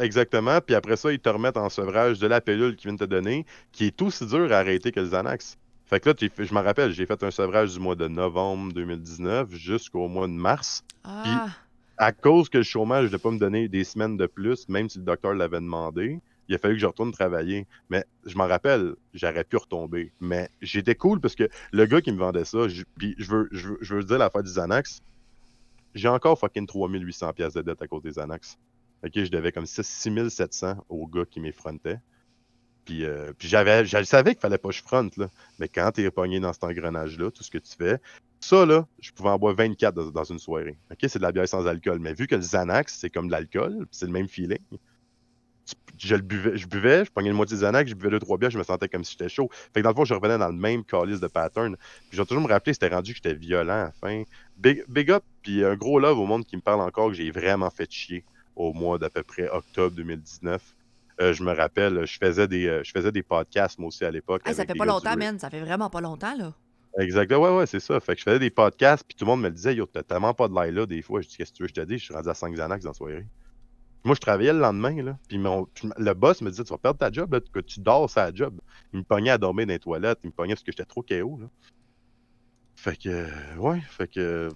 Exactement. 0.00 0.60
Puis 0.60 0.74
après 0.74 0.96
ça, 0.96 1.12
ils 1.12 1.20
te 1.20 1.28
remettent 1.28 1.56
en 1.56 1.68
sevrage 1.68 2.18
de 2.18 2.26
la 2.26 2.40
pilule 2.40 2.74
qu'ils 2.74 2.88
viennent 2.88 2.98
te 2.98 3.04
donner, 3.04 3.46
qui 3.70 3.86
est 3.86 4.02
aussi 4.02 4.26
dur 4.26 4.50
à 4.52 4.56
arrêter 4.58 4.90
que 4.90 4.98
le 4.98 5.06
Xanax. 5.06 5.56
Fait 5.90 5.98
que 6.00 6.08
là, 6.08 6.14
fait- 6.16 6.44
je 6.44 6.54
me 6.54 6.60
rappelle, 6.60 6.92
j'ai 6.92 7.04
fait 7.04 7.20
un 7.24 7.30
sevrage 7.32 7.74
du 7.74 7.80
mois 7.80 7.96
de 7.96 8.06
novembre 8.06 8.72
2019 8.72 9.52
jusqu'au 9.52 10.06
mois 10.08 10.28
de 10.28 10.32
mars. 10.32 10.84
Ah, 11.04 11.46
À 11.98 12.12
cause 12.12 12.48
que 12.48 12.58
le 12.58 12.64
chômage 12.64 13.10
ne 13.12 13.16
pas 13.16 13.30
me 13.30 13.38
donner 13.38 13.68
des 13.68 13.84
semaines 13.84 14.16
de 14.16 14.26
plus, 14.26 14.68
même 14.68 14.88
si 14.88 14.98
le 14.98 15.04
docteur 15.04 15.34
l'avait 15.34 15.58
demandé, 15.60 16.20
il 16.48 16.54
a 16.54 16.58
fallu 16.58 16.74
que 16.74 16.80
je 16.80 16.86
retourne 16.86 17.10
travailler. 17.12 17.66
Mais 17.90 18.04
je 18.24 18.36
m'en 18.38 18.46
rappelle, 18.46 18.94
j'aurais 19.14 19.44
pu 19.44 19.56
retomber. 19.56 20.12
Mais 20.20 20.48
j'étais 20.62 20.94
cool 20.94 21.20
parce 21.20 21.34
que 21.34 21.48
le 21.72 21.84
gars 21.86 22.00
qui 22.00 22.12
me 22.12 22.18
vendait 22.18 22.44
ça, 22.44 22.68
je- 22.68 22.84
puis 22.96 23.14
je 23.18 23.30
veux, 23.30 23.48
je 23.52 23.68
veux, 23.68 23.78
je 23.80 23.94
veux 23.96 24.04
dire 24.04 24.18
l'affaire 24.18 24.42
du 24.44 24.50
Xanax, 24.50 25.00
j'ai 25.94 26.08
encore 26.08 26.38
fucking 26.38 26.66
3800 26.66 27.32
pièces 27.32 27.54
de 27.54 27.62
dette 27.62 27.82
à 27.82 27.86
cause 27.88 28.02
des 28.02 28.10
Xanax. 28.12 28.56
Ok, 29.04 29.12
je 29.16 29.30
devais 29.30 29.50
comme 29.52 29.66
6 29.66 29.82
6700 29.86 30.76
au 30.88 31.06
gars 31.06 31.24
qui 31.28 31.40
m'effrontait. 31.40 31.98
Puis, 32.90 33.04
euh, 33.04 33.32
puis 33.38 33.46
j'avais, 33.46 33.84
je 33.84 34.02
savais 34.02 34.32
qu'il 34.32 34.40
fallait 34.40 34.58
pas 34.58 34.70
que 34.70 34.74
je 34.74 34.82
fronte, 34.82 35.16
là. 35.16 35.30
Mais 35.60 35.68
quand 35.68 35.92
t'es 35.92 36.10
pogné 36.10 36.40
dans 36.40 36.52
cet 36.52 36.64
engrenage-là, 36.64 37.30
tout 37.30 37.44
ce 37.44 37.50
que 37.50 37.58
tu 37.58 37.70
fais, 37.78 38.00
ça, 38.40 38.66
là, 38.66 38.84
je 38.98 39.12
pouvais 39.12 39.28
en 39.28 39.38
boire 39.38 39.54
24 39.54 40.10
dans, 40.10 40.24
une 40.24 40.40
soirée. 40.40 40.76
OK, 40.90 40.98
c'est 41.02 41.20
de 41.20 41.22
la 41.22 41.30
bière 41.30 41.48
sans 41.48 41.68
alcool. 41.68 42.00
Mais 42.00 42.14
vu 42.14 42.26
que 42.26 42.34
le 42.34 42.40
Xanax, 42.40 42.98
c'est 42.98 43.08
comme 43.08 43.28
de 43.28 43.32
l'alcool, 43.32 43.86
c'est 43.92 44.06
le 44.06 44.12
même 44.12 44.26
feeling, 44.26 44.58
je 45.98 46.16
le 46.16 46.22
buvais, 46.22 46.56
je 46.58 46.66
buvais, 46.66 47.04
je 47.04 47.12
pognais 47.12 47.30
une 47.30 47.36
moitié 47.36 47.56
de 47.56 47.62
Xanax, 47.62 47.90
je 47.90 47.94
buvais 47.94 48.10
deux, 48.10 48.18
trois 48.18 48.38
bières, 48.38 48.50
je 48.50 48.58
me 48.58 48.64
sentais 48.64 48.88
comme 48.88 49.04
si 49.04 49.12
j'étais 49.12 49.28
chaud. 49.28 49.48
Fait 49.52 49.78
que 49.78 49.84
dans 49.84 49.90
le 49.90 49.94
fond, 49.94 50.04
je 50.04 50.14
revenais 50.14 50.38
dans 50.38 50.48
le 50.48 50.54
même 50.54 50.82
calice 50.82 51.20
de 51.20 51.28
pattern. 51.28 51.76
Puis 51.76 52.08
je 52.10 52.16
vais 52.16 52.26
toujours 52.26 52.42
me 52.42 52.48
rappeler, 52.48 52.72
c'était 52.72 52.88
rendu 52.88 53.12
que 53.12 53.20
j'étais 53.22 53.38
violent 53.38 53.84
à 53.84 53.92
fin. 53.92 54.24
Big, 54.56 54.82
big 54.88 55.12
up, 55.12 55.22
puis 55.42 55.64
un 55.64 55.76
gros 55.76 56.00
love 56.00 56.18
au 56.18 56.26
monde 56.26 56.44
qui 56.44 56.56
me 56.56 56.60
parle 56.60 56.80
encore 56.80 57.10
que 57.10 57.14
j'ai 57.14 57.30
vraiment 57.30 57.70
fait 57.70 57.88
chier 57.88 58.24
au 58.56 58.72
mois 58.72 58.98
d'à 58.98 59.10
peu 59.10 59.22
près 59.22 59.48
octobre 59.48 59.94
2019. 59.94 60.60
Euh, 61.20 61.32
je 61.34 61.42
me 61.42 61.52
rappelle, 61.52 62.06
je 62.06 62.16
faisais 62.18 62.48
des, 62.48 62.66
euh, 62.66 62.82
je 62.82 62.90
faisais 62.92 63.12
des 63.12 63.22
podcasts, 63.22 63.78
moi 63.78 63.88
aussi, 63.88 64.04
à 64.04 64.10
l'époque. 64.10 64.42
Hey, 64.46 64.54
ça 64.54 64.64
fait 64.64 64.74
pas 64.74 64.86
longtemps, 64.86 65.16
man. 65.16 65.38
Ça 65.38 65.50
fait 65.50 65.60
vraiment 65.60 65.90
pas 65.90 66.00
longtemps, 66.00 66.34
là. 66.36 66.54
Exact. 66.98 67.30
Ouais, 67.32 67.56
ouais, 67.56 67.66
c'est 67.66 67.78
ça. 67.80 68.00
Fait 68.00 68.14
que 68.14 68.20
je 68.20 68.24
faisais 68.24 68.38
des 68.38 68.50
podcasts, 68.50 69.04
puis 69.06 69.14
tout 69.14 69.24
le 69.24 69.30
monde 69.30 69.42
me 69.42 69.48
le 69.48 69.54
disait, 69.54 69.74
yo, 69.74 69.86
t'as 69.86 70.02
tellement 70.02 70.34
pas 70.34 70.48
de 70.48 70.54
l'air 70.54 70.72
là, 70.72 70.86
des 70.86 71.02
fois. 71.02 71.20
Je 71.20 71.28
dis, 71.28 71.36
qu'est-ce 71.36 71.52
que 71.52 71.56
tu 71.58 71.62
veux, 71.64 71.68
je 71.68 71.74
te 71.74 71.80
dis, 71.82 71.98
je 71.98 72.04
suis 72.04 72.14
rendu 72.14 72.28
à 72.28 72.34
5 72.34 72.54
Xanax 72.54 72.84
dans 72.84 72.90
la 72.90 72.94
soirée. 72.94 73.26
Moi, 74.02 74.14
je 74.14 74.20
travaillais 74.20 74.52
le 74.54 74.60
lendemain, 74.60 75.02
là. 75.02 75.18
Puis, 75.28 75.36
mon, 75.38 75.68
le 75.98 76.12
boss 76.14 76.40
me 76.40 76.50
disait, 76.50 76.64
tu 76.64 76.70
vas 76.72 76.78
perdre 76.78 76.98
ta 76.98 77.12
job, 77.12 77.32
là, 77.34 77.40
que 77.40 77.60
tu 77.60 77.80
dors 77.80 78.08
sa 78.08 78.32
job. 78.32 78.58
Il 78.94 79.00
me 79.00 79.04
pognait 79.04 79.30
à 79.30 79.38
dormir 79.38 79.66
dans 79.66 79.72
les 79.74 79.78
toilettes, 79.78 80.20
il 80.24 80.28
me 80.28 80.32
pognait 80.32 80.54
parce 80.54 80.64
que 80.64 80.72
j'étais 80.72 80.86
trop 80.86 81.02
KO, 81.02 81.38
là. 81.38 81.46
Fait 82.76 82.96
que, 82.96 83.58
ouais, 83.58 83.80
fait 83.82 84.08
que. 84.08 84.48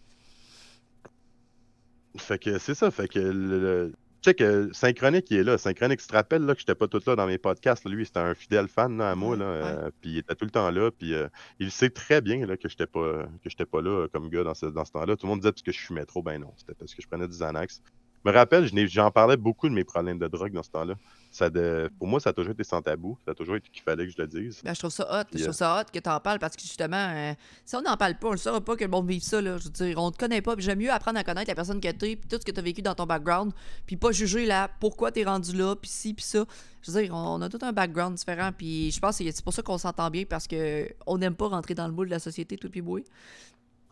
Fait 2.16 2.38
que 2.38 2.58
c'est 2.58 2.74
ça, 2.74 2.90
fait 2.90 3.08
que 3.08 3.18
le- 3.18 3.92
sais 4.24 4.34
que 4.34 4.70
Synchronique, 4.72 5.30
il 5.30 5.38
est 5.38 5.44
là. 5.44 5.58
Synchronique, 5.58 6.00
tu 6.00 6.06
te 6.06 6.12
rappelles 6.14 6.42
là, 6.44 6.54
que 6.54 6.60
j'étais 6.60 6.74
pas 6.74 6.88
tout 6.88 7.00
là 7.06 7.16
dans 7.16 7.26
mes 7.26 7.38
podcasts? 7.38 7.88
Lui, 7.88 8.06
c'était 8.06 8.20
un 8.20 8.34
fidèle 8.34 8.68
fan 8.68 8.96
là, 8.98 9.10
à 9.10 9.14
moi. 9.14 9.36
Là, 9.36 9.44
euh, 9.44 9.90
puis 10.00 10.12
il 10.12 10.18
était 10.18 10.34
tout 10.34 10.44
le 10.44 10.50
temps 10.50 10.70
là. 10.70 10.90
Puis 10.90 11.14
euh, 11.14 11.28
il 11.58 11.70
sait 11.70 11.90
très 11.90 12.20
bien 12.20 12.46
là, 12.46 12.56
que 12.56 12.68
j'étais 12.68 12.86
pas 12.86 13.26
que 13.42 13.50
j'étais 13.50 13.66
pas 13.66 13.82
là 13.82 14.08
comme 14.08 14.28
gars 14.28 14.44
dans 14.44 14.54
ce, 14.54 14.66
dans 14.66 14.84
ce 14.84 14.92
temps-là. 14.92 15.16
Tout 15.16 15.26
le 15.26 15.30
monde 15.30 15.40
disait 15.40 15.52
parce 15.52 15.62
que 15.62 15.72
je 15.72 15.80
fumais 15.80 16.06
trop. 16.06 16.22
Ben 16.22 16.40
non, 16.40 16.52
c'était 16.56 16.74
parce 16.74 16.94
que 16.94 17.02
je 17.02 17.06
prenais 17.08 17.28
des 17.28 17.36
Xanax 17.36 17.82
me 18.24 18.32
rappelle, 18.32 18.68
j'en 18.88 19.10
parlais 19.10 19.36
beaucoup 19.36 19.68
de 19.68 19.74
mes 19.74 19.84
problèmes 19.84 20.18
de 20.18 20.28
drogue 20.28 20.52
dans 20.52 20.62
ce 20.62 20.70
temps-là. 20.70 20.94
Ça 21.30 21.50
de, 21.50 21.90
pour 21.98 22.06
moi, 22.06 22.20
ça 22.20 22.30
a 22.30 22.32
toujours 22.32 22.52
été 22.52 22.62
sans 22.62 22.80
tabou. 22.80 23.18
Ça 23.24 23.32
a 23.32 23.34
toujours 23.34 23.56
été 23.56 23.68
qu'il 23.68 23.82
fallait 23.82 24.06
que 24.06 24.12
je 24.12 24.22
le 24.22 24.28
dise. 24.28 24.60
Ben, 24.64 24.72
je 24.72 24.78
trouve 24.78 24.92
ça 24.92 25.02
hot. 25.02 25.24
je 25.32 25.38
trouve 25.38 25.48
euh, 25.48 25.52
ça 25.52 25.80
hot 25.80 25.90
que 25.92 25.98
tu 25.98 26.08
en 26.08 26.20
parles 26.20 26.38
parce 26.38 26.54
que 26.54 26.62
justement, 26.62 26.96
euh, 26.96 27.34
si 27.64 27.74
on 27.74 27.82
n'en 27.82 27.96
parle 27.96 28.14
pas, 28.14 28.28
on 28.28 28.32
ne 28.32 28.36
saura 28.36 28.60
pas 28.60 28.76
que 28.76 28.84
le 28.84 28.90
monde 28.90 29.08
vive 29.08 29.22
ça. 29.22 29.42
Là. 29.42 29.58
Je 29.58 29.64
veux 29.64 29.70
dire, 29.70 29.98
on 29.98 30.12
te 30.12 30.16
connaît 30.16 30.42
pas. 30.42 30.54
J'aime 30.58 30.78
mieux 30.78 30.92
apprendre 30.92 31.18
à 31.18 31.24
connaître 31.24 31.50
la 31.50 31.56
personne 31.56 31.80
que 31.80 31.90
tu 31.90 32.06
es, 32.06 32.16
puis 32.16 32.28
tout 32.28 32.36
ce 32.40 32.46
que 32.46 32.52
tu 32.52 32.60
as 32.60 32.62
vécu 32.62 32.82
dans 32.82 32.94
ton 32.94 33.04
background, 33.04 33.52
puis 33.84 33.96
pas 33.96 34.12
juger 34.12 34.46
là 34.46 34.70
pourquoi 34.78 35.10
tu 35.10 35.20
es 35.20 35.24
rendu 35.24 35.56
là, 35.56 35.74
puis 35.74 35.90
ci, 35.90 36.14
puis 36.14 36.24
ça. 36.24 36.44
Je 36.82 36.92
veux 36.92 37.02
dire, 37.02 37.12
on 37.12 37.42
a 37.42 37.48
tout 37.48 37.58
un 37.62 37.72
background 37.72 38.14
différent, 38.16 38.50
puis 38.56 38.92
je 38.92 39.00
pense 39.00 39.18
que 39.18 39.24
c'est 39.24 39.44
pour 39.44 39.52
ça 39.52 39.62
qu'on 39.62 39.78
s'entend 39.78 40.10
bien 40.10 40.24
parce 40.24 40.46
que 40.46 40.88
on 41.06 41.18
n'aime 41.18 41.34
pas 41.34 41.48
rentrer 41.48 41.74
dans 41.74 41.88
le 41.88 41.92
moule 41.92 42.06
de 42.06 42.12
la 42.12 42.20
société, 42.20 42.56
tout 42.56 42.70
puis 42.70 42.80
boué. 42.80 43.04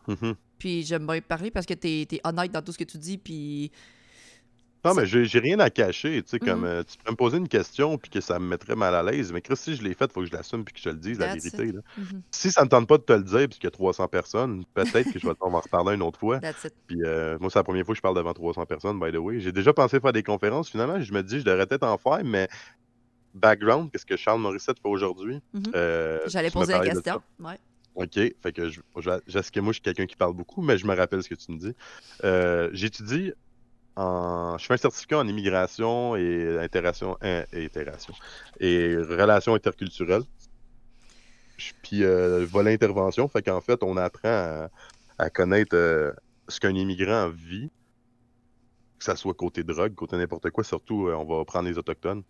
Mm-hmm. 0.07 0.35
Puis 0.59 0.83
j'aime 0.83 1.05
bien 1.05 1.19
parler 1.19 1.51
parce 1.51 1.65
que 1.65 1.73
tu 1.73 1.87
es, 1.89 2.01
es 2.09 2.21
honnête 2.23 2.53
dans 2.53 2.61
tout 2.61 2.71
ce 2.71 2.77
que 2.77 2.83
tu 2.85 2.97
dis, 2.97 3.17
puis 3.17 3.69
non, 4.85 4.93
mais 4.93 5.05
j'ai 5.05 5.39
rien 5.39 5.59
à 5.59 5.69
cacher. 5.69 6.21
Tu 6.23 6.29
sais, 6.29 6.39
comme 6.39 6.61
mmh 6.61 6.65
euh, 6.65 6.83
tu 6.83 6.97
peux 6.97 7.11
me 7.11 7.15
poser 7.15 7.37
une 7.37 7.47
question 7.47 7.97
puis 7.97 8.09
que 8.09 8.19
ça 8.19 8.37
me 8.37 8.45
mettrait 8.47 8.75
mal 8.75 8.93
à 8.93 9.03
l'aise. 9.03 9.31
Mais 9.31 9.41
Chris, 9.41 9.55
si 9.55 9.75
je 9.75 9.83
l'ai 9.83 9.93
fait, 9.93 10.05
il 10.05 10.11
faut 10.11 10.21
que 10.21 10.27
je 10.27 10.33
l'assume 10.33 10.65
puis 10.65 10.73
que 10.73 10.81
je 10.81 10.89
le 10.89 10.97
dise, 10.97 11.19
la 11.19 11.33
vérité. 11.33 11.71
Là. 11.71 11.79
Mmh 11.97 12.03
si 12.31 12.51
ça 12.51 12.63
ne 12.63 12.69
tente 12.69 12.87
pas 12.87 12.97
de 12.97 13.03
te 13.03 13.13
le 13.13 13.23
dire 13.23 13.47
puisqu'il 13.47 13.65
y 13.65 13.67
a 13.67 13.71
300 13.71 14.07
personnes, 14.09 14.65
peut-être 14.73 15.11
que 15.11 15.19
je 15.19 15.25
vais 15.25 15.35
t'en 15.35 15.49
reparler 15.49 15.95
une 15.95 16.01
autre 16.01 16.19
fois. 16.19 16.39
Puis 16.87 17.01
euh, 17.03 17.37
moi, 17.39 17.49
c'est 17.49 17.59
la 17.59 17.63
première 17.63 17.85
fois 17.85 17.93
que 17.93 17.97
je 17.97 18.01
parle 18.01 18.17
devant 18.17 18.33
300 18.33 18.65
personnes, 18.65 18.99
by 18.99 19.11
the 19.11 19.17
way. 19.17 19.39
J'ai 19.39 19.53
déjà 19.53 19.71
pensé 19.71 19.99
faire 19.99 20.13
des 20.13 20.23
conférences. 20.23 20.69
Finalement, 20.69 20.99
je 20.99 21.13
me 21.13 21.23
dis, 21.23 21.39
je 21.39 21.45
devrais 21.45 21.65
peut-être 21.65 21.83
en 21.83 21.97
faire, 21.97 22.21
mais 22.25 22.49
background, 23.33 23.89
qu'est-ce 23.91 24.05
que 24.05 24.17
Charles 24.17 24.41
Morissette 24.41 24.79
fait 24.79 24.89
aujourd'hui? 24.89 25.39
Mmh 25.53 25.61
euh, 25.75 26.19
J'allais 26.27 26.51
poser 26.51 26.73
la 26.73 26.79
question. 26.81 27.21
Ouais. 27.39 27.57
OK. 27.95 28.15
Fait 28.15 28.51
que 28.51 28.69
je, 28.69 28.81
je, 28.97 29.51
que 29.51 29.59
moi, 29.59 29.71
je 29.71 29.75
suis 29.75 29.81
quelqu'un 29.81 30.07
qui 30.07 30.15
parle 30.15 30.33
beaucoup, 30.33 30.61
mais 30.61 30.77
je 30.77 30.85
me 30.85 30.95
rappelle 30.95 31.23
ce 31.23 31.29
que 31.29 31.35
tu 31.35 31.51
me 31.51 31.57
dis. 31.57 31.75
J'étudie 32.73 33.33
je 33.97 34.65
fais 34.65 34.73
un 34.73 34.77
certificat 34.77 35.19
en 35.19 35.27
immigration 35.27 36.15
et 36.15 36.57
intégration, 36.59 37.17
et, 37.21 37.43
et 38.59 38.97
relations 38.97 39.53
interculturelles. 39.55 40.23
Puis 41.83 42.03
euh, 42.03 42.45
volet 42.45 42.73
intervention, 42.73 43.27
fait 43.27 43.43
qu'en 43.43 43.61
fait, 43.61 43.83
on 43.83 43.97
apprend 43.97 44.67
à, 45.17 45.29
connaître 45.29 45.75
euh, 45.75 46.11
ce 46.47 46.59
qu'un 46.59 46.73
immigrant 46.73 47.29
vit, 47.29 47.69
que 48.97 49.05
ça 49.05 49.15
soit 49.15 49.33
côté 49.33 49.63
drogue, 49.63 49.93
côté 49.93 50.17
n'importe 50.17 50.49
quoi. 50.49 50.63
Surtout, 50.63 51.07
euh, 51.07 51.15
on 51.15 51.25
va 51.25 51.45
prendre 51.45 51.69
les 51.69 51.77
autochtones. 51.77 52.23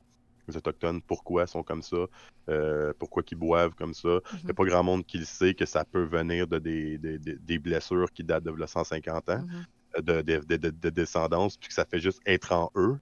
Les 0.47 0.57
autochtones, 0.57 1.01
pourquoi 1.01 1.47
sont 1.47 1.64
comme 1.64 1.82
ça, 1.82 2.05
euh, 2.49 2.91
pourquoi 2.99 3.24
ils 3.32 3.36
boivent 3.36 3.76
comme 3.76 3.93
ça? 3.93 4.20
Il 4.39 4.45
n'y 4.45 4.51
a 4.51 4.53
pas 4.53 4.66
grand 4.66 4.84
monde 4.84 5.05
qui 5.05 5.18
le 5.18 5.26
sait 5.26 5.53
que 5.53 5.66
ça 5.66 5.86
peut 5.86 6.03
venir 6.03 6.47
de 6.47 6.59
des, 6.59 6.97
des, 6.97 7.18
des 7.18 7.59
blessures 7.59 8.11
qui 8.11 8.26
datent 8.26 8.43
de 8.43 8.66
150 8.66 9.30
ans. 9.30 9.45
Mm-hmm 9.98 10.02
de, 10.02 10.58
de, 10.58 10.89
descendance, 10.89 11.58
puis 11.58 11.70
que 11.70 11.74
ça 11.74 11.86
fait 11.86 12.00
juste 12.00 12.22
être 12.26 12.52
en 12.52 12.72
eux. 12.76 12.98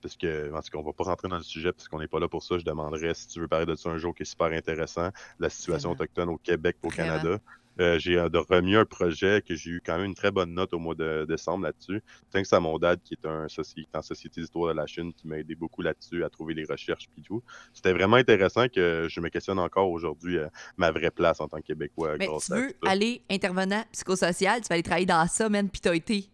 Parce 0.00 0.16
que, 0.16 0.52
en 0.54 0.62
tout 0.62 0.70
cas, 0.70 0.78
on 0.78 0.82
va 0.82 0.92
pas 0.92 1.04
rentrer 1.04 1.28
dans 1.28 1.38
le 1.38 1.42
sujet 1.42 1.72
parce 1.72 1.88
qu'on 1.88 1.98
n'est 1.98 2.06
pas 2.06 2.20
là 2.20 2.28
pour 2.28 2.44
ça. 2.44 2.56
Je 2.56 2.64
demanderais 2.64 3.14
si 3.14 3.26
tu 3.26 3.40
veux 3.40 3.48
parler 3.48 3.66
de 3.66 3.74
ça 3.74 3.90
un 3.90 3.98
jour 3.98 4.14
qui 4.14 4.22
est 4.22 4.26
super 4.26 4.46
intéressant, 4.46 5.10
la 5.40 5.50
situation 5.50 5.90
autochtone 5.90 6.28
au 6.28 6.38
Québec, 6.38 6.76
au 6.82 6.88
Canada. 6.88 7.40
Euh, 7.80 7.98
j'ai 7.98 8.18
remis 8.20 8.74
un 8.74 8.84
projet 8.84 9.42
que 9.46 9.54
j'ai 9.54 9.70
eu 9.70 9.82
quand 9.84 9.96
même 9.96 10.06
une 10.06 10.14
très 10.14 10.30
bonne 10.30 10.52
note 10.52 10.72
au 10.72 10.78
mois 10.78 10.94
de 10.94 11.24
décembre 11.28 11.64
là-dessus. 11.64 12.02
Thanks 12.30 12.52
à 12.52 12.60
mon 12.60 12.78
dad 12.78 13.00
qui 13.02 13.14
est 13.14 13.26
un 13.26 13.46
en 13.94 14.02
société 14.02 14.40
d'histoire 14.40 14.72
de 14.72 14.76
la 14.76 14.86
Chine 14.86 15.12
qui 15.12 15.28
m'a 15.28 15.38
aidé 15.38 15.54
beaucoup 15.54 15.82
là-dessus 15.82 16.24
à 16.24 16.30
trouver 16.30 16.54
les 16.54 16.64
recherches 16.64 17.08
puis 17.12 17.22
tout. 17.22 17.42
C'était 17.72 17.92
vraiment 17.92 18.16
intéressant 18.16 18.68
que 18.68 19.06
je 19.08 19.20
me 19.20 19.28
questionne 19.28 19.58
encore 19.58 19.90
aujourd'hui 19.90 20.38
euh, 20.38 20.48
ma 20.76 20.90
vraie 20.90 21.10
place 21.10 21.40
en 21.40 21.48
tant 21.48 21.58
que 21.58 21.66
Québécois. 21.66 22.16
Mais 22.18 22.26
tu 22.26 22.52
veux 22.52 22.74
aller 22.86 23.22
intervenant 23.30 23.84
psychosocial, 23.92 24.60
tu 24.60 24.68
vas 24.68 24.74
aller 24.74 24.82
travailler 24.82 25.06
dans 25.06 25.26
ça, 25.26 25.48
même, 25.48 25.68
puis 25.68 25.80
t'as 25.80 25.94
été 25.94 26.28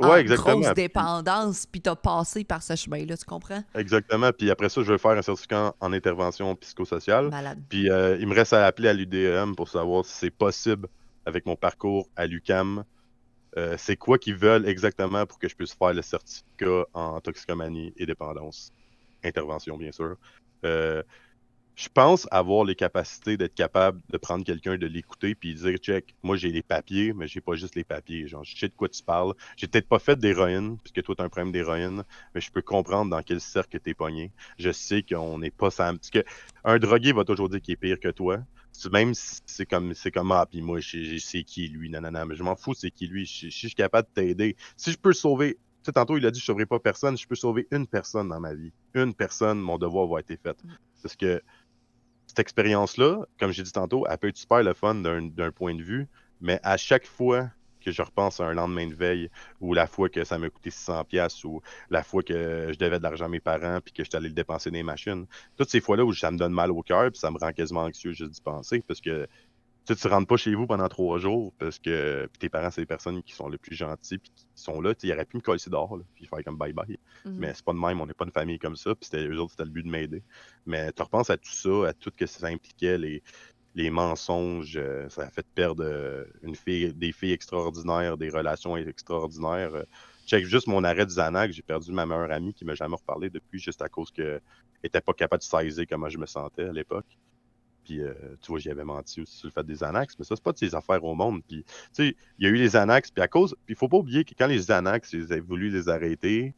Ouais, 0.00 0.20
exactement. 0.20 0.60
grosse 0.60 0.74
dépendance, 0.74 1.66
puis 1.66 1.80
t'as 1.80 1.94
passé 1.94 2.42
par 2.42 2.62
ce 2.62 2.74
chemin-là, 2.74 3.16
tu 3.16 3.24
comprends? 3.24 3.62
Exactement. 3.74 4.32
Puis 4.32 4.50
après 4.50 4.68
ça, 4.68 4.82
je 4.82 4.92
vais 4.92 4.98
faire 4.98 5.12
un 5.12 5.22
certificat 5.22 5.74
en 5.78 5.92
intervention 5.92 6.54
psychosociale. 6.56 7.28
Malade. 7.28 7.60
Puis 7.68 7.90
euh, 7.90 8.16
il 8.18 8.26
me 8.26 8.34
reste 8.34 8.52
à 8.52 8.66
appeler 8.66 8.88
à 8.88 8.92
l'UDM 8.92 9.54
pour 9.54 9.68
savoir 9.68 10.04
si 10.04 10.12
c'est 10.12 10.30
possible 10.30 10.88
avec 11.26 11.46
mon 11.46 11.54
parcours 11.54 12.08
à 12.16 12.26
l'UCAM. 12.26 12.84
Euh, 13.56 13.76
c'est 13.78 13.96
quoi 13.96 14.18
qu'ils 14.18 14.34
veulent 14.34 14.66
exactement 14.66 15.26
pour 15.26 15.38
que 15.38 15.48
je 15.48 15.54
puisse 15.54 15.74
faire 15.74 15.94
le 15.94 16.02
certificat 16.02 16.84
en 16.92 17.20
toxicomanie 17.20 17.94
et 17.96 18.04
dépendance? 18.04 18.72
Intervention, 19.22 19.76
bien 19.76 19.92
sûr. 19.92 20.16
Euh, 20.64 21.02
je 21.76 21.88
pense 21.88 22.28
avoir 22.30 22.64
les 22.64 22.74
capacités 22.74 23.36
d'être 23.36 23.54
capable 23.54 24.00
de 24.10 24.16
prendre 24.16 24.44
quelqu'un, 24.44 24.78
de 24.78 24.86
l'écouter, 24.86 25.34
puis 25.34 25.54
dire 25.54 25.76
check, 25.78 26.14
moi 26.22 26.36
j'ai 26.36 26.50
les 26.50 26.62
papiers, 26.62 27.12
mais 27.12 27.26
j'ai 27.26 27.40
pas 27.40 27.54
juste 27.54 27.74
les 27.74 27.84
papiers. 27.84 28.28
Genre, 28.28 28.44
je 28.44 28.56
sais 28.56 28.68
de 28.68 28.74
quoi 28.74 28.88
tu 28.88 29.02
parles. 29.02 29.34
J'ai 29.56 29.66
peut-être 29.66 29.88
pas 29.88 29.98
fait 29.98 30.16
d'héroïne, 30.16 30.78
puisque 30.78 31.02
toi 31.02 31.14
t'as 31.16 31.24
un 31.24 31.28
problème 31.28 31.52
d'héroïne, 31.52 32.04
mais 32.34 32.40
je 32.40 32.52
peux 32.52 32.62
comprendre 32.62 33.10
dans 33.10 33.22
quel 33.22 33.40
cercle 33.40 33.80
t'es 33.80 33.94
pogné. 33.94 34.30
Je 34.58 34.70
sais 34.70 35.02
qu'on 35.02 35.38
n'est 35.38 35.50
pas 35.50 35.70
ça. 35.70 35.92
Parce 35.92 36.10
que 36.10 36.24
un 36.64 36.78
drogué 36.78 37.12
va 37.12 37.24
toujours 37.24 37.48
dire 37.48 37.60
qu'il 37.60 37.72
est 37.72 37.76
pire 37.76 37.98
que 37.98 38.08
toi. 38.08 38.38
Même 38.92 39.14
si 39.14 39.40
c'est 39.46 39.66
comme 39.66 39.94
c'est 39.94 40.10
comme 40.10 40.32
ah 40.32 40.46
puis 40.50 40.60
moi 40.60 40.80
je 40.80 41.16
sais 41.18 41.44
qui 41.44 41.68
lui 41.68 41.90
nanana 41.90 42.24
mais 42.24 42.34
je 42.34 42.42
m'en 42.42 42.56
fous 42.56 42.74
c'est 42.74 42.90
qui 42.90 43.06
lui 43.06 43.24
si 43.24 43.48
je, 43.48 43.56
suis 43.56 43.72
capable 43.72 44.08
de 44.08 44.20
t'aider 44.20 44.56
si 44.76 44.90
je 44.90 44.98
peux 44.98 45.12
sauver 45.12 45.58
tu 45.84 45.90
sais, 45.90 45.92
tantôt, 45.92 46.16
il 46.16 46.24
a 46.24 46.30
dit 46.30 46.40
je 46.40 46.44
ne 46.44 46.46
sauverai 46.46 46.64
pas 46.64 46.78
personne. 46.78 47.18
Je 47.18 47.28
peux 47.28 47.34
sauver 47.34 47.68
une 47.70 47.86
personne 47.86 48.30
dans 48.30 48.40
ma 48.40 48.54
vie. 48.54 48.72
Une 48.94 49.12
personne, 49.12 49.60
mon 49.60 49.76
devoir 49.76 50.06
va 50.06 50.20
être 50.20 50.34
fait. 50.42 50.64
Mm. 50.64 50.70
Parce 51.02 51.14
que 51.14 51.42
cette 52.34 52.40
expérience-là, 52.40 53.26
comme 53.38 53.52
j'ai 53.52 53.62
dit 53.62 53.70
tantôt, 53.70 54.06
elle 54.10 54.18
peut 54.18 54.26
être 54.26 54.36
super 54.36 54.60
le 54.64 54.74
fun 54.74 54.96
d'un 54.96 55.52
point 55.52 55.72
de 55.72 55.82
vue, 55.82 56.08
mais 56.40 56.58
à 56.64 56.76
chaque 56.76 57.06
fois 57.06 57.48
que 57.80 57.92
je 57.92 58.02
repense 58.02 58.40
à 58.40 58.46
un 58.46 58.54
lendemain 58.54 58.88
de 58.88 58.94
veille, 58.94 59.30
ou 59.60 59.72
la 59.72 59.86
fois 59.86 60.08
que 60.08 60.24
ça 60.24 60.36
m'a 60.36 60.50
coûté 60.50 60.70
600 60.70 61.04
pièces 61.04 61.44
ou 61.44 61.60
la 61.90 62.02
fois 62.02 62.24
que 62.24 62.70
je 62.72 62.78
devais 62.78 62.98
de 62.98 63.04
l'argent 63.04 63.26
à 63.26 63.28
mes 63.28 63.38
parents, 63.38 63.78
puis 63.84 63.92
que 63.92 64.02
j'étais 64.02 64.16
allé 64.16 64.28
le 64.28 64.34
dépenser 64.34 64.70
dans 64.70 64.76
les 64.76 64.82
machines, 64.82 65.26
toutes 65.56 65.70
ces 65.70 65.80
fois-là 65.80 66.04
où 66.04 66.12
ça 66.12 66.32
me 66.32 66.38
donne 66.38 66.52
mal 66.52 66.72
au 66.72 66.82
cœur, 66.82 67.08
puis 67.12 67.20
ça 67.20 67.30
me 67.30 67.38
rend 67.38 67.52
quasiment 67.52 67.82
anxieux 67.82 68.12
juste 68.12 68.32
d'y 68.32 68.40
penser, 68.40 68.82
parce 68.88 69.00
que 69.00 69.28
tu 69.86 69.92
ne 69.92 70.12
rentres 70.12 70.26
pas 70.26 70.36
chez 70.36 70.54
vous 70.54 70.66
pendant 70.66 70.88
trois 70.88 71.18
jours 71.18 71.52
parce 71.58 71.78
que 71.78 72.28
tes 72.38 72.48
parents, 72.48 72.70
c'est 72.70 72.80
les 72.80 72.86
personnes 72.86 73.22
qui 73.22 73.34
sont 73.34 73.48
les 73.48 73.58
plus 73.58 73.74
gentils 73.74 74.18
puis 74.18 74.30
qui 74.34 74.46
sont 74.54 74.80
là. 74.80 74.94
Ils 75.02 75.12
auraient 75.12 75.26
pu 75.26 75.36
me 75.36 75.42
coller 75.42 75.58
dehors 75.66 75.98
puis 76.14 76.26
faire 76.26 76.42
comme 76.42 76.56
bye 76.56 76.72
bye. 76.72 76.98
Mhm. 77.24 77.36
Mais 77.38 77.52
c'est 77.54 77.64
pas 77.64 77.72
de 77.74 77.78
même, 77.78 78.00
on 78.00 78.06
n'est 78.06 78.14
pas 78.14 78.24
une 78.24 78.32
famille 78.32 78.58
comme 78.58 78.76
ça. 78.76 78.94
Puis 78.94 79.10
c'était 79.10 79.26
eux 79.26 79.38
autres, 79.38 79.52
c'était 79.52 79.64
le 79.64 79.70
but 79.70 79.82
de 79.82 79.90
m'aider. 79.90 80.22
Mais 80.64 80.90
tu 80.92 81.02
repenses 81.02 81.30
à 81.30 81.36
tout 81.36 81.52
ça, 81.52 81.88
à 81.88 81.92
tout 81.92 82.10
ce 82.10 82.16
que 82.16 82.26
ça 82.26 82.46
impliquait, 82.46 82.96
les, 82.96 83.22
les 83.74 83.90
mensonges, 83.90 84.76
euh, 84.76 85.08
ça 85.08 85.22
a 85.22 85.30
fait 85.30 85.46
perdre 85.54 85.84
euh, 85.84 86.24
une 86.42 86.54
fille, 86.54 86.92
des 86.94 87.12
filles 87.12 87.32
extraordinaires, 87.32 88.16
des 88.16 88.30
relations 88.30 88.76
extraordinaires. 88.76 89.74
Euh, 89.74 89.82
check 90.26 90.46
juste 90.46 90.66
mon 90.66 90.84
arrêt 90.84 91.04
de 91.06 91.10
Xanax, 91.10 91.54
j'ai 91.54 91.62
perdu 91.62 91.92
ma 91.92 92.06
meilleure 92.06 92.30
amie 92.30 92.54
qui 92.54 92.64
m'a 92.64 92.74
jamais 92.74 92.96
reparlé 92.96 93.30
depuis 93.30 93.58
juste 93.58 93.82
à 93.82 93.88
cause 93.88 94.10
qu'elle 94.10 94.40
n'était 94.82 95.00
pas 95.00 95.12
capable 95.12 95.40
de 95.40 95.44
saisir 95.44 95.84
comment 95.88 96.08
je 96.08 96.18
me 96.18 96.26
sentais 96.26 96.64
à 96.64 96.72
l'époque. 96.72 97.18
Puis, 97.84 98.02
euh, 98.02 98.12
tu 98.40 98.48
vois, 98.48 98.58
j'y 98.58 98.70
avais 98.70 98.84
menti 98.84 99.20
aussi 99.20 99.36
sur 99.36 99.48
le 99.48 99.52
fait 99.52 99.64
des 99.64 99.82
annexes, 99.82 100.14
mais 100.18 100.24
ça, 100.24 100.36
c'est 100.36 100.44
pas 100.44 100.52
de 100.52 100.58
ses 100.58 100.74
affaires 100.74 101.02
au 101.04 101.14
monde. 101.14 101.42
Puis, 101.46 101.64
tu 101.64 101.72
sais, 101.92 102.16
il 102.38 102.44
y 102.44 102.46
a 102.46 102.50
eu 102.50 102.56
les 102.56 102.76
annexes, 102.76 103.10
puis 103.10 103.22
à 103.22 103.28
cause. 103.28 103.56
Puis, 103.66 103.74
faut 103.74 103.88
pas 103.88 103.98
oublier 103.98 104.24
que 104.24 104.34
quand 104.36 104.46
les 104.46 104.70
annexes, 104.70 105.12
ils 105.12 105.40
voulu 105.40 105.70
les 105.70 105.88
arrêter, 105.88 106.54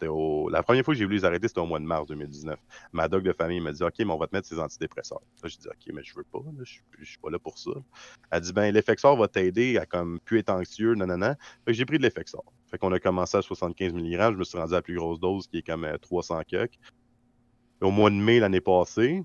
c'était 0.00 0.08
au. 0.08 0.48
La 0.48 0.62
première 0.62 0.84
fois 0.84 0.94
que 0.94 0.98
j'ai 0.98 1.04
voulu 1.04 1.18
les 1.18 1.24
arrêter, 1.24 1.46
c'était 1.46 1.60
au 1.60 1.66
mois 1.66 1.78
de 1.78 1.84
mars 1.84 2.06
2019. 2.06 2.58
Ma 2.92 3.08
doc 3.08 3.22
de 3.22 3.32
famille 3.32 3.60
m'a 3.60 3.72
dit, 3.72 3.82
OK, 3.82 3.94
mais 3.98 4.10
on 4.10 4.16
va 4.16 4.26
te 4.26 4.34
mettre 4.34 4.48
ces 4.48 4.58
antidépresseurs. 4.58 5.20
Là, 5.42 5.48
j'ai 5.48 5.58
dit, 5.58 5.68
OK, 5.68 5.94
mais 5.94 6.02
je 6.02 6.14
veux 6.14 6.24
pas, 6.24 6.40
je, 6.62 6.78
je 6.98 7.04
suis 7.04 7.18
pas 7.18 7.30
là 7.30 7.38
pour 7.38 7.58
ça. 7.58 7.72
Elle 8.30 8.40
dit, 8.40 8.52
ben, 8.52 8.72
l'effexor 8.72 9.16
va 9.16 9.28
t'aider 9.28 9.76
à 9.76 9.84
comme 9.84 10.18
plus 10.20 10.38
être 10.38 10.50
anxieux, 10.50 10.94
non. 10.94 11.06
Fait 11.20 11.36
que 11.66 11.72
j'ai 11.74 11.84
pris 11.84 11.98
de 11.98 12.02
l'effexor. 12.02 12.44
Fait 12.70 12.78
qu'on 12.78 12.92
a 12.92 13.00
commencé 13.00 13.36
à 13.36 13.42
75 13.42 13.92
mg, 13.92 14.32
je 14.32 14.36
me 14.36 14.44
suis 14.44 14.56
rendu 14.56 14.72
à 14.72 14.76
la 14.76 14.82
plus 14.82 14.94
grosse 14.94 15.20
dose 15.20 15.46
qui 15.48 15.58
est 15.58 15.66
comme 15.66 15.86
300 16.00 16.38
euh, 16.38 16.42
kg. 16.66 16.70
Au 17.82 17.90
mois 17.90 18.10
de 18.10 18.16
mai 18.16 18.40
l'année 18.40 18.60
passée, 18.60 19.22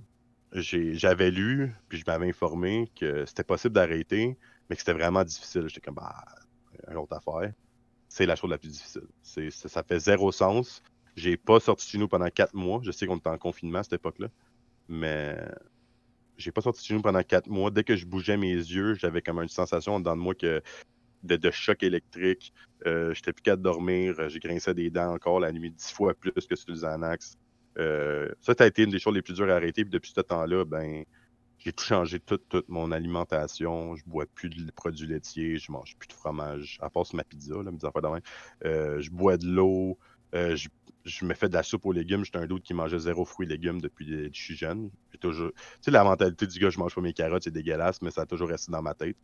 j'avais 0.62 1.32
lu, 1.32 1.74
puis 1.90 1.98
je 1.98 2.04
m'avais 2.08 2.30
informé 2.30 2.90
que 2.96 3.26
c'était 3.26 3.44
possible 3.44 3.74
d'arrêter, 3.74 4.38
mais 4.70 4.76
que 4.76 4.82
c'était 4.82 4.94
vraiment 4.94 5.24
difficile. 5.24 5.68
J'étais 5.68 5.82
comme, 5.82 5.96
bah, 5.96 6.24
une 6.90 6.98
autre 6.98 7.16
affaire. 7.16 7.54
C'est 8.08 8.26
la 8.26 8.36
chose 8.36 8.50
la 8.50 8.58
plus 8.58 8.70
difficile. 8.70 9.08
C'est, 9.22 9.50
ça 9.52 9.84
fait 9.84 10.00
zéro 10.00 10.32
sens. 10.32 10.82
J'ai 11.16 11.38
pas 11.38 11.60
sorti 11.60 11.86
de 11.86 11.90
chez 11.92 11.98
nous 11.98 12.08
pendant 12.08 12.30
quatre 12.30 12.54
mois. 12.54 12.80
Je 12.84 12.92
sais 12.92 13.08
qu'on 13.08 13.18
était 13.18 13.30
en 13.30 13.38
confinement 13.38 13.80
à 13.80 13.84
cette 13.84 13.94
époque-là. 13.94 14.28
Mais 14.88 15.38
j'ai 16.38 16.52
pas 16.52 16.62
sorti 16.62 16.82
de 16.82 16.86
chez 16.86 16.94
nous 16.94 17.02
pendant 17.02 17.24
quatre 17.24 17.48
mois. 17.50 17.72
Dès 17.72 17.84
que 17.84 17.96
je 17.96 18.06
bougeais 18.06 18.38
mes 18.38 18.54
yeux, 18.54 18.96
j'avais 18.96 19.22
comme 19.22 19.42
une 19.42 19.50
sensation 19.50 20.00
dans 20.00 20.16
moi 20.16 20.36
que 20.36 20.62
de, 21.24 21.52
choc 21.52 21.84
électrique. 21.84 22.54
Euh, 22.86 23.14
j'étais 23.14 23.34
plus 23.34 23.42
qu'à 23.42 23.56
dormir. 23.56 24.30
J'ai 24.30 24.40
grincé 24.40 24.74
des 24.74 24.90
dents 24.90 25.14
encore 25.14 25.40
la 25.40 25.52
nuit 25.52 25.72
dix 25.72 25.92
fois 25.92 26.14
plus 26.14 26.32
que 26.32 26.56
sur 26.56 26.70
le 26.70 26.76
Xanax. 26.76 27.38
Euh, 27.78 28.30
ça, 28.42 28.54
ça 28.58 28.64
a 28.64 28.68
été 28.68 28.84
une 28.84 28.92
des 28.92 29.00
choses 29.00 29.16
les 29.16 29.22
plus 29.22 29.34
dures 29.34 29.50
à 29.50 29.56
arrêter. 29.56 29.84
Puis 29.84 29.92
depuis 29.92 30.12
ce 30.16 30.22
temps-là, 30.22 30.66
ben, 30.66 31.04
j'ai 31.58 31.74
tout 31.74 31.84
changé, 31.84 32.20
toute, 32.20 32.48
toute 32.50 32.70
mon 32.70 32.92
alimentation. 32.92 33.96
Je 33.96 34.04
bois 34.06 34.26
plus 34.34 34.50
de 34.50 34.72
produits 34.72 35.08
laitiers, 35.08 35.58
je 35.58 35.72
mange 35.72 35.96
plus 35.98 36.08
de 36.08 36.14
fromage, 36.14 36.78
à 36.82 36.90
part 36.90 37.06
sur 37.06 37.16
ma 37.16 37.24
pizza, 37.24 37.56
là, 37.56 37.72
me 37.72 37.78
de 37.78 38.22
euh, 38.66 39.02
je 39.02 39.10
bois 39.12 39.38
de 39.38 39.48
l'eau. 39.48 39.98
Euh, 40.34 40.56
je 41.06 41.24
me 41.24 41.34
fais 41.34 41.48
de 41.48 41.54
la 41.54 41.64
soupe 41.64 41.86
aux 41.86 41.92
légumes. 41.92 42.26
J'étais 42.26 42.40
un 42.40 42.48
doute 42.48 42.64
qui 42.64 42.74
mangeait 42.74 43.00
zéro 43.00 43.26
fruits 43.26 43.46
et 43.46 43.50
légumes 43.50 43.80
depuis 43.80 44.08
que 44.08 44.30
je 44.34 44.42
suis 44.42 44.56
jeune. 44.56 44.90
toujours... 45.20 45.52
Tu 45.54 45.62
sais, 45.82 45.92
la 45.92 46.04
mentalité 46.04 46.48
du 46.48 46.60
gars, 46.60 46.70
je 46.70 46.80
mange 46.80 46.96
pas 46.96 47.02
mes 47.02 47.14
carottes, 47.14 47.44
c'est 47.44 47.52
dégueulasse, 47.52 48.02
mais 48.02 48.12
ça 48.12 48.22
a 48.22 48.26
toujours 48.26 48.50
resté 48.50 48.72
dans 48.72 48.82
ma 48.82 48.96
tête. 48.96 49.18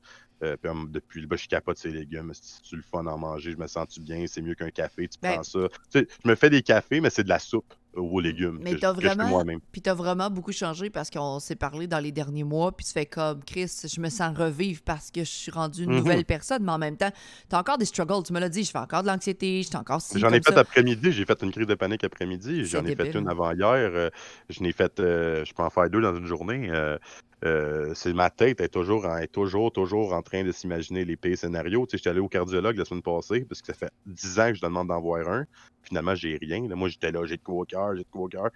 Euh, 0.43 0.55
puis 0.61 0.71
depuis, 0.89 1.25
bas, 1.25 1.35
je 1.35 1.47
capote 1.47 1.77
ces 1.77 1.91
légumes. 1.91 2.31
Si 2.33 2.61
tu 2.61 2.75
le 2.75 2.83
fun 2.83 3.05
en 3.07 3.17
manger, 3.17 3.51
je 3.51 3.57
me 3.57 3.67
sens-tu 3.67 3.99
bien, 3.99 4.25
c'est 4.27 4.41
mieux 4.41 4.55
qu'un 4.55 4.69
café, 4.69 5.07
tu 5.07 5.17
ben 5.21 5.33
prends 5.33 5.43
ça. 5.43 5.67
Tu 5.91 5.99
sais, 5.99 6.07
je 6.23 6.29
me 6.29 6.35
fais 6.35 6.49
des 6.49 6.61
cafés, 6.61 7.01
mais 7.01 7.09
c'est 7.09 7.23
de 7.23 7.29
la 7.29 7.39
soupe 7.39 7.73
aux 7.93 8.19
légumes. 8.19 8.59
Mais 8.61 8.75
t'as 8.75 8.93
vraiment, 8.93 9.43
puis 9.71 9.81
t'as 9.81 9.93
vraiment 9.93 10.29
beaucoup 10.29 10.51
changé 10.51 10.89
parce 10.89 11.09
qu'on 11.09 11.39
s'est 11.39 11.55
parlé 11.55 11.87
dans 11.87 11.99
les 11.99 12.11
derniers 12.11 12.43
mois, 12.43 12.71
puis 12.71 12.85
tu 12.85 12.93
fais 12.93 13.05
comme 13.05 13.43
Chris, 13.43 13.71
je 13.83 13.99
me 13.99 14.09
sens 14.09 14.37
revivre 14.37 14.81
parce 14.83 15.11
que 15.11 15.21
je 15.21 15.29
suis 15.29 15.51
rendu 15.51 15.83
une 15.83 15.91
mhm. 15.91 15.97
nouvelle 15.97 16.25
personne, 16.25 16.63
mais 16.63 16.71
en 16.71 16.77
même 16.77 16.97
temps, 16.97 17.11
t'as 17.49 17.59
encore 17.59 17.77
des 17.77 17.85
struggles. 17.85 18.23
Tu 18.25 18.33
me 18.33 18.39
l'as 18.39 18.49
dit, 18.49 18.63
je 18.63 18.71
fais 18.71 18.77
encore 18.77 19.03
de 19.03 19.07
l'anxiété, 19.07 19.61
j'étais 19.63 19.75
encore 19.75 20.01
si. 20.01 20.19
J'en 20.19 20.31
ai 20.31 20.41
fait 20.41 20.57
après-midi, 20.57 21.11
j'ai 21.11 21.25
fait 21.25 21.41
une 21.43 21.51
crise 21.51 21.67
de 21.67 21.75
panique 21.75 22.03
après-midi, 22.03 22.65
j'en 22.65 22.85
ai 22.85 22.95
fait 22.95 23.13
une 23.13 23.27
avant 23.27 23.51
hier, 23.51 23.67
euh, 23.75 24.09
je 24.49 24.63
n'ai 24.63 24.71
fait, 24.71 24.99
euh, 24.99 25.43
je 25.45 25.53
peux 25.53 25.63
en 25.63 25.69
faire 25.69 25.89
deux 25.89 26.01
dans 26.01 26.15
une 26.15 26.27
journée. 26.27 26.69
Euh, 26.69 26.97
euh, 27.43 27.93
c'est 27.95 28.13
ma 28.13 28.29
tête 28.29 28.61
est 28.61 28.69
toujours, 28.69 29.05
est 29.17 29.27
toujours, 29.27 29.71
toujours 29.71 30.13
en 30.13 30.21
train 30.21 30.43
de 30.43 30.51
s'imaginer 30.51 31.05
les 31.05 31.15
pires 31.15 31.37
scénarios. 31.37 31.85
Tu 31.85 31.91
sais, 31.91 31.97
j'étais 31.97 32.09
allé 32.11 32.19
au 32.19 32.27
cardiologue 32.27 32.77
la 32.77 32.85
semaine 32.85 33.01
passée 33.01 33.41
parce 33.41 33.61
que 33.61 33.67
ça 33.67 33.73
fait 33.73 33.91
10 34.05 34.39
ans 34.39 34.47
que 34.49 34.55
je 34.55 34.61
demande 34.61 34.89
d'en 34.89 35.01
voir 35.01 35.27
un. 35.27 35.45
Finalement, 35.83 36.13
j'ai 36.13 36.37
rien. 36.39 36.61
moi, 36.75 36.87
j'étais 36.87 37.11
là, 37.11 37.25
j'ai 37.25 37.37
de 37.37 37.41
quoi 37.41 37.61
au 37.61 37.65
cœur, 37.65 37.95
j'ai 37.95 38.03
de 38.03 38.09
quoi 38.11 38.23
au 38.23 38.27
cœur. 38.27 38.49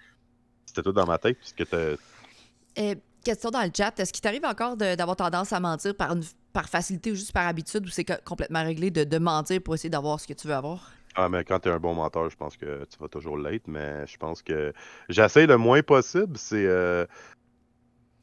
C'était 0.66 0.82
tout 0.82 0.92
dans 0.92 1.06
ma 1.06 1.18
tête 1.18 1.38
puisque 1.38 1.64
euh, 1.74 1.96
question 3.24 3.50
dans 3.50 3.62
le 3.62 3.70
chat. 3.76 3.98
Est-ce 3.98 4.12
qu'il 4.12 4.22
t'arrive 4.22 4.44
encore 4.44 4.76
d'avoir 4.76 5.16
tendance 5.16 5.52
à 5.52 5.58
mentir 5.58 5.96
par, 5.96 6.14
par 6.52 6.68
facilité 6.68 7.10
ou 7.10 7.14
juste 7.14 7.32
par 7.32 7.46
habitude 7.46 7.84
ou 7.86 7.88
c'est 7.88 8.04
complètement 8.24 8.62
réglé 8.62 8.90
de, 8.90 9.02
de 9.02 9.18
mentir 9.18 9.60
pour 9.62 9.74
essayer 9.74 9.90
d'avoir 9.90 10.20
ce 10.20 10.28
que 10.28 10.32
tu 10.32 10.46
veux 10.46 10.54
avoir? 10.54 10.92
Ah, 11.18 11.30
mais 11.30 11.44
quand 11.44 11.58
tu 11.60 11.70
es 11.70 11.72
un 11.72 11.80
bon 11.80 11.94
menteur, 11.94 12.28
je 12.28 12.36
pense 12.36 12.58
que 12.58 12.84
tu 12.84 12.98
vas 13.00 13.08
toujours 13.08 13.38
l'être, 13.38 13.68
mais 13.68 14.06
je 14.06 14.18
pense 14.18 14.42
que 14.42 14.74
j'essaie 15.08 15.46
le 15.46 15.56
moins 15.56 15.82
possible. 15.82 16.36
C'est 16.36 16.66
euh, 16.66 17.06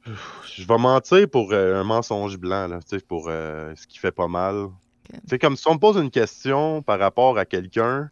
je 0.05 0.65
vais 0.65 0.77
mentir 0.77 1.29
pour 1.29 1.51
euh, 1.51 1.79
un 1.79 1.83
mensonge 1.83 2.37
blanc, 2.37 2.67
là, 2.67 2.79
pour 3.07 3.27
euh, 3.27 3.73
ce 3.75 3.87
qui 3.87 3.99
fait 3.99 4.11
pas 4.11 4.27
mal. 4.27 4.67
C'est 5.27 5.39
comme 5.39 5.55
si 5.55 5.67
on 5.67 5.73
me 5.73 5.79
pose 5.79 5.97
une 5.97 6.11
question 6.11 6.81
par 6.81 6.99
rapport 6.99 7.37
à 7.37 7.45
quelqu'un, 7.45 8.09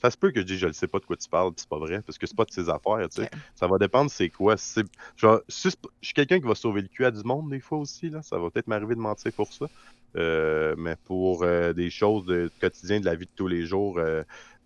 ça 0.00 0.10
se 0.10 0.16
peut 0.16 0.30
que 0.30 0.40
je 0.40 0.46
dise 0.46 0.58
je 0.58 0.66
ne 0.66 0.72
sais 0.72 0.88
pas 0.88 0.98
de 0.98 1.04
quoi 1.04 1.16
tu 1.16 1.28
parles, 1.28 1.52
c'est 1.56 1.68
pas 1.68 1.78
vrai, 1.78 2.02
parce 2.02 2.18
que 2.18 2.26
c'est 2.26 2.36
pas 2.36 2.44
de 2.44 2.50
ses 2.50 2.68
affaires, 2.68 3.06
sais. 3.10 3.30
Ça 3.54 3.66
va 3.68 3.78
dépendre 3.78 4.10
c'est 4.10 4.30
quoi. 4.30 4.56
je 4.56 5.38
suis 5.48 6.14
quelqu'un 6.14 6.40
qui 6.40 6.46
va 6.46 6.54
sauver 6.54 6.82
le 6.82 6.88
cul 6.88 7.04
à 7.04 7.10
du 7.10 7.22
monde 7.22 7.50
des 7.50 7.60
fois 7.60 7.78
aussi, 7.78 8.10
là. 8.10 8.22
Ça 8.22 8.38
va 8.38 8.50
peut-être 8.50 8.66
m'arriver 8.66 8.94
de 8.94 9.00
mentir 9.00 9.32
pour 9.32 9.52
ça. 9.52 9.66
Euh, 10.16 10.74
mais 10.76 10.96
pour 11.04 11.46
des 11.74 11.90
choses 11.90 12.26
de 12.26 12.50
quotidien 12.60 13.00
de 13.00 13.06
la 13.06 13.14
vie 13.14 13.26
de 13.26 13.30
tous 13.34 13.48
les 13.48 13.64
jours, 13.64 13.98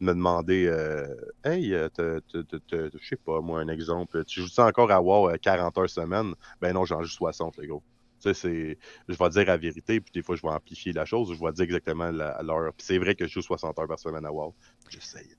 me 0.01 0.12
demander 0.12 0.66
euh, 0.66 1.14
Hey, 1.44 1.74
euh, 1.74 1.88
je 1.99 3.09
sais 3.09 3.16
pas, 3.16 3.40
moi, 3.40 3.61
un 3.61 3.68
exemple, 3.68 4.24
tu 4.24 4.40
joues 4.40 4.49
ça 4.49 4.66
encore 4.66 4.90
à 4.90 5.01
WoW 5.01 5.36
40 5.40 5.76
euh, 5.76 5.80
heures 5.80 5.90
semaine? 5.90 6.34
Ben 6.61 6.72
non, 6.72 6.84
j'en 6.84 7.03
joue 7.03 7.09
60, 7.09 7.59
les 7.59 7.66
gros. 7.66 7.82
Tu 8.20 8.28
sais, 8.28 8.34
c'est, 8.34 8.78
je 9.09 9.16
vais 9.16 9.28
dire 9.30 9.47
la 9.47 9.57
vérité, 9.57 10.01
puis 10.01 10.12
des 10.12 10.22
fois, 10.22 10.36
je 10.36 10.42
vais 10.42 10.49
amplifier 10.49 10.92
la 10.92 11.05
chose, 11.05 11.34
je 11.34 11.44
vais 11.44 11.53
dire 11.53 11.64
exactement 11.64 12.11
l'heure. 12.11 12.72
Puis 12.76 12.86
c'est 12.86 12.99
vrai 12.99 13.14
que 13.14 13.26
je 13.26 13.32
joue 13.32 13.42
60 13.42 13.78
heures 13.78 13.88
par 13.88 13.99
semaine 13.99 14.24
à 14.24 14.32
WoW. 14.32 14.55
J'essaye. 14.88 15.34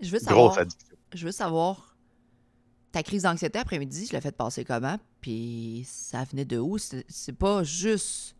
Je 0.00 0.10
veux 0.10 0.18
savoir. 0.18 0.46
Grosse 0.46 0.58
addiction. 0.58 0.96
Je 1.14 1.24
veux 1.24 1.32
savoir. 1.32 1.96
Ta 2.92 3.02
crise 3.02 3.24
d'anxiété 3.24 3.58
après-midi, 3.58 4.06
je 4.06 4.12
l'ai 4.12 4.20
fait 4.22 4.34
passer 4.34 4.64
comment? 4.64 4.98
Puis 5.20 5.82
ça 5.86 6.24
venait 6.24 6.46
de 6.46 6.58
où? 6.58 6.78
C'est 6.78 7.36
pas 7.36 7.62
juste. 7.62 8.35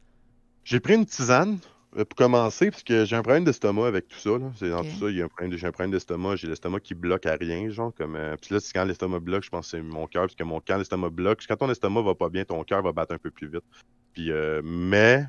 J'ai 0.66 0.80
pris 0.80 0.94
une 0.94 1.06
tisane. 1.06 1.58
Euh, 1.96 2.04
pour 2.04 2.16
commencer, 2.16 2.72
parce 2.72 2.82
que 2.82 3.04
j'ai 3.04 3.14
un 3.14 3.22
problème 3.22 3.44
d'estomac 3.44 3.86
avec 3.86 4.08
tout 4.08 4.18
ça. 4.18 4.30
C'est 4.56 4.68
dans 4.68 4.82
tout 4.82 4.90
ça, 4.98 5.08
il 5.08 5.16
y 5.16 5.22
a 5.22 5.26
un 5.26 5.28
problème, 5.28 5.56
j'ai 5.56 5.66
un 5.66 5.70
problème 5.70 5.92
d'estomac, 5.92 6.34
j'ai 6.36 6.48
l'estomac 6.48 6.80
qui 6.80 6.94
bloque 6.94 7.24
à 7.24 7.36
rien, 7.36 7.70
genre 7.70 7.94
comme. 7.94 8.16
Euh, 8.16 8.36
puis 8.36 8.52
là, 8.52 8.60
c'est 8.60 8.72
quand 8.72 8.84
l'estomac 8.84 9.20
bloque, 9.20 9.44
je 9.44 9.48
pense 9.48 9.70
que 9.70 9.76
c'est 9.76 9.82
mon 9.82 10.08
cœur, 10.08 10.22
parce 10.22 10.34
que 10.34 10.42
mon 10.42 10.60
quand 10.60 10.76
l'estomac 10.76 11.10
bloque, 11.10 11.44
quand 11.48 11.56
ton 11.56 11.70
estomac 11.70 12.02
va 12.02 12.16
pas 12.16 12.28
bien, 12.28 12.44
ton 12.44 12.64
cœur 12.64 12.82
va 12.82 12.92
battre 12.92 13.14
un 13.14 13.18
peu 13.18 13.30
plus 13.30 13.46
vite. 13.46 13.62
Puis 14.12 14.32
euh, 14.32 14.60
mais 14.64 15.24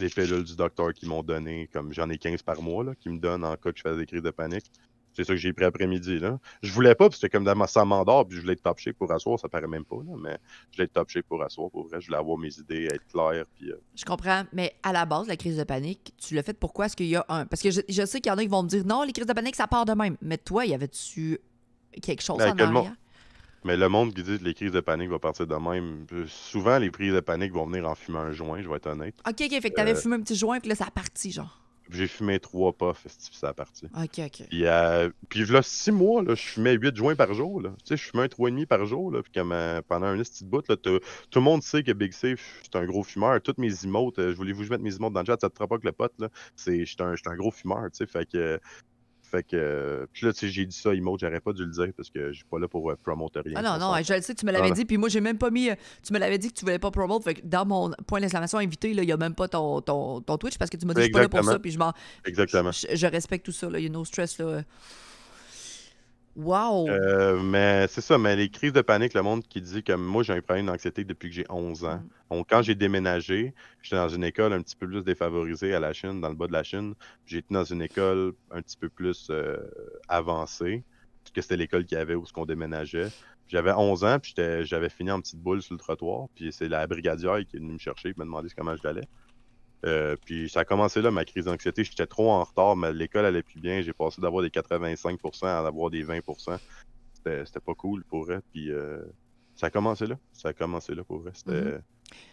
les 0.00 0.08
pilules 0.08 0.44
du 0.44 0.54
docteur 0.54 0.94
qui 0.94 1.06
m'ont 1.06 1.24
donné, 1.24 1.68
comme 1.72 1.92
j'en 1.92 2.08
ai 2.08 2.16
15 2.16 2.42
par 2.42 2.62
mois, 2.62 2.84
là, 2.84 2.94
qui 2.94 3.10
me 3.10 3.18
donnent 3.18 3.44
en 3.44 3.56
cas 3.56 3.72
que 3.72 3.76
je 3.78 3.82
fasse 3.82 3.96
des 3.96 4.06
crises 4.06 4.22
de 4.22 4.30
panique. 4.30 4.70
C'est 5.16 5.24
ça 5.24 5.32
que 5.32 5.38
j'ai 5.38 5.54
pris 5.54 5.64
après-midi. 5.64 6.18
là. 6.18 6.38
Je 6.62 6.70
voulais 6.70 6.94
pas, 6.94 7.08
parce 7.08 7.18
que 7.18 7.26
comme 7.28 7.44
dans 7.44 7.56
ma 7.56 7.66
ça 7.66 7.86
m'endort, 7.86 8.28
puis 8.28 8.36
je 8.36 8.42
voulais 8.42 8.52
être 8.52 8.62
top 8.62 8.78
shape 8.78 8.96
pour 8.96 9.10
asseoir, 9.10 9.38
ça 9.40 9.48
paraît 9.48 9.66
même 9.66 9.86
pas, 9.86 9.96
là, 9.96 10.12
mais 10.18 10.36
je 10.70 10.76
voulais 10.76 10.84
être 10.84 10.92
top 10.92 11.08
shape 11.08 11.24
pour 11.26 11.42
asseoir. 11.42 11.70
Pour 11.70 11.88
vrai, 11.88 12.02
je 12.02 12.06
voulais 12.06 12.18
avoir 12.18 12.36
mes 12.36 12.54
idées, 12.58 12.84
être 12.84 13.06
clair. 13.10 13.44
Puis, 13.54 13.70
euh, 13.70 13.76
Je 13.94 14.04
comprends, 14.04 14.44
mais 14.52 14.76
à 14.82 14.92
la 14.92 15.06
base, 15.06 15.26
la 15.26 15.38
crise 15.38 15.56
de 15.56 15.64
panique, 15.64 16.12
tu 16.18 16.34
l'as 16.34 16.42
fait 16.42 16.52
pourquoi? 16.52 16.86
Est-ce 16.86 16.96
qu'il 16.96 17.06
y 17.06 17.16
a 17.16 17.24
un. 17.30 17.46
Parce 17.46 17.62
que 17.62 17.70
je, 17.70 17.80
sais 18.04 18.20
qu'il 18.20 18.30
y 18.30 18.34
en 18.34 18.36
a 18.36 18.42
qui 18.42 18.48
vont 18.48 18.62
me 18.62 18.68
dire 18.68 18.84
non, 18.84 19.04
les 19.04 19.12
crises 19.12 19.26
de 19.26 19.32
panique, 19.32 19.56
ça 19.56 19.66
part 19.66 19.86
de 19.86 19.94
même. 19.94 20.18
Mais 20.20 20.36
toi, 20.36 20.66
y 20.66 20.74
avait-tu 20.74 21.40
quelque 22.02 22.22
chose 22.22 22.38
ben, 22.38 22.52
en 22.52 22.58
arrière? 22.58 22.92
Mais 23.64 23.78
le 23.78 23.88
monde 23.88 24.12
qui 24.12 24.22
dit 24.22 24.38
que 24.38 24.44
les 24.44 24.54
crises 24.54 24.70
de 24.70 24.80
panique 24.80 25.08
vont 25.08 25.18
partir 25.18 25.46
de 25.46 25.54
même, 25.54 26.06
euh, 26.12 26.26
souvent 26.28 26.78
les 26.78 26.90
crises 26.90 27.14
de 27.14 27.20
panique 27.20 27.52
vont 27.52 27.66
venir 27.66 27.88
en 27.88 27.94
fumant 27.94 28.20
un 28.20 28.32
joint, 28.32 28.60
je 28.60 28.68
vais 28.68 28.76
être 28.76 28.86
honnête. 28.86 29.14
Ok, 29.26 29.40
ok, 29.40 29.60
fait 29.60 29.70
que 29.70 29.74
t'avais 29.74 29.92
euh, 29.92 30.00
fumé 30.00 30.16
un 30.16 30.20
petit 30.20 30.36
joint, 30.36 30.60
puis 30.60 30.68
là, 30.68 30.74
ça 30.74 30.84
a 30.84 30.90
parti, 30.90 31.32
genre. 31.32 31.65
J'ai 31.90 32.08
fumé 32.08 32.40
trois 32.40 32.72
puffs, 32.72 33.06
c'est 33.06 33.46
la 33.46 33.54
partie. 33.54 33.86
OK, 33.86 34.18
OK. 34.18 34.46
Puis, 34.48 34.66
euh, 34.66 35.10
puis 35.28 35.44
là, 35.44 35.62
six 35.62 35.92
mois, 35.92 36.22
là, 36.22 36.34
je 36.34 36.42
fumais 36.42 36.74
huit 36.74 36.96
joints 36.96 37.14
par 37.14 37.32
jour. 37.34 37.60
Là. 37.60 37.70
Tu 37.84 37.84
sais, 37.86 37.96
je 37.96 38.10
fumais 38.10 38.24
un 38.24 38.28
trois 38.28 38.48
et 38.48 38.52
demi 38.52 38.66
par 38.66 38.84
jour. 38.86 39.12
Là, 39.12 39.22
puis 39.22 39.32
comme, 39.32 39.52
euh, 39.52 39.80
pendant 39.86 40.06
un 40.06 40.18
petit 40.18 40.44
bout, 40.44 40.66
là, 40.68 40.76
tout 40.76 41.00
le 41.34 41.40
monde 41.40 41.62
sait 41.62 41.82
que 41.82 41.92
Big 41.92 42.12
Safe, 42.12 42.60
c'est 42.62 42.76
un 42.76 42.84
gros 42.86 43.02
fumeur. 43.02 43.40
Toutes 43.40 43.58
mes 43.58 43.84
emotes, 43.84 44.18
euh, 44.18 44.32
je 44.32 44.36
voulais 44.36 44.52
vous 44.52 44.64
mettre 44.64 44.82
mes 44.82 44.96
emotes 44.96 45.12
dans 45.12 45.20
le 45.20 45.26
chat, 45.26 45.38
ça 45.40 45.48
te 45.48 45.64
pas 45.64 45.78
que 45.78 45.86
le 45.86 45.92
pote. 45.92 46.14
Là. 46.18 46.28
C'est, 46.56 46.80
je 46.80 46.90
suis 46.90 46.96
un, 47.00 47.14
un, 47.26 47.36
gros 47.36 47.50
fumeur, 47.50 47.84
tu 47.92 47.98
sais. 47.98 48.06
Fait 48.06 48.26
que 48.26 48.60
fait 49.30 49.42
que, 49.42 50.06
puis 50.12 50.24
là, 50.24 50.32
tu 50.32 50.40
sais, 50.40 50.48
j'ai 50.48 50.64
dit 50.66 50.76
ça, 50.76 50.94
emote, 50.94 51.20
j'aurais 51.20 51.40
pas 51.40 51.52
dû 51.52 51.64
le 51.64 51.70
dire 51.70 51.88
parce 51.96 52.10
que 52.10 52.28
je 52.28 52.36
suis 52.36 52.44
pas 52.44 52.58
là 52.58 52.68
pour 52.68 52.90
euh, 52.90 52.96
promouvoir 53.02 53.44
rien. 53.44 53.54
Ah 53.56 53.62
non, 53.62 53.78
non, 53.78 54.02
je 54.02 54.14
le 54.14 54.22
sais, 54.22 54.34
tu 54.34 54.46
me 54.46 54.52
l'avais 54.52 54.70
dit, 54.70 54.84
puis 54.84 54.98
moi, 54.98 55.08
j'ai 55.08 55.20
même 55.20 55.36
pas 55.36 55.50
mis. 55.50 55.70
Euh, 55.70 55.74
tu 56.04 56.12
me 56.12 56.18
l'avais 56.18 56.38
dit 56.38 56.48
que 56.48 56.54
tu 56.54 56.64
voulais 56.64 56.78
pas 56.78 56.92
promouvoir. 56.92 57.22
Fait 57.22 57.34
que 57.34 57.40
dans 57.44 57.66
mon 57.66 57.90
point 58.06 58.20
d'exclamation 58.20 58.58
invité, 58.58 58.90
il 58.92 59.04
y 59.04 59.12
a 59.12 59.16
même 59.16 59.34
pas 59.34 59.48
ton, 59.48 59.80
ton, 59.80 60.20
ton, 60.20 60.38
Twitch 60.38 60.58
parce 60.58 60.70
que 60.70 60.76
tu 60.76 60.86
m'as 60.86 60.94
dit, 60.94 61.00
je 61.00 61.04
suis 61.06 61.12
pas 61.12 61.22
là 61.22 61.28
pour 61.28 61.44
ça, 61.44 61.58
puis 61.58 61.72
je 61.72 61.78
m'en. 61.78 61.92
Exactement. 62.24 62.70
Je, 62.72 63.06
respecte 63.06 63.44
tout 63.44 63.52
ça, 63.52 63.68
là. 63.68 63.78
Il 63.80 63.84
y 63.84 63.86
a 63.86 63.90
no 63.90 64.04
stress, 64.04 64.38
là. 64.38 64.62
Wow! 66.36 66.86
Euh, 66.90 67.40
mais 67.42 67.86
c'est 67.88 68.02
ça, 68.02 68.18
mais 68.18 68.36
les 68.36 68.50
crises 68.50 68.74
de 68.74 68.82
panique, 68.82 69.14
le 69.14 69.22
monde 69.22 69.42
qui 69.48 69.62
dit 69.62 69.82
que 69.82 69.94
moi 69.94 70.22
j'ai 70.22 70.34
un 70.34 70.42
problème 70.42 70.66
d'anxiété 70.66 71.02
depuis 71.02 71.30
que 71.30 71.34
j'ai 71.34 71.46
11 71.48 71.84
ans. 71.84 71.96
Mm. 71.96 72.36
Donc, 72.36 72.46
quand 72.50 72.60
j'ai 72.60 72.74
déménagé, 72.74 73.54
j'étais 73.80 73.96
dans 73.96 74.10
une 74.10 74.22
école 74.22 74.52
un 74.52 74.60
petit 74.60 74.76
peu 74.76 74.86
plus 74.86 75.02
défavorisée 75.02 75.74
à 75.74 75.80
la 75.80 75.94
Chine, 75.94 76.20
dans 76.20 76.28
le 76.28 76.34
bas 76.34 76.46
de 76.46 76.52
la 76.52 76.62
Chine. 76.62 76.94
J'étais 77.24 77.54
dans 77.54 77.64
une 77.64 77.80
école 77.80 78.34
un 78.50 78.60
petit 78.60 78.76
peu 78.76 78.90
plus 78.90 79.28
euh, 79.30 79.56
avancée, 80.08 80.84
parce 81.24 81.32
que 81.32 81.40
c'était 81.40 81.56
l'école 81.56 81.86
qu'il 81.86 81.96
y 81.96 82.00
avait 82.00 82.14
où 82.14 82.24
qu'on 82.34 82.44
déménageait. 82.44 83.08
J'avais 83.48 83.72
11 83.72 84.04
ans, 84.04 84.18
puis 84.18 84.34
j'avais 84.36 84.90
fini 84.90 85.10
en 85.10 85.20
petite 85.20 85.40
boule 85.40 85.62
sur 85.62 85.74
le 85.74 85.78
trottoir, 85.78 86.26
puis 86.34 86.52
c'est 86.52 86.68
la 86.68 86.86
brigadière 86.86 87.38
qui 87.46 87.56
est 87.56 87.60
venue 87.60 87.74
me 87.74 87.78
chercher, 87.78 88.10
et 88.10 88.14
me 88.16 88.24
demander 88.24 88.48
comment 88.54 88.76
je 88.76 88.82
l'allais. 88.82 89.08
Euh, 89.84 90.16
puis 90.24 90.48
ça 90.48 90.60
a 90.60 90.64
commencé 90.64 91.02
là, 91.02 91.10
ma 91.10 91.24
crise 91.24 91.44
d'anxiété. 91.44 91.84
J'étais 91.84 92.06
trop 92.06 92.30
en 92.30 92.42
retard, 92.42 92.76
mais 92.76 92.92
l'école 92.92 93.24
allait 93.24 93.42
plus 93.42 93.60
bien. 93.60 93.82
J'ai 93.82 93.92
passé 93.92 94.20
d'avoir 94.20 94.42
des 94.42 94.48
85% 94.48 95.46
à 95.46 95.58
avoir 95.58 95.90
des 95.90 96.04
20%. 96.04 96.58
C'était 97.24 97.60
pas 97.60 97.74
cool 97.74 98.04
pour 98.04 98.30
elle. 98.30 98.42
Puis 98.52 98.70
euh, 98.70 99.02
ça 99.54 99.66
a 99.66 99.70
commencé 99.70 100.06
là. 100.06 100.16
Ça 100.32 100.50
a 100.50 100.52
commencé 100.52 100.94
là 100.94 101.04
pour 101.04 101.24
elle. 101.26 101.54
Mm-hmm. 101.54 101.80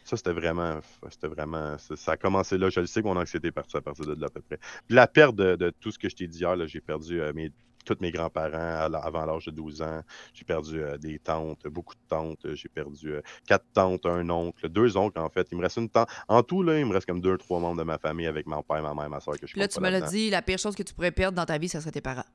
Ça, 0.04 0.18
c'était 0.18 0.34
vraiment. 0.34 0.80
C'était 1.10 1.28
vraiment. 1.28 1.78
Ça 1.78 2.12
a 2.12 2.18
commencé 2.18 2.58
là. 2.58 2.70
Je 2.70 2.80
le 2.80 2.86
sais 2.86 3.02
que 3.02 3.08
mon 3.08 3.18
anxiété 3.18 3.48
est 3.48 3.52
partie 3.52 3.78
à 3.78 3.82
partir 3.82 4.06
de 4.06 4.14
là 4.14 4.28
à 4.28 4.30
peu 4.30 4.42
près. 4.42 4.60
Puis 4.88 4.96
la 4.96 5.08
perte 5.08 5.36
de, 5.36 5.74
tout 5.80 5.92
ce 5.92 5.98
que 5.98 6.10
je 6.10 6.16
t'ai 6.16 6.28
dit 6.28 6.40
hier, 6.40 6.56
j'ai 6.68 6.82
perdu 6.82 7.22
euh, 7.22 7.34
mes 7.34 7.52
tous 7.84 7.98
mes 8.02 8.12
grands-parents 8.12 8.94
avant 8.94 9.26
l'âge 9.26 9.46
de 9.46 9.52
12 9.52 9.82
ans. 9.82 10.02
J'ai 10.34 10.46
perdu 10.46 10.82
euh, 10.82 10.98
des 10.98 11.20
tantes, 11.20 11.68
beaucoup 11.68 11.96
de 11.96 12.02
tantes. 12.08 12.46
J'ai 12.54 12.70
perdu 12.70 13.14
euh, 13.14 13.22
quatre 13.48 13.66
tantes, 13.74 14.06
un 14.06 14.30
oncle, 14.30 14.70
deux 14.70 14.98
oncles 14.98 15.20
en 15.20 15.30
fait. 15.30 15.48
Il 15.52 15.58
me 15.58 15.64
reste 15.64 15.78
une 15.78 15.90
tante. 15.90 16.10
En 16.28 16.44
tout, 16.44 16.64
là, 16.64 16.80
il 16.80 16.86
me 16.86 16.94
reste 16.94 17.06
comme 17.06 17.22
deux, 17.22 17.38
trois 17.38 17.60
membres 17.60 17.78
de 17.78 17.84
ma 17.84 17.98
famille 17.98 18.28
avec 18.28 18.46
mon 18.46 18.62
père, 18.64 18.82
ma 18.82 18.94
mère, 18.94 19.10
ma 19.10 19.20
soeur 19.20 19.40
que 19.40 19.48
je 19.48 19.58
Là, 19.58 19.68
tu 19.68 19.80
me 19.80 19.90
l'as 19.90 20.02
dit, 20.02 20.30
la 20.30 20.42
pire 20.42 20.60
chose 20.60 20.76
que 20.76 20.84
tu 20.84 20.94
pourrais 20.94 21.12
perdre 21.12 21.36
dans 21.36 21.46
ta 21.46 21.58
vie, 21.58 21.70
ce 21.70 21.80
serait 21.80 21.92
tes 21.92 22.02
parents. 22.02 22.26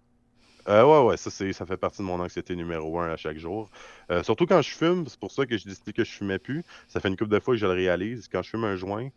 Euh, 0.69 0.85
ouais, 0.85 1.09
ouais, 1.09 1.17
ça, 1.17 1.31
ça 1.31 1.67
fait 1.67 1.77
partie 1.79 1.99
de 1.99 2.07
mon 2.07 2.21
anxiété 2.21 2.55
numéro 2.55 3.01
un 3.01 3.11
à 3.11 3.17
chaque 3.17 3.39
jour. 3.39 3.71
surtout 4.23 4.45
quand 4.47 4.61
je 4.61 4.71
fume, 4.71 5.07
c'est 5.07 5.19
pour 5.19 5.33
ça 5.33 5.47
que 5.47 5.57
je 5.57 5.65
dis 5.65 5.93
que 5.95 6.05
je 6.05 6.11
fumais 6.11 6.39
plus. 6.39 6.63
Ça 6.89 7.01
fait 7.01 7.09
une 7.09 7.17
couple 7.17 7.31
de 7.31 7.41
fois 7.41 7.55
que 7.55 7.59
je 7.61 7.67
le 7.67 7.73
réalise. 7.73 8.29
Quand 8.29 8.43
je 8.43 8.51
fume 8.51 8.65
un 8.65 8.77
joint, 8.77 9.09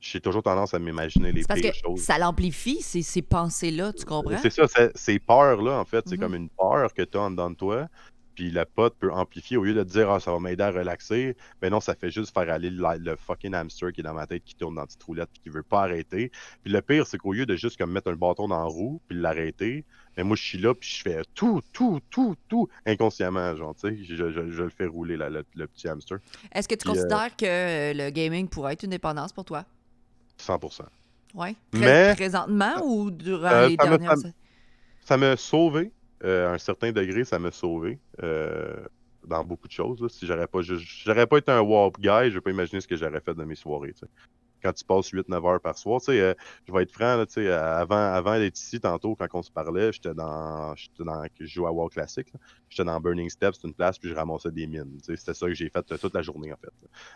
j'ai 0.00 0.20
toujours 0.20 0.42
tendance 0.42 0.72
à 0.74 0.78
m'imaginer 0.78 1.30
les 1.32 1.42
parce 1.42 1.60
pires 1.60 1.72
que 1.72 1.78
choses. 1.78 2.00
Ça 2.00 2.18
l'amplifie, 2.18 2.80
ces, 2.80 3.02
ces 3.02 3.22
pensées-là, 3.22 3.92
tu 3.92 4.04
comprends? 4.04 4.38
C'est 4.38 4.50
ça, 4.50 4.66
ces 4.94 5.18
peurs-là, 5.18 5.78
en 5.78 5.84
fait, 5.84 6.04
c'est 6.06 6.16
mm-hmm. 6.16 6.18
comme 6.18 6.34
une 6.34 6.48
peur 6.48 6.92
que 6.94 7.02
tu 7.02 7.18
as 7.18 7.20
en 7.20 7.30
dedans 7.30 7.50
de 7.50 7.56
toi. 7.56 7.88
Puis 8.34 8.50
le 8.50 8.64
pote 8.64 8.94
peut 8.98 9.12
amplifier 9.12 9.58
au 9.58 9.64
lieu 9.64 9.74
de 9.74 9.82
te 9.82 9.88
dire 9.90 10.10
ah, 10.10 10.18
ça 10.18 10.32
va 10.32 10.38
m'aider 10.38 10.62
à 10.62 10.70
relaxer. 10.70 11.36
Mais 11.60 11.68
ben 11.68 11.72
non, 11.72 11.80
ça 11.80 11.94
fait 11.94 12.10
juste 12.10 12.32
faire 12.32 12.48
aller 12.48 12.70
le, 12.70 13.16
fucking 13.16 13.54
hamster 13.54 13.92
qui 13.92 14.00
est 14.00 14.04
dans 14.04 14.14
ma 14.14 14.26
tête, 14.26 14.44
qui 14.44 14.54
tourne 14.54 14.76
dans 14.76 14.80
la 14.80 14.86
petite 14.86 15.02
roulette, 15.02 15.28
puis 15.30 15.42
qui 15.42 15.48
veut 15.50 15.62
pas 15.62 15.82
arrêter. 15.82 16.30
Puis 16.62 16.72
le 16.72 16.80
pire, 16.80 17.06
c'est 17.06 17.18
qu'au 17.18 17.34
lieu 17.34 17.44
de 17.44 17.56
juste 17.56 17.76
comme 17.76 17.92
mettre 17.92 18.10
un 18.10 18.16
bâton 18.16 18.48
dans 18.48 18.60
la 18.60 18.64
roue, 18.64 19.02
puis 19.08 19.18
l'arrêter, 19.18 19.84
mais 20.16 20.22
ben 20.22 20.28
moi 20.28 20.36
je 20.36 20.42
suis 20.42 20.58
là, 20.58 20.74
puis 20.74 20.88
je 20.88 21.02
fais 21.02 21.22
tout, 21.34 21.60
tout, 21.72 22.00
tout, 22.08 22.34
tout 22.48 22.66
inconsciemment, 22.86 23.54
genre, 23.56 23.74
tu 23.74 23.90
sais, 23.90 24.04
je, 24.04 24.30
je, 24.30 24.62
le 24.62 24.70
fais 24.70 24.86
rouler, 24.86 25.18
le, 25.18 25.66
petit 25.66 25.88
hamster. 25.88 26.18
Est-ce 26.52 26.66
que 26.66 26.76
tu 26.76 26.88
euh, 26.88 26.92
considères 26.92 27.36
que 27.36 27.92
le 27.94 28.10
gaming 28.10 28.48
pourrait 28.48 28.72
être 28.72 28.84
une 28.84 28.90
dépendance 28.90 29.34
pour 29.34 29.44
toi? 29.44 29.66
100%. 30.40 30.82
Oui. 31.34 31.56
Mais, 31.72 32.14
présentement 32.14 32.74
ou 32.84 33.10
durant 33.10 33.50
euh, 33.50 33.68
les 33.68 33.76
dernières 33.76 34.12
années? 34.12 34.34
Ça 35.02 35.16
m'a 35.16 35.36
sauvé, 35.36 35.92
euh, 36.24 36.50
à 36.50 36.54
un 36.54 36.58
certain 36.58 36.92
degré, 36.92 37.24
ça 37.24 37.38
m'a 37.38 37.50
sauvé 37.50 37.98
euh, 38.22 38.76
dans 39.26 39.44
beaucoup 39.44 39.68
de 39.68 39.72
choses. 39.72 40.00
là. 40.00 40.08
Si 40.08 40.26
j'aurais 40.26 40.46
pas, 40.46 40.60
j'aurais 40.62 41.26
pas 41.26 41.38
été 41.38 41.52
un 41.52 41.60
warp 41.60 41.98
guy, 42.00 42.30
je 42.30 42.34
vais 42.34 42.40
pas 42.40 42.50
imaginer 42.50 42.80
ce 42.80 42.88
que 42.88 42.96
j'aurais 42.96 43.20
fait 43.20 43.34
de 43.34 43.44
mes 43.44 43.54
soirées. 43.54 43.92
tu 43.92 44.00
sais. 44.00 44.06
Quand 44.62 44.72
tu 44.72 44.84
passes 44.84 45.10
8-9 45.10 45.46
heures 45.46 45.60
par 45.60 45.76
soir, 45.78 46.00
tu 46.00 46.06
sais, 46.06 46.20
euh, 46.20 46.34
je 46.66 46.72
vais 46.72 46.82
être 46.82 46.92
franc, 46.92 47.16
là, 47.16 47.26
tu 47.26 47.34
sais, 47.34 47.46
euh, 47.46 47.78
avant, 47.78 47.96
avant 47.96 48.38
d'être 48.38 48.58
ici, 48.58 48.80
tantôt, 48.80 49.14
quand 49.16 49.26
on 49.32 49.42
se 49.42 49.50
parlait, 49.50 49.92
j'étais 49.92 50.14
dans, 50.14 50.74
dans, 50.98 51.26
je 51.38 51.46
jouais 51.46 51.68
à 51.68 51.72
WoW 51.72 51.88
classique, 51.88 52.32
là. 52.32 52.40
j'étais 52.68 52.84
dans 52.84 53.00
Burning 53.00 53.30
Steps, 53.30 53.58
c'est 53.60 53.68
une 53.68 53.74
place, 53.74 53.98
puis 53.98 54.10
je 54.10 54.14
ramassais 54.14 54.50
des 54.50 54.66
mines. 54.66 54.98
tu 54.98 55.04
sais, 55.04 55.16
C'était 55.16 55.34
ça 55.34 55.46
que 55.46 55.54
j'ai 55.54 55.70
fait 55.70 55.82
toute 55.98 56.14
la 56.14 56.22
journée, 56.22 56.52
en 56.52 56.56
fait. 56.56 56.72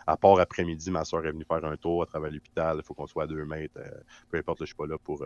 À 0.07 0.17
part 0.17 0.39
après-midi, 0.39 0.91
ma 0.91 1.05
soeur 1.05 1.25
est 1.25 1.31
venue 1.31 1.45
faire 1.45 1.63
un 1.65 1.77
tour 1.77 2.03
à 2.03 2.05
travers 2.05 2.31
l'hôpital, 2.31 2.77
il 2.79 2.83
faut 2.83 2.93
qu'on 2.93 3.07
soit 3.07 3.23
à 3.23 3.27
deux 3.27 3.45
mètres, 3.45 3.77
euh, 3.77 3.89
peu 4.29 4.37
importe, 4.37 4.59
là, 4.59 4.65
je 4.65 4.69
suis 4.69 4.75
pas 4.75 4.87
là 4.87 4.97
pour, 4.97 5.25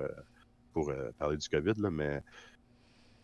pour 0.74 0.92
parler 1.18 1.38
du 1.38 1.50
COVID, 1.50 1.74
là, 1.82 1.90
mais 1.90 2.22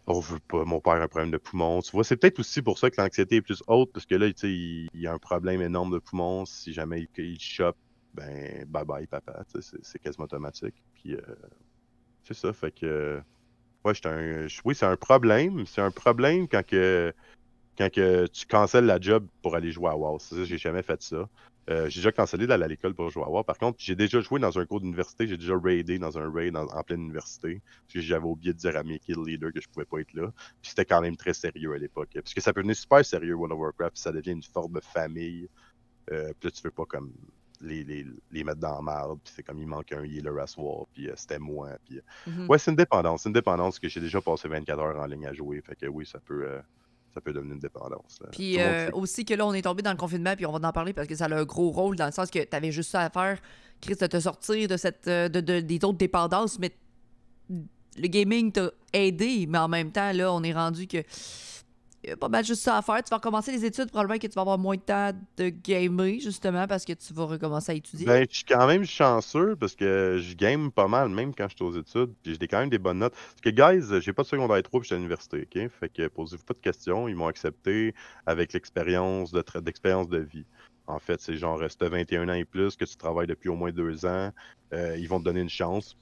on 0.08 0.20
veut 0.20 0.40
pas, 0.40 0.64
mon 0.66 0.80
père 0.80 0.94
a 0.94 1.04
un 1.04 1.08
problème 1.08 1.32
de 1.32 1.38
poumon. 1.38 1.82
Tu 1.82 1.92
vois, 1.92 2.04
c'est 2.04 2.18
peut-être 2.18 2.40
aussi 2.40 2.62
pour 2.62 2.78
ça 2.78 2.90
que 2.90 3.02
l'anxiété 3.02 3.38
est 3.38 3.42
plus 3.42 3.64
haute, 3.68 3.92
parce 3.92 4.06
que 4.06 4.16
là, 4.16 4.28
il, 4.28 4.88
il 4.94 5.08
a 5.08 5.14
un 5.14 5.18
problème 5.18 5.62
énorme 5.62 5.92
de 5.92 6.00
poumon. 6.00 6.46
Si 6.46 6.74
jamais 6.74 7.08
il, 7.18 7.24
il 7.24 7.40
chope, 7.40 7.78
ben, 8.16 8.66
bye 8.68 8.86
bye, 8.86 9.08
papa. 9.08 9.44
C'est 9.82 10.00
quasiment 10.00 10.26
automatique. 10.26 10.76
Puis, 10.96 11.16
euh, 11.16 11.22
c'est 12.24 12.34
ça, 12.34 12.54
fait 12.54 12.72
que. 12.72 13.22
Ouais, 13.84 13.94
un. 14.06 14.48
Oui, 14.64 14.76
c'est 14.76 14.86
un 14.86 14.98
problème. 14.98 15.66
C'est 15.66 15.82
un 15.82 15.92
problème 15.92 16.48
quand 16.48 16.66
que. 16.66 17.14
Quand 17.78 17.92
que 17.92 18.26
tu 18.28 18.46
cancelles 18.46 18.86
la 18.86 19.02
job 19.02 19.28
pour 19.42 19.56
aller 19.56 19.72
jouer 19.72 19.90
à 19.90 19.98
WoW. 19.98 20.18
C'est 20.20 20.36
ça, 20.36 20.44
j'ai 20.46 20.58
jamais 20.58 20.82
fait 20.82 21.02
ça. 21.02 21.28
Euh, 21.70 21.90
j'ai 21.90 22.00
déjà 22.00 22.12
cancellé 22.14 22.48
d'aller 22.48 22.64
à 22.64 22.68
l'école 22.68 22.94
pour 22.94 23.10
jouer 23.10 23.24
à 23.24 23.30
WoW. 23.30 23.44
Par 23.44 23.58
contre, 23.58 23.80
j'ai 23.82 23.96
déjà 23.96 24.22
joué 24.22 24.40
dans 24.40 24.58
un 24.58 24.66
cours 24.66 24.80
d'université. 24.80 25.28
J'ai 25.28 25.36
déjà 25.36 25.58
raidé 25.58 26.00
dans 26.00 26.18
un 26.18 26.32
raid 26.32 26.56
en, 26.56 26.68
en 26.68 26.84
pleine 26.84 27.02
université. 27.02 27.62
Parce 27.82 27.96
que 27.96 28.00
j'avais 28.00 28.26
oublié 28.26 28.54
de 28.54 28.58
dire 28.58 28.78
à 28.78 28.84
mes 28.84 28.98
kill 29.00 29.18
leaders 29.26 29.52
que 29.52 29.60
je 29.60 29.68
pouvais 29.68 29.86
pas 29.86 30.00
être 30.00 30.14
là. 30.14 30.32
Puis 30.62 30.70
c'était 30.70 30.86
quand 30.86 31.02
même 31.02 31.18
très 31.18 31.34
sérieux 31.34 31.74
à 31.74 31.78
l'époque. 31.78 32.12
Parce 32.14 32.34
que 32.34 32.40
ça 32.40 32.54
peut 32.54 32.62
devenir 32.62 32.78
super 32.78 33.04
sérieux 33.04 33.34
World 33.34 33.54
of 33.54 33.60
Warcraft. 33.60 33.96
puis 33.96 34.02
ça 34.02 34.14
devient 34.14 34.32
une 34.32 34.44
forme 34.44 34.74
de 34.74 34.82
famille. 34.82 35.50
Euh, 36.12 36.32
puis 36.40 36.48
là, 36.48 36.52
tu 36.52 36.62
veux 36.64 36.72
pas 36.72 36.86
comme 36.86 37.12
les, 37.62 37.84
les, 37.84 38.06
les 38.32 38.44
mettre 38.44 38.60
dans 38.60 38.76
la 38.76 38.82
merde. 38.82 39.20
Puis 39.24 39.34
c'est 39.36 39.44
comme 39.44 39.60
il 39.60 39.68
manque 39.68 39.92
un 39.92 40.04
healer 40.04 40.40
à 40.42 40.48
soir. 40.48 40.86
Puis 40.94 41.10
euh, 41.10 41.14
c'était 41.16 41.40
moi. 41.40 41.70
Puis, 41.86 41.98
euh, 41.98 42.02
Mhm. 42.32 42.50
Ouais, 42.50 42.58
c'est 42.58 42.72
une 42.72 42.78
dépendance. 42.78 43.24
C'est 43.24 43.30
une 43.30 43.34
dépendance 43.34 43.80
que 43.80 43.88
j'ai 43.90 44.00
déjà 44.02 44.22
passé 44.22 44.48
24 44.48 44.80
heures 44.80 45.00
en 45.00 45.06
ligne 45.06 45.28
à 45.28 45.34
jouer. 45.34 45.62
Fait 45.62 45.76
que 45.76 45.86
oui, 45.86 46.06
ça 46.06 46.20
peut, 46.20 46.44
euh, 46.46 46.60
ça 47.14 47.22
peut 47.22 47.32
devenir 47.34 47.54
une 47.54 47.60
dépendance. 47.60 48.20
Puis 48.32 48.58
le 48.58 48.96
aussi 48.96 49.24
que 49.26 49.34
là, 49.34 49.46
on 49.46 49.54
est 49.54 49.62
tombé 49.62 49.82
dans 49.82 49.92
le 49.92 49.98
confinement, 49.98 50.36
puis 50.36 50.46
on 50.46 50.52
va 50.58 50.68
en 50.68 50.72
parler 50.72 50.94
parce 50.94 51.08
que 51.08 51.16
ça 51.16 51.26
a 51.26 51.34
un 51.36 51.46
gros 51.46 51.72
rôle 51.72 51.96
dans 51.96 52.06
le 52.08 52.12
sens 52.12 52.30
que 52.30 52.40
tu 52.40 52.56
avais 52.56 52.72
juste 52.72 52.92
ça 52.92 53.02
à 53.02 53.10
faire, 53.10 53.40
Chris, 53.82 53.96
de 53.96 54.08
te 54.08 54.20
sortir 54.20 54.68
de 54.68 54.78
cette 54.78 55.08
de, 55.08 55.28
de- 55.40 55.60
des 55.62 55.76
autres 55.86 55.98
dépendances, 55.98 56.60
mais 56.60 56.72
le 57.50 58.08
gaming 58.08 58.52
t'a 58.52 58.72
aidé, 58.92 59.46
mais 59.48 59.58
en 59.60 59.70
même 59.70 59.92
temps, 59.92 60.12
là, 60.12 60.34
on 60.34 60.44
est 60.44 60.52
rendu 60.54 60.88
que 60.88 60.98
pas 62.20 62.30
mal 62.30 62.46
juste 62.46 62.62
ça 62.62 62.78
à 62.78 62.82
faire. 62.82 63.02
Tu 63.04 63.10
vas 63.10 63.18
recommencer 63.18 63.52
les 63.52 63.66
études, 63.66 63.90
probablement 63.90 64.20
que 64.20 64.28
tu 64.28 64.34
vas 64.34 64.42
avoir 64.42 64.58
moins 64.58 64.76
de 64.76 64.82
temps 64.82 65.12
de 65.38 65.50
gamer, 65.50 66.20
justement, 66.20 66.68
parce 66.68 66.86
que 66.86 66.94
tu 66.94 67.14
vas 67.14 67.26
recommencer 67.26 67.72
à 67.72 67.76
étudier. 67.76 68.06
Ben, 68.06 68.26
je 68.30 68.38
suis 68.38 68.46
quand 68.46 68.68
même 68.68 68.86
chanceux 68.86 69.56
parce 69.56 69.76
que 69.76 70.20
je 70.22 70.36
game 70.36 70.72
pas 70.72 70.88
mal, 70.88 71.10
même 71.10 71.34
quand 71.34 71.48
je 71.50 71.56
suis 71.56 71.64
aux 71.64 71.80
études. 71.80 72.14
Puis 72.24 72.38
j'ai 72.40 72.48
quand 72.48 72.60
même 72.60 72.70
des 72.70 72.78
bonnes 72.78 73.00
notes. 73.00 73.14
Parce 73.14 73.42
que, 73.42 73.50
guys, 73.50 74.02
j'ai 74.02 74.14
pas 74.14 74.24
de 74.24 74.28
secondaire 74.28 74.62
3 74.62 74.80
puis 74.80 74.86
je 74.86 74.88
suis 74.88 74.96
à 74.96 74.98
l'université, 74.98 75.42
OK? 75.42 75.70
Fait 75.80 75.90
que 75.90 76.08
posez-vous 76.08 76.44
pas 76.44 76.54
de 76.54 76.60
questions. 76.60 77.08
Ils 77.08 77.16
m'ont 77.16 77.28
accepté 77.28 77.94
avec 78.26 78.54
l'expérience 78.54 79.32
de, 79.32 79.44
d'expérience 79.62 80.10
de 80.10 80.20
vie. 80.20 80.46
En 80.88 81.00
fait, 81.00 81.20
c'est 81.20 81.36
genre, 81.38 81.60
si 81.70 81.78
t'as 81.78 81.90
21 81.90 82.30
ans 82.30 82.34
et 82.34 82.46
plus, 82.46 82.76
que 82.76 82.86
tu 82.86 82.96
travailles 82.96 83.28
depuis 83.28 83.50
au 83.50 83.56
moins 83.56 83.72
deux 83.72 84.06
ans, 84.06 84.32
euh, 84.74 84.96
ils 84.98 85.08
vont 85.08 85.20
te 85.20 85.26
donner 85.26 85.42
une 85.42 85.50
chance. 85.50 85.98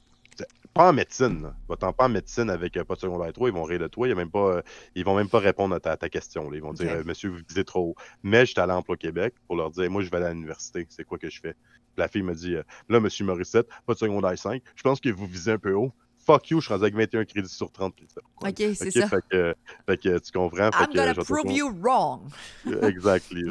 Pas 0.74 0.90
en 0.90 0.94
médecine. 0.94 1.54
Va-t'en 1.70 1.94
pas 1.94 2.06
en 2.06 2.10
médecine 2.10 2.50
avec 2.50 2.76
euh, 2.78 2.84
pas 2.84 2.96
de 2.96 3.00
secondaire 3.02 3.32
3, 3.32 3.50
ils 3.50 3.54
vont 3.54 3.64
rire 3.64 3.80
de 3.80 3.88
toi. 3.88 4.08
Il 4.08 4.10
y 4.10 4.14
a 4.14 4.16
même 4.16 4.32
pas, 4.32 4.56
euh, 4.58 4.62
ils 4.96 5.06
vont 5.06 5.16
même 5.16 5.30
pas 5.30 5.40
répondre 5.40 5.76
à 5.76 5.80
ta, 5.80 5.96
ta 5.98 6.10
question. 6.10 6.50
là. 6.50 6.58
Ils 6.58 6.62
vont 6.64 6.74
dire, 6.74 6.92
euh, 6.92 7.04
monsieur, 7.06 7.30
vous 7.30 7.40
visez 7.48 7.64
trop 7.64 7.90
haut. 7.90 7.96
Mais 8.24 8.46
j'étais 8.46 8.62
allé 8.62 8.72
à 8.72 8.78
Emploi 8.78 8.98
Québec 8.98 9.36
pour 9.48 9.56
leur 9.56 9.70
dire, 9.70 9.90
moi, 9.92 10.02
je 10.02 10.10
vais 10.10 10.18
aller 10.18 10.26
à 10.26 10.34
l'université. 10.34 10.86
C'est 10.90 11.04
quoi 11.04 11.18
que 11.20 11.30
je 11.30 11.40
fais? 11.40 11.56
La 11.98 12.08
fille 12.08 12.24
me 12.24 12.34
dit, 12.34 12.56
euh, 12.56 12.64
là, 12.90 13.00
monsieur 13.00 13.24
Morissette, 13.26 13.68
pas 13.86 13.94
de 13.94 14.00
secondaire 14.00 14.36
5. 14.38 14.64
Je 14.76 14.82
pense 14.82 15.00
que 15.00 15.10
vous 15.10 15.28
visez 15.28 15.52
un 15.52 15.60
peu 15.60 15.74
haut. 15.74 15.92
Fuck 16.26 16.50
you, 16.52 16.60
je 16.62 16.66
suis 16.66 16.74
rendu 16.74 16.86
avec 16.86 16.96
21 16.96 17.26
crédits 17.26 17.50
sur 17.54 17.72
30. 17.72 17.94
Puis, 17.96 18.08
pourquoi? 18.16 18.50
OK, 18.50 18.56
c'est 18.76 18.90
ça. 18.92 19.08
Fait 19.10 19.18
que, 19.30 19.54
fait 19.86 19.98
que 19.98 20.18
tu 20.20 20.32
comprends. 20.32 20.72
Fait 20.72 20.84
I'm 20.86 20.88
que, 20.88 20.98
gonna 20.98 21.14
te 21.14 21.22
prove 21.22 21.52
you 21.52 21.70
wrong. 21.82 22.22
Exactly. 22.82 23.44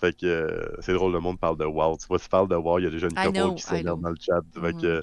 Fait 0.00 0.12
que 0.18 0.74
c'est 0.80 0.92
drôle, 0.92 1.12
le 1.12 1.20
monde 1.20 1.38
parle 1.38 1.56
de 1.56 1.64
WoW. 1.64 1.96
Tu 1.98 2.06
vois, 2.08 2.18
tu 2.18 2.28
parles 2.28 2.48
de 2.48 2.56
WoW, 2.56 2.80
il 2.80 2.84
y 2.84 2.86
a 2.88 2.90
déjà 2.90 3.06
une 3.06 3.14
couple 3.14 3.54
qui 3.54 3.62
s'énerve 3.62 4.00
dans 4.00 4.10
le 4.10 4.16
chat. 4.20 4.40
Fait 4.52 4.72
Mhm. 4.72 4.80
que, 4.82 5.00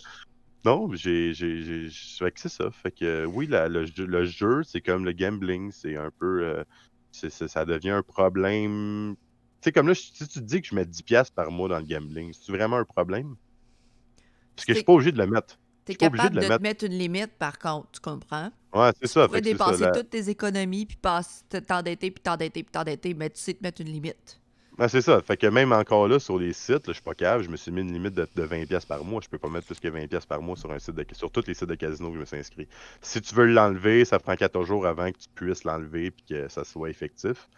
non, 0.65 0.93
j'ai, 0.93 1.33
fait 1.33 2.31
que 2.31 2.39
c'est 2.39 2.49
ça. 2.49 2.69
Fait 2.71 2.91
que 2.91 3.05
euh, 3.05 3.25
oui, 3.25 3.47
la- 3.47 3.67
le, 3.69 3.85
jeu, 3.85 4.05
le 4.05 4.25
jeu, 4.25 4.63
c'est 4.63 4.81
comme 4.81 5.05
le 5.05 5.13
gambling, 5.13 5.71
c'est 5.71 5.95
un 5.97 6.11
peu, 6.19 6.43
euh, 6.45 6.63
ça 7.11 7.65
devient 7.65 7.89
un 7.91 8.03
problème. 8.03 9.15
Tu 9.61 9.67
sais, 9.69 9.71
comme 9.71 9.87
là, 9.87 9.95
si 9.95 10.13
tu 10.13 10.27
te 10.27 10.39
dis 10.39 10.61
que 10.61 10.67
je 10.67 10.75
mets 10.75 10.85
10$ 10.85 11.31
par 11.31 11.51
mois 11.51 11.69
dans 11.69 11.79
le 11.79 11.85
gambling, 11.85 12.33
c'est 12.33 12.51
vraiment 12.51 12.77
un 12.77 12.85
problème? 12.85 13.35
Parce 14.55 14.65
que 14.65 14.73
je 14.73 14.77
suis 14.77 14.85
pas 14.85 14.93
obligé 14.93 15.11
de 15.11 15.17
le 15.17 15.27
mettre. 15.27 15.57
T'es 15.85 15.95
capable 15.95 16.37
de 16.37 16.39
de, 16.39 16.45
le 16.47 16.47
te 16.51 16.61
mettre 16.61 16.85
une 16.85 16.93
limite, 16.97 17.33
par 17.37 17.59
contre, 17.59 17.91
tu 17.91 17.99
comprends? 17.99 18.51
Ouais, 18.73 18.91
c'est 19.01 19.07
Tu 19.13 19.19
ça. 19.19 19.27
pourrais 19.27 19.41
c'est 19.49 19.57
ça, 19.57 19.77
dépenser 19.77 19.77
la- 19.77 19.99
toutes 19.99 20.11
tes 20.11 20.29
économies, 20.29 20.87
puis 20.87 20.97
t'endetter, 20.97 22.11
puis 22.11 22.23
t'endetter, 22.23 22.63
puis 22.63 22.71
t'endetter, 22.73 23.15
mais 23.15 23.31
tu 23.31 23.41
sais 23.41 23.55
te 23.55 23.63
mettre 23.63 23.81
une 23.81 23.89
limite. 23.89 24.40
Ouais, 24.79 24.87
c'est 24.87 25.01
ça. 25.01 25.21
Fait 25.21 25.37
que 25.37 25.47
même 25.47 25.73
encore 25.73 26.07
là, 26.07 26.19
sur 26.19 26.39
les 26.39 26.53
sites, 26.53 26.87
là, 26.87 26.87
je 26.87 26.93
suis 26.93 27.01
pas 27.01 27.13
capable, 27.13 27.43
je 27.43 27.49
me 27.49 27.57
suis 27.57 27.71
mis 27.71 27.81
une 27.81 27.91
limite 27.91 28.13
de, 28.13 28.27
de 28.35 28.45
20$ 28.45 28.87
par 28.87 29.03
mois. 29.03 29.21
Je 29.21 29.27
peux 29.27 29.37
pas 29.37 29.49
mettre 29.49 29.67
plus 29.67 29.79
que 29.79 29.87
20$ 29.87 30.25
par 30.25 30.41
mois 30.41 30.55
sur 30.55 30.71
un 30.71 30.79
site 30.79 30.95
de, 30.95 31.05
sur 31.11 31.29
tous 31.29 31.45
les 31.45 31.53
sites 31.53 31.67
de 31.67 31.75
casino 31.75 32.09
que 32.09 32.15
je 32.15 32.19
me 32.21 32.25
suis 32.25 32.37
inscrit. 32.37 32.67
Si 33.01 33.21
tu 33.21 33.35
veux 33.35 33.45
l'enlever, 33.45 34.05
ça 34.05 34.17
prend 34.17 34.35
14 34.35 34.65
jours 34.65 34.85
avant 34.87 35.11
que 35.11 35.17
tu 35.17 35.27
puisses 35.35 35.65
l'enlever 35.65 36.11
puis 36.11 36.23
que 36.29 36.47
ça 36.47 36.63
soit 36.63 36.89
effectif. 36.89 37.49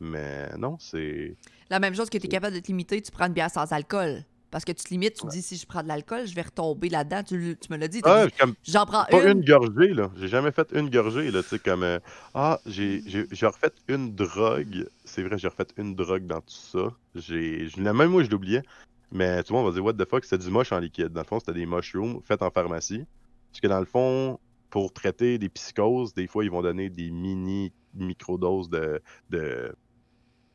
Mais 0.00 0.48
non, 0.58 0.78
c'est. 0.80 1.36
La 1.70 1.78
même 1.78 1.94
chose 1.94 2.10
que 2.10 2.18
tu 2.18 2.26
es 2.26 2.28
capable 2.28 2.56
de 2.56 2.60
te 2.60 2.66
limiter, 2.68 3.00
tu 3.00 3.12
prends 3.12 3.26
une 3.26 3.34
bière 3.34 3.50
sans 3.50 3.70
alcool. 3.72 4.24
Parce 4.52 4.66
que 4.66 4.72
tu 4.72 4.84
te 4.84 4.90
limites, 4.90 5.14
tu 5.14 5.22
te 5.22 5.30
dis 5.30 5.40
si 5.40 5.56
je 5.56 5.66
prends 5.66 5.82
de 5.82 5.88
l'alcool, 5.88 6.26
je 6.26 6.34
vais 6.34 6.42
retomber 6.42 6.90
là-dedans. 6.90 7.22
Tu, 7.22 7.56
tu 7.58 7.72
me 7.72 7.78
l'as 7.78 7.88
dit, 7.88 8.02
comme 8.02 8.54
j'en 8.62 8.84
prends 8.84 9.04
pas 9.06 9.22
une. 9.22 9.38
une 9.38 9.44
gorgée, 9.44 9.94
là. 9.94 10.10
J'ai 10.16 10.28
jamais 10.28 10.52
fait 10.52 10.68
une 10.74 10.90
gorgée, 10.90 11.30
là. 11.30 11.42
Tu 11.42 11.48
sais, 11.48 11.58
comme. 11.58 11.82
euh, 11.82 11.98
ah, 12.34 12.60
j'ai 12.66 13.00
refait 13.42 13.72
une 13.88 14.14
drogue. 14.14 14.86
C'est 15.06 15.22
vrai, 15.22 15.38
j'ai 15.38 15.48
refait 15.48 15.66
une 15.78 15.94
drogue 15.94 16.26
dans 16.26 16.42
tout 16.42 16.54
ça. 16.54 16.92
J'ai. 17.14 17.66
Même 17.78 18.08
moi, 18.08 18.22
je 18.24 18.30
l'oubliais. 18.30 18.62
Mais 19.10 19.42
tout 19.42 19.54
le 19.54 19.58
monde 19.58 19.68
va 19.68 19.72
dire, 19.72 19.84
what 19.84 19.94
the 19.94 20.08
fuck, 20.08 20.24
c'était 20.24 20.44
du 20.44 20.50
moche 20.50 20.70
en 20.70 20.78
liquide. 20.78 21.08
Dans 21.08 21.22
le 21.22 21.26
fond, 21.26 21.40
c'était 21.40 21.54
des 21.54 21.66
mushrooms 21.66 22.20
faits 22.22 22.42
en 22.42 22.50
pharmacie. 22.50 23.04
Parce 23.50 23.60
que 23.60 23.68
dans 23.68 23.80
le 23.80 23.86
fond, 23.86 24.38
pour 24.68 24.92
traiter 24.92 25.38
des 25.38 25.48
psychoses, 25.48 26.12
des 26.12 26.26
fois, 26.26 26.44
ils 26.44 26.50
vont 26.50 26.62
donner 26.62 26.90
des 26.90 27.10
mini 27.10 27.72
microdoses 27.94 28.68
de, 28.68 29.00
de, 29.30 29.74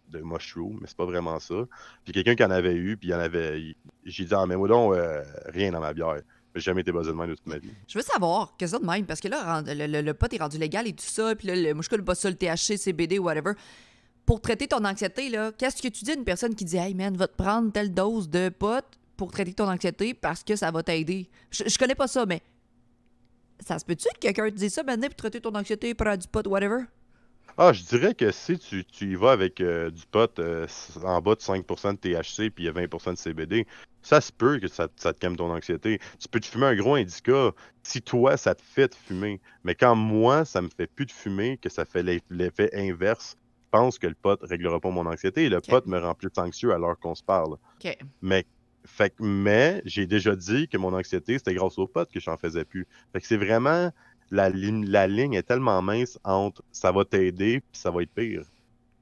de 0.10 0.20
mushrooms, 0.20 0.78
mais 0.82 0.88
c'est 0.88 0.98
pas 0.98 1.06
vraiment 1.06 1.40
ça. 1.40 1.56
Puis 2.04 2.14
quelqu'un 2.14 2.36
qui 2.36 2.44
en 2.44 2.52
avait 2.52 2.76
eu, 2.76 2.98
puis 2.98 3.10
il 3.10 3.14
en 3.14 3.20
avait. 3.20 3.76
J'ai 4.06 4.26
dit, 4.26 4.34
ah, 4.34 4.46
mais 4.46 4.56
moi 4.56 4.68
donc, 4.68 4.94
euh, 4.94 5.24
rien 5.48 5.72
dans 5.72 5.80
ma 5.80 5.94
bière. 5.94 6.22
J'ai 6.56 6.62
jamais 6.62 6.82
été 6.82 6.92
buzzé 6.92 7.12
de 7.12 7.16
même 7.16 7.30
de 7.30 7.36
toute 7.36 7.46
ma 7.46 7.60
vie. 7.60 7.70
Je 7.88 8.00
veux 8.00 8.04
savoir, 8.04 8.56
que 8.58 8.66
ça 8.66 8.80
de 8.80 8.86
même, 8.86 9.06
parce 9.06 9.20
que 9.20 9.28
là, 9.28 9.62
le, 9.66 9.86
le, 9.86 10.02
le 10.02 10.14
pot 10.14 10.32
est 10.34 10.38
rendu 10.38 10.58
légal 10.58 10.88
et 10.88 10.94
tout 10.94 11.06
ça, 11.06 11.36
puis 11.36 11.48
là, 11.48 11.56
le, 11.56 11.74
moi, 11.74 11.84
je 11.84 11.90
connais 11.90 12.04
pas 12.04 12.14
le 12.24 12.34
THC, 12.36 12.78
CBD, 12.78 13.20
whatever. 13.20 13.52
Pour 14.26 14.42
traiter 14.42 14.68
ton 14.68 14.84
anxiété, 14.84 15.30
là, 15.30 15.52
qu'est-ce 15.52 15.82
que 15.82 15.88
tu 15.88 16.04
dis 16.04 16.12
à 16.12 16.16
une 16.16 16.26
personne 16.26 16.56
qui 16.56 16.66
dit 16.66 16.78
Hey 16.78 16.94
man, 16.96 17.16
va 17.16 17.28
te 17.28 17.36
prendre 17.36 17.72
telle 17.72 17.94
dose 17.94 18.30
de 18.30 18.50
pot 18.50 18.84
pour 19.16 19.32
traiter 19.32 19.54
ton 19.54 19.70
anxiété 19.70 20.14
parce 20.14 20.44
que 20.44 20.56
ça 20.56 20.72
va 20.72 20.84
t'aider? 20.84 21.30
Je, 21.52 21.64
je 21.68 21.78
connais 21.78 21.96
pas 21.96 22.08
ça, 22.08 22.26
mais 22.26 22.42
ça 23.60 23.80
se 23.80 23.86
peut-tu 23.86 24.08
que 24.16 24.20
quelqu'un 24.20 24.50
te 24.50 24.56
dise 24.56 24.74
ça 24.74 24.84
maintenant 24.84 25.08
pour 25.08 25.16
traiter 25.16 25.40
ton 25.40 25.54
anxiété, 25.56 25.94
prendre 25.94 26.18
du 26.18 26.28
pot, 26.28 26.46
whatever? 26.48 26.86
Ah, 27.60 27.74
je 27.74 27.84
dirais 27.84 28.14
que 28.14 28.32
si 28.32 28.60
tu, 28.60 28.86
tu 28.86 29.12
y 29.12 29.16
vas 29.16 29.32
avec 29.32 29.62
euh, 29.62 29.90
du 29.90 30.06
pot 30.06 30.38
euh, 30.40 30.68
en 31.04 31.22
bas 31.22 31.34
de 31.36 31.42
5% 31.42 31.94
de 31.94 31.98
THC 31.98 32.52
puis 32.52 32.64
il 32.64 32.68
y 32.68 32.70
a 32.70 32.72
20% 32.72 33.14
de 33.14 33.18
CBD, 33.18 33.66
ça 34.04 34.22
se 34.22 34.32
peut 34.32 34.60
que 34.60 34.68
ça, 34.68 34.88
ça 34.96 35.12
te 35.14 35.18
calme 35.20 35.36
ton 35.36 35.52
anxiété. 35.52 36.00
Tu 36.20 36.28
peux 36.30 36.40
te 36.40 36.46
fumer 36.46 36.68
un 36.68 36.76
gros 36.76 36.94
indica 36.96 37.52
si 37.82 38.02
toi, 38.04 38.38
ça 38.38 38.54
te 38.54 38.62
fait 38.62 38.90
de 38.90 38.96
fumer. 38.96 39.42
Mais 39.64 39.74
quand 39.74 39.96
moi, 39.96 40.46
ça 40.46 40.62
me 40.62 40.70
fait 40.70 40.86
plus 40.88 41.08
de 41.08 41.12
fumer, 41.12 41.58
que 41.58 41.70
ça 41.70 41.84
fait 41.86 42.04
l'eff- 42.04 42.22
l'effet 42.30 42.70
inverse, 42.74 43.36
je 43.64 43.70
pense 43.72 43.98
que 43.98 44.06
le 44.08 44.16
pot 44.16 44.40
réglera 44.44 44.80
pas 44.80 44.92
mon 44.92 45.06
anxiété 45.08 45.46
et 45.46 45.50
le 45.50 45.62
pot 45.62 45.84
me 45.88 45.98
rend 46.00 46.14
plus 46.14 46.30
anxieux 46.38 46.72
à 46.74 46.78
l'heure 46.78 47.00
qu'on 47.00 47.16
se 47.16 47.24
parle. 47.24 47.54
OK. 47.54 47.98
Mais, 48.22 48.46
fait, 48.86 49.10
que- 49.12 49.24
mais 49.24 49.82
j'ai 49.86 50.06
déjà 50.08 50.36
dit 50.36 50.68
que 50.70 50.78
mon 50.78 50.94
anxiété, 50.94 51.38
c'était 51.40 51.54
grâce 51.56 51.78
au 51.78 51.88
pot 51.88 52.08
que 52.12 52.20
j'en 52.20 52.38
faisais 52.38 52.66
plus. 52.66 52.88
Fait 53.14 53.20
que 53.22 53.28
c'est 53.28 53.38
vraiment 53.38 53.92
la 54.32 54.50
ligne, 54.50 54.86
la 54.86 55.08
ligne 55.08 55.34
est 55.34 55.44
tellement 55.44 55.82
mince 55.82 56.20
entre 56.24 56.64
ça 56.72 56.92
va 56.92 57.06
t'aider 57.06 57.60
puis 57.60 57.80
ça 57.80 57.92
va 57.92 58.04
être 58.04 58.12
pire. 58.14 58.44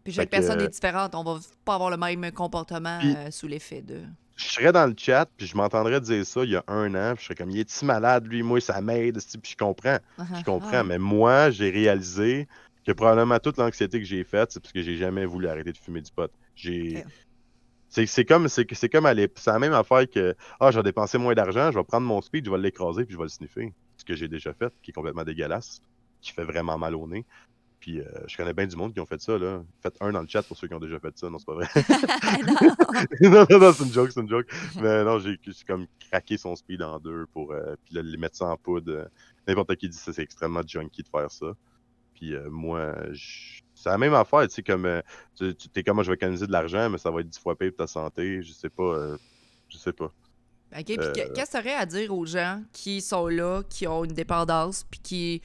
Puis 0.04 0.14
chaque 0.14 0.26
que, 0.26 0.32
personne 0.32 0.62
euh, 0.62 0.66
est 0.66 0.70
différente. 0.70 1.16
On 1.16 1.24
va 1.24 1.40
pas 1.66 1.76
avoir 1.76 1.90
le 1.90 1.98
même 1.98 2.32
comportement 2.32 3.00
euh, 3.04 3.32
sous 3.32 3.48
l'effet 3.48 3.82
de. 3.82 4.02
Je 4.36 4.46
serais 4.46 4.72
dans 4.72 4.86
le 4.86 4.94
chat 4.98 5.28
puis 5.38 5.48
je 5.48 5.56
m'entendrais 5.56 6.02
dire 6.02 6.26
ça 6.26 6.44
il 6.44 6.52
y 6.52 6.56
a 6.56 6.64
un 6.68 6.94
an 6.94 7.16
puis 7.16 7.22
je 7.22 7.26
serais 7.26 7.36
comme 7.36 7.52
il 7.52 7.60
est-tu 7.60 7.86
malade 7.86 8.28
lui? 8.28 8.44
Moi 8.44 8.60
ça 8.60 8.82
m'aide 8.82 9.18
puis 9.42 9.52
je 9.52 9.58
comprends 9.58 9.98
je 10.18 10.44
comprends 10.44 10.70
Ah. 10.74 10.84
mais 10.84 10.98
moi 10.98 11.52
j'ai 11.52 11.70
réalisé 11.70 12.48
que 12.86 12.92
probablement 12.92 13.40
toute 13.40 13.58
l'anxiété 13.58 13.98
que 13.98 14.06
j'ai 14.06 14.26
faite 14.26 14.52
c'est 14.52 14.60
parce 14.60 14.74
que 14.74 14.82
j'ai 14.82 14.98
jamais 14.98 15.26
voulu 15.26 15.48
arrêter 15.48 15.72
de 15.72 15.78
fumer 15.78 16.02
du 16.02 16.12
pot 16.12 16.30
j'ai 16.54 17.06
c'est 17.90 18.26
comme 18.26 18.46
aller 19.06 19.32
c'est 19.36 19.52
la 19.52 19.60
même 19.60 19.74
affaire 19.74 20.06
que 20.10 20.36
ah 20.60 20.70
je 20.70 20.78
vais 20.80 20.84
dépenser 20.84 21.18
moins 21.18 21.34
d'argent 21.34 21.72
je 21.72 21.78
vais 21.78 21.86
prendre 21.86 22.06
mon 22.06 22.22
speed 22.22 22.46
je 22.46 22.52
vais 22.52 22.58
l'écraser 22.58 23.06
puis 23.06 23.14
je 23.14 23.18
vais 23.18 23.24
le 23.24 23.30
sniffer 23.30 23.74
que 24.06 24.16
j'ai 24.16 24.28
déjà 24.28 24.54
fait 24.54 24.74
qui 24.82 24.92
est 24.92 24.94
complètement 24.94 25.24
dégueulasse 25.24 25.82
qui 26.26 26.32
fait 26.32 26.44
vraiment 26.44 26.78
mal 26.78 26.96
au 26.96 27.08
nez. 27.08 27.26
Puis 27.80 28.00
euh, 28.00 28.06
je 28.28 28.36
connais 28.36 28.54
bien 28.54 28.66
du 28.66 28.76
monde 28.76 28.94
qui 28.94 29.00
ont 29.00 29.06
fait 29.06 29.22
ça. 29.22 29.38
Là. 29.38 29.64
Faites 29.82 29.96
un 30.02 30.12
dans 30.12 30.22
le 30.22 30.28
chat 30.28 30.42
pour 30.42 30.58
ceux 30.58 30.68
qui 30.68 30.74
ont 30.74 30.80
déjà 30.80 31.00
fait 31.00 31.16
ça. 31.16 31.30
Non, 31.30 31.38
c'est 31.38 31.46
pas 31.46 31.54
vrai. 31.54 31.68
non, 33.22 33.46
non, 33.48 33.60
non, 33.60 33.74
c'est 33.74 33.84
une 33.84 33.94
joke, 33.94 34.12
c'est 34.12 34.22
une 34.22 34.30
joke. 34.30 34.48
Mais 34.82 35.04
non, 35.04 35.20
j'ai 35.20 35.38
comme 35.68 35.86
craqué 36.10 36.38
son 36.38 36.56
speed 36.56 36.82
en 36.82 37.00
deux 37.00 37.28
pour 37.28 37.52
euh, 37.52 37.76
puis 37.86 37.94
là, 37.94 38.02
les 38.02 38.18
mettre 38.18 38.38
ça 38.38 38.48
en 38.48 38.58
poudre. 38.58 39.08
N'importe 39.48 39.76
qui 39.76 39.88
dit 39.88 39.98
ça, 39.98 40.12
c'est 40.12 40.24
extrêmement 40.24 40.64
junky 40.66 41.04
de 41.04 41.08
faire 41.08 41.30
ça. 41.30 41.54
Puis 42.16 42.34
euh, 42.34 42.50
moi, 42.50 42.96
c'est 43.76 43.90
la 43.90 44.00
même 44.00 44.16
affaire. 44.16 44.48
Tu 44.48 44.56
sais, 44.56 44.64
comme 44.64 45.02
tu 45.36 45.54
es 45.76 45.84
comme 45.84 45.96
moi, 45.96 46.04
je 46.04 46.10
vais 46.10 46.16
économiser 46.16 46.48
de 46.48 46.52
l'argent, 46.52 46.90
mais 46.90 46.98
ça 46.98 47.12
va 47.12 47.20
être 47.20 47.30
dix 47.30 47.40
fois 47.40 47.56
pire 47.56 47.70
pour 47.70 47.86
ta 47.86 47.88
santé. 47.88 48.42
Je 48.42 48.52
sais 48.52 48.70
pas. 48.70 49.16
je 49.70 49.78
sais 49.78 49.94
pas. 49.94 50.12
OK. 50.78 50.86
Puis 50.86 50.98
qu'est-ce 50.98 51.52
que 51.52 51.58
tu 51.58 51.58
aurais 51.58 51.76
à 51.76 51.86
dire 51.86 52.14
aux 52.14 52.26
gens 52.26 52.62
qui 52.74 53.02
sont 53.02 53.28
là, 53.28 53.62
qui 53.70 53.88
ont 53.88 54.04
une 54.04 54.14
dépendance, 54.14 54.86
puis 54.90 55.00
qui 55.00 55.42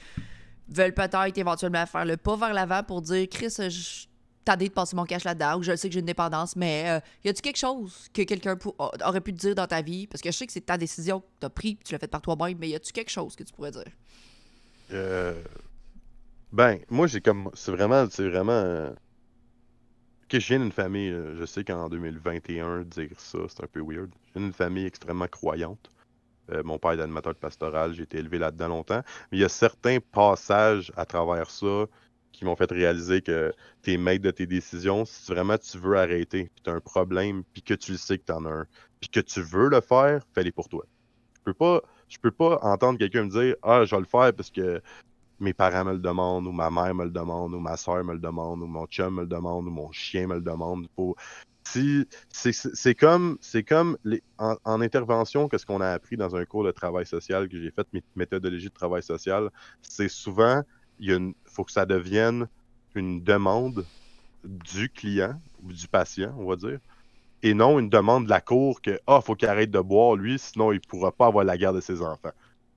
veulent 0.67 0.93
peut-être 0.93 1.37
éventuellement 1.37 1.85
faire 1.85 2.05
le 2.05 2.17
pas 2.17 2.35
vers 2.35 2.53
l'avant 2.53 2.83
pour 2.83 3.01
dire 3.01 3.27
Chris, 3.29 3.53
je 3.57 4.07
t'as 4.43 4.55
de 4.55 4.67
passer 4.69 4.95
mon 4.95 5.05
cash 5.05 5.23
là-dedans 5.23 5.59
ou 5.59 5.63
je 5.63 5.75
sais 5.75 5.87
que 5.87 5.93
j'ai 5.93 5.99
une 5.99 6.05
dépendance, 6.05 6.55
mais 6.55 6.85
euh, 6.87 6.99
y 7.23 7.29
a-tu 7.29 7.41
quelque 7.43 7.59
chose 7.59 8.07
que 8.11 8.23
quelqu'un 8.23 8.57
aurait 9.05 9.21
pu 9.21 9.33
te 9.33 9.39
dire 9.39 9.53
dans 9.53 9.67
ta 9.67 9.83
vie? 9.83 10.07
Parce 10.07 10.21
que 10.21 10.31
je 10.31 10.37
sais 10.37 10.47
que 10.47 10.51
c'est 10.53 10.65
ta 10.65 10.77
décision 10.77 11.19
que 11.19 11.25
t'as 11.39 11.49
prise, 11.49 11.77
tu 11.85 11.93
l'as 11.93 11.99
faite 11.99 12.09
par 12.09 12.21
toi-même, 12.21 12.57
mais 12.59 12.69
y 12.69 12.75
a-tu 12.75 12.91
quelque 12.91 13.11
chose 13.11 13.35
que 13.35 13.43
tu 13.43 13.53
pourrais 13.53 13.71
dire? 13.71 13.91
Euh... 14.93 15.43
Ben, 16.51 16.79
moi, 16.89 17.07
j'ai 17.07 17.21
comme. 17.21 17.49
C'est 17.53 17.71
vraiment. 17.71 18.07
C'est 18.09 18.27
vraiment. 18.27 18.93
Euh, 20.33 20.37
que 20.37 20.39
je 20.39 20.69
famille. 20.71 21.15
Je 21.39 21.45
sais 21.45 21.63
qu'en 21.63 21.89
2021, 21.89 22.83
dire 22.83 23.09
ça, 23.17 23.39
c'est 23.47 23.63
un 23.63 23.67
peu 23.67 23.81
weird. 23.81 24.09
Je 24.27 24.33
viens 24.33 24.43
d'une 24.43 24.53
famille 24.53 24.85
extrêmement 24.85 25.27
croyante. 25.27 25.89
Euh, 26.51 26.63
mon 26.63 26.79
père 26.79 26.91
est 26.91 27.01
animateur 27.01 27.33
de 27.33 27.39
pastoral, 27.39 27.93
j'ai 27.93 28.03
été 28.03 28.17
élevé 28.17 28.37
là-dedans 28.37 28.67
longtemps. 28.69 29.01
Mais 29.31 29.37
il 29.37 29.41
y 29.41 29.45
a 29.45 29.49
certains 29.49 29.99
passages 29.99 30.91
à 30.97 31.05
travers 31.05 31.49
ça 31.49 31.85
qui 32.31 32.45
m'ont 32.45 32.55
fait 32.55 32.71
réaliser 32.71 33.21
que 33.21 33.53
tu 33.83 33.93
es 33.93 33.97
maître 33.97 34.23
de 34.23 34.31
tes 34.31 34.47
décisions. 34.47 35.05
Si 35.05 35.31
vraiment 35.31 35.57
tu 35.57 35.77
veux 35.77 35.97
arrêter, 35.97 36.49
puis 36.55 36.63
tu 36.63 36.69
as 36.69 36.73
un 36.73 36.79
problème, 36.79 37.43
puis 37.53 37.61
que 37.61 37.73
tu 37.73 37.91
le 37.91 37.97
sais 37.97 38.17
que 38.17 38.25
tu 38.25 38.31
en 38.31 38.45
as 38.45 38.49
un, 38.49 38.65
puis 38.99 39.09
que 39.09 39.19
tu 39.19 39.41
veux 39.41 39.69
le 39.69 39.81
faire, 39.81 40.23
fais-les 40.33 40.51
pour 40.51 40.67
toi. 40.69 40.85
Je 41.37 41.41
peux 41.43 41.53
pas, 41.53 41.81
je 42.07 42.17
peux 42.19 42.31
pas 42.31 42.59
entendre 42.61 42.97
quelqu'un 42.99 43.23
me 43.23 43.29
dire 43.29 43.55
Ah, 43.63 43.83
je 43.85 43.95
vais 43.95 44.01
le 44.01 44.07
faire 44.07 44.33
parce 44.33 44.49
que 44.49 44.81
mes 45.41 45.53
parents 45.53 45.83
me 45.83 45.93
le 45.93 45.99
demandent, 45.99 46.47
ou 46.47 46.51
ma 46.51 46.69
mère 46.69 46.93
me 46.93 47.03
le 47.03 47.09
demande, 47.09 47.53
ou 47.53 47.59
ma 47.59 47.75
soeur 47.75 48.03
me 48.03 48.13
le 48.13 48.19
demande, 48.19 48.61
ou 48.61 48.67
mon 48.67 48.85
chum 48.85 49.15
me 49.15 49.21
le 49.21 49.27
demande, 49.27 49.67
ou 49.67 49.71
mon 49.71 49.91
chien 49.91 50.27
me 50.27 50.35
le 50.35 50.41
demande. 50.41 50.87
Faut, 50.95 51.15
c'est 51.63 52.95
comme, 52.95 53.37
comme 53.67 53.97
les, 54.03 54.23
en, 54.37 54.81
intervention, 54.81 55.47
qu'est-ce 55.47 55.65
qu'on 55.65 55.81
a 55.81 55.89
appris 55.89 56.15
dans 56.15 56.35
un 56.35 56.45
cours 56.45 56.63
de 56.63 56.71
travail 56.71 57.05
social 57.05 57.49
que 57.49 57.59
j'ai 57.59 57.71
fait, 57.71 57.87
méthodologie 58.15 58.69
de 58.69 58.73
travail 58.73 59.03
social, 59.03 59.49
c'est 59.81 60.09
souvent, 60.09 60.63
il 60.99 61.33
faut 61.45 61.63
que 61.63 61.71
ça 61.71 61.85
devienne 61.85 62.47
une 62.95 63.23
demande 63.23 63.85
du 64.43 64.89
client 64.89 65.39
ou 65.63 65.71
du 65.71 65.87
patient, 65.87 66.35
on 66.37 66.45
va 66.45 66.55
dire, 66.55 66.79
et 67.43 67.53
non 67.53 67.79
une 67.79 67.89
demande 67.89 68.25
de 68.25 68.29
la 68.29 68.41
cour 68.41 68.81
que 68.81 68.99
ah, 69.07 69.21
faut 69.21 69.35
qu'il 69.35 69.47
arrête 69.47 69.71
de 69.71 69.79
boire 69.79 70.15
lui, 70.15 70.37
sinon 70.37 70.71
il 70.71 70.81
pourra 70.81 71.11
pas 71.11 71.27
avoir 71.27 71.43
la 71.43 71.57
garde 71.57 71.77
de 71.77 71.81
ses 71.81 72.01
enfants. 72.01 72.31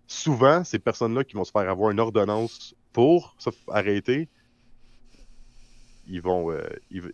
Souvent, 0.07 0.65
ces 0.65 0.79
personnes-là 0.79 1.25
qui 1.25 1.35
vont 1.35 1.45
se 1.45 1.51
faire 1.51 1.69
avoir 1.69 1.91
une 1.91 2.01
ordonnance 2.01 2.75
pour 2.93 3.37
arrêter, 3.69 4.29
ils 6.07 6.21
vont, 6.21 6.51
euh, 6.51 6.63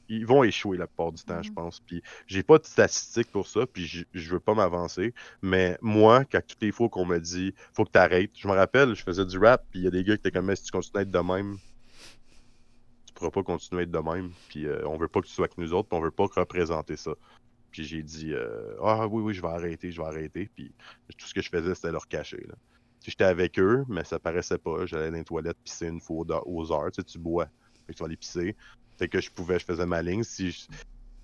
ils, 0.09 0.27
vont 0.27 0.43
échouer 0.45 0.77
la 0.77 0.87
plupart 0.87 1.13
du 1.13 1.23
temps, 1.23 1.43
je 1.43 1.51
mm-hmm. 1.51 1.55
pense. 1.55 1.81
Puis 1.81 2.03
j'ai 2.27 2.43
pas 2.43 2.59
de 2.59 2.65
statistiques 2.65 3.31
pour 3.31 3.47
ça, 3.47 3.67
puis 3.67 3.87
je 3.87 4.31
veux 4.31 4.41
pas 4.41 4.55
m'avancer. 4.55 5.15
Mais 5.43 5.79
moi, 5.81 6.25
quand 6.25 6.41
toutes 6.47 6.63
les 6.63 6.73
fois 6.73 6.89
qu'on 6.89 7.07
me 7.07 7.19
dit 7.19 7.55
faut 7.73 7.85
que 7.85 7.93
tu 7.93 7.99
arrêtes, 7.99 8.33
je 8.35 8.49
me 8.49 8.53
rappelle, 8.53 8.95
je 8.95 9.03
faisais 9.03 9.25
du 9.25 9.39
rap, 9.39 9.65
puis 9.71 9.81
il 9.81 9.85
y 9.85 9.89
a 9.89 9.91
des 9.91 10.05
gars 10.05 10.17
qui 10.17 10.21
étaient 10.21 10.31
comme 10.31 10.55
si 10.55 10.65
tu 10.65 10.73
continues 10.73 10.99
à 10.99 11.03
être 11.03 11.11
de 11.11 11.19
même, 11.19 11.59
tu 13.07 13.15
pourras 13.15 13.31
pas 13.31 13.43
continuer 13.43 13.83
à 13.83 13.85
être 13.85 13.91
de 13.91 13.99
même. 13.99 14.33
Puis 14.49 14.67
euh, 14.67 14.87
on 14.87 14.97
veut 14.97 15.09
pas 15.09 15.21
que 15.21 15.27
tu 15.27 15.33
sois 15.33 15.47
avec 15.47 15.59
nous 15.59 15.73
autres, 15.73 15.89
puis 15.89 15.99
on 15.99 16.03
veut 16.03 16.11
pas 16.11 16.27
représenter 16.27 16.97
ça. 16.97 17.13
Puis 17.71 17.85
j'ai 17.85 18.03
dit 18.03 18.33
euh, 18.33 18.75
Ah 18.83 19.07
oui, 19.07 19.23
oui, 19.23 19.35
je 19.35 19.43
vais 19.43 19.49
arrêter, 19.49 19.93
je 19.93 20.01
vais 20.01 20.09
arrêter. 20.09 20.51
Puis 20.55 20.73
tout 21.17 21.27
ce 21.27 21.35
que 21.35 21.43
je 21.43 21.49
faisais, 21.49 21.75
c'était 21.75 21.93
leur 21.93 22.09
cacher. 22.09 22.45
Là. 22.49 22.55
J'étais 23.07 23.25
avec 23.25 23.59
eux, 23.59 23.85
mais 23.89 24.05
ça 24.05 24.19
paraissait 24.19 24.59
pas. 24.59 24.87
J'allais 24.87 25.11
dans 25.11 25.17
les 25.17 25.25
toilettes 25.25 25.59
pisser 25.65 25.87
une 25.87 26.01
fois 26.01 26.25
aux 26.47 26.73
heures. 26.73 26.91
Tu 26.93 27.01
sais, 27.01 27.05
tu 27.05 27.19
bois. 27.19 27.47
Fait 27.87 27.95
que 27.95 27.99
tu 27.99 28.05
vas 28.05 28.17
pisser. 28.17 28.57
Fait 28.99 29.09
que 29.09 29.21
je 29.21 29.31
pouvais, 29.31 29.59
je 29.59 29.65
faisais 29.65 29.87
ma 29.87 30.03
ligne. 30.03 30.23
Si 30.23 30.51
je, 30.51 30.61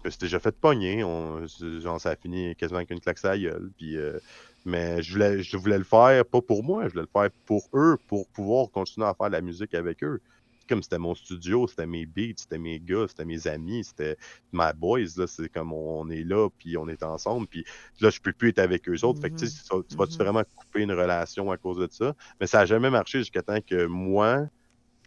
je 0.04 0.16
déjà 0.18 0.38
fait 0.40 0.56
pogner, 0.56 1.04
on, 1.04 1.46
genre, 1.46 2.00
ça 2.00 2.10
a 2.10 2.16
fini 2.16 2.54
quasiment 2.56 2.78
avec 2.78 2.90
une 2.90 3.00
claque 3.00 3.22
à 3.24 3.36
gueule. 3.36 3.70
Puis, 3.76 3.96
euh, 3.96 4.18
mais 4.64 5.02
je 5.02 5.12
voulais, 5.12 5.42
je 5.42 5.56
voulais 5.56 5.78
le 5.78 5.84
faire 5.84 6.24
pas 6.24 6.40
pour 6.40 6.64
moi, 6.64 6.84
je 6.84 6.92
voulais 6.94 7.02
le 7.02 7.20
faire 7.20 7.30
pour 7.44 7.68
eux, 7.74 7.98
pour 8.06 8.26
pouvoir 8.28 8.70
continuer 8.70 9.06
à 9.06 9.14
faire 9.14 9.28
de 9.28 9.32
la 9.32 9.40
musique 9.40 9.74
avec 9.74 10.02
eux. 10.02 10.20
Comme 10.68 10.82
c'était 10.82 10.98
mon 10.98 11.14
studio, 11.14 11.66
c'était 11.66 11.86
mes 11.86 12.06
beats, 12.06 12.34
c'était 12.38 12.58
mes 12.58 12.80
gars, 12.80 13.06
c'était 13.08 13.24
mes 13.24 13.46
amis, 13.46 13.84
c'était 13.84 14.16
my 14.52 14.72
boys. 14.74 15.16
Là, 15.16 15.26
c'est 15.26 15.48
comme 15.48 15.72
on 15.72 16.08
est 16.10 16.24
là, 16.24 16.48
puis 16.58 16.76
on 16.76 16.88
est 16.88 17.02
ensemble, 17.02 17.46
puis 17.46 17.64
là, 18.00 18.10
je 18.10 18.20
peux 18.20 18.32
plus 18.32 18.50
être 18.50 18.58
avec 18.58 18.88
eux 18.88 19.04
autres. 19.04 19.20
Fait 19.20 19.30
que 19.30 19.36
tu, 19.36 19.44
mm-hmm. 19.44 19.86
tu 19.88 19.96
vas-tu 19.96 20.14
mm-hmm. 20.14 20.18
vraiment 20.18 20.42
couper 20.54 20.82
une 20.82 20.92
relation 20.92 21.50
à 21.50 21.56
cause 21.56 21.78
de 21.78 21.88
ça? 21.90 22.14
Mais 22.40 22.46
ça 22.46 22.60
a 22.60 22.66
jamais 22.66 22.90
marché 22.90 23.18
jusqu'à 23.18 23.42
temps 23.42 23.60
que 23.60 23.86
moi, 23.86 24.48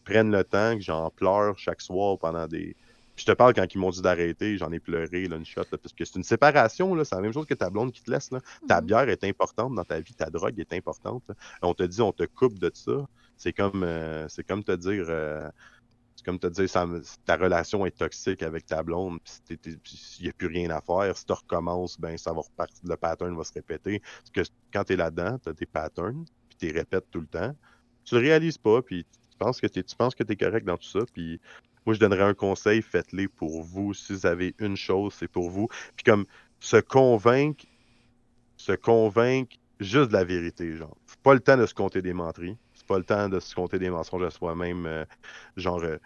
prennent 0.10 0.32
le 0.32 0.44
temps, 0.44 0.76
que 0.76 0.82
j'en 0.82 1.10
pleure 1.12 1.58
chaque 1.58 1.82
soir 1.82 2.18
pendant 2.18 2.48
des. 2.48 2.76
je 3.16 3.26
te 3.26 3.32
parle 3.32 3.54
quand 3.54 3.66
ils 3.74 3.78
m'ont 3.78 3.92
dit 3.92 4.02
d'arrêter, 4.02 4.58
j'en 4.58 4.72
ai 4.72 4.80
pleuré 4.80 5.28
là, 5.28 5.36
une 5.36 5.46
shot, 5.46 5.64
parce 5.70 5.94
que 5.94 6.06
c'est 6.06 6.16
une 6.16 6.24
séparation, 6.24 6.96
là, 6.96 7.06
c'est 7.06 7.16
la 7.16 7.22
même 7.22 7.34
chose 7.34 7.46
que 7.46 7.54
ta 7.54 7.70
blonde 7.70 7.92
qui 7.92 8.02
te 8.02 8.10
laisse. 8.10 8.32
Là. 8.32 8.40
Ta 8.68 8.82
mhm. 8.82 8.88
bière 8.88 9.10
est 9.10 9.24
importante 9.24 9.76
dans 9.76 9.84
ta 9.84 10.00
vie, 10.00 10.14
ta 10.14 10.30
drogue 10.30 10.60
est 10.60 10.74
importante. 10.74 11.24
On 11.62 11.74
te 11.74 11.84
dit, 11.84 12.02
on 12.02 12.12
te 12.12 12.24
coupe 12.24 12.58
de 12.58 12.72
ça. 12.74 13.08
C'est 13.40 13.54
comme, 13.54 13.84
euh, 13.84 14.28
c'est 14.28 14.44
comme 14.44 14.64
te 14.64 14.74
dire, 14.74 15.06
euh, 15.10 15.50
comme 16.24 16.38
te 16.38 16.48
dire, 16.48 16.70
ta 17.26 17.38
relation 17.38 17.86
est 17.86 17.98
toxique 17.98 18.44
avec 18.44 18.66
ta 18.66 18.84
blonde, 18.84 19.20
il 19.50 19.80
n'y 20.22 20.30
a 20.30 20.34
plus 20.34 20.48
rien 20.48 20.70
à 20.70 20.82
faire. 20.82 21.18
Si 21.18 21.26
tu 21.26 21.34
recommences, 21.34 22.00
ben 22.00 22.18
ça 22.18 22.34
va 22.34 22.42
repartir, 22.42 22.82
le 22.84 22.98
pattern 22.98 23.36
va 23.36 23.44
se 23.44 23.54
répéter. 23.54 24.02
Parce 24.34 24.50
que 24.50 24.54
quand 24.72 24.84
tu 24.84 24.94
es 24.94 24.96
là-dedans, 24.98 25.40
tu 25.40 25.50
as 25.50 25.54
des 25.54 25.66
patterns, 25.66 26.26
puis 26.50 26.58
tu 26.60 26.66
les 26.68 26.74
répètes 26.74 27.06
tout 27.10 27.22
le 27.22 27.28
temps. 27.28 27.56
Tu 28.04 28.16
le 28.16 28.22
réalises 28.22 28.58
pas, 28.58 28.82
puis 28.82 29.06
penses 29.40 29.60
que 29.60 29.68
tu 29.68 29.84
penses 29.98 30.14
que 30.14 30.24
tu 30.24 30.34
es 30.34 30.36
correct 30.36 30.66
dans 30.66 30.78
tout 30.78 30.88
ça. 30.88 31.00
Puis 31.12 31.40
moi, 31.86 31.96
je 31.96 32.00
donnerais 32.00 32.24
un 32.24 32.34
conseil, 32.36 32.82
faites-les 32.82 33.28
pour 33.28 33.64
vous. 33.64 33.94
Si 33.94 34.14
vous 34.14 34.26
avez 34.26 34.54
une 34.60 34.76
chose, 34.76 35.16
c'est 35.18 35.28
pour 35.28 35.50
vous. 35.50 35.68
Puis 35.96 36.04
comme 36.04 36.26
se 36.60 36.78
convaincre, 36.78 37.66
se 38.58 38.74
convaincre 38.74 39.56
juste 39.80 40.10
de 40.10 40.14
la 40.14 40.26
vérité, 40.26 40.76
genre. 40.76 40.96
C'est 41.08 41.22
pas 41.22 41.34
le 41.34 41.40
temps 41.40 41.58
de 41.58 41.66
se 41.66 41.74
compter 41.74 42.02
des 42.02 42.14
menteries. 42.14 42.58
Pas 42.90 42.98
le 42.98 43.04
temps 43.04 43.30
de 43.30 43.40
se 43.40 43.54
compter 43.54 43.78
des 43.78 43.92
mensonges 43.92 44.24
à 44.24 44.32
soi-même. 44.32 44.88
Euh, 44.88 45.06
genre. 45.56 45.84
Euh, 45.84 45.98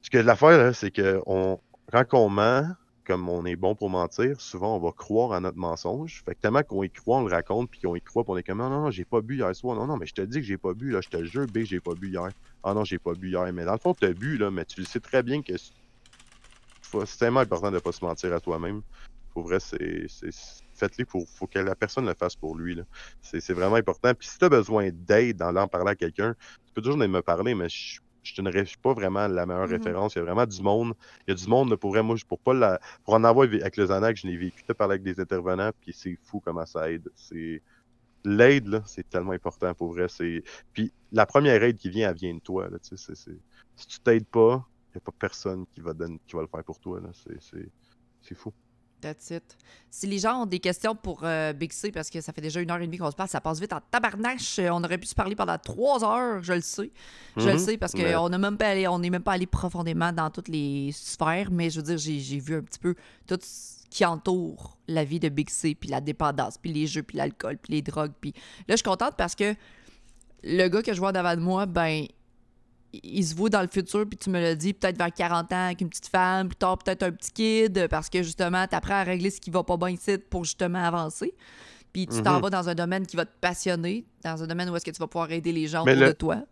ce 0.00 0.10
que 0.10 0.18
l'affaire, 0.18 0.74
c'est 0.74 0.92
que 0.92 1.20
on, 1.26 1.60
quand 1.90 2.04
on 2.12 2.28
ment, 2.28 2.68
comme 3.04 3.28
on 3.28 3.44
est 3.44 3.56
bon 3.56 3.74
pour 3.74 3.90
mentir, 3.90 4.40
souvent 4.40 4.76
on 4.76 4.80
va 4.80 4.92
croire 4.92 5.32
à 5.32 5.40
notre 5.40 5.58
mensonge. 5.58 6.22
Fait 6.24 6.36
que 6.36 6.40
tellement 6.40 6.62
qu'on 6.62 6.84
y 6.84 6.90
croit, 6.90 7.18
on 7.18 7.24
le 7.24 7.32
raconte, 7.32 7.68
puis 7.68 7.80
qu'on 7.80 7.96
y 7.96 8.00
croit, 8.00 8.22
puis 8.22 8.32
on 8.32 8.36
est 8.36 8.44
comme 8.44 8.58
non, 8.58 8.70
non, 8.70 8.90
j'ai 8.92 9.04
pas 9.04 9.20
bu 9.22 9.38
hier 9.38 9.54
soir. 9.56 9.74
Non, 9.74 9.86
non, 9.86 9.96
mais 9.96 10.06
je 10.06 10.14
te 10.14 10.22
dis 10.22 10.38
que 10.38 10.46
j'ai 10.46 10.56
pas 10.56 10.72
bu, 10.72 10.90
là, 10.92 11.00
je 11.00 11.08
te 11.08 11.24
jure, 11.24 11.46
B, 11.46 11.58
j'ai 11.64 11.80
pas 11.80 11.94
bu 11.94 12.10
hier. 12.10 12.28
Ah 12.62 12.74
non, 12.74 12.84
j'ai 12.84 12.98
pas 12.98 13.14
bu 13.14 13.30
hier. 13.30 13.52
Mais 13.52 13.64
dans 13.64 13.72
le 13.72 13.78
fond, 13.78 13.92
tu 13.92 14.06
as 14.06 14.12
bu, 14.12 14.38
là, 14.38 14.52
mais 14.52 14.64
tu 14.64 14.80
le 14.80 14.86
sais 14.86 15.00
très 15.00 15.24
bien 15.24 15.42
que 15.42 15.54
c'est 15.56 17.18
tellement 17.18 17.40
important 17.40 17.72
de 17.72 17.80
pas 17.80 17.92
se 17.92 18.04
mentir 18.04 18.32
à 18.32 18.38
toi-même. 18.40 18.82
Pour 19.34 19.44
vrai, 19.44 19.58
c'est. 19.58 20.06
Faites-le 20.82 21.04
pour. 21.04 21.28
Faut 21.28 21.46
que 21.46 21.60
la 21.60 21.76
personne 21.76 22.06
le 22.06 22.14
fasse 22.14 22.34
pour 22.34 22.56
lui. 22.56 22.76
C'est 23.20 23.52
vraiment 23.52 23.76
important. 23.76 24.12
Puis 24.14 24.26
si 24.26 24.38
tu 24.38 24.44
as 24.44 24.48
besoin 24.48 24.90
d'aide 24.92 25.36
dans 25.36 25.52
l'en 25.52 25.68
parler 25.68 25.92
à 25.92 25.94
quelqu'un, 25.94 26.34
tu 26.66 26.72
peux 26.74 26.82
toujours 26.82 26.96
venir 26.96 27.08
me 27.08 27.22
parler, 27.22 27.54
mais 27.54 27.68
je 27.68 28.00
je 28.24 28.40
ne 28.40 28.64
suis 28.64 28.78
pas 28.78 28.92
vraiment 28.92 29.26
la 29.26 29.46
meilleure 29.46 29.66
mm-hmm. 29.66 29.70
référence. 29.70 30.14
Il 30.14 30.18
y 30.18 30.20
a 30.20 30.24
vraiment 30.24 30.46
du 30.46 30.62
monde. 30.62 30.94
Il 31.26 31.30
y 31.30 31.32
a 31.32 31.34
du 31.34 31.48
monde, 31.48 31.74
pour 31.76 31.90
vrai, 31.90 32.02
moi, 32.02 32.16
pour 32.28 32.38
pas 32.38 32.54
la, 32.54 32.80
pour 33.04 33.14
en 33.14 33.24
avoir 33.24 33.46
avec 33.46 33.76
les 33.76 33.90
années 33.90 34.12
que 34.12 34.20
je 34.20 34.26
l'ai 34.26 34.36
vécu, 34.36 34.62
tu 34.66 34.74
parler 34.74 34.94
avec 34.94 35.02
des 35.02 35.20
intervenants, 35.20 35.70
puis 35.80 35.92
c'est 35.92 36.16
fou 36.22 36.40
comment 36.40 36.66
ça 36.66 36.90
aide. 36.90 37.08
C'est, 37.14 37.62
l'aide, 38.24 38.68
là, 38.68 38.82
c'est 38.86 39.08
tellement 39.08 39.32
important, 39.32 39.74
pour 39.74 39.92
vrai. 39.92 40.06
C'est, 40.08 40.42
puis 40.72 40.92
la 41.10 41.26
première 41.26 41.62
aide 41.62 41.76
qui 41.76 41.90
vient, 41.90 42.10
elle 42.10 42.16
vient 42.16 42.34
de 42.34 42.40
toi, 42.40 42.68
là, 42.68 42.78
si 42.80 43.86
tu 43.88 44.00
t'aides 44.00 44.26
pas, 44.26 44.64
il 44.90 44.98
n'y 44.98 44.98
a 44.98 45.00
pas 45.00 45.12
personne 45.18 45.66
qui 45.74 45.80
va, 45.80 45.92
donner, 45.92 46.20
qui 46.26 46.36
va 46.36 46.42
le 46.42 46.48
faire 46.48 46.64
pour 46.64 46.78
toi, 46.78 47.00
c'est 48.20 48.34
fou. 48.34 48.52
That's 49.02 49.30
it. 49.30 49.42
Si 49.90 50.06
les 50.06 50.20
gens 50.20 50.42
ont 50.42 50.46
des 50.46 50.60
questions 50.60 50.94
pour 50.94 51.22
euh, 51.24 51.52
Big 51.52 51.72
C, 51.72 51.90
parce 51.90 52.08
que 52.08 52.20
ça 52.20 52.32
fait 52.32 52.40
déjà 52.40 52.60
une 52.60 52.70
heure 52.70 52.80
et 52.80 52.86
demie 52.86 52.98
qu'on 52.98 53.10
se 53.10 53.16
passe, 53.16 53.32
ça 53.32 53.40
passe 53.40 53.60
vite 53.60 53.72
en 53.72 53.80
tabarnache. 53.90 54.60
Euh, 54.60 54.70
on 54.70 54.82
aurait 54.84 54.96
pu 54.96 55.08
se 55.08 55.14
parler 55.14 55.34
pendant 55.34 55.58
trois 55.58 56.04
heures, 56.04 56.40
je 56.42 56.52
le 56.52 56.60
sais. 56.60 56.92
Je 57.36 57.48
le 57.48 57.54
mhm. 57.54 57.58
sais 57.58 57.76
parce 57.76 57.92
qu'on 57.92 58.28
n'est 58.28 58.38
même, 58.38 58.56
pas 58.56 58.68
allé, 58.68 58.86
on 58.86 59.00
même 59.00 59.22
pas 59.22 59.32
allé 59.32 59.46
profondément 59.46 60.12
dans 60.12 60.30
toutes 60.30 60.46
les 60.46 60.92
sphères, 60.92 61.50
mais 61.50 61.68
je 61.68 61.80
veux 61.80 61.96
dire, 61.96 61.98
j'ai 61.98 62.38
vu 62.38 62.54
un 62.54 62.62
petit 62.62 62.78
peu 62.78 62.94
tout 63.26 63.38
ce 63.42 63.84
qui 63.90 64.04
entoure 64.04 64.78
la 64.86 65.02
vie 65.04 65.18
de 65.18 65.28
Big 65.28 65.50
C, 65.50 65.74
puis 65.74 65.90
la 65.90 66.00
dépendance, 66.00 66.58
puis 66.58 66.72
les 66.72 66.86
jeux, 66.86 67.02
puis 67.02 67.18
l'alcool, 67.18 67.58
puis 67.58 67.72
les 67.72 67.82
drogues. 67.82 68.12
Puis 68.20 68.32
là, 68.68 68.74
je 68.74 68.76
suis 68.76 68.84
contente 68.84 69.16
parce 69.18 69.34
que 69.34 69.56
le 70.44 70.68
gars 70.68 70.82
que 70.82 70.94
je 70.94 71.00
vois 71.00 71.12
devant 71.12 71.34
de 71.34 71.40
moi, 71.40 71.66
ben, 71.66 72.06
il 72.92 73.24
se 73.24 73.34
voit 73.34 73.48
dans 73.48 73.62
le 73.62 73.68
futur, 73.68 74.06
puis 74.08 74.18
tu 74.18 74.30
me 74.30 74.40
l'as 74.40 74.54
dit, 74.54 74.74
peut-être 74.74 74.98
vers 74.98 75.12
40 75.12 75.52
ans 75.52 75.66
avec 75.66 75.80
une 75.80 75.88
petite 75.88 76.08
femme, 76.08 76.48
plus 76.48 76.56
tard 76.56 76.78
peut-être 76.78 77.02
un 77.02 77.12
petit 77.12 77.32
kid, 77.32 77.88
parce 77.88 78.08
que 78.10 78.22
justement, 78.22 78.66
tu 78.66 78.74
apprends 78.74 78.96
à 78.96 79.02
régler 79.02 79.30
ce 79.30 79.40
qui 79.40 79.50
va 79.50 79.62
pas 79.62 79.76
bien 79.76 79.90
ici 79.90 80.18
pour 80.18 80.44
justement 80.44 80.84
avancer. 80.84 81.34
Puis 81.92 82.06
tu 82.06 82.22
t'en 82.22 82.36
mhm. 82.36 82.42
vas 82.42 82.50
dans 82.50 82.68
un 82.68 82.74
domaine 82.74 83.06
qui 83.06 83.16
va 83.16 83.26
te 83.26 83.38
passionner, 83.40 84.04
dans 84.24 84.42
un 84.42 84.46
domaine 84.46 84.70
où 84.70 84.76
est-ce 84.76 84.84
que 84.84 84.90
tu 84.90 84.98
vas 84.98 85.06
pouvoir 85.06 85.30
aider 85.30 85.52
les 85.52 85.66
gens 85.66 85.82
autour 85.82 85.96
de 85.96 86.12
toi. 86.12 86.42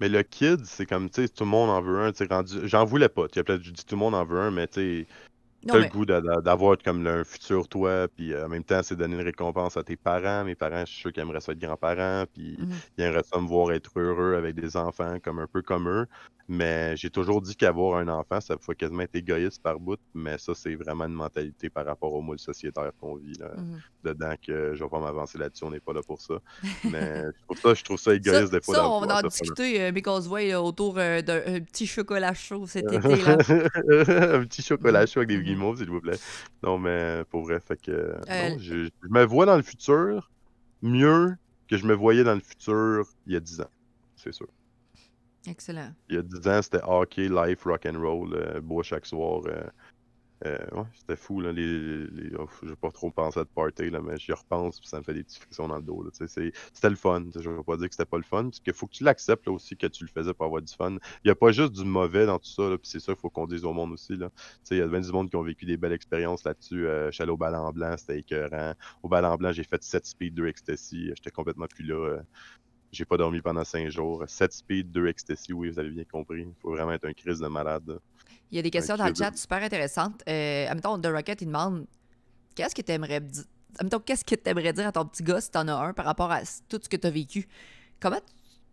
Mais 0.00 0.08
le 0.08 0.22
kid, 0.22 0.64
c'est 0.64 0.86
comme, 0.86 1.10
tu 1.10 1.22
sais, 1.22 1.28
tout 1.28 1.44
le 1.44 1.50
monde 1.50 1.68
en 1.68 1.82
veut 1.82 1.98
un. 2.00 2.12
rendu... 2.30 2.60
J'en 2.64 2.84
voulais 2.84 3.10
pas. 3.10 3.28
Tu 3.28 3.38
as 3.38 3.44
peut-être 3.44 3.60
dit 3.60 3.72
tout 3.72 3.96
le 3.96 3.98
monde 3.98 4.14
en 4.14 4.24
veut 4.24 4.40
un, 4.40 4.50
mais 4.50 4.66
tu 4.66 4.80
sais, 4.80 5.06
T'as 5.66 5.78
le 5.78 5.84
goût 5.86 6.06
d'avoir 6.06 6.78
comme 6.78 7.06
un 7.06 7.24
futur 7.24 7.68
toi, 7.68 8.08
puis 8.08 8.32
euh, 8.32 8.46
en 8.46 8.48
même 8.48 8.64
temps, 8.64 8.82
c'est 8.82 8.96
donner 8.96 9.16
une 9.16 9.22
récompense 9.22 9.76
à 9.76 9.84
tes 9.84 9.96
parents. 9.96 10.44
Mes 10.44 10.54
parents, 10.54 10.80
je 10.80 10.90
suis 10.92 11.00
sûr 11.00 11.12
qu'ils 11.12 11.22
aimeraient 11.22 11.40
ça 11.40 11.52
être 11.52 11.58
grands-parents, 11.58 12.24
puis 12.32 12.56
mmh 12.58 12.70
ils 12.98 13.04
aimeraient 13.04 13.22
ça 13.22 13.38
me 13.40 13.46
voir 13.46 13.72
être 13.72 13.98
heureux 13.98 14.34
avec 14.34 14.54
des 14.54 14.76
enfants, 14.76 15.18
comme 15.22 15.38
un 15.38 15.46
peu 15.46 15.62
comme 15.62 15.88
eux. 15.88 16.06
Mais 16.52 16.96
j'ai 16.96 17.10
toujours 17.10 17.40
dit 17.40 17.54
qu'avoir 17.54 18.00
un 18.00 18.08
enfant, 18.08 18.40
ça 18.40 18.56
faut 18.60 18.72
quasiment 18.72 19.02
être 19.02 19.14
égoïste 19.14 19.62
par 19.62 19.78
bout, 19.78 20.00
mais 20.12 20.36
ça, 20.36 20.52
c'est 20.52 20.74
vraiment 20.74 21.04
une 21.04 21.14
mentalité 21.14 21.70
par 21.70 21.86
rapport 21.86 22.12
au 22.12 22.20
moule 22.22 22.40
sociétaire 22.40 22.90
qu'on 23.00 23.14
vit 23.14 23.34
là, 23.34 23.52
mmh 23.56 23.78
dedans, 24.02 24.34
que 24.44 24.74
je 24.74 24.82
vais 24.82 24.90
pas 24.90 24.98
m'avancer 24.98 25.38
là-dessus, 25.38 25.62
on 25.62 25.70
n'est 25.70 25.78
pas 25.78 25.92
là 25.92 26.00
pour 26.02 26.20
ça. 26.20 26.40
Mais 26.90 27.22
je 27.22 27.42
trouve 27.44 27.58
ça, 27.60 27.74
je 27.74 27.84
trouve 27.84 28.00
ça 28.00 28.14
égoïste 28.14 28.50
des 28.50 28.60
fois. 28.60 28.74
Ça, 28.74 28.88
on 28.88 29.00
va 29.00 29.18
en 29.18 29.22
discuter, 29.22 29.80
euh, 29.80 29.92
because 29.92 30.26
way, 30.26 30.52
autour 30.56 30.98
euh, 30.98 31.22
d'un 31.22 31.60
petit 31.60 31.86
chocolat 31.86 32.34
chaud 32.34 32.66
cet 32.66 32.84
été-là. 32.92 33.34
un 33.34 34.44
petit 34.44 34.62
chocolat 34.62 35.06
chaud 35.06 35.20
avec 35.20 35.28
des 35.28 35.40
guimauves, 35.40 35.78
s'il 35.78 35.90
vous 35.90 36.00
plaît. 36.00 36.18
Non, 36.64 36.78
mais 36.78 37.22
pour 37.30 37.42
vrai, 37.42 37.60
fait 37.60 37.80
que 37.80 37.92
euh, 37.92 38.58
je, 38.58 38.86
je 38.86 39.08
me 39.08 39.22
vois 39.24 39.46
dans 39.46 39.56
le 39.56 39.62
futur 39.62 40.32
mieux 40.82 41.36
que 41.68 41.76
je 41.76 41.86
me 41.86 41.94
voyais 41.94 42.24
dans 42.24 42.34
le 42.34 42.40
futur 42.40 43.04
il 43.26 43.34
y 43.34 43.36
a 43.36 43.40
10 43.40 43.60
ans, 43.60 43.70
c'est 44.16 44.32
sûr. 44.32 44.48
Excellent. 45.46 45.92
Il 46.08 46.16
y 46.16 46.18
a 46.18 46.22
10 46.22 46.48
ans, 46.48 46.62
c'était 46.62 46.82
hockey, 46.82 47.28
life, 47.28 47.64
rock 47.64 47.86
and 47.86 47.98
roll, 47.98 48.34
euh, 48.34 48.82
chaque 48.82 49.06
soir. 49.06 49.42
Euh, 49.46 49.62
euh, 50.46 50.58
ouais, 50.72 50.86
c'était 50.94 51.16
fou. 51.16 51.40
Là, 51.40 51.52
les, 51.52 52.06
les 52.06 52.34
oh, 52.38 52.48
pas 52.80 52.90
trop 52.90 53.10
penser 53.10 53.40
à 53.40 53.44
de 53.44 53.48
party, 53.48 53.90
là, 53.90 54.00
mais 54.00 54.16
j'y 54.16 54.32
repense 54.32 54.80
puis 54.80 54.88
ça 54.88 54.98
me 54.98 55.02
fait 55.02 55.12
des 55.12 55.22
petites 55.22 55.42
frictions 55.42 55.68
dans 55.68 55.76
le 55.76 55.82
dos. 55.82 56.08
C'était 56.12 56.88
le 56.88 56.96
fun. 56.96 57.24
Je 57.34 57.50
vais 57.50 57.62
pas 57.62 57.76
dire 57.76 57.88
que 57.88 57.94
c'était 57.94 58.08
pas 58.08 58.16
le 58.16 58.22
fun, 58.22 58.44
parce 58.44 58.60
qu'il 58.60 58.72
faut 58.72 58.86
que 58.86 58.94
tu 58.94 59.04
l'acceptes 59.04 59.48
aussi 59.48 59.76
que 59.76 59.86
tu 59.86 60.04
le 60.04 60.08
faisais 60.08 60.32
pour 60.32 60.46
avoir 60.46 60.62
du 60.62 60.72
fun. 60.72 60.96
Il 61.24 61.28
y 61.28 61.30
a 61.30 61.34
pas 61.34 61.52
juste 61.52 61.72
du 61.72 61.84
mauvais 61.84 62.24
dans 62.24 62.38
tout 62.38 62.48
ça, 62.48 62.62
c'est 62.82 63.00
ça 63.00 63.12
qu'il 63.12 63.20
faut 63.20 63.30
qu'on 63.30 63.46
dise 63.46 63.64
au 63.64 63.72
monde 63.74 63.92
aussi. 63.92 64.14
Il 64.70 64.76
y 64.76 64.80
a 64.80 64.86
bien 64.86 65.00
du 65.00 65.12
monde 65.12 65.28
qui 65.28 65.36
ont 65.36 65.42
vécu 65.42 65.66
des 65.66 65.76
belles 65.76 65.92
expériences 65.92 66.44
là-dessus. 66.44 66.86
Euh, 66.86 67.10
allé 67.18 67.30
au 67.30 67.36
ballon 67.36 67.70
blanc, 67.70 67.94
c'était 67.98 68.20
écœurant. 68.20 68.74
Au 69.02 69.08
ballon 69.08 69.36
blanc, 69.36 69.52
j'ai 69.52 69.64
fait 69.64 69.82
7 69.82 70.06
speed, 70.06 70.34
2 70.34 70.46
ecstasy. 70.46 71.08
J'étais 71.14 71.30
complètement 71.30 71.66
plus 71.66 71.84
là. 71.84 72.22
J'ai 72.92 73.04
pas 73.04 73.16
dormi 73.16 73.40
pendant 73.40 73.64
5 73.64 73.88
jours. 73.88 74.24
7 74.26 74.52
speed, 74.52 74.90
2 74.90 75.06
ecstasy, 75.08 75.52
oui, 75.52 75.70
vous 75.70 75.78
avez 75.78 75.90
bien 75.90 76.04
compris. 76.04 76.42
Il 76.42 76.54
faut 76.60 76.70
vraiment 76.70 76.92
être 76.92 77.06
un 77.06 77.12
crise 77.12 77.38
de 77.38 77.46
malade. 77.46 78.00
Il 78.50 78.56
y 78.56 78.58
a 78.58 78.62
des 78.62 78.70
questions 78.70 78.96
dans 78.96 79.06
le 79.06 79.14
chat 79.14 79.36
super 79.36 79.62
intéressantes. 79.62 80.22
Euh, 80.28 80.66
admettons, 80.68 80.98
The 80.98 81.06
Rocket, 81.06 81.40
il 81.42 81.46
demande 81.46 81.86
qu'est-ce 82.54 82.74
que 82.74 82.82
tu 82.82 82.92
aimerais 82.92 83.20
dire 83.20 83.44
qu'est-ce 84.04 84.24
que 84.24 84.34
tu 84.34 84.50
aimerais 84.50 84.72
dire 84.72 84.88
à 84.88 84.92
ton 84.92 85.04
petit 85.04 85.22
gars 85.22 85.40
si 85.40 85.50
tu 85.50 85.58
en 85.58 85.68
as 85.68 85.74
un 85.74 85.92
par 85.92 86.04
rapport 86.04 86.30
à 86.30 86.40
tout 86.68 86.80
ce 86.82 86.88
que 86.88 86.96
tu 86.96 87.06
as 87.06 87.10
vécu? 87.10 87.48
Comment 88.00 88.20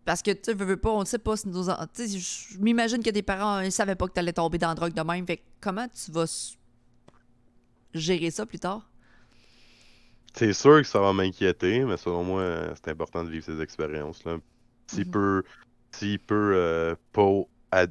Parce 0.04 0.22
que 0.22 0.32
tu 0.32 0.52
veux, 0.52 0.76
pas, 0.76 0.90
on 0.90 1.00
ne 1.00 1.04
sait 1.04 1.18
pas 1.18 1.36
si 1.36 1.48
nos 1.48 1.62
Je 1.62 2.58
m'imagine 2.58 3.02
que 3.02 3.10
tes 3.10 3.22
parents 3.22 3.62
ne 3.62 3.70
savaient 3.70 3.94
pas 3.94 4.08
que 4.08 4.14
tu 4.14 4.18
allais 4.18 4.32
tomber 4.32 4.58
dans 4.58 4.68
la 4.68 4.74
drogue 4.74 4.94
de 4.94 5.02
même. 5.02 5.26
Fait 5.26 5.42
comment 5.60 5.86
tu 5.88 6.10
vas 6.10 6.26
gérer 7.94 8.30
ça 8.30 8.46
plus 8.46 8.58
tard? 8.58 8.87
C'est 10.38 10.52
sûr 10.52 10.76
que 10.76 10.86
ça 10.86 11.00
va 11.00 11.12
m'inquiéter, 11.12 11.84
mais 11.84 11.96
selon 11.96 12.22
moi, 12.22 12.72
c'est 12.76 12.92
important 12.92 13.24
de 13.24 13.28
vivre 13.28 13.44
ces 13.44 13.60
expériences-là. 13.60 14.38
S'il 14.86 15.06
mm-hmm. 15.06 15.10
peut, 15.10 15.42
s'il 15.90 16.20
peut 16.20 16.52
euh, 16.54 16.94
pas 17.12 17.42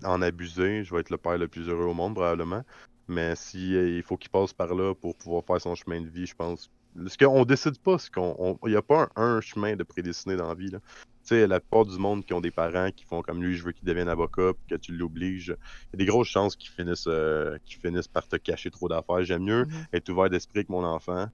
en 0.05 0.21
abuser, 0.21 0.85
je 0.85 0.93
vais 0.93 1.01
être 1.01 1.09
le 1.09 1.17
père 1.17 1.37
le 1.37 1.49
plus 1.49 1.67
heureux 1.67 1.87
au 1.87 1.93
monde, 1.93 2.15
probablement. 2.15 2.63
Mais 3.09 3.35
si 3.35 3.75
euh, 3.75 3.97
il 3.97 4.01
faut 4.01 4.15
qu'il 4.15 4.29
passe 4.29 4.53
par 4.53 4.73
là 4.73 4.95
pour 4.95 5.17
pouvoir 5.17 5.43
faire 5.43 5.59
son 5.59 5.75
chemin 5.75 5.99
de 5.99 6.07
vie, 6.07 6.25
je 6.25 6.35
pense. 6.35 6.71
Ce 7.07 7.17
qu'on 7.17 7.43
décide 7.43 7.79
pas, 7.79 7.97
c'est 7.97 8.13
qu'on. 8.13 8.57
Il 8.65 8.69
n'y 8.69 8.77
a 8.77 8.81
pas 8.81 9.09
un, 9.17 9.41
chemin 9.41 9.75
de 9.75 9.83
prédestiné 9.83 10.37
dans 10.37 10.47
la 10.47 10.55
vie. 10.55 10.71
Tu 10.71 10.77
sais, 11.23 11.47
la 11.47 11.59
plupart 11.59 11.85
du 11.85 11.97
monde 11.97 12.25
qui 12.25 12.33
ont 12.33 12.39
des 12.39 12.51
parents 12.51 12.91
qui 12.91 13.03
font 13.03 13.21
comme 13.21 13.43
lui, 13.43 13.57
je 13.57 13.63
veux 13.65 13.73
qu'il 13.73 13.85
devienne 13.85 14.07
avocat, 14.07 14.53
puis 14.53 14.77
que 14.77 14.81
tu 14.81 14.93
l'obliges, 14.93 15.53
il 15.87 15.91
y 15.91 15.95
a 15.95 15.97
des 15.97 16.05
grosses 16.05 16.29
chances 16.29 16.55
qu'ils 16.55 16.71
finissent, 16.71 17.07
euh, 17.07 17.57
finissent 17.67 18.07
par 18.07 18.25
te 18.25 18.37
cacher 18.37 18.71
trop 18.71 18.87
d'affaires. 18.87 19.25
J'aime 19.25 19.43
mieux 19.43 19.65
mm-hmm. 19.65 19.87
être 19.91 20.09
ouvert 20.09 20.29
d'esprit 20.29 20.59
avec 20.59 20.69
mon 20.69 20.85
enfant, 20.85 21.27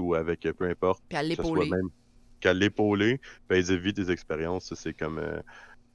ou 0.00 0.14
avec 0.14 0.40
peu 0.40 0.68
importe. 0.68 1.02
Puis 1.08 1.18
à 1.18 1.22
l'épauler. 1.22 1.70
Qu'à 2.40 2.54
l'épauler, 2.54 3.20
puis 3.48 3.70
éviter 3.70 4.02
des 4.04 4.10
expériences. 4.10 4.72
C'est 4.74 4.94
comme. 4.94 5.18
Euh, 5.18 5.40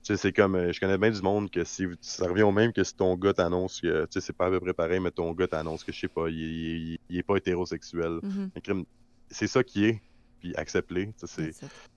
sais, 0.06 0.18
c'est 0.18 0.34
comme, 0.34 0.56
euh, 0.56 0.72
je 0.72 0.80
connais 0.80 0.98
bien 0.98 1.10
du 1.10 1.22
monde 1.22 1.49
que 1.49 1.64
si 1.64 1.88
ça 1.99 2.27
revient 2.27 2.44
au 2.44 2.52
même 2.52 2.72
que 2.72 2.84
si 2.84 2.95
ton 2.95 3.15
gars 3.15 3.34
t'annonce 3.34 3.82
que, 3.82 4.06
tu 4.06 4.11
sais, 4.11 4.22
c'est 4.22 4.34
pas 4.34 4.48
à 4.48 4.49
peu 4.49 4.60
près 4.60 4.73
pareil, 4.73 4.99
mais 4.99 5.11
ton 5.11 5.32
gars 5.34 5.48
t'annonce 5.48 5.84
que, 5.84 5.91
je 5.91 5.99
sais 5.99 6.07
pas, 6.07 6.30
il, 6.30 6.99
il, 7.10 7.18
est 7.18 7.23
pas 7.23 7.38
hétérosexuel. 7.38 8.19
Mm-hmm. 8.22 8.86
C'est 9.30 9.48
ça 9.48 9.64
qui 9.64 9.86
est, 9.86 10.02
puis 10.40 10.56
accepte-le. 10.56 11.07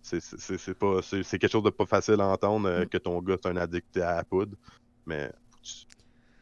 C'est 0.02 0.74
pas, 0.78 1.02
c'est 1.02 1.38
quelque 1.38 1.52
chose 1.52 1.62
de 1.62 1.70
pas 1.70 1.86
facile 1.86 2.20
à 2.20 2.28
entendre 2.28 2.68
euh, 2.68 2.84
mm. 2.84 2.88
que 2.88 2.98
ton 2.98 3.20
gars 3.20 3.34
est 3.34 3.46
un 3.46 3.56
addict 3.56 3.96
à 3.98 4.16
la 4.16 4.24
poudre, 4.24 4.56
mais 5.06 5.30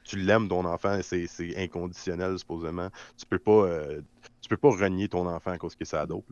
tu, 0.05 0.17
l'aimes 0.19 0.49
ton 0.49 0.65
enfant, 0.65 1.01
c'est 1.03 1.29
inconditionnel 1.57 2.39
supposément. 2.39 2.91
Tu 3.17 3.27
peux 3.27 3.41
pas, 3.41 3.67
euh, 3.67 4.03
tu 4.47 4.51
peux 4.51 4.57
pas 4.57 4.71
renier 4.71 5.09
ton 5.09 5.27
enfant 5.27 5.51
à 5.51 5.59
cause 5.59 5.75
que 5.75 5.85
c'est 5.85 6.07
dope. 6.07 6.31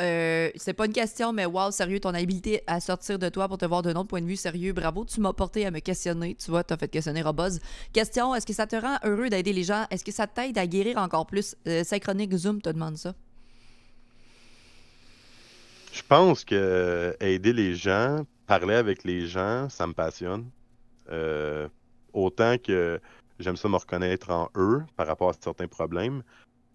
Euh, 0.00 0.50
c'est 0.56 0.72
pas 0.72 0.86
une 0.86 0.92
question, 0.94 1.34
mais 1.34 1.44
wow, 1.44 1.70
sérieux, 1.70 2.00
ton 2.00 2.14
habilité 2.14 2.62
à 2.66 2.80
sortir 2.80 3.18
de 3.18 3.28
toi 3.28 3.46
pour 3.46 3.58
te 3.58 3.66
voir 3.66 3.82
d'un 3.82 3.94
autre 3.94 4.08
point 4.08 4.22
de 4.22 4.26
vue, 4.26 4.36
sérieux, 4.36 4.72
bravo, 4.72 5.04
tu 5.04 5.20
m'as 5.20 5.34
porté 5.34 5.66
à 5.66 5.70
me 5.70 5.80
questionner, 5.80 6.34
tu 6.34 6.50
vois, 6.50 6.64
t'as 6.64 6.78
fait 6.78 6.88
questionner 6.88 7.20
Roboz. 7.20 7.60
Question, 7.92 8.34
est-ce 8.34 8.46
que 8.46 8.54
ça 8.54 8.66
te 8.66 8.76
rend 8.76 8.96
heureux 9.04 9.28
d'aider 9.28 9.52
les 9.52 9.64
gens? 9.64 9.84
Est-ce 9.90 10.02
que 10.02 10.12
ça 10.12 10.26
t'aide 10.26 10.56
à 10.56 10.66
guérir 10.66 10.96
encore 10.96 11.26
plus? 11.26 11.56
Euh, 11.68 11.84
Synchronique 11.84 12.34
Zoom 12.34 12.62
te 12.62 12.70
demande 12.70 12.96
ça. 12.96 13.12
Je 15.92 16.02
pense 16.08 16.42
que 16.42 17.14
aider 17.20 17.52
les 17.52 17.74
gens, 17.74 18.24
parler 18.46 18.76
avec 18.76 19.04
les 19.04 19.26
gens, 19.26 19.68
ça 19.68 19.86
me 19.86 19.92
passionne. 19.92 20.48
Euh, 21.10 21.68
autant 22.14 22.56
que 22.56 22.98
j'aime 23.38 23.56
ça 23.56 23.68
me 23.68 23.76
reconnaître 23.76 24.30
en 24.30 24.48
eux 24.56 24.82
par 24.96 25.06
rapport 25.06 25.28
à 25.28 25.34
certains 25.38 25.68
problèmes. 25.68 26.22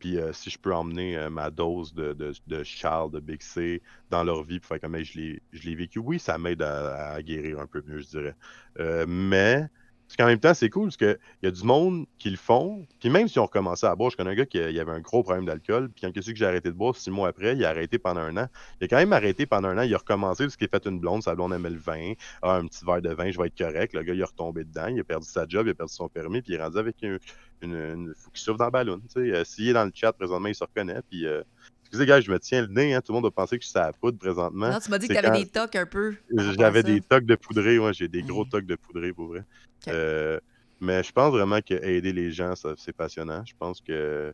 Puis 0.02 0.18
euh, 0.18 0.34
si 0.34 0.50
je 0.50 0.58
peux 0.58 0.74
emmener 0.74 1.16
euh, 1.16 1.30
ma 1.30 1.52
dose 1.52 1.94
de, 1.94 2.14
de, 2.14 2.64
Charles, 2.64 3.12
de 3.12 3.20
Big 3.20 3.40
C 3.44 3.84
dans 4.10 4.24
leur 4.24 4.44
vie, 4.44 4.60
pour 4.60 4.68
faire 4.70 4.82
comme 4.82 4.98
je 4.98 5.40
l'ai 5.54 5.76
vécu, 5.76 6.00
oui, 6.00 6.20
ça 6.20 6.40
m'aide 6.40 6.64
à, 6.64 7.22
guérir 7.22 7.60
un 7.60 7.68
peu 7.68 7.84
mieux, 7.86 8.00
je 8.00 8.08
dirais. 8.08 8.36
Euh, 8.80 9.06
mais 9.08 9.70
parce 10.12 10.18
qu'en 10.18 10.26
même 10.26 10.42
temps, 10.42 10.54
c'est 10.54 10.70
cool 10.70 10.88
parce 10.90 10.98
qu'il 10.98 11.18
y 11.42 11.48
a 11.48 11.52
du 11.52 11.64
monde 11.64 12.06
qui 12.20 12.30
le 12.30 12.36
font. 12.36 12.86
Puis 13.00 13.10
même 13.10 13.30
si 13.30 13.40
on 13.40 13.46
recommençait 13.46 13.88
à 13.88 13.96
boire, 13.96 14.12
je 14.12 14.18
connais 14.18 14.32
un 14.32 14.36
gars 14.36 14.46
qui 14.46 14.60
avait 14.60 14.92
un 14.92 15.00
gros 15.00 15.24
problème 15.24 15.46
d'alcool. 15.46 15.90
Puis 15.90 16.02
quand 16.02 16.12
que 16.12 16.36
j'ai 16.36 16.46
arrêté 16.46 16.68
de 16.68 16.76
boire, 16.76 16.98
six 16.98 17.10
mois 17.10 17.30
après, 17.30 17.56
il 17.56 17.64
a 17.64 17.70
arrêté 17.70 17.98
pendant 17.98 18.20
un 18.20 18.36
an. 18.36 18.48
Il 18.82 18.84
a 18.84 18.88
quand 18.90 18.98
même 18.98 19.14
arrêté 19.14 19.46
pendant 19.46 19.70
un 19.70 19.78
an. 19.78 19.84
Il 19.84 19.96
a 19.96 19.98
recommencé 19.98 20.44
parce 20.44 20.58
qu'il 20.58 20.68
a 20.70 20.78
fait 20.78 20.86
une 20.86 21.00
blonde. 21.00 21.24
Sa 21.24 21.34
blonde 21.34 21.54
aimait 21.54 21.70
le 21.70 21.78
vin. 21.78 22.12
Ah, 22.42 22.58
un 22.58 22.68
petit 22.68 22.84
verre 22.84 23.02
de 23.02 23.14
vin, 23.14 23.32
je 23.32 23.40
vais 23.40 23.48
être 23.48 23.58
correct. 23.58 23.94
Le 23.94 24.04
gars, 24.04 24.14
il 24.14 24.20
est 24.20 24.26
retombé 24.26 24.66
dedans. 24.66 24.88
Il 24.88 25.00
a 25.00 25.04
perdu 25.06 25.28
sa 25.28 25.48
job, 25.48 25.68
il 25.68 25.70
a 25.70 25.76
perdu 25.76 25.94
son 25.94 26.10
permis. 26.10 26.42
Puis 26.42 26.52
il 26.52 26.60
est 26.60 26.62
rendu 26.62 26.78
avec 26.78 26.98
une. 27.02 27.18
une, 27.62 28.14
faut 28.18 28.32
qu'il 28.32 28.42
souffle 28.42 28.60
dans 28.60 28.66
le 28.66 28.72
ballon. 28.72 29.02
Euh, 29.16 29.46
S'il 29.46 29.70
est 29.70 29.74
dans 29.74 29.86
le 29.86 29.92
chat 29.94 30.12
présentement, 30.12 30.50
il 30.50 30.56
se 30.56 30.64
reconnaît. 30.66 31.02
Puis. 31.10 31.26
Euh, 31.26 31.42
excusez, 31.92 32.06
gars, 32.06 32.22
je 32.22 32.32
me 32.32 32.40
tiens 32.40 32.62
le 32.62 32.68
nez, 32.68 32.94
hein, 32.94 33.02
tout 33.02 33.12
le 33.12 33.18
monde 33.18 33.26
a 33.26 33.32
pensé 33.32 33.58
que 33.58 33.66
je 33.66 33.70
suis 33.70 33.78
à 33.78 33.88
la 33.88 33.94
poudre 33.94 34.18
présentement. 34.18 34.70
Non, 34.70 34.80
tu 34.80 34.90
m'as 34.90 34.98
dit 34.98 35.10
que 35.10 35.14
tu 35.14 35.20
avais 35.20 35.44
des 35.44 35.50
tocs 35.50 35.76
un 35.76 35.86
peu. 35.86 36.16
J'avais 36.58 36.84
des 36.84 37.02
tocs 37.02 37.26
de 37.26 37.36
poudré, 37.36 37.80
ouais, 37.80 37.94
j'ai 37.94 38.08
des 38.08 38.24
gros 38.24 38.46
tocs 38.46 38.66
de 38.66 38.76
poudré 38.76 39.12
pour 39.12 39.28
vrai. 39.28 39.44
Euh, 39.90 40.40
mais 40.80 41.04
je 41.04 41.12
pense 41.12 41.34
vraiment 41.34 41.60
que 41.60 41.74
aider 41.74 42.14
les 42.14 42.32
gens, 42.32 42.54
c'est 42.78 42.94
passionnant. 42.94 43.44
Je 43.46 43.54
pense 43.60 43.82
que 43.82 44.34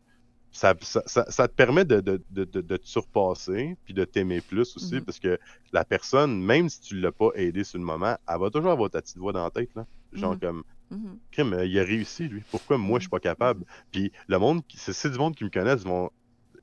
ça, 0.52 0.76
ça, 0.82 1.48
te 1.48 1.54
permet 1.54 1.84
de, 1.86 2.00
de, 2.00 2.22
de, 2.32 2.44
de, 2.46 2.78
te 2.78 2.88
surpasser 2.88 3.76
puis 3.86 3.94
de 3.94 4.06
t'aimer 4.06 4.42
plus 4.42 4.76
aussi 4.76 4.96
mm-hmm. 4.96 5.02
parce 5.02 5.20
que 5.20 5.40
la 5.72 5.84
personne, 5.84 6.42
même 6.42 6.70
si 6.70 6.80
tu 6.82 6.96
ne 6.96 7.02
l'as 7.02 7.12
pas 7.12 7.30
aidé 7.36 7.64
sur 7.64 7.78
le 7.80 7.86
moment, 7.86 8.18
elle 8.28 8.40
va 8.40 8.50
toujours 8.50 8.72
avoir 8.72 8.90
ta 8.90 9.02
petite 9.02 9.18
voix 9.18 9.34
dans 9.34 9.44
la 9.44 9.52
tête. 9.52 9.70
Là. 9.76 9.86
Genre 10.14 10.36
mm-hmm. 10.36 10.40
comme 10.40 10.64
mm-hmm. 10.92 11.18
Crime, 11.32 11.58
il 11.64 11.80
a 11.80 11.84
réussi, 11.84 12.28
lui. 12.28 12.44
Pourquoi 12.50 12.78
moi, 12.78 13.00
je 13.00 13.04
suis 13.04 13.10
pas 13.10 13.20
capable? 13.20 13.66
Puis 13.92 14.12
le 14.28 14.40
monde, 14.40 14.62
c'est 14.74 15.12
du 15.12 15.18
monde 15.18 15.36
qui 15.36 15.44
me 15.44 15.50
connaissent, 15.50 15.84
vont. 15.84 16.12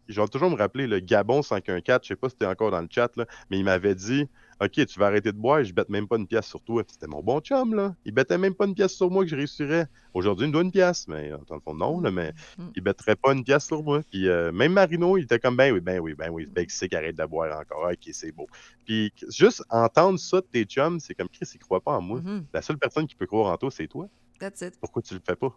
Je 0.08 0.20
vais 0.20 0.28
toujours 0.28 0.50
me 0.50 0.56
rappeler 0.56 0.86
le 0.86 1.00
Gabon 1.00 1.42
514, 1.42 2.00
je 2.02 2.08
sais 2.08 2.16
pas 2.16 2.28
si 2.28 2.36
tu 2.36 2.44
es 2.44 2.46
encore 2.46 2.70
dans 2.70 2.80
le 2.80 2.88
chat, 2.90 3.10
là, 3.16 3.26
mais 3.50 3.58
il 3.58 3.64
m'avait 3.64 3.94
dit 3.94 4.28
OK, 4.60 4.86
tu 4.86 4.98
vas 4.98 5.06
arrêter 5.06 5.32
de 5.32 5.36
boire, 5.36 5.64
je 5.64 5.72
bête 5.72 5.88
même 5.88 6.06
pas 6.06 6.16
une 6.16 6.26
pièce 6.26 6.46
sur 6.46 6.60
toi. 6.62 6.82
C'était 6.86 7.06
mon 7.06 7.22
bon 7.22 7.40
chum, 7.40 7.74
là. 7.74 7.94
Il 8.04 8.12
bêtait 8.12 8.38
même 8.38 8.54
pas 8.54 8.66
une 8.66 8.74
pièce 8.74 8.92
sur 8.92 9.10
moi 9.10 9.24
que 9.24 9.30
je 9.30 9.36
réussirais. 9.36 9.86
Aujourd'hui, 10.12 10.46
il 10.46 10.48
me 10.48 10.52
doit 10.52 10.62
une 10.62 10.70
pièce, 10.70 11.08
mais 11.08 11.30
dans 11.48 11.56
le 11.56 11.60
fond, 11.60 11.74
non, 11.74 12.00
là, 12.00 12.10
mais 12.10 12.32
mm. 12.58 12.68
il 12.76 12.82
bêterait 12.82 13.16
pas 13.16 13.32
une 13.32 13.42
pièce 13.42 13.66
sur 13.66 13.82
moi. 13.82 14.00
Puis 14.10 14.28
euh, 14.28 14.52
même 14.52 14.72
Marino, 14.72 15.16
il 15.18 15.24
était 15.24 15.38
comme, 15.38 15.56
ben 15.56 15.72
oui, 15.72 15.80
ben 15.80 15.98
oui, 15.98 16.14
ben 16.14 16.30
oui, 16.30 16.46
ben 16.46 16.64
c'est 16.68 16.88
qu'il 16.88 16.96
arrête 16.96 17.16
de 17.16 17.24
boire 17.24 17.58
encore. 17.58 17.90
OK, 17.90 18.08
c'est 18.12 18.32
beau. 18.32 18.46
Puis 18.84 19.12
juste 19.28 19.62
entendre 19.70 20.18
ça 20.18 20.40
de 20.40 20.46
tes 20.46 20.64
chums, 20.64 21.00
c'est 21.00 21.14
comme 21.14 21.28
Chris, 21.28 21.48
il 21.52 21.58
croit 21.58 21.80
pas 21.80 21.92
en 21.92 22.00
moi. 22.00 22.20
Mm-hmm. 22.20 22.44
La 22.52 22.62
seule 22.62 22.78
personne 22.78 23.06
qui 23.06 23.16
peut 23.16 23.26
croire 23.26 23.52
en 23.52 23.56
toi, 23.56 23.70
c'est 23.70 23.88
toi. 23.88 24.08
That's 24.38 24.60
it. 24.60 24.78
Pourquoi 24.80 25.02
tu 25.02 25.14
le 25.14 25.20
fais 25.26 25.36
pas? 25.36 25.56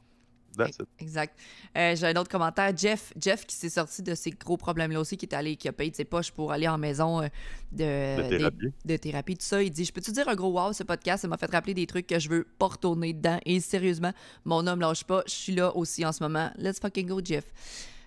Exact. 0.99 1.37
Euh, 1.77 1.95
j'ai 1.95 2.07
un 2.07 2.15
autre 2.15 2.29
commentaire. 2.29 2.75
Jeff, 2.75 3.13
Jeff 3.19 3.45
qui 3.45 3.55
s'est 3.55 3.69
sorti 3.69 4.01
de 4.01 4.15
ces 4.15 4.31
gros 4.31 4.57
problèmes-là 4.57 4.99
aussi, 4.99 5.17
qui 5.17 5.25
est 5.25 5.35
allé, 5.35 5.55
qui 5.55 5.67
a 5.67 5.73
payé 5.73 5.91
de 5.91 5.95
ses 5.95 6.05
poches 6.05 6.31
pour 6.31 6.51
aller 6.51 6.67
en 6.67 6.77
maison 6.77 7.21
euh, 7.21 7.27
de, 7.71 8.49
de, 8.85 8.97
thérapie. 8.97 9.35
tout 9.35 9.45
ça. 9.45 9.61
Il 9.61 9.71
dit 9.71 9.85
Je 9.85 9.91
peux-tu 9.91 10.11
dire 10.11 10.27
un 10.27 10.35
gros 10.35 10.51
wow, 10.51 10.73
ce 10.73 10.83
podcast, 10.83 11.21
ça 11.21 11.27
m'a 11.27 11.37
fait 11.37 11.51
rappeler 11.51 11.73
des 11.73 11.87
trucs 11.87 12.07
que 12.07 12.19
je 12.19 12.29
veux 12.29 12.47
pas 12.57 12.67
retourner 12.67 13.13
dedans. 13.13 13.39
Et 13.45 13.59
sérieusement, 13.59 14.13
mon 14.45 14.65
homme 14.67 14.79
lâche 14.79 15.03
pas. 15.03 15.23
Je 15.27 15.33
suis 15.33 15.55
là 15.55 15.75
aussi 15.75 16.05
en 16.05 16.11
ce 16.11 16.23
moment. 16.23 16.51
Let's 16.57 16.79
fucking 16.79 17.07
go, 17.07 17.21
Jeff. 17.23 17.45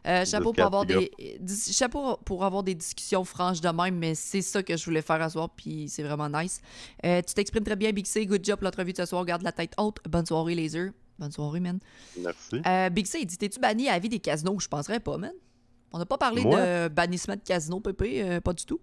Euh, 0.07 0.25
chapeau, 0.25 0.53
pour 0.53 0.65
10-4, 0.65 0.67
avoir 0.67 0.87
des, 0.87 1.11
chapeau 1.73 2.17
pour 2.25 2.45
avoir 2.45 2.63
des 2.63 2.75
discussions 2.75 3.25
franches 3.25 3.61
de 3.61 3.69
même, 3.69 3.97
mais 3.97 4.15
c'est 4.15 4.43
ça 4.43 4.63
que 4.63 4.77
je 4.77 4.85
voulais 4.85 5.03
faire 5.03 5.21
à 5.21 5.29
soir, 5.29 5.51
puis 5.51 5.89
c'est 5.89 6.03
vraiment 6.03 6.29
nice. 6.29 6.61
Euh, 7.05 7.21
tu 7.27 7.35
t'exprimes 7.35 7.65
très 7.65 7.77
bien, 7.77 7.93
Big 7.93 8.07
C. 8.07 8.25
Good 8.25 8.45
job 8.45 8.61
l'entrevue 8.63 8.93
de 8.93 8.97
ce 8.97 9.05
soir. 9.07 9.25
Garde 9.25 9.43
la 9.43 9.53
tête 9.53 9.75
haute. 9.77 9.99
Bonne 10.09 10.27
soirée, 10.27 10.55
Laser. 10.55 10.91
Bonne 11.21 11.31
soirée, 11.33 11.61
man. 11.61 11.79
Merci. 12.19 12.63
Euh, 12.67 12.89
Big 12.91 13.07
C, 13.07 13.19
il 13.21 13.27
dit 13.27 13.37
T'es-tu 13.37 13.61
banni 13.61 13.89
à 13.89 13.93
la 13.93 13.99
vie 13.99 14.09
des 14.09 14.19
casinos? 14.19 14.59
Je 14.59 14.69
penserais 14.69 15.01
pas, 15.01 15.19
man. 15.19 15.33
On 15.93 15.99
n'a 15.99 16.07
pas 16.07 16.17
parlé 16.19 16.43
Moi? 16.43 16.59
de 16.61 16.89
bannissement 16.89 17.37
de 17.37 17.43
casino, 17.43 17.79
Pépé. 17.81 18.23
euh, 18.23 18.41
pas 18.41 18.55
du 18.55 18.65
tout. 18.65 18.81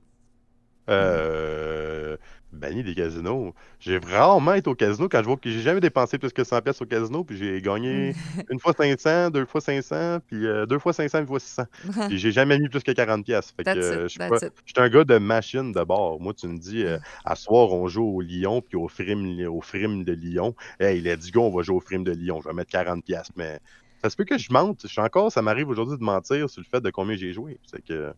Euh, 0.90 2.16
banni 2.58 2.84
des 2.84 2.96
casinos. 2.96 3.54
J'ai 3.80 3.98
rarement 3.98 4.54
été 4.54 4.70
au 4.70 4.76
casino 4.76 5.08
quand 5.10 5.20
je 5.20 5.26
vois 5.26 5.38
que 5.38 5.50
j'ai 5.50 5.62
jamais 5.62 5.80
dépensé 5.80 6.18
plus 6.18 6.34
que 6.34 6.44
100 6.44 6.62
pièces 6.62 6.82
au 6.82 6.86
casino, 6.86 7.24
puis 7.24 7.38
j'ai 7.38 7.62
gagné 7.62 8.14
une 8.52 8.60
fois 8.60 8.74
500, 8.74 9.30
deux 9.30 9.46
fois 9.46 9.62
500, 9.62 10.20
puis 10.28 10.46
euh, 10.46 10.66
deux 10.66 10.80
fois 10.80 10.94
500, 10.94 11.20
une 11.20 11.28
fois 11.28 11.40
600. 11.40 11.64
Puis 12.08 12.18
j'ai 12.18 12.32
jamais 12.32 12.60
mis 12.60 12.70
plus 12.70 12.84
que 12.84 12.92
40 12.92 13.24
pièces. 13.24 13.54
Fait 13.56 13.64
que 13.64 13.70
euh, 13.70 14.04
je 14.04 14.08
suis 14.08 14.20
that's 14.20 14.40
pas- 14.40 14.48
it. 14.48 14.54
je 14.66 14.74
suis 14.74 14.84
un 14.84 14.90
gars 14.90 15.04
de 15.04 15.18
machine 15.18 15.72
de 15.72 15.84
bord. 15.84 16.20
Moi, 16.20 16.34
tu 16.34 16.48
me 16.48 16.58
dis, 16.58 16.84
euh, 16.84 16.98
à 17.26 17.36
soir, 17.36 17.72
on 17.72 17.88
joue 17.88 18.04
au 18.04 18.22
Lyon, 18.22 18.62
puis 18.62 18.78
au 18.78 18.88
frime, 18.88 19.48
au 19.48 19.62
frime 19.62 20.04
de 20.04 20.14
Lyon. 20.14 20.56
Hey, 20.80 21.02
let's 21.02 21.32
go, 21.32 21.42
on 21.44 21.56
va 21.56 21.64
jouer 21.64 21.78
au 21.78 21.82
frime 21.82 22.04
de 22.04 22.12
Lyon. 22.12 22.40
Je 22.44 22.50
vais 22.50 22.56
mettre 22.56 22.72
40 22.72 23.04
pièces, 23.04 23.30
mais 23.36 23.60
ça 24.04 24.10
se 24.10 24.16
peut 24.16 24.26
que 24.26 24.38
je 24.38 24.52
mente. 24.52 24.82
Je 24.84 24.88
suis 24.88 25.02
encore, 25.02 25.32
ça 25.32 25.42
m'arrive 25.42 25.70
aujourd'hui 25.70 25.98
de 25.98 26.04
mentir 26.04 26.50
sur 26.50 26.62
le 26.62 26.68
fait 26.70 26.82
de 26.82 26.90
combien 26.90 27.16
j'ai 27.16 27.34
joué. 27.34 27.60
C'est 27.66 27.84
que 27.84 28.14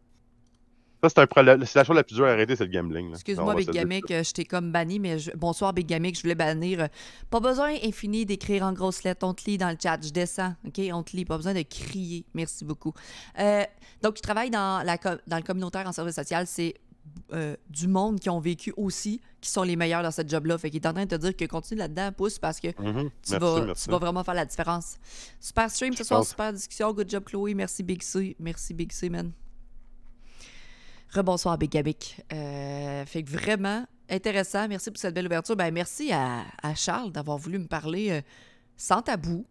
ça, 1.02 1.10
c'est 1.10 1.20
un 1.20 1.28
problème. 1.28 1.64
C'est 1.66 1.80
la 1.80 1.84
chose 1.84 1.96
la 1.96 2.04
plus 2.04 2.16
dure 2.16 2.26
à 2.26 2.32
arrêter, 2.32 2.56
c'est 2.56 2.66
le 2.66 2.72
gambling. 2.72 3.12
Excuse-moi, 3.12 3.56
Big. 3.56 3.70
Gamic, 3.70 4.12
euh, 4.12 4.24
je 4.24 4.32
t'ai 4.32 4.46
comme 4.46 4.72
banni, 4.72 5.00
mais 5.00 5.18
je- 5.20 5.32
bonsoir, 5.36 5.74
Big 5.74 5.88
Gamic, 5.88 6.16
je 6.18 6.22
voulais 6.22 6.36
bannir. 6.36 6.82
euh, 6.82 6.88
Pas 7.30 7.40
besoin 7.40 7.74
infini 7.84 8.26
d'écrire 8.26 8.64
en 8.64 8.74
grosses 8.74 9.04
lettres. 9.04 9.26
On 9.26 9.34
te 9.34 9.44
lit 9.50 9.58
dans 9.58 9.70
le 9.70 9.78
chat. 9.82 9.98
Je 10.04 10.10
descends, 10.12 10.56
OK? 10.66 10.80
On 10.92 11.04
te 11.04 11.16
lit. 11.16 11.26
Pas 11.26 11.38
besoin 11.38 11.54
de 11.54 11.62
crier. 11.62 12.26
Merci 12.34 12.66
beaucoup. 12.66 12.94
Euh, 13.40 13.64
donc, 14.02 14.18
je 14.18 14.22
travaille 14.22 14.50
dans, 14.50 14.84
la, 14.86 14.98
dans 15.28 15.38
le 15.38 15.44
communautaire 15.44 15.88
en 15.88 15.92
service 15.92 16.16
social. 16.16 16.46
C'est 16.48 16.74
euh, 17.34 17.56
du 17.70 17.88
monde 17.88 18.20
qui 18.20 18.30
ont 18.30 18.40
vécu 18.40 18.72
aussi, 18.78 19.20
qui 19.42 19.50
sont 19.50 19.64
les 19.64 19.76
meilleurs 19.76 20.04
dans 20.04 20.12
ce 20.12 20.22
job-là. 20.28 20.58
Fait 20.60 20.70
qu'il 20.70 20.80
est 20.82 20.88
en 20.88 20.94
train 20.94 21.06
de 21.06 21.10
te 21.16 21.20
dire 21.20 21.36
que 21.36 21.46
continue 21.46 21.80
là-dedans, 21.80 22.12
pousse, 22.12 22.38
parce 22.38 22.60
que 22.60 22.68
Mhm. 22.68 23.10
tu, 23.24 23.32
Merci, 23.32 23.38
vas, 23.40 23.66
merci. 23.66 23.84
tu 23.86 23.90
vas 23.92 23.98
vraiment 23.98 24.24
faire 24.24 24.36
la 24.36 24.46
différence. 24.46 24.98
Super 25.40 25.72
stream 25.72 25.94
ce 25.96 26.04
soir, 26.04 26.24
super 26.24 26.54
discussion. 26.54 26.94
Good 26.94 27.10
job, 27.10 27.24
Chloé. 27.26 27.54
Merci, 27.56 27.82
Big 27.84 28.04
C. 28.04 28.36
Merci, 28.40 28.74
Big 28.76 28.92
C, 28.92 29.10
man. 29.10 29.32
Rebonsoir, 31.14 31.58
Big 31.58 31.72
Gabic. 31.72 32.22
Euh, 32.34 33.06
fait 33.06 33.24
que 33.24 33.32
vraiment 33.32 33.86
intéressant. 34.10 34.68
Merci 34.68 34.92
pour 34.92 35.00
cette 35.00 35.14
belle 35.14 35.26
ouverture. 35.28 35.56
Ben, 35.56 35.72
merci 35.74 36.12
à, 36.12 36.44
à 36.62 36.76
Charles 36.76 37.12
d'avoir 37.12 37.38
voulu 37.38 37.60
me 37.60 37.68
parler 37.68 38.12
euh, 38.12 38.22
sans 38.78 39.02
tabou 39.02 39.46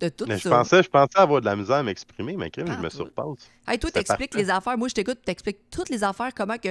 de 0.00 0.08
tout 0.08 0.26
Mais 0.28 0.36
je 0.38 0.42
ça. 0.44 0.50
pensais, 0.50 0.82
je 0.82 0.88
pensais 0.88 1.18
avoir 1.18 1.40
de 1.40 1.46
la 1.46 1.56
misère 1.56 1.76
à 1.76 1.82
m'exprimer, 1.82 2.36
mais 2.36 2.50
crime, 2.50 2.66
je 2.68 2.80
me 2.80 2.88
surpasse. 2.90 3.50
Hey, 3.66 3.78
toi, 3.78 3.90
t'expliques 3.90 4.34
les 4.34 4.48
affaires. 4.50 4.78
Moi, 4.78 4.88
je 4.88 4.94
t'écoute, 4.94 5.18
t'expliques 5.24 5.70
toutes 5.70 5.88
les 5.88 6.04
affaires, 6.04 6.32
comment 6.34 6.56
que. 6.58 6.68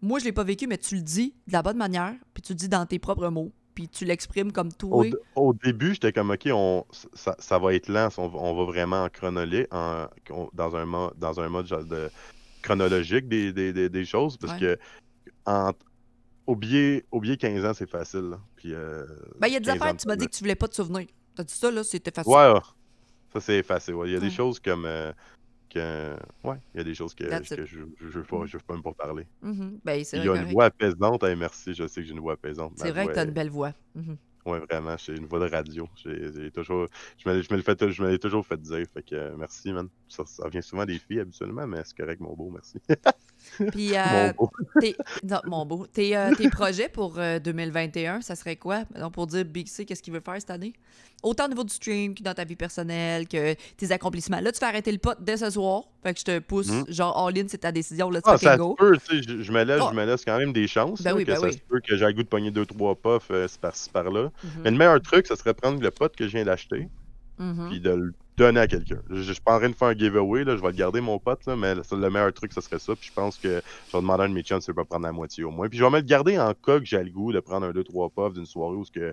Moi, 0.00 0.20
je 0.20 0.24
l'ai 0.26 0.32
pas 0.32 0.44
vécu, 0.44 0.68
mais 0.68 0.78
tu 0.78 0.94
le 0.94 1.00
dis 1.02 1.34
de 1.48 1.52
la 1.52 1.60
bonne 1.62 1.76
manière, 1.76 2.14
puis 2.32 2.40
tu 2.42 2.52
le 2.52 2.56
dis 2.58 2.68
dans 2.68 2.86
tes 2.86 3.00
propres 3.00 3.28
mots, 3.30 3.50
puis 3.74 3.88
tu 3.88 4.04
l'exprimes 4.04 4.52
comme 4.52 4.72
toi. 4.72 5.04
Au, 5.34 5.48
au 5.48 5.52
début, 5.54 5.94
j'étais 5.94 6.12
comme, 6.12 6.30
OK, 6.30 6.46
on, 6.52 6.84
ça, 7.14 7.34
ça 7.40 7.58
va 7.58 7.74
être 7.74 7.88
lent, 7.88 8.08
on, 8.16 8.28
va- 8.28 8.38
on 8.38 8.54
va 8.54 8.64
vraiment 8.64 9.02
en 9.02 9.08
chronolé, 9.08 9.66
en, 9.72 10.06
on- 10.30 10.50
dans, 10.52 10.76
un 10.76 10.84
mode, 10.84 11.14
dans 11.18 11.40
un 11.40 11.48
mode 11.48 11.66
genre 11.66 11.82
de 11.84 12.10
chronologique 12.68 13.28
des, 13.28 13.52
des, 13.52 13.72
des, 13.72 13.88
des 13.88 14.04
choses, 14.04 14.36
parce 14.36 14.52
Ouais. 14.54 14.58
que 14.60 14.78
en, 15.46 15.72
oublier, 16.46 17.04
oublier 17.12 17.36
15 17.36 17.64
ans, 17.64 17.74
c'est 17.74 17.88
facile. 17.88 18.30
là. 18.30 18.40
Puis, 18.56 18.72
euh, 18.74 19.04
Ben, 19.40 19.48
il 19.48 19.54
y 19.54 19.56
a 19.56 19.60
des 19.60 19.66
15 19.66 19.76
affaires, 19.76 19.92
ans 19.92 19.96
tu 19.96 20.08
m'as 20.08 20.16
dit 20.16 20.26
que 20.26 20.32
tu 20.32 20.40
voulais 20.44 20.54
pas 20.54 20.68
te 20.68 20.74
souvenir. 20.74 21.06
T'as 21.34 21.44
dit 21.44 21.54
ça, 21.54 21.70
là, 21.70 21.84
c'était 21.84 22.10
facile. 22.10 22.32
Ouais, 22.32 22.52
ouais. 22.52 22.60
ça 23.32 23.40
c'est 23.40 23.58
effacé. 23.58 23.92
ouais. 23.92 24.08
Il 24.08 24.12
y 24.12 24.16
a 24.16 24.20
des 24.20 24.30
choses 24.30 24.58
comme. 24.60 24.84
euh, 24.84 25.12
que, 25.70 26.14
ouais, 26.44 26.56
il 26.74 26.78
y 26.78 26.80
a 26.80 26.84
des 26.84 26.94
choses 26.94 27.14
que, 27.14 27.24
je 27.28 27.64
je 27.66 27.80
je 28.00 28.06
veux 28.06 28.22
pas, 28.24 28.46
je 28.46 28.56
veux 28.56 28.62
pas 28.66 28.72
même 28.72 28.82
pas 28.82 28.94
parler. 28.94 29.26
Mhm. 29.42 29.80
Ben, 29.84 30.02
Il 30.14 30.24
y 30.24 30.28
a 30.28 30.34
une 30.36 30.50
voix 30.50 30.64
apaisante. 30.64 31.22
Hey, 31.22 31.36
merci, 31.36 31.74
je 31.74 31.86
sais 31.86 32.00
que 32.00 32.06
j'ai 32.06 32.14
une 32.14 32.20
voix 32.20 32.32
apaisante. 32.32 32.72
C'est 32.76 32.90
vrai 32.90 33.06
que 33.06 33.12
t'as 33.12 33.22
est- 33.22 33.26
une 33.26 33.32
belle 33.34 33.50
voix. 33.50 33.74
Mhm. 33.94 34.16
Ouais, 34.46 34.60
vraiment, 34.60 34.96
j'ai 34.96 35.14
une 35.16 35.26
voix 35.26 35.40
de 35.40 35.50
radio. 35.54 35.88
J'ai 35.96 36.50
toujours, 36.52 36.86
je 37.18 37.28
me, 37.28 37.42
je 37.42 37.52
me 38.02 38.08
l'ai 38.10 38.18
toujours 38.18 38.46
fait 38.46 38.60
dire. 38.60 38.86
Fait 38.92 39.02
que 39.02 39.14
euh, 39.14 39.36
merci, 39.36 39.72
man. 39.72 39.88
Ça, 40.08 40.24
ça 40.26 40.48
vient 40.48 40.62
souvent 40.62 40.86
des 40.86 40.98
filles 40.98 41.20
habituellement, 41.20 41.66
mais 41.66 41.82
c'est 41.84 41.96
correct, 41.96 42.20
mon 42.20 42.34
beau, 42.34 42.50
merci. 42.50 42.78
Puis, 43.72 43.96
euh, 43.96 44.32
mon 44.38 44.44
beau. 44.44 44.50
tes, 44.80 44.96
non, 45.24 45.40
mon 45.46 45.66
beau, 45.66 45.86
tes, 45.86 46.16
euh, 46.16 46.34
tes 46.34 46.48
projets 46.50 46.88
pour 46.88 47.18
euh, 47.18 47.38
2021, 47.38 48.20
ça 48.20 48.34
serait 48.36 48.56
quoi? 48.56 48.84
Donc, 48.98 49.12
pour 49.12 49.26
dire 49.26 49.44
Big 49.44 49.66
C, 49.68 49.84
qu'est-ce 49.84 50.02
qu'il 50.02 50.12
veut 50.12 50.22
faire 50.24 50.36
cette 50.38 50.50
année? 50.50 50.72
Autant 51.22 51.46
au 51.46 51.48
niveau 51.48 51.64
du 51.64 51.74
stream 51.74 52.14
que 52.14 52.22
dans 52.22 52.34
ta 52.34 52.44
vie 52.44 52.54
personnelle, 52.54 53.26
que 53.26 53.54
tes 53.76 53.90
accomplissements. 53.90 54.38
Là, 54.40 54.52
tu 54.52 54.60
fais 54.60 54.66
arrêter 54.66 54.92
le 54.92 54.98
pot 54.98 55.16
dès 55.20 55.36
ce 55.38 55.50
soir. 55.50 55.82
Fait 56.04 56.14
que 56.14 56.20
je 56.20 56.24
te 56.24 56.38
pousse, 56.38 56.68
Mhm. 56.70 56.84
genre, 56.88 57.26
all 57.26 57.36
in, 57.36 57.46
c'est 57.48 57.58
ta 57.58 57.72
décision. 57.72 58.08
Let's 58.08 58.22
Ah, 58.24 58.38
ça 58.38 58.56
se 58.56 58.74
peut, 58.76 58.96
tu 59.08 59.16
sais, 59.16 59.22
je, 59.28 59.42
je 59.42 59.52
me 59.52 59.64
laisse, 59.64 59.82
je 59.90 59.94
me 59.96 60.04
laisse 60.06 60.24
quand 60.24 60.38
même 60.38 60.52
des 60.52 60.68
chances. 60.68 61.02
Ben 61.02 61.10
là, 61.10 61.16
oui, 61.16 61.24
que 61.24 61.32
ben 61.32 61.40
ça 61.40 61.46
oui. 61.46 61.52
se 61.54 61.58
peut 61.58 61.80
que 61.80 61.96
j'ai 61.96 62.06
le 62.06 62.12
goût 62.12 62.22
de 62.22 62.28
pogner 62.28 62.52
deux, 62.52 62.64
trois 62.66 62.94
puffs 62.94 63.30
euh, 63.32 63.48
par-ci, 63.60 63.90
par-là. 63.90 64.24
Mhm. 64.44 64.50
Mais 64.62 64.70
le 64.70 64.76
meilleur 64.76 65.02
truc, 65.02 65.26
ce 65.26 65.34
serait 65.34 65.54
prendre 65.54 65.82
le 65.82 65.90
pot 65.90 66.14
que 66.14 66.24
je 66.28 66.30
viens 66.36 66.44
d'acheter, 66.44 66.86
Mhm. 67.38 67.68
puis 67.68 67.80
de 67.80 67.90
le 67.90 68.12
donner 68.36 68.60
à 68.60 68.66
quelqu'un. 68.68 69.00
Je, 69.10 69.16
je 69.22 69.32
suis 69.32 69.40
pas 69.42 69.56
en 69.56 69.58
train 69.58 69.68
de 69.68 69.74
faire 69.74 69.88
un 69.88 69.94
giveaway, 69.96 70.44
là, 70.44 70.56
je 70.56 70.62
vais 70.62 70.68
le 70.68 70.74
garder 70.76 71.00
mon 71.00 71.18
pote, 71.18 71.44
là, 71.46 71.56
mais 71.56 71.74
le, 71.74 71.82
le 71.90 72.10
meilleur 72.10 72.32
truc, 72.32 72.52
ce 72.52 72.60
serait 72.60 72.78
ça. 72.78 72.94
Puis 72.94 73.08
je 73.08 73.12
pense 73.12 73.36
que 73.36 73.48
je 73.88 73.96
vais 73.96 74.00
demander 74.00 74.22
à 74.22 74.26
un 74.26 74.28
de 74.28 74.34
mes 74.34 74.42
chums 74.42 74.60
s'il 74.60 74.74
peut 74.74 74.84
prendre 74.84 75.04
la 75.06 75.12
moitié 75.12 75.42
au 75.44 75.50
moins. 75.50 75.68
Puis 75.68 75.78
je 75.78 75.84
vais 75.84 75.90
me 75.90 75.96
le 75.96 76.02
garder 76.02 76.38
en 76.38 76.54
cas 76.54 76.78
que 76.78 76.84
j'ai 76.84 77.02
le 77.02 77.10
goût 77.10 77.32
de 77.32 77.40
prendre 77.40 77.66
un, 77.66 77.72
deux, 77.72 77.84
trois 77.84 78.10
puffs 78.10 78.34
d'une 78.34 78.46
soirée 78.46 78.76
où 78.76 78.84
que, 78.92 79.12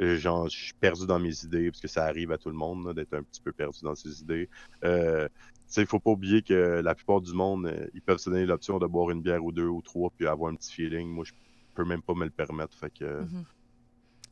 euh, 0.00 0.16
genre, 0.16 0.48
je 0.48 0.56
suis 0.56 0.72
perdu 0.74 1.06
dans 1.06 1.18
mes 1.18 1.44
idées, 1.44 1.70
parce 1.70 1.80
que 1.80 1.88
ça 1.88 2.04
arrive 2.04 2.32
à 2.32 2.38
tout 2.38 2.48
le 2.50 2.56
monde 2.56 2.94
d'être 2.94 3.14
un 3.14 3.22
petit 3.22 3.40
peu 3.42 3.52
perdu 3.52 3.78
dans 3.82 3.94
ses 3.94 4.20
idées. 4.20 4.48
Euh, 4.84 5.28
il 5.76 5.86
faut 5.86 6.00
pas 6.00 6.10
oublier 6.10 6.42
que 6.42 6.80
la 6.82 6.94
plupart 6.94 7.20
du 7.20 7.32
monde, 7.32 7.66
euh, 7.66 7.86
ils 7.92 8.00
peuvent 8.02 8.18
se 8.18 8.30
donner 8.30 8.46
l'option 8.46 8.78
de 8.78 8.86
boire 8.86 9.10
une 9.10 9.20
bière 9.20 9.44
ou 9.44 9.52
deux 9.52 9.66
ou 9.66 9.82
trois, 9.82 10.10
puis 10.16 10.26
avoir 10.26 10.52
un 10.52 10.54
petit 10.54 10.72
feeling. 10.72 11.08
Moi, 11.08 11.24
je 11.24 11.32
peux 11.74 11.84
même 11.84 12.02
pas 12.02 12.14
me 12.14 12.24
le 12.24 12.30
permettre. 12.30 12.76
Fait 12.76 12.90
que 12.90 13.20
Mhm. 13.22 13.44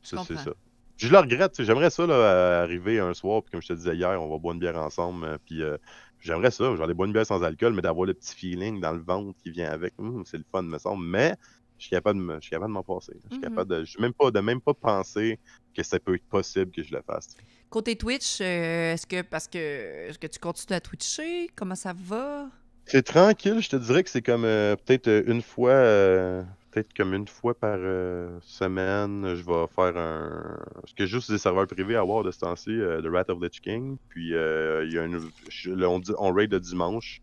Ça, 0.01 0.17
c'est 0.23 0.35
ça. 0.43 0.53
Je 0.97 1.09
le 1.09 1.17
regrette, 1.19 1.61
j'aimerais 1.61 1.89
ça 1.89 2.05
là, 2.07 2.61
arriver 2.61 2.99
un 2.99 3.13
soir, 3.13 3.43
puis 3.43 3.51
comme 3.51 3.61
je 3.61 3.67
te 3.67 3.73
disais 3.73 3.95
hier, 3.95 4.21
on 4.21 4.29
va 4.29 4.37
boire 4.37 4.53
une 4.53 4.59
bière 4.61 4.77
ensemble, 4.77 5.25
euh, 5.25 5.37
puis 5.45 5.61
euh, 5.61 5.77
j'aimerais 6.19 6.51
ça, 6.51 6.73
j'allais 6.77 6.93
boire 6.93 7.07
une 7.07 7.13
bière 7.13 7.25
sans 7.25 7.43
alcool, 7.43 7.73
mais 7.73 7.81
d'avoir 7.81 8.05
le 8.05 8.13
petit 8.13 8.33
feeling 8.33 8.79
dans 8.79 8.93
le 8.93 9.03
ventre 9.03 9.37
qui 9.43 9.51
vient 9.51 9.69
avec, 9.69 9.93
Hum, 9.99 10.23
c'est 10.25 10.37
le 10.37 10.45
fun, 10.51 10.61
me 10.61 10.77
semble, 10.77 11.05
mais 11.05 11.35
je 11.77 11.87
suis 11.87 11.95
capable 11.95 12.19
de 12.19 12.23
me- 12.25 12.35
je 12.35 12.41
suis 12.41 12.49
capable 12.51 12.69
de 12.71 12.73
m'en 12.75 12.83
passer. 12.83 13.13
Je 13.25 13.29
suis 13.29 13.39
Mhm. 13.39 13.41
capable 13.41 13.69
de, 13.71 13.79
je 13.83 13.91
suis 13.91 14.01
même 14.01 14.13
pas, 14.13 14.31
de 14.31 14.39
même 14.39 14.61
pas 14.61 14.73
penser 14.73 15.39
que 15.75 15.83
ça 15.83 15.99
peut 15.99 16.15
être 16.15 16.25
possible 16.29 16.71
que 16.71 16.81
je 16.83 16.93
le 16.95 17.01
fasse. 17.05 17.35
Côté 17.69 17.95
Twitch, 17.97 18.39
euh, 18.41 18.93
est-ce 18.93 19.05
que 19.07 19.21
parce 19.21 19.47
que 19.47 19.57
est-ce 19.57 20.19
que 20.19 20.27
tu 20.27 20.39
continues 20.39 20.75
à 20.77 20.81
twitcher? 20.81 21.49
Comment 21.55 21.75
ça 21.75 21.93
va? 21.93 22.49
C'est 22.87 23.03
tranquille, 23.03 23.61
je 23.61 23.69
te 23.69 23.75
dirais 23.75 24.03
que 24.03 24.09
c'est 24.09 24.21
comme 24.21 24.45
euh, 24.45 24.75
peut-être 24.75 25.07
euh, 25.07 25.23
une 25.27 25.41
fois, 25.41 25.71
euh, 25.71 26.43
peut-être 26.75 26.93
comme 26.93 27.13
une 27.13 27.27
fois 27.27 27.53
par 27.53 27.77
euh, 27.79 28.37
semaine, 28.41 29.33
je 29.35 29.43
vais 29.43 29.65
faire 29.73 29.95
un. 29.97 30.57
Parce 30.81 30.93
que 30.93 31.05
juste 31.05 31.31
des 31.31 31.37
serveurs 31.37 31.67
privés 31.67 31.95
à 31.95 32.01
avoir 32.01 32.23
de 32.23 32.31
ce 32.31 32.39
temps-ci, 32.39 32.69
euh, 32.71 33.01
The 33.01 33.07
Rat 33.07 33.29
of 33.29 33.39
the 33.39 33.49
King. 33.49 33.97
Puis 34.09 34.33
euh, 34.35 34.83
il 34.85 34.93
y 34.93 34.99
a 34.99 35.05
une. 35.05 35.19
je- 35.49 35.71
on, 35.71 35.99
dit, 35.99 36.11
on 36.17 36.33
raid 36.33 36.51
le 36.51 36.59
dimanche. 36.59 37.21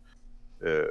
Euh, 0.63 0.87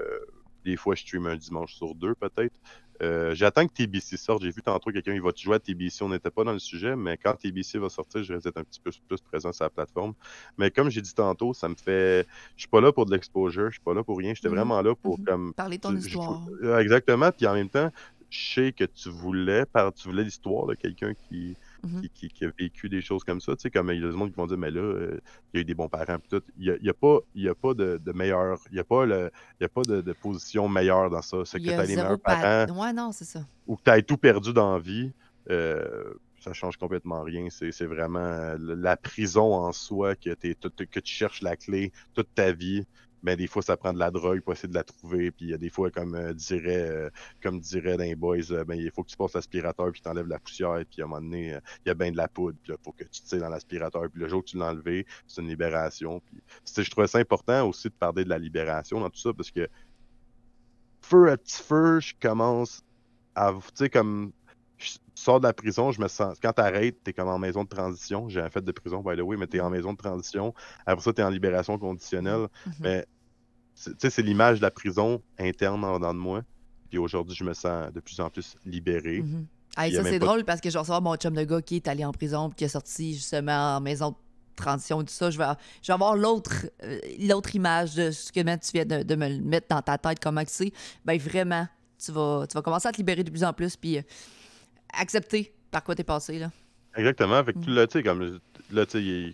des 0.64 0.76
fois, 0.76 0.94
je 0.94 1.00
stream 1.02 1.26
un 1.26 1.36
dimanche 1.36 1.74
sur 1.74 1.94
deux, 1.96 2.14
peut-être. 2.14 2.54
Euh, 3.02 3.34
J'attends 3.34 3.66
que 3.66 3.72
TBC 3.72 4.16
sorte. 4.16 4.42
J'ai 4.44 4.50
vu 4.52 4.62
tantôt 4.62 4.92
quelqu'un, 4.92 5.12
il 5.12 5.20
va 5.22 5.30
jouer 5.34 5.56
à 5.56 5.58
TBC. 5.58 6.04
On 6.04 6.10
n'était 6.10 6.30
pas 6.30 6.44
dans 6.44 6.52
le 6.52 6.60
sujet, 6.60 6.94
mais 6.94 7.16
quand 7.16 7.34
TBC 7.34 7.78
va 7.78 7.88
sortir, 7.88 8.22
je 8.22 8.32
vais 8.32 8.38
être 8.38 8.56
un 8.58 8.62
petit 8.62 8.78
peu 8.78 8.92
plus 9.08 9.20
présent 9.22 9.50
sur 9.52 9.64
la 9.64 9.70
plateforme. 9.70 10.12
Mais 10.56 10.70
comme 10.70 10.88
j'ai 10.88 11.00
dit 11.00 11.12
tantôt, 11.14 11.52
ça 11.52 11.68
me 11.68 11.74
fait. 11.74 12.28
Je 12.54 12.60
suis 12.62 12.68
pas 12.68 12.80
là 12.80 12.92
pour 12.92 13.06
de 13.06 13.10
l'exposure, 13.10 13.66
je 13.70 13.72
suis 13.72 13.80
pas 13.80 13.94
là 13.94 14.04
pour 14.04 14.18
rien. 14.18 14.34
J'étais 14.34 14.48
Mhm. 14.50 14.54
vraiment 14.54 14.80
là 14.82 14.94
pour 14.94 15.18
Mhm. 15.18 15.24
comme 15.24 15.54
Parler 15.54 15.78
de 15.78 15.82
ton 15.82 15.96
histoire. 15.96 16.46
euh, 16.62 16.78
Exactement. 16.78 17.32
Puis 17.32 17.44
en 17.48 17.54
même 17.54 17.70
temps, 17.70 17.90
je 18.32 18.54
sais 18.54 18.72
que 18.72 18.84
tu 18.84 19.10
voulais, 19.10 19.66
par, 19.66 19.92
tu 19.92 20.08
voulais 20.08 20.24
l'histoire 20.24 20.66
de 20.66 20.74
quelqu'un 20.74 21.12
qui, 21.28 21.56
Mhm. 21.84 22.00
qui, 22.00 22.10
qui- 22.10 22.28
qui 22.30 22.44
a 22.46 22.50
vécu 22.58 22.88
des 22.88 23.02
choses 23.02 23.22
comme 23.24 23.40
ça. 23.40 23.54
Tu 23.56 23.62
sais, 23.62 23.70
comme 23.70 23.90
il 23.90 24.00
y 24.00 24.04
a 24.04 24.10
des 24.10 24.16
gens 24.16 24.26
qui 24.28 24.34
vont 24.34 24.46
dire, 24.46 24.56
mais 24.58 24.70
là, 24.70 24.80
euh, 24.80 25.20
il 25.52 25.56
y 25.56 25.58
a 25.58 25.60
eu 25.62 25.64
des 25.64 25.74
bons 25.74 25.88
parents. 25.88 26.18
Puis 26.18 26.28
tout. 26.30 26.42
Il 26.56 26.62
n'y 26.64 26.70
a, 26.70 26.76
il 26.80 26.86
y 26.86 26.90
a 26.90 26.94
pas, 26.94 27.18
il 27.34 27.42
y 27.42 27.48
a 27.48 27.54
pas 27.54 27.74
de, 27.74 27.98
de 27.98 28.12
meilleur, 28.12 28.58
il 28.70 28.74
n'y 28.74 28.80
a 28.80 28.84
pas, 28.84 29.04
le, 29.04 29.30
il 29.60 29.64
y 29.64 29.66
a 29.66 29.68
pas 29.68 29.82
de, 29.82 30.00
de 30.00 30.12
position 30.14 30.68
meilleure 30.68 31.10
dans 31.10 31.22
ça. 31.22 31.38
C'est 31.44 31.58
que 31.58 31.64
tu 31.64 31.72
as 31.72 31.84
les 31.84 31.96
meilleurs 31.96 32.20
pa- 32.20 32.66
parents 32.66 32.80
Ouais, 32.80 32.92
non, 32.92 33.12
c'est 33.12 33.24
ça. 33.26 33.46
ou 33.66 33.76
que 33.76 33.82
tu 33.84 33.90
as 33.90 34.00
tout 34.02 34.16
perdu 34.16 34.52
dans 34.52 34.72
la 34.74 34.78
vie. 34.80 35.12
euh, 35.50 36.14
ça 36.40 36.52
change 36.52 36.76
complètement 36.76 37.22
rien. 37.22 37.46
C'est 37.50 37.84
vraiment 37.84 38.18
euh, 38.18 38.56
la 38.58 38.96
prison 38.96 39.54
en 39.54 39.70
soi 39.72 40.16
que 40.16 40.34
tu 40.34 41.00
cherches 41.04 41.40
la 41.42 41.56
clé 41.56 41.92
toute 42.14 42.28
ta 42.34 42.50
vie. 42.52 42.84
Mais 43.22 43.36
des 43.36 43.46
fois, 43.46 43.62
ça 43.62 43.76
prend 43.76 43.92
de 43.92 43.98
la 43.98 44.10
drogue 44.10 44.40
pour 44.40 44.52
essayer 44.52 44.68
de 44.68 44.74
la 44.74 44.84
trouver. 44.84 45.30
Puis 45.30 45.56
des 45.56 45.70
fois, 45.70 45.90
comme 45.90 46.14
euh, 46.14 46.32
dirait, 46.34 46.90
euh, 46.90 47.10
comme 47.42 47.60
dirait 47.60 47.96
les 47.96 48.14
boys, 48.14 48.50
euh, 48.50 48.64
ben, 48.64 48.74
il 48.74 48.90
faut 48.90 49.04
que 49.04 49.10
tu 49.10 49.16
passes 49.16 49.34
l'aspirateur 49.34 49.92
puis 49.92 50.00
tu 50.00 50.08
enlèves 50.08 50.26
la 50.26 50.38
poussière. 50.38 50.82
Puis 50.90 51.02
à 51.02 51.04
un 51.04 51.08
moment 51.08 51.22
donné, 51.22 51.54
euh, 51.54 51.60
il 51.84 51.88
y 51.88 51.90
a 51.90 51.94
bien 51.94 52.10
de 52.10 52.16
la 52.16 52.28
poudre. 52.28 52.58
Il 52.68 52.74
faut 52.82 52.92
que 52.92 53.04
tu 53.04 53.22
tires 53.22 53.40
dans 53.40 53.48
l'aspirateur. 53.48 54.08
Puis 54.10 54.20
le 54.20 54.28
jour 54.28 54.42
que 54.42 54.50
tu 54.50 54.58
l'as 54.58 54.70
enlevé, 54.70 55.06
c'est 55.26 55.40
une 55.40 55.48
libération. 55.48 56.20
Puis 56.20 56.42
je 56.84 56.90
trouvais 56.90 57.06
ça 57.06 57.18
important 57.18 57.68
aussi 57.68 57.88
de 57.88 57.94
parler 57.94 58.24
de 58.24 58.30
la 58.30 58.38
libération 58.38 59.00
dans 59.00 59.10
tout 59.10 59.20
ça 59.20 59.32
parce 59.32 59.50
que 59.50 59.68
feu 61.00 61.30
à 61.30 61.36
petit 61.36 61.62
feu, 61.62 62.00
je 62.00 62.14
commence 62.20 62.82
à, 63.34 63.52
tu 63.52 63.60
sais, 63.74 63.90
comme 63.90 64.32
je 64.84 64.98
sors 65.14 65.40
de 65.40 65.46
la 65.46 65.52
prison, 65.52 65.92
je 65.92 66.00
me 66.00 66.08
sens. 66.08 66.38
Quand 66.40 66.52
t'arrêtes, 66.52 67.02
t'es 67.02 67.12
comme 67.12 67.28
en 67.28 67.38
maison 67.38 67.64
de 67.64 67.68
transition. 67.68 68.28
J'ai 68.28 68.40
un 68.40 68.50
fait 68.50 68.64
de 68.64 68.72
prison, 68.72 69.02
by 69.02 69.16
the 69.16 69.20
way, 69.20 69.36
mais 69.36 69.46
t'es 69.46 69.60
en 69.60 69.70
maison 69.70 69.92
de 69.92 69.98
transition. 69.98 70.54
Après 70.86 71.02
ça, 71.02 71.12
t'es 71.12 71.22
en 71.22 71.30
libération 71.30 71.78
conditionnelle. 71.78 72.48
Mhm. 72.66 72.72
Mais 72.80 73.06
c'est 73.74 74.18
l'image 74.18 74.58
de 74.58 74.62
la 74.62 74.70
prison 74.70 75.22
interne 75.38 75.84
en 75.84 75.98
dedans 75.98 76.14
de 76.14 76.18
moi. 76.18 76.42
Puis 76.90 76.98
aujourd'hui, 76.98 77.34
je 77.34 77.44
me 77.44 77.54
sens 77.54 77.92
de 77.92 78.00
plus 78.00 78.20
en 78.20 78.28
plus 78.28 78.56
libéré. 78.64 79.22
Mm 79.22 79.46
ça, 79.76 80.04
c'est 80.04 80.18
drôle 80.18 80.44
parce 80.44 80.60
que 80.60 80.68
je 80.68 80.74
vais 80.74 80.80
recevoir 80.80 81.02
mon 81.02 81.16
chum 81.16 81.34
de 81.34 81.44
gars 81.44 81.62
qui 81.62 81.76
est 81.76 81.88
allé 81.88 82.04
en 82.04 82.12
prison 82.12 82.48
puis 82.48 82.56
qui 82.56 82.64
est 82.64 82.68
sorti 82.68 83.14
justement 83.14 83.76
en 83.76 83.80
maison 83.80 84.10
de 84.10 84.16
transition 84.56 85.00
et 85.00 85.04
tout 85.04 85.12
ça. 85.12 85.30
Je 85.30 85.38
vais, 85.38 85.44
je 85.82 85.88
vais 85.88 85.94
avoir 85.94 86.16
l'autre 86.16 86.66
euh, 86.82 86.98
l'autre 87.20 87.54
image 87.54 87.94
de 87.94 88.10
ce 88.10 88.30
que 88.30 88.40
tu 88.40 88.70
viens 88.74 88.84
de, 88.84 89.14
me 89.14 89.40
mettre 89.40 89.68
dans 89.68 89.82
ta 89.82 89.98
tête, 89.98 90.20
comme 90.20 90.40
c'est. 90.46 90.72
Ben 91.04 91.18
vraiment, 91.18 91.66
tu 92.04 92.12
vas, 92.12 92.46
tu 92.48 92.54
vas 92.54 92.62
commencer 92.62 92.88
à 92.88 92.92
te 92.92 92.98
libérer 92.98 93.24
de 93.24 93.30
plus 93.30 93.44
en 93.44 93.52
plus 93.52 93.76
puis 93.76 93.98
euh, 93.98 94.02
accepter 94.92 95.52
par 95.70 95.82
quoi 95.84 95.94
t'es 95.94 96.04
passé. 96.04 96.38
Là. 96.38 96.50
Exactement. 96.96 97.34
Avec 97.34 97.56
mm. 97.56 97.74
là, 97.74 97.86
tu 97.86 97.98
sais, 97.98 98.02
comme, 98.02 98.40
là, 98.70 98.86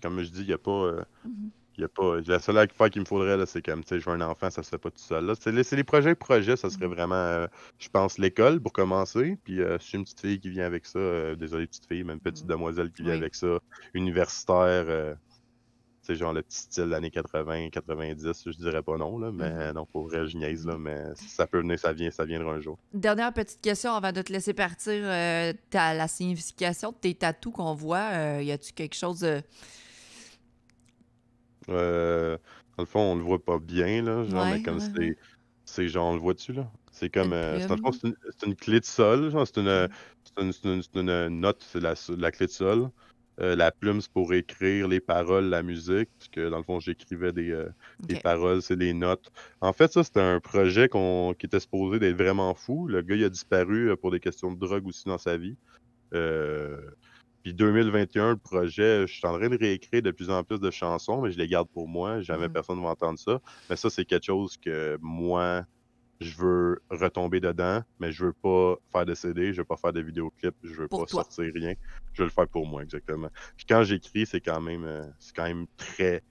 comme 0.02 0.22
je 0.22 0.30
dis, 0.30 0.40
il 0.40 0.46
n'y 0.46 0.52
a 0.52 0.58
pas. 0.58 0.70
Euh, 0.70 1.02
mm-hmm. 1.26 1.50
Y 1.78 1.84
a 1.84 1.88
pas, 1.88 2.16
la 2.26 2.40
seule 2.40 2.58
affaire 2.58 2.90
qu'il 2.90 3.02
me 3.02 3.06
faudrait, 3.06 3.46
c'est 3.46 3.64
comme, 3.64 3.84
tu 3.84 3.90
sais, 3.90 4.00
je 4.00 4.10
veux 4.10 4.16
un 4.16 4.20
enfant, 4.20 4.50
ça 4.50 4.64
se 4.64 4.68
fait 4.68 4.78
pas 4.78 4.90
tout 4.90 4.98
seul. 4.98 5.32
C'est 5.38 5.52
les, 5.52 5.62
les, 5.70 5.84
projets 5.84 6.16
projets, 6.16 6.56
ça 6.56 6.70
serait 6.70 6.88
mm. 6.88 6.92
vraiment, 6.92 7.14
euh, 7.14 7.46
je 7.78 7.88
pense, 7.88 8.18
l'école 8.18 8.60
pour 8.60 8.72
commencer. 8.72 9.38
Puis 9.44 9.62
euh, 9.62 9.78
si 9.78 9.94
une 9.94 10.02
petite 10.02 10.20
fille 10.20 10.40
qui 10.40 10.50
vient 10.50 10.66
avec 10.66 10.86
ça, 10.86 10.98
euh, 10.98 11.36
désolé, 11.36 11.68
petite 11.68 11.86
fille, 11.86 12.02
même 12.02 12.18
petite 12.18 12.46
mm. 12.46 12.48
demoiselle 12.48 12.90
qui 12.90 13.02
vient 13.02 13.14
avec 13.14 13.36
ça, 13.36 13.60
universitaire, 13.94 15.16
sais, 16.12 16.18
genre 16.18 16.32
le 16.32 16.42
petit 16.42 16.58
style 16.58 16.92
années 16.94 17.10
80, 17.10 17.70
90, 17.70 18.42
je 18.46 18.50
dirais 18.56 18.82
pas 18.82 18.96
non, 18.96 19.18
là, 19.18 19.30
mais 19.32 19.48
mm-hmm. 19.48 19.72
non, 19.74 19.86
pour 19.86 20.08
vrai, 20.08 20.26
je 20.26 20.36
niaise, 20.36 20.66
là, 20.66 20.76
mais 20.78 20.98
ça 21.14 21.46
peut 21.46 21.58
venir, 21.58 21.78
ça 21.78 21.92
vient, 21.92 22.10
ça 22.10 22.24
viendra 22.24 22.52
un 22.52 22.60
jour. 22.60 22.78
Dernière 22.92 23.32
petite 23.32 23.60
question 23.60 23.92
avant 23.92 24.12
de 24.12 24.22
te 24.22 24.32
laisser 24.32 24.54
partir, 24.54 25.04
as 25.06 25.94
la 25.94 26.08
signification 26.08 26.92
de 26.92 26.96
tes 26.96 27.14
tatous 27.14 27.52
qu'on 27.52 27.74
voit, 27.74 28.42
y 28.42 28.52
a-tu 28.52 28.72
quelque 28.72 28.94
chose 28.94 29.20
de 29.20 29.42
euh, 31.68 32.36
dans 32.76 32.82
le 32.82 32.86
fond, 32.86 33.00
on 33.00 33.16
le 33.16 33.22
voit 33.22 33.44
pas 33.44 33.58
bien, 33.58 34.02
là, 34.02 34.24
genre, 34.24 34.46
mais 34.46 34.62
comme 34.62 34.80
c'est 34.80 35.16
c'est 35.64 35.88
genre, 35.88 36.06
on 36.06 36.14
le 36.14 36.20
voit-tu, 36.20 36.54
là? 36.54 36.70
C'est 36.92 37.10
comme, 37.10 37.32
euh, 37.34 37.60
c'est 37.60 38.04
une, 38.04 38.16
c'est 38.30 38.46
une 38.46 38.56
clé 38.56 38.80
de 38.80 38.84
sol, 38.84 39.30
genre, 39.30 39.46
c'est 39.46 39.58
une, 39.58 39.88
c'est 40.24 40.64
une, 40.64 40.82
une- 40.94 41.40
note, 41.40 41.62
c'est 41.70 41.80
la, 41.80 41.94
la 42.16 42.30
clé 42.30 42.46
de 42.46 42.50
sol. 42.50 42.90
Euh, 43.40 43.54
la 43.54 43.70
plume, 43.70 44.00
c'est 44.00 44.10
pour 44.10 44.34
écrire 44.34 44.88
les 44.88 45.00
paroles, 45.00 45.44
la 45.44 45.62
musique, 45.62 46.08
parce 46.18 46.28
que 46.28 46.48
dans 46.48 46.58
le 46.58 46.64
fond, 46.64 46.80
j'écrivais 46.80 47.32
des, 47.32 47.64
des 48.00 48.16
paroles, 48.16 48.62
c'est 48.62 48.76
des 48.76 48.92
notes. 48.92 49.30
En 49.60 49.72
fait, 49.72 49.92
ça, 49.92 50.02
c'était 50.02 50.20
un 50.20 50.40
projet 50.40 50.88
qui 50.88 51.46
était 51.46 51.60
supposé 51.60 51.98
d'être 51.98 52.16
vraiment 52.16 52.54
fou. 52.54 52.88
Le 52.88 53.02
gars, 53.02 53.14
il 53.14 53.24
a 53.24 53.28
disparu 53.28 53.96
pour 53.96 54.10
des 54.10 54.20
questions 54.20 54.52
de 54.52 54.58
drogue 54.58 54.86
aussi 54.86 55.04
dans 55.06 55.18
sa 55.18 55.36
vie. 55.36 55.56
Euh, 56.14 56.80
puis 57.42 57.54
2021, 57.54 58.30
le 58.30 58.36
projet, 58.36 59.06
je 59.06 59.12
suis 59.12 59.26
en 59.26 59.38
train 59.38 59.48
de 59.48 59.56
réécrire 59.56 60.02
de 60.02 60.10
plus 60.10 60.30
en 60.30 60.42
plus 60.42 60.60
de 60.60 60.70
chansons, 60.70 61.22
mais 61.22 61.30
je 61.30 61.38
les 61.38 61.46
garde 61.46 61.68
pour 61.68 61.88
moi. 61.88 62.20
Jamais 62.20 62.48
mmh. 62.48 62.52
personne 62.52 62.78
ne 62.78 62.82
va 62.82 62.90
entendre 62.90 63.18
ça. 63.18 63.40
Mais 63.70 63.76
ça, 63.76 63.90
c'est 63.90 64.04
quelque 64.04 64.26
chose 64.26 64.56
que 64.56 64.98
moi, 65.00 65.64
je 66.20 66.36
veux 66.36 66.82
retomber 66.90 67.40
dedans, 67.40 67.82
mais 68.00 68.10
je 68.10 68.26
veux 68.26 68.32
pas 68.32 68.76
faire 68.92 69.06
de 69.06 69.14
CD, 69.14 69.52
je 69.52 69.58
veux 69.58 69.64
pas 69.64 69.76
faire 69.76 69.92
de 69.92 70.00
vidéoclips, 70.00 70.56
je 70.64 70.74
veux 70.74 70.88
pas 70.88 71.06
sortir 71.06 71.52
rien. 71.54 71.74
Je 72.12 72.22
veux 72.22 72.26
le 72.26 72.32
faire 72.32 72.48
pour 72.48 72.66
moi, 72.66 72.82
exactement. 72.82 73.28
Puis 73.56 73.66
quand 73.68 73.84
j'écris, 73.84 74.26
c'est 74.26 74.40
quand 74.40 74.60
même 74.60 74.84
euh, 74.84 75.06
c'est 75.18 75.34
quand 75.34 75.44
même 75.44 75.66
très, 75.76 76.22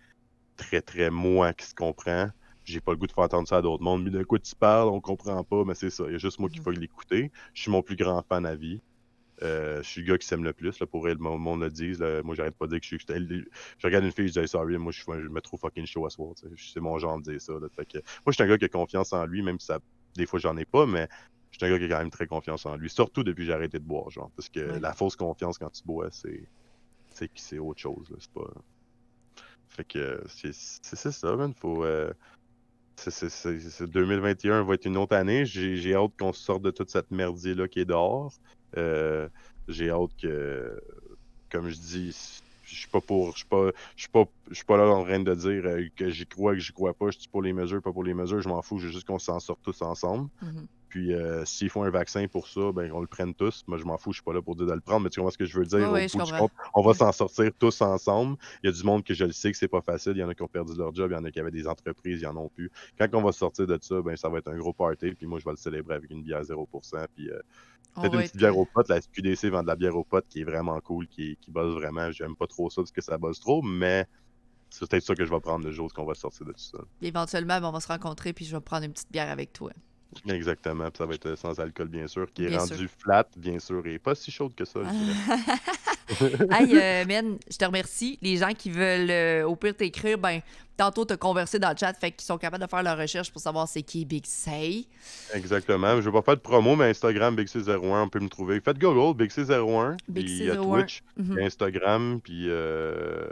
très, 0.58 0.82
très 0.82 1.10
moi 1.10 1.54
qui 1.54 1.66
se 1.66 1.76
comprend. 1.76 2.30
J'ai 2.66 2.82
pas 2.82 2.92
le 2.92 2.98
goût 2.98 3.08
de 3.08 3.14
faire 3.14 3.24
entendre 3.24 3.48
ça 3.48 3.58
à 3.58 3.62
d'autres 3.62 3.84
mondes. 3.84 4.04
Mais 4.04 4.10
de 4.10 4.24
quoi 4.24 4.40
tu 4.40 4.54
parles, 4.56 4.90
on 4.90 5.00
comprend 5.00 5.42
pas, 5.46 5.64
mais 5.64 5.74
c'est 5.74 5.90
ça. 5.90 6.04
Il 6.08 6.12
y 6.12 6.16
a 6.16 6.18
juste 6.18 6.38
moi 6.38 6.50
qui 6.50 6.60
faut 6.60 6.72
l'écouter. 6.72 7.32
Je 7.54 7.62
suis 7.62 7.72
mon 7.72 7.82
plus 7.82 7.96
grand 7.96 8.22
fan 8.28 8.46
à 8.46 8.56
vie. 8.56 8.82
Euh, 9.44 9.84
je 9.84 9.88
suis 9.88 10.02
le 10.02 10.08
gars 10.08 10.18
qui 10.18 10.28
s'aime 10.28 10.44
le 10.44 10.54
plus, 10.54 10.80
là, 10.80 10.88
pour 10.88 11.08
elle, 11.08 11.18
le 11.18 11.38
monde 11.38 11.62
le 11.62 11.70
dise. 11.70 12.00
Moi, 12.24 12.36
j'arrête 12.36 12.56
pas 12.56 12.66
de 12.66 12.72
dire 12.72 12.80
que 12.80 12.86
je 12.86 12.96
suis. 12.96 13.46
Je 13.78 13.88
regarde 13.88 14.04
une 14.04 14.12
fille, 14.12 14.28
je 14.28 14.40
dis 14.40 14.48
sorry, 14.48 14.78
moi, 14.78 14.92
je, 14.92 15.02
je 15.02 15.28
me 15.28 15.42
trouve 15.42 15.60
fucking 15.60 15.86
chaud 15.86 16.06
à 16.06 16.10
soir. 16.10 16.34
C'est 16.58 16.80
mon 16.80 16.98
genre 16.98 17.20
de 17.20 17.32
dire 17.32 17.42
ça. 17.42 17.54
Fait 17.76 17.86
que, 17.86 17.98
moi, 17.98 18.28
je 18.28 18.32
suis 18.34 18.44
un 18.44 18.48
gars 18.48 18.58
qui 18.58 18.66
a 18.66 18.70
confiance 18.70 19.14
en 19.14 19.26
lui, 19.26 19.42
même 19.42 19.60
si 19.60 19.68
ça, 19.68 19.80
des 20.16 20.26
fois, 20.26 20.40
j'en 20.40 20.58
ai 20.58 20.66
pas, 20.66 20.86
mais 20.86 21.08
je 21.52 21.58
suis 21.58 21.66
un 21.66 21.70
gars 21.70 21.80
qui 21.80 21.92
a 21.92 21.96
quand 21.96 22.02
même 22.04 22.12
très 22.12 22.28
confiance 22.28 22.66
en 22.66 22.76
lui. 22.76 22.90
Surtout 22.90 23.24
depuis 23.24 23.44
que 23.44 23.48
j'ai 23.48 23.54
arrêté 23.54 23.80
de 23.80 23.84
boire, 23.84 24.10
genre. 24.10 24.32
Parce 24.36 24.50
que 24.50 24.60
la 24.60 24.94
fausse 24.94 25.16
confiance 25.16 25.58
quand 25.58 25.70
tu 25.70 25.84
bois, 25.84 26.10
c'est. 26.12 26.48
Autre 27.60 27.80
chose. 27.80 28.16
C'est 28.20 28.32
pas. 28.32 28.52
Fait 29.70 29.84
que 29.84 30.24
c'est 30.28 30.54
ça, 30.54 31.36
man. 31.36 31.54
Faut. 31.56 31.84
Euh... 31.84 32.14
c'est 32.96 33.90
2021 33.90 34.64
va 34.64 34.74
être 34.76 34.86
une 34.86 34.98
autre 34.98 35.16
année. 35.16 35.46
J'ai 35.46 35.96
hâte 35.96 36.12
qu'on 36.20 36.34
sorte 36.34 36.62
de 36.62 36.72
toute 36.72 36.90
cette 36.90 37.12
merdier-là 37.12 37.68
qui 37.68 37.80
est 37.80 37.86
dehors. 37.86 38.34
Euh, 38.76 39.30
j'ai 39.68 39.90
hâte 39.90 40.12
que, 40.22 40.80
comme 41.50 41.70
je 41.70 41.76
dis, 41.76 42.42
je 42.64 42.76
suis 42.76 42.88
pas 42.90 43.02
pour, 43.02 43.32
je 43.32 43.38
suis 43.38 43.46
pas, 43.46 43.72
je 43.96 44.02
suis 44.02 44.10
pas, 44.10 44.26
pas 44.68 44.78
là 44.78 44.86
en 44.90 45.04
train 45.04 45.20
de 45.20 45.34
dire 45.36 45.66
euh, 45.66 45.88
que 45.96 46.10
j'y 46.10 46.28
crois, 46.28 46.54
que 46.54 46.60
j'y 46.60 46.74
crois 46.74 46.94
pas. 46.94 47.10
Je 47.12 47.20
suis 47.20 47.30
pour 47.30 47.42
les 47.42 47.54
mesures, 47.54 47.82
pas 47.82 47.94
pour 47.94 48.04
les 48.04 48.14
mesures. 48.14 48.42
Je 48.42 48.50
m'en 48.50 48.62
fous. 48.62 48.80
Je 48.80 48.88
veux 48.88 48.92
juste 48.92 49.08
qu'on 49.08 49.20
s'en 49.20 49.40
sorte 49.40 49.62
tous 49.64 49.82
ensemble. 49.82 50.30
Mm-hmm. 50.44 50.68
Puis 50.90 51.14
euh, 51.14 51.44
s'il 51.46 51.70
faut 51.70 51.84
un 51.84 51.90
vaccin 51.90 52.28
pour 52.28 52.48
ça, 52.48 52.72
ben 52.72 52.92
on 52.94 53.02
le 53.02 53.08
prenne 53.08 53.34
tous. 53.34 53.64
Moi, 53.68 53.78
je 53.78 53.84
m'en 53.84 53.98
fous, 53.98 54.12
je 54.12 54.18
suis 54.18 54.24
pas 54.24 54.34
là 54.34 54.42
pour 54.42 54.56
dire 54.56 54.66
de 54.66 54.74
le 54.74 54.82
prendre, 54.82 55.02
mais 55.02 55.10
tu 55.10 55.20
comprends 55.20 55.32
ce 55.32 55.38
que 55.38 55.46
je 55.46 55.58
veux 55.60 55.66
dire? 55.66 55.90
on 56.76 56.82
va 56.82 56.94
s'en 56.94 57.12
sortir 57.12 57.52
tous 57.60 57.82
ensemble. 57.82 58.38
Il 58.64 58.68
y 58.68 58.70
a 58.70 58.76
du 58.76 58.84
monde 58.84 59.04
que 59.04 59.14
je 59.14 59.26
le 59.26 59.32
sais 59.32 59.52
que 59.52 59.58
c'est 59.58 59.68
pas 59.68 59.82
facile. 59.82 60.14
Il 60.16 60.20
y 60.20 60.24
en 60.24 60.30
a 60.30 60.36
qui 60.36 60.44
ont 60.44 60.48
perdu 60.48 60.74
leur 60.76 60.94
job, 60.94 61.12
il 61.12 61.16
y 61.16 61.18
en 61.18 61.24
a 61.24 61.32
qui 61.32 61.40
avaient 61.40 61.52
des 61.52 61.68
entreprises, 61.68 62.22
il 62.22 62.24
y 62.24 62.28
en 62.28 62.36
a 62.38 62.50
plus. 62.50 62.72
Quand 62.98 63.08
on 63.14 63.22
va 63.22 63.32
sortir 63.32 63.68
de 63.68 63.78
ça, 63.82 64.02
ben 64.02 64.16
ça 64.16 64.30
va 64.30 64.40
être 64.40 64.50
un 64.50 64.58
gros 64.58 64.74
party. 64.74 65.12
Puis 65.12 65.26
moi, 65.28 65.40
je 65.40 65.46
vais 65.46 65.52
le 65.52 65.58
célébrer 65.58 65.96
avec 65.96 66.10
une 66.10 66.24
bière 66.24 66.42
0%. 66.42 67.08
Puis 67.16 67.30
euh, 67.30 67.40
peut-être 67.96 68.14
une 68.14 68.22
petite 68.22 68.38
bière 68.38 68.58
au 68.58 68.66
pot. 68.66 68.88
La 68.88 69.02
SQDC 69.02 69.50
vend 69.50 69.64
de 69.64 69.68
la 69.68 69.76
bière 69.76 69.96
au 69.96 70.04
pot 70.04 70.24
qui 70.28 70.42
est 70.42 70.46
vraiment 70.46 70.80
cool, 70.82 71.08
qui, 71.08 71.38
qui 71.42 71.52
bosse 71.52 71.74
vraiment. 71.74 72.12
J'aime 72.12 72.36
pas 72.36 72.48
trop 72.48 72.70
ça 72.70 72.82
parce 72.82 72.92
que 72.92 73.02
ça 73.02 73.18
bosse 73.18 73.40
trop, 73.40 73.62
mais 73.62 74.06
c'est 74.70 74.88
peut-être 74.90 75.04
ça 75.04 75.16
que 75.16 75.26
je 75.26 75.30
vais 75.30 75.40
prendre 75.40 75.66
le 75.66 75.72
jour 75.72 75.92
qu'on 75.94 76.06
va 76.06 76.14
sortir 76.14 76.46
de 76.46 76.52
tout 76.52 76.60
ça. 76.60 76.80
Éventuellement, 77.02 77.60
ben, 77.60 77.70
on 77.70 77.72
va 77.72 77.80
se 77.80 77.88
rencontrer 77.88 78.34
puis 78.34 78.46
je 78.46 78.56
vais 78.56 78.62
prendre 78.62 78.86
une 78.86 78.94
petite 78.94 79.12
bière 79.12 79.30
avec 79.30 79.54
toi. 79.54 79.72
Exactement, 80.28 80.90
ça 80.96 81.06
va 81.06 81.14
être 81.16 81.36
sans 81.36 81.60
alcool, 81.60 81.88
bien 81.88 82.08
sûr, 82.08 82.32
qui 82.34 82.46
est 82.46 82.58
rendu 82.58 82.88
flat, 82.88 83.28
bien 83.36 83.60
sûr, 83.60 83.86
et 83.86 84.00
pas 84.00 84.16
si 84.16 84.32
chaude 84.32 84.54
que 84.56 84.66
ça. 84.66 84.80
hey, 86.52 86.78
euh, 86.78 87.06
men, 87.06 87.38
je 87.50 87.58
te 87.58 87.66
remercie. 87.66 88.18
Les 88.22 88.38
gens 88.38 88.54
qui 88.54 88.70
veulent 88.70 89.12
euh, 89.12 89.48
au 89.48 89.56
pire 89.56 89.76
t'écrire, 89.76 90.18
ben, 90.18 90.42
tantôt 90.78 91.06
te 91.06 91.14
converser 91.14 91.60
dans 91.60 91.72
le 91.72 91.78
chat, 91.78 91.94
fait 91.94 92.12
qu'ils 92.12 92.26
sont 92.26 92.38
capables 92.38 92.64
de 92.64 92.70
faire 92.70 92.84
leur 92.84 92.98
recherche 92.98 93.32
pour 93.32 93.42
savoir 93.42 93.68
c'est 93.68 93.82
qui 93.82 94.06
Big 94.06 94.26
Say. 94.26 94.86
Exactement. 95.34 96.00
Je 96.02 96.10
vais 96.10 96.12
pas 96.12 96.22
faire 96.22 96.36
de 96.36 96.42
promo, 96.42 96.76
mais 96.76 96.90
Instagram, 96.90 97.36
Big 97.36 97.48
C01, 97.48 98.04
on 98.04 98.10
peut 98.10 98.20
me 98.20 98.30
trouver. 98.30 98.62
Faites 98.62 98.80
Google, 98.80 99.18
Big 99.18 99.32
C01, 99.32 99.98
puis 100.14 100.50
Twitch, 100.56 101.04
mhm. 101.18 101.40
Instagram, 101.40 102.22
puis 102.24 102.46
euh, 102.48 103.28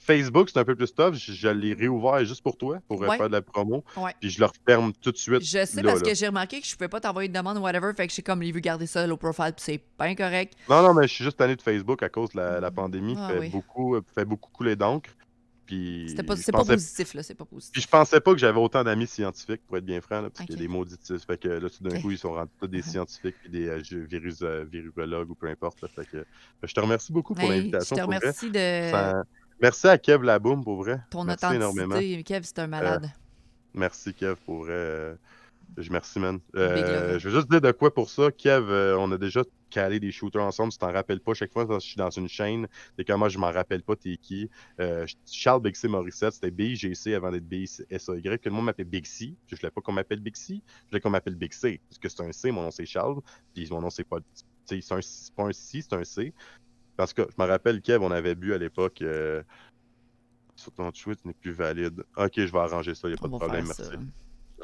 Facebook, 0.00 0.48
c'est 0.50 0.58
un 0.58 0.64
peu 0.64 0.74
plus 0.74 0.92
tough. 0.92 1.14
Je, 1.14 1.48
l'ai 1.48 1.74
réouvert 1.74 2.24
juste 2.24 2.42
pour 2.42 2.56
toi, 2.56 2.78
pour 2.88 3.04
faire 3.04 3.28
de 3.28 3.32
la 3.32 3.42
promo. 3.42 3.84
Puis 4.18 4.30
je 4.30 4.40
le 4.40 4.46
referme 4.46 4.92
tout 5.00 5.12
de 5.12 5.16
suite. 5.16 5.42
Je 5.42 5.64
sais 5.64 5.82
parce 5.82 6.02
que 6.02 6.14
j'ai 6.14 6.26
remarqué 6.26 6.60
que 6.60 6.66
je 6.66 6.72
ne 6.72 6.76
pouvais 6.76 6.88
pas 6.88 7.00
t'envoyer 7.00 7.28
de 7.28 7.34
demande 7.34 7.58
ou 7.58 7.60
whatever. 7.60 7.92
Fait 7.94 8.06
que 8.06 8.12
j'ai 8.12 8.22
comme, 8.22 8.42
il 8.42 8.52
veut 8.52 8.60
garder 8.60 8.86
ça, 8.86 9.06
low 9.06 9.16
profile, 9.16 9.52
puis 9.54 9.64
c'est 9.64 9.82
pas 9.96 10.06
incorrect. 10.06 10.54
Non, 10.68 10.82
non, 10.82 10.94
mais 10.94 11.06
je 11.06 11.14
suis 11.14 11.24
juste 11.24 11.36
tanné 11.36 11.54
de 11.54 11.62
Facebook 11.62 12.02
à 12.02 12.08
cause 12.08 12.30
de 12.30 12.40
la, 12.40 12.70
pandémie. 12.70 13.14
Ah, 13.18 13.28
fait, 13.28 13.48
beaucoup, 13.50 13.94
euh, 13.96 14.02
fait 14.14 14.24
beaucoup 14.24 14.50
couler 14.50 14.74
d'encre. 14.74 15.10
C'est 15.70 16.26
pas, 16.26 16.34
pas 16.34 16.64
positif, 16.64 17.14
là, 17.14 17.22
c'est 17.22 17.34
pas 17.34 17.44
positif. 17.44 17.72
Puis 17.72 17.82
je 17.82 17.86
pensais 17.86 18.20
pas 18.20 18.32
que 18.32 18.38
j'avais 18.38 18.58
autant 18.58 18.82
d'amis 18.82 19.06
scientifiques, 19.06 19.62
pour 19.66 19.76
être 19.76 19.84
bien 19.84 20.00
franc, 20.00 20.20
là, 20.20 20.30
parce 20.30 20.46
qu'il 20.46 20.56
y 20.56 20.58
a 20.58 20.62
des 20.62 20.68
mauditifs. 20.68 21.24
Fait 21.24 21.40
que 21.40 21.48
là, 21.48 21.70
tout 21.70 21.82
d'un 21.82 22.00
coup, 22.00 22.10
ils 22.10 22.18
sont 22.18 22.32
rendus 22.32 22.50
des 22.68 22.82
scientifiques 22.82 23.36
et 23.46 23.48
des 23.48 23.68
euh, 23.68 24.06
virus, 24.08 24.42
euh, 24.42 24.64
virologues 24.64 25.30
ou 25.30 25.34
peu 25.34 25.48
importe. 25.48 25.78
fait 25.86 26.06
que, 26.06 26.24
je 26.62 26.74
te 26.74 26.80
remercie 26.80 27.12
beaucoup 27.12 27.34
pour 27.34 27.48
l'invitation. 27.48 27.96
Je 27.96 28.00
te 28.00 28.06
remercie 28.06 28.50
de. 28.50 29.22
Merci 29.60 29.88
à 29.88 29.98
Kev 29.98 30.24
Laboum, 30.24 30.64
pour 30.64 30.82
vrai. 30.82 31.00
Ton 31.10 31.24
merci 31.24 31.46
énormément. 31.54 31.98
Kev, 32.24 32.42
c'est 32.42 32.58
un 32.60 32.66
malade. 32.66 33.04
Euh, 33.04 33.18
merci, 33.74 34.14
Kev, 34.14 34.36
pour 34.46 34.64
vrai. 34.64 34.72
Euh, 34.72 35.14
je 35.76 35.90
merci, 35.92 36.18
man. 36.18 36.40
Euh, 36.56 37.18
je 37.18 37.28
veux 37.28 37.34
juste 37.36 37.50
dire 37.50 37.60
de 37.60 37.70
quoi 37.72 37.92
pour 37.92 38.08
ça. 38.08 38.30
Kev, 38.32 38.70
on 38.98 39.12
a 39.12 39.18
déjà 39.18 39.42
calé 39.68 40.00
des 40.00 40.10
shooters 40.10 40.42
ensemble. 40.42 40.72
Si 40.72 40.78
t'en 40.78 40.90
rappelles 40.92 41.20
pas, 41.20 41.34
chaque 41.34 41.52
fois 41.52 41.66
que 41.66 41.74
je 41.74 41.80
suis 41.80 41.96
dans 41.96 42.10
une 42.10 42.28
chaîne, 42.28 42.66
et 42.98 43.04
que 43.04 43.12
moi, 43.12 43.28
je 43.28 43.38
m'en 43.38 43.52
rappelle 43.52 43.82
pas, 43.82 43.96
t'es 43.96 44.16
qui. 44.16 44.50
Charles 45.30 45.62
Bixi 45.62 45.88
Morissette, 45.88 46.32
c'était 46.32 46.50
BIGC 46.50 47.14
avant 47.14 47.30
d'être 47.30 47.46
BISAY. 47.46 47.86
Que 47.88 48.48
le 48.48 48.50
monde 48.50 48.64
m'appelle 48.64 48.86
Bixi. 48.86 49.36
Je 49.46 49.56
voulais 49.56 49.70
pas 49.70 49.80
qu'on 49.80 49.92
m'appelle 49.92 50.20
Bixi. 50.20 50.62
Je 50.84 50.90
voulais 50.90 51.00
qu'on 51.00 51.10
m'appelle 51.10 51.36
Bixi. 51.36 51.80
Parce 51.88 51.98
que 51.98 52.08
c'est 52.08 52.22
un 52.22 52.32
C, 52.32 52.50
mon 52.50 52.62
nom 52.62 52.70
c'est 52.70 52.86
Charles. 52.86 53.20
Puis 53.54 53.68
mon 53.70 53.80
nom 53.80 53.90
c'est 53.90 54.04
pas. 54.04 54.18
C'est 54.66 54.80
pas 55.36 55.44
un 55.44 55.52
C, 55.52 55.82
c'est 55.82 55.92
un 55.94 56.04
C. 56.04 56.32
Parce 57.00 57.14
que 57.14 57.22
je 57.22 57.42
me 57.42 57.48
rappelle, 57.48 57.80
Kev, 57.80 58.04
on 58.04 58.10
avait 58.10 58.34
bu 58.34 58.52
à 58.52 58.58
l'époque. 58.58 59.00
Euh, 59.00 59.42
sur 60.54 60.70
ton 60.70 60.92
tweet 60.92 61.24
n'est 61.24 61.32
plus 61.32 61.52
valide. 61.52 62.04
Ok, 62.18 62.32
je 62.36 62.52
vais 62.52 62.58
arranger 62.58 62.94
ça, 62.94 63.08
il 63.08 63.12
n'y 63.12 63.18
a 63.18 63.22
pas 63.22 63.28
de 63.28 63.36
problème, 63.38 63.64
merci. 63.64 63.96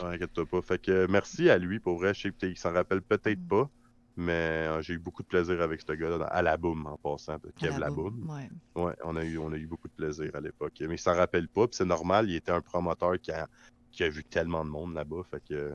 inquiète-toi 0.02 0.44
pas. 0.44 0.60
Fait 0.60 0.78
que 0.78 1.06
merci 1.06 1.48
à 1.48 1.56
lui, 1.56 1.80
pour 1.80 1.96
vrai. 1.96 2.12
Je 2.12 2.20
sais 2.20 2.32
qu'il 2.32 2.58
s'en 2.58 2.74
rappelle 2.74 3.00
peut-être 3.00 3.40
mm. 3.40 3.48
pas, 3.48 3.70
mais 4.18 4.32
euh, 4.68 4.82
j'ai 4.82 4.92
eu 4.92 4.98
beaucoup 4.98 5.22
de 5.22 5.28
plaisir 5.28 5.62
avec 5.62 5.80
ce 5.80 5.94
gars-là, 5.94 6.26
à 6.26 6.42
la 6.42 6.58
boum 6.58 6.84
en 6.84 6.98
passant, 6.98 7.38
Kev 7.56 7.78
la 7.78 7.88
boum. 7.88 8.28
Ouais. 8.28 8.82
ouais, 8.82 8.92
on, 9.02 9.16
a 9.16 9.24
eu, 9.24 9.38
on 9.38 9.50
a 9.50 9.56
eu 9.56 9.66
beaucoup 9.66 9.88
de 9.88 9.94
plaisir 9.94 10.30
à 10.34 10.40
l'époque. 10.40 10.74
Mais 10.80 10.96
il 10.96 10.98
s'en 10.98 11.14
rappelle 11.14 11.48
pas, 11.48 11.66
puis 11.66 11.76
c'est 11.78 11.86
normal, 11.86 12.28
il 12.28 12.36
était 12.36 12.52
un 12.52 12.60
promoteur 12.60 13.18
qui 13.18 13.32
a, 13.32 13.48
qui 13.90 14.04
a 14.04 14.10
vu 14.10 14.24
tellement 14.24 14.62
de 14.62 14.68
monde 14.68 14.92
là-bas. 14.92 15.22
Fait 15.30 15.42
que. 15.42 15.72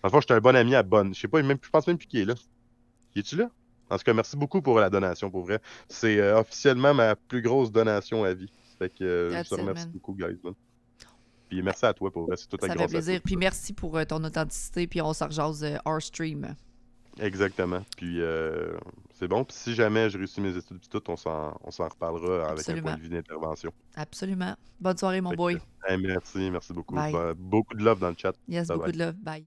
Franchement, 0.00 0.20
j'étais 0.22 0.34
un 0.34 0.40
bon 0.40 0.56
ami 0.56 0.74
à 0.74 0.82
Bonne. 0.82 1.14
Je 1.14 1.20
sais 1.20 1.28
pas, 1.28 1.40
même, 1.40 1.58
je 1.62 1.70
pense 1.70 1.86
même 1.86 1.98
plus 1.98 2.08
qu'il 2.08 2.18
est 2.18 2.24
là. 2.24 2.34
Il 3.14 3.20
est-tu 3.20 3.36
là? 3.36 3.48
En 3.90 3.96
tout 3.98 4.04
cas, 4.04 4.14
merci 4.14 4.36
beaucoup 4.36 4.62
pour 4.62 4.78
la 4.78 4.90
donation, 4.90 5.30
pour 5.30 5.44
vrai. 5.44 5.60
C'est 5.88 6.18
euh, 6.18 6.38
officiellement 6.38 6.94
ma 6.94 7.16
plus 7.16 7.42
grosse 7.42 7.70
donation 7.70 8.24
à 8.24 8.34
vie. 8.34 8.50
Fait 8.78 8.88
que 8.88 9.04
euh, 9.04 9.42
je 9.44 9.48
te 9.48 9.54
remercie 9.54 9.88
beaucoup, 9.88 10.14
guys. 10.14 10.38
Puis 11.48 11.62
merci 11.62 11.84
à 11.84 11.92
toi 11.92 12.10
pour 12.10 12.28
c'est 12.34 12.48
tout 12.48 12.56
Ça 12.60 12.74
fait 12.74 12.86
plaisir. 12.86 13.20
Puis 13.22 13.36
merci 13.36 13.72
pour 13.72 13.96
euh, 13.96 14.04
ton 14.04 14.22
authenticité. 14.24 14.86
Puis 14.86 15.00
on 15.02 15.12
s'en 15.12 15.26
rejase 15.26 15.78
hors 15.84 16.02
stream. 16.02 16.54
Exactement. 17.20 17.82
Puis 17.96 18.18
c'est 19.12 19.28
bon. 19.28 19.44
Puis 19.44 19.56
si 19.56 19.74
jamais 19.74 20.10
je 20.10 20.18
réussis 20.18 20.40
mes 20.40 20.56
études, 20.56 20.80
puis 20.80 20.88
tout, 20.88 21.02
on 21.08 21.16
s'en, 21.16 21.56
on 21.62 21.70
s'en 21.70 21.88
reparlera 21.88 22.48
avec 22.48 22.68
un 22.68 22.80
point 22.80 22.96
de 22.96 23.02
vue 23.02 23.08
d'intervention. 23.10 23.72
Absolument. 23.94 24.56
Bonne 24.80 24.96
soirée, 24.96 25.20
mon 25.20 25.34
boy. 25.34 25.58
merci, 26.00 26.50
merci 26.50 26.72
beaucoup. 26.72 26.96
Beaucoup 27.36 27.74
de 27.74 27.84
love 27.84 28.00
dans 28.00 28.10
le 28.10 28.16
chat. 28.18 28.34
Yes, 28.48 28.68
beaucoup 28.68 28.90
de 28.90 28.98
love. 28.98 29.14
Bye. 29.16 29.46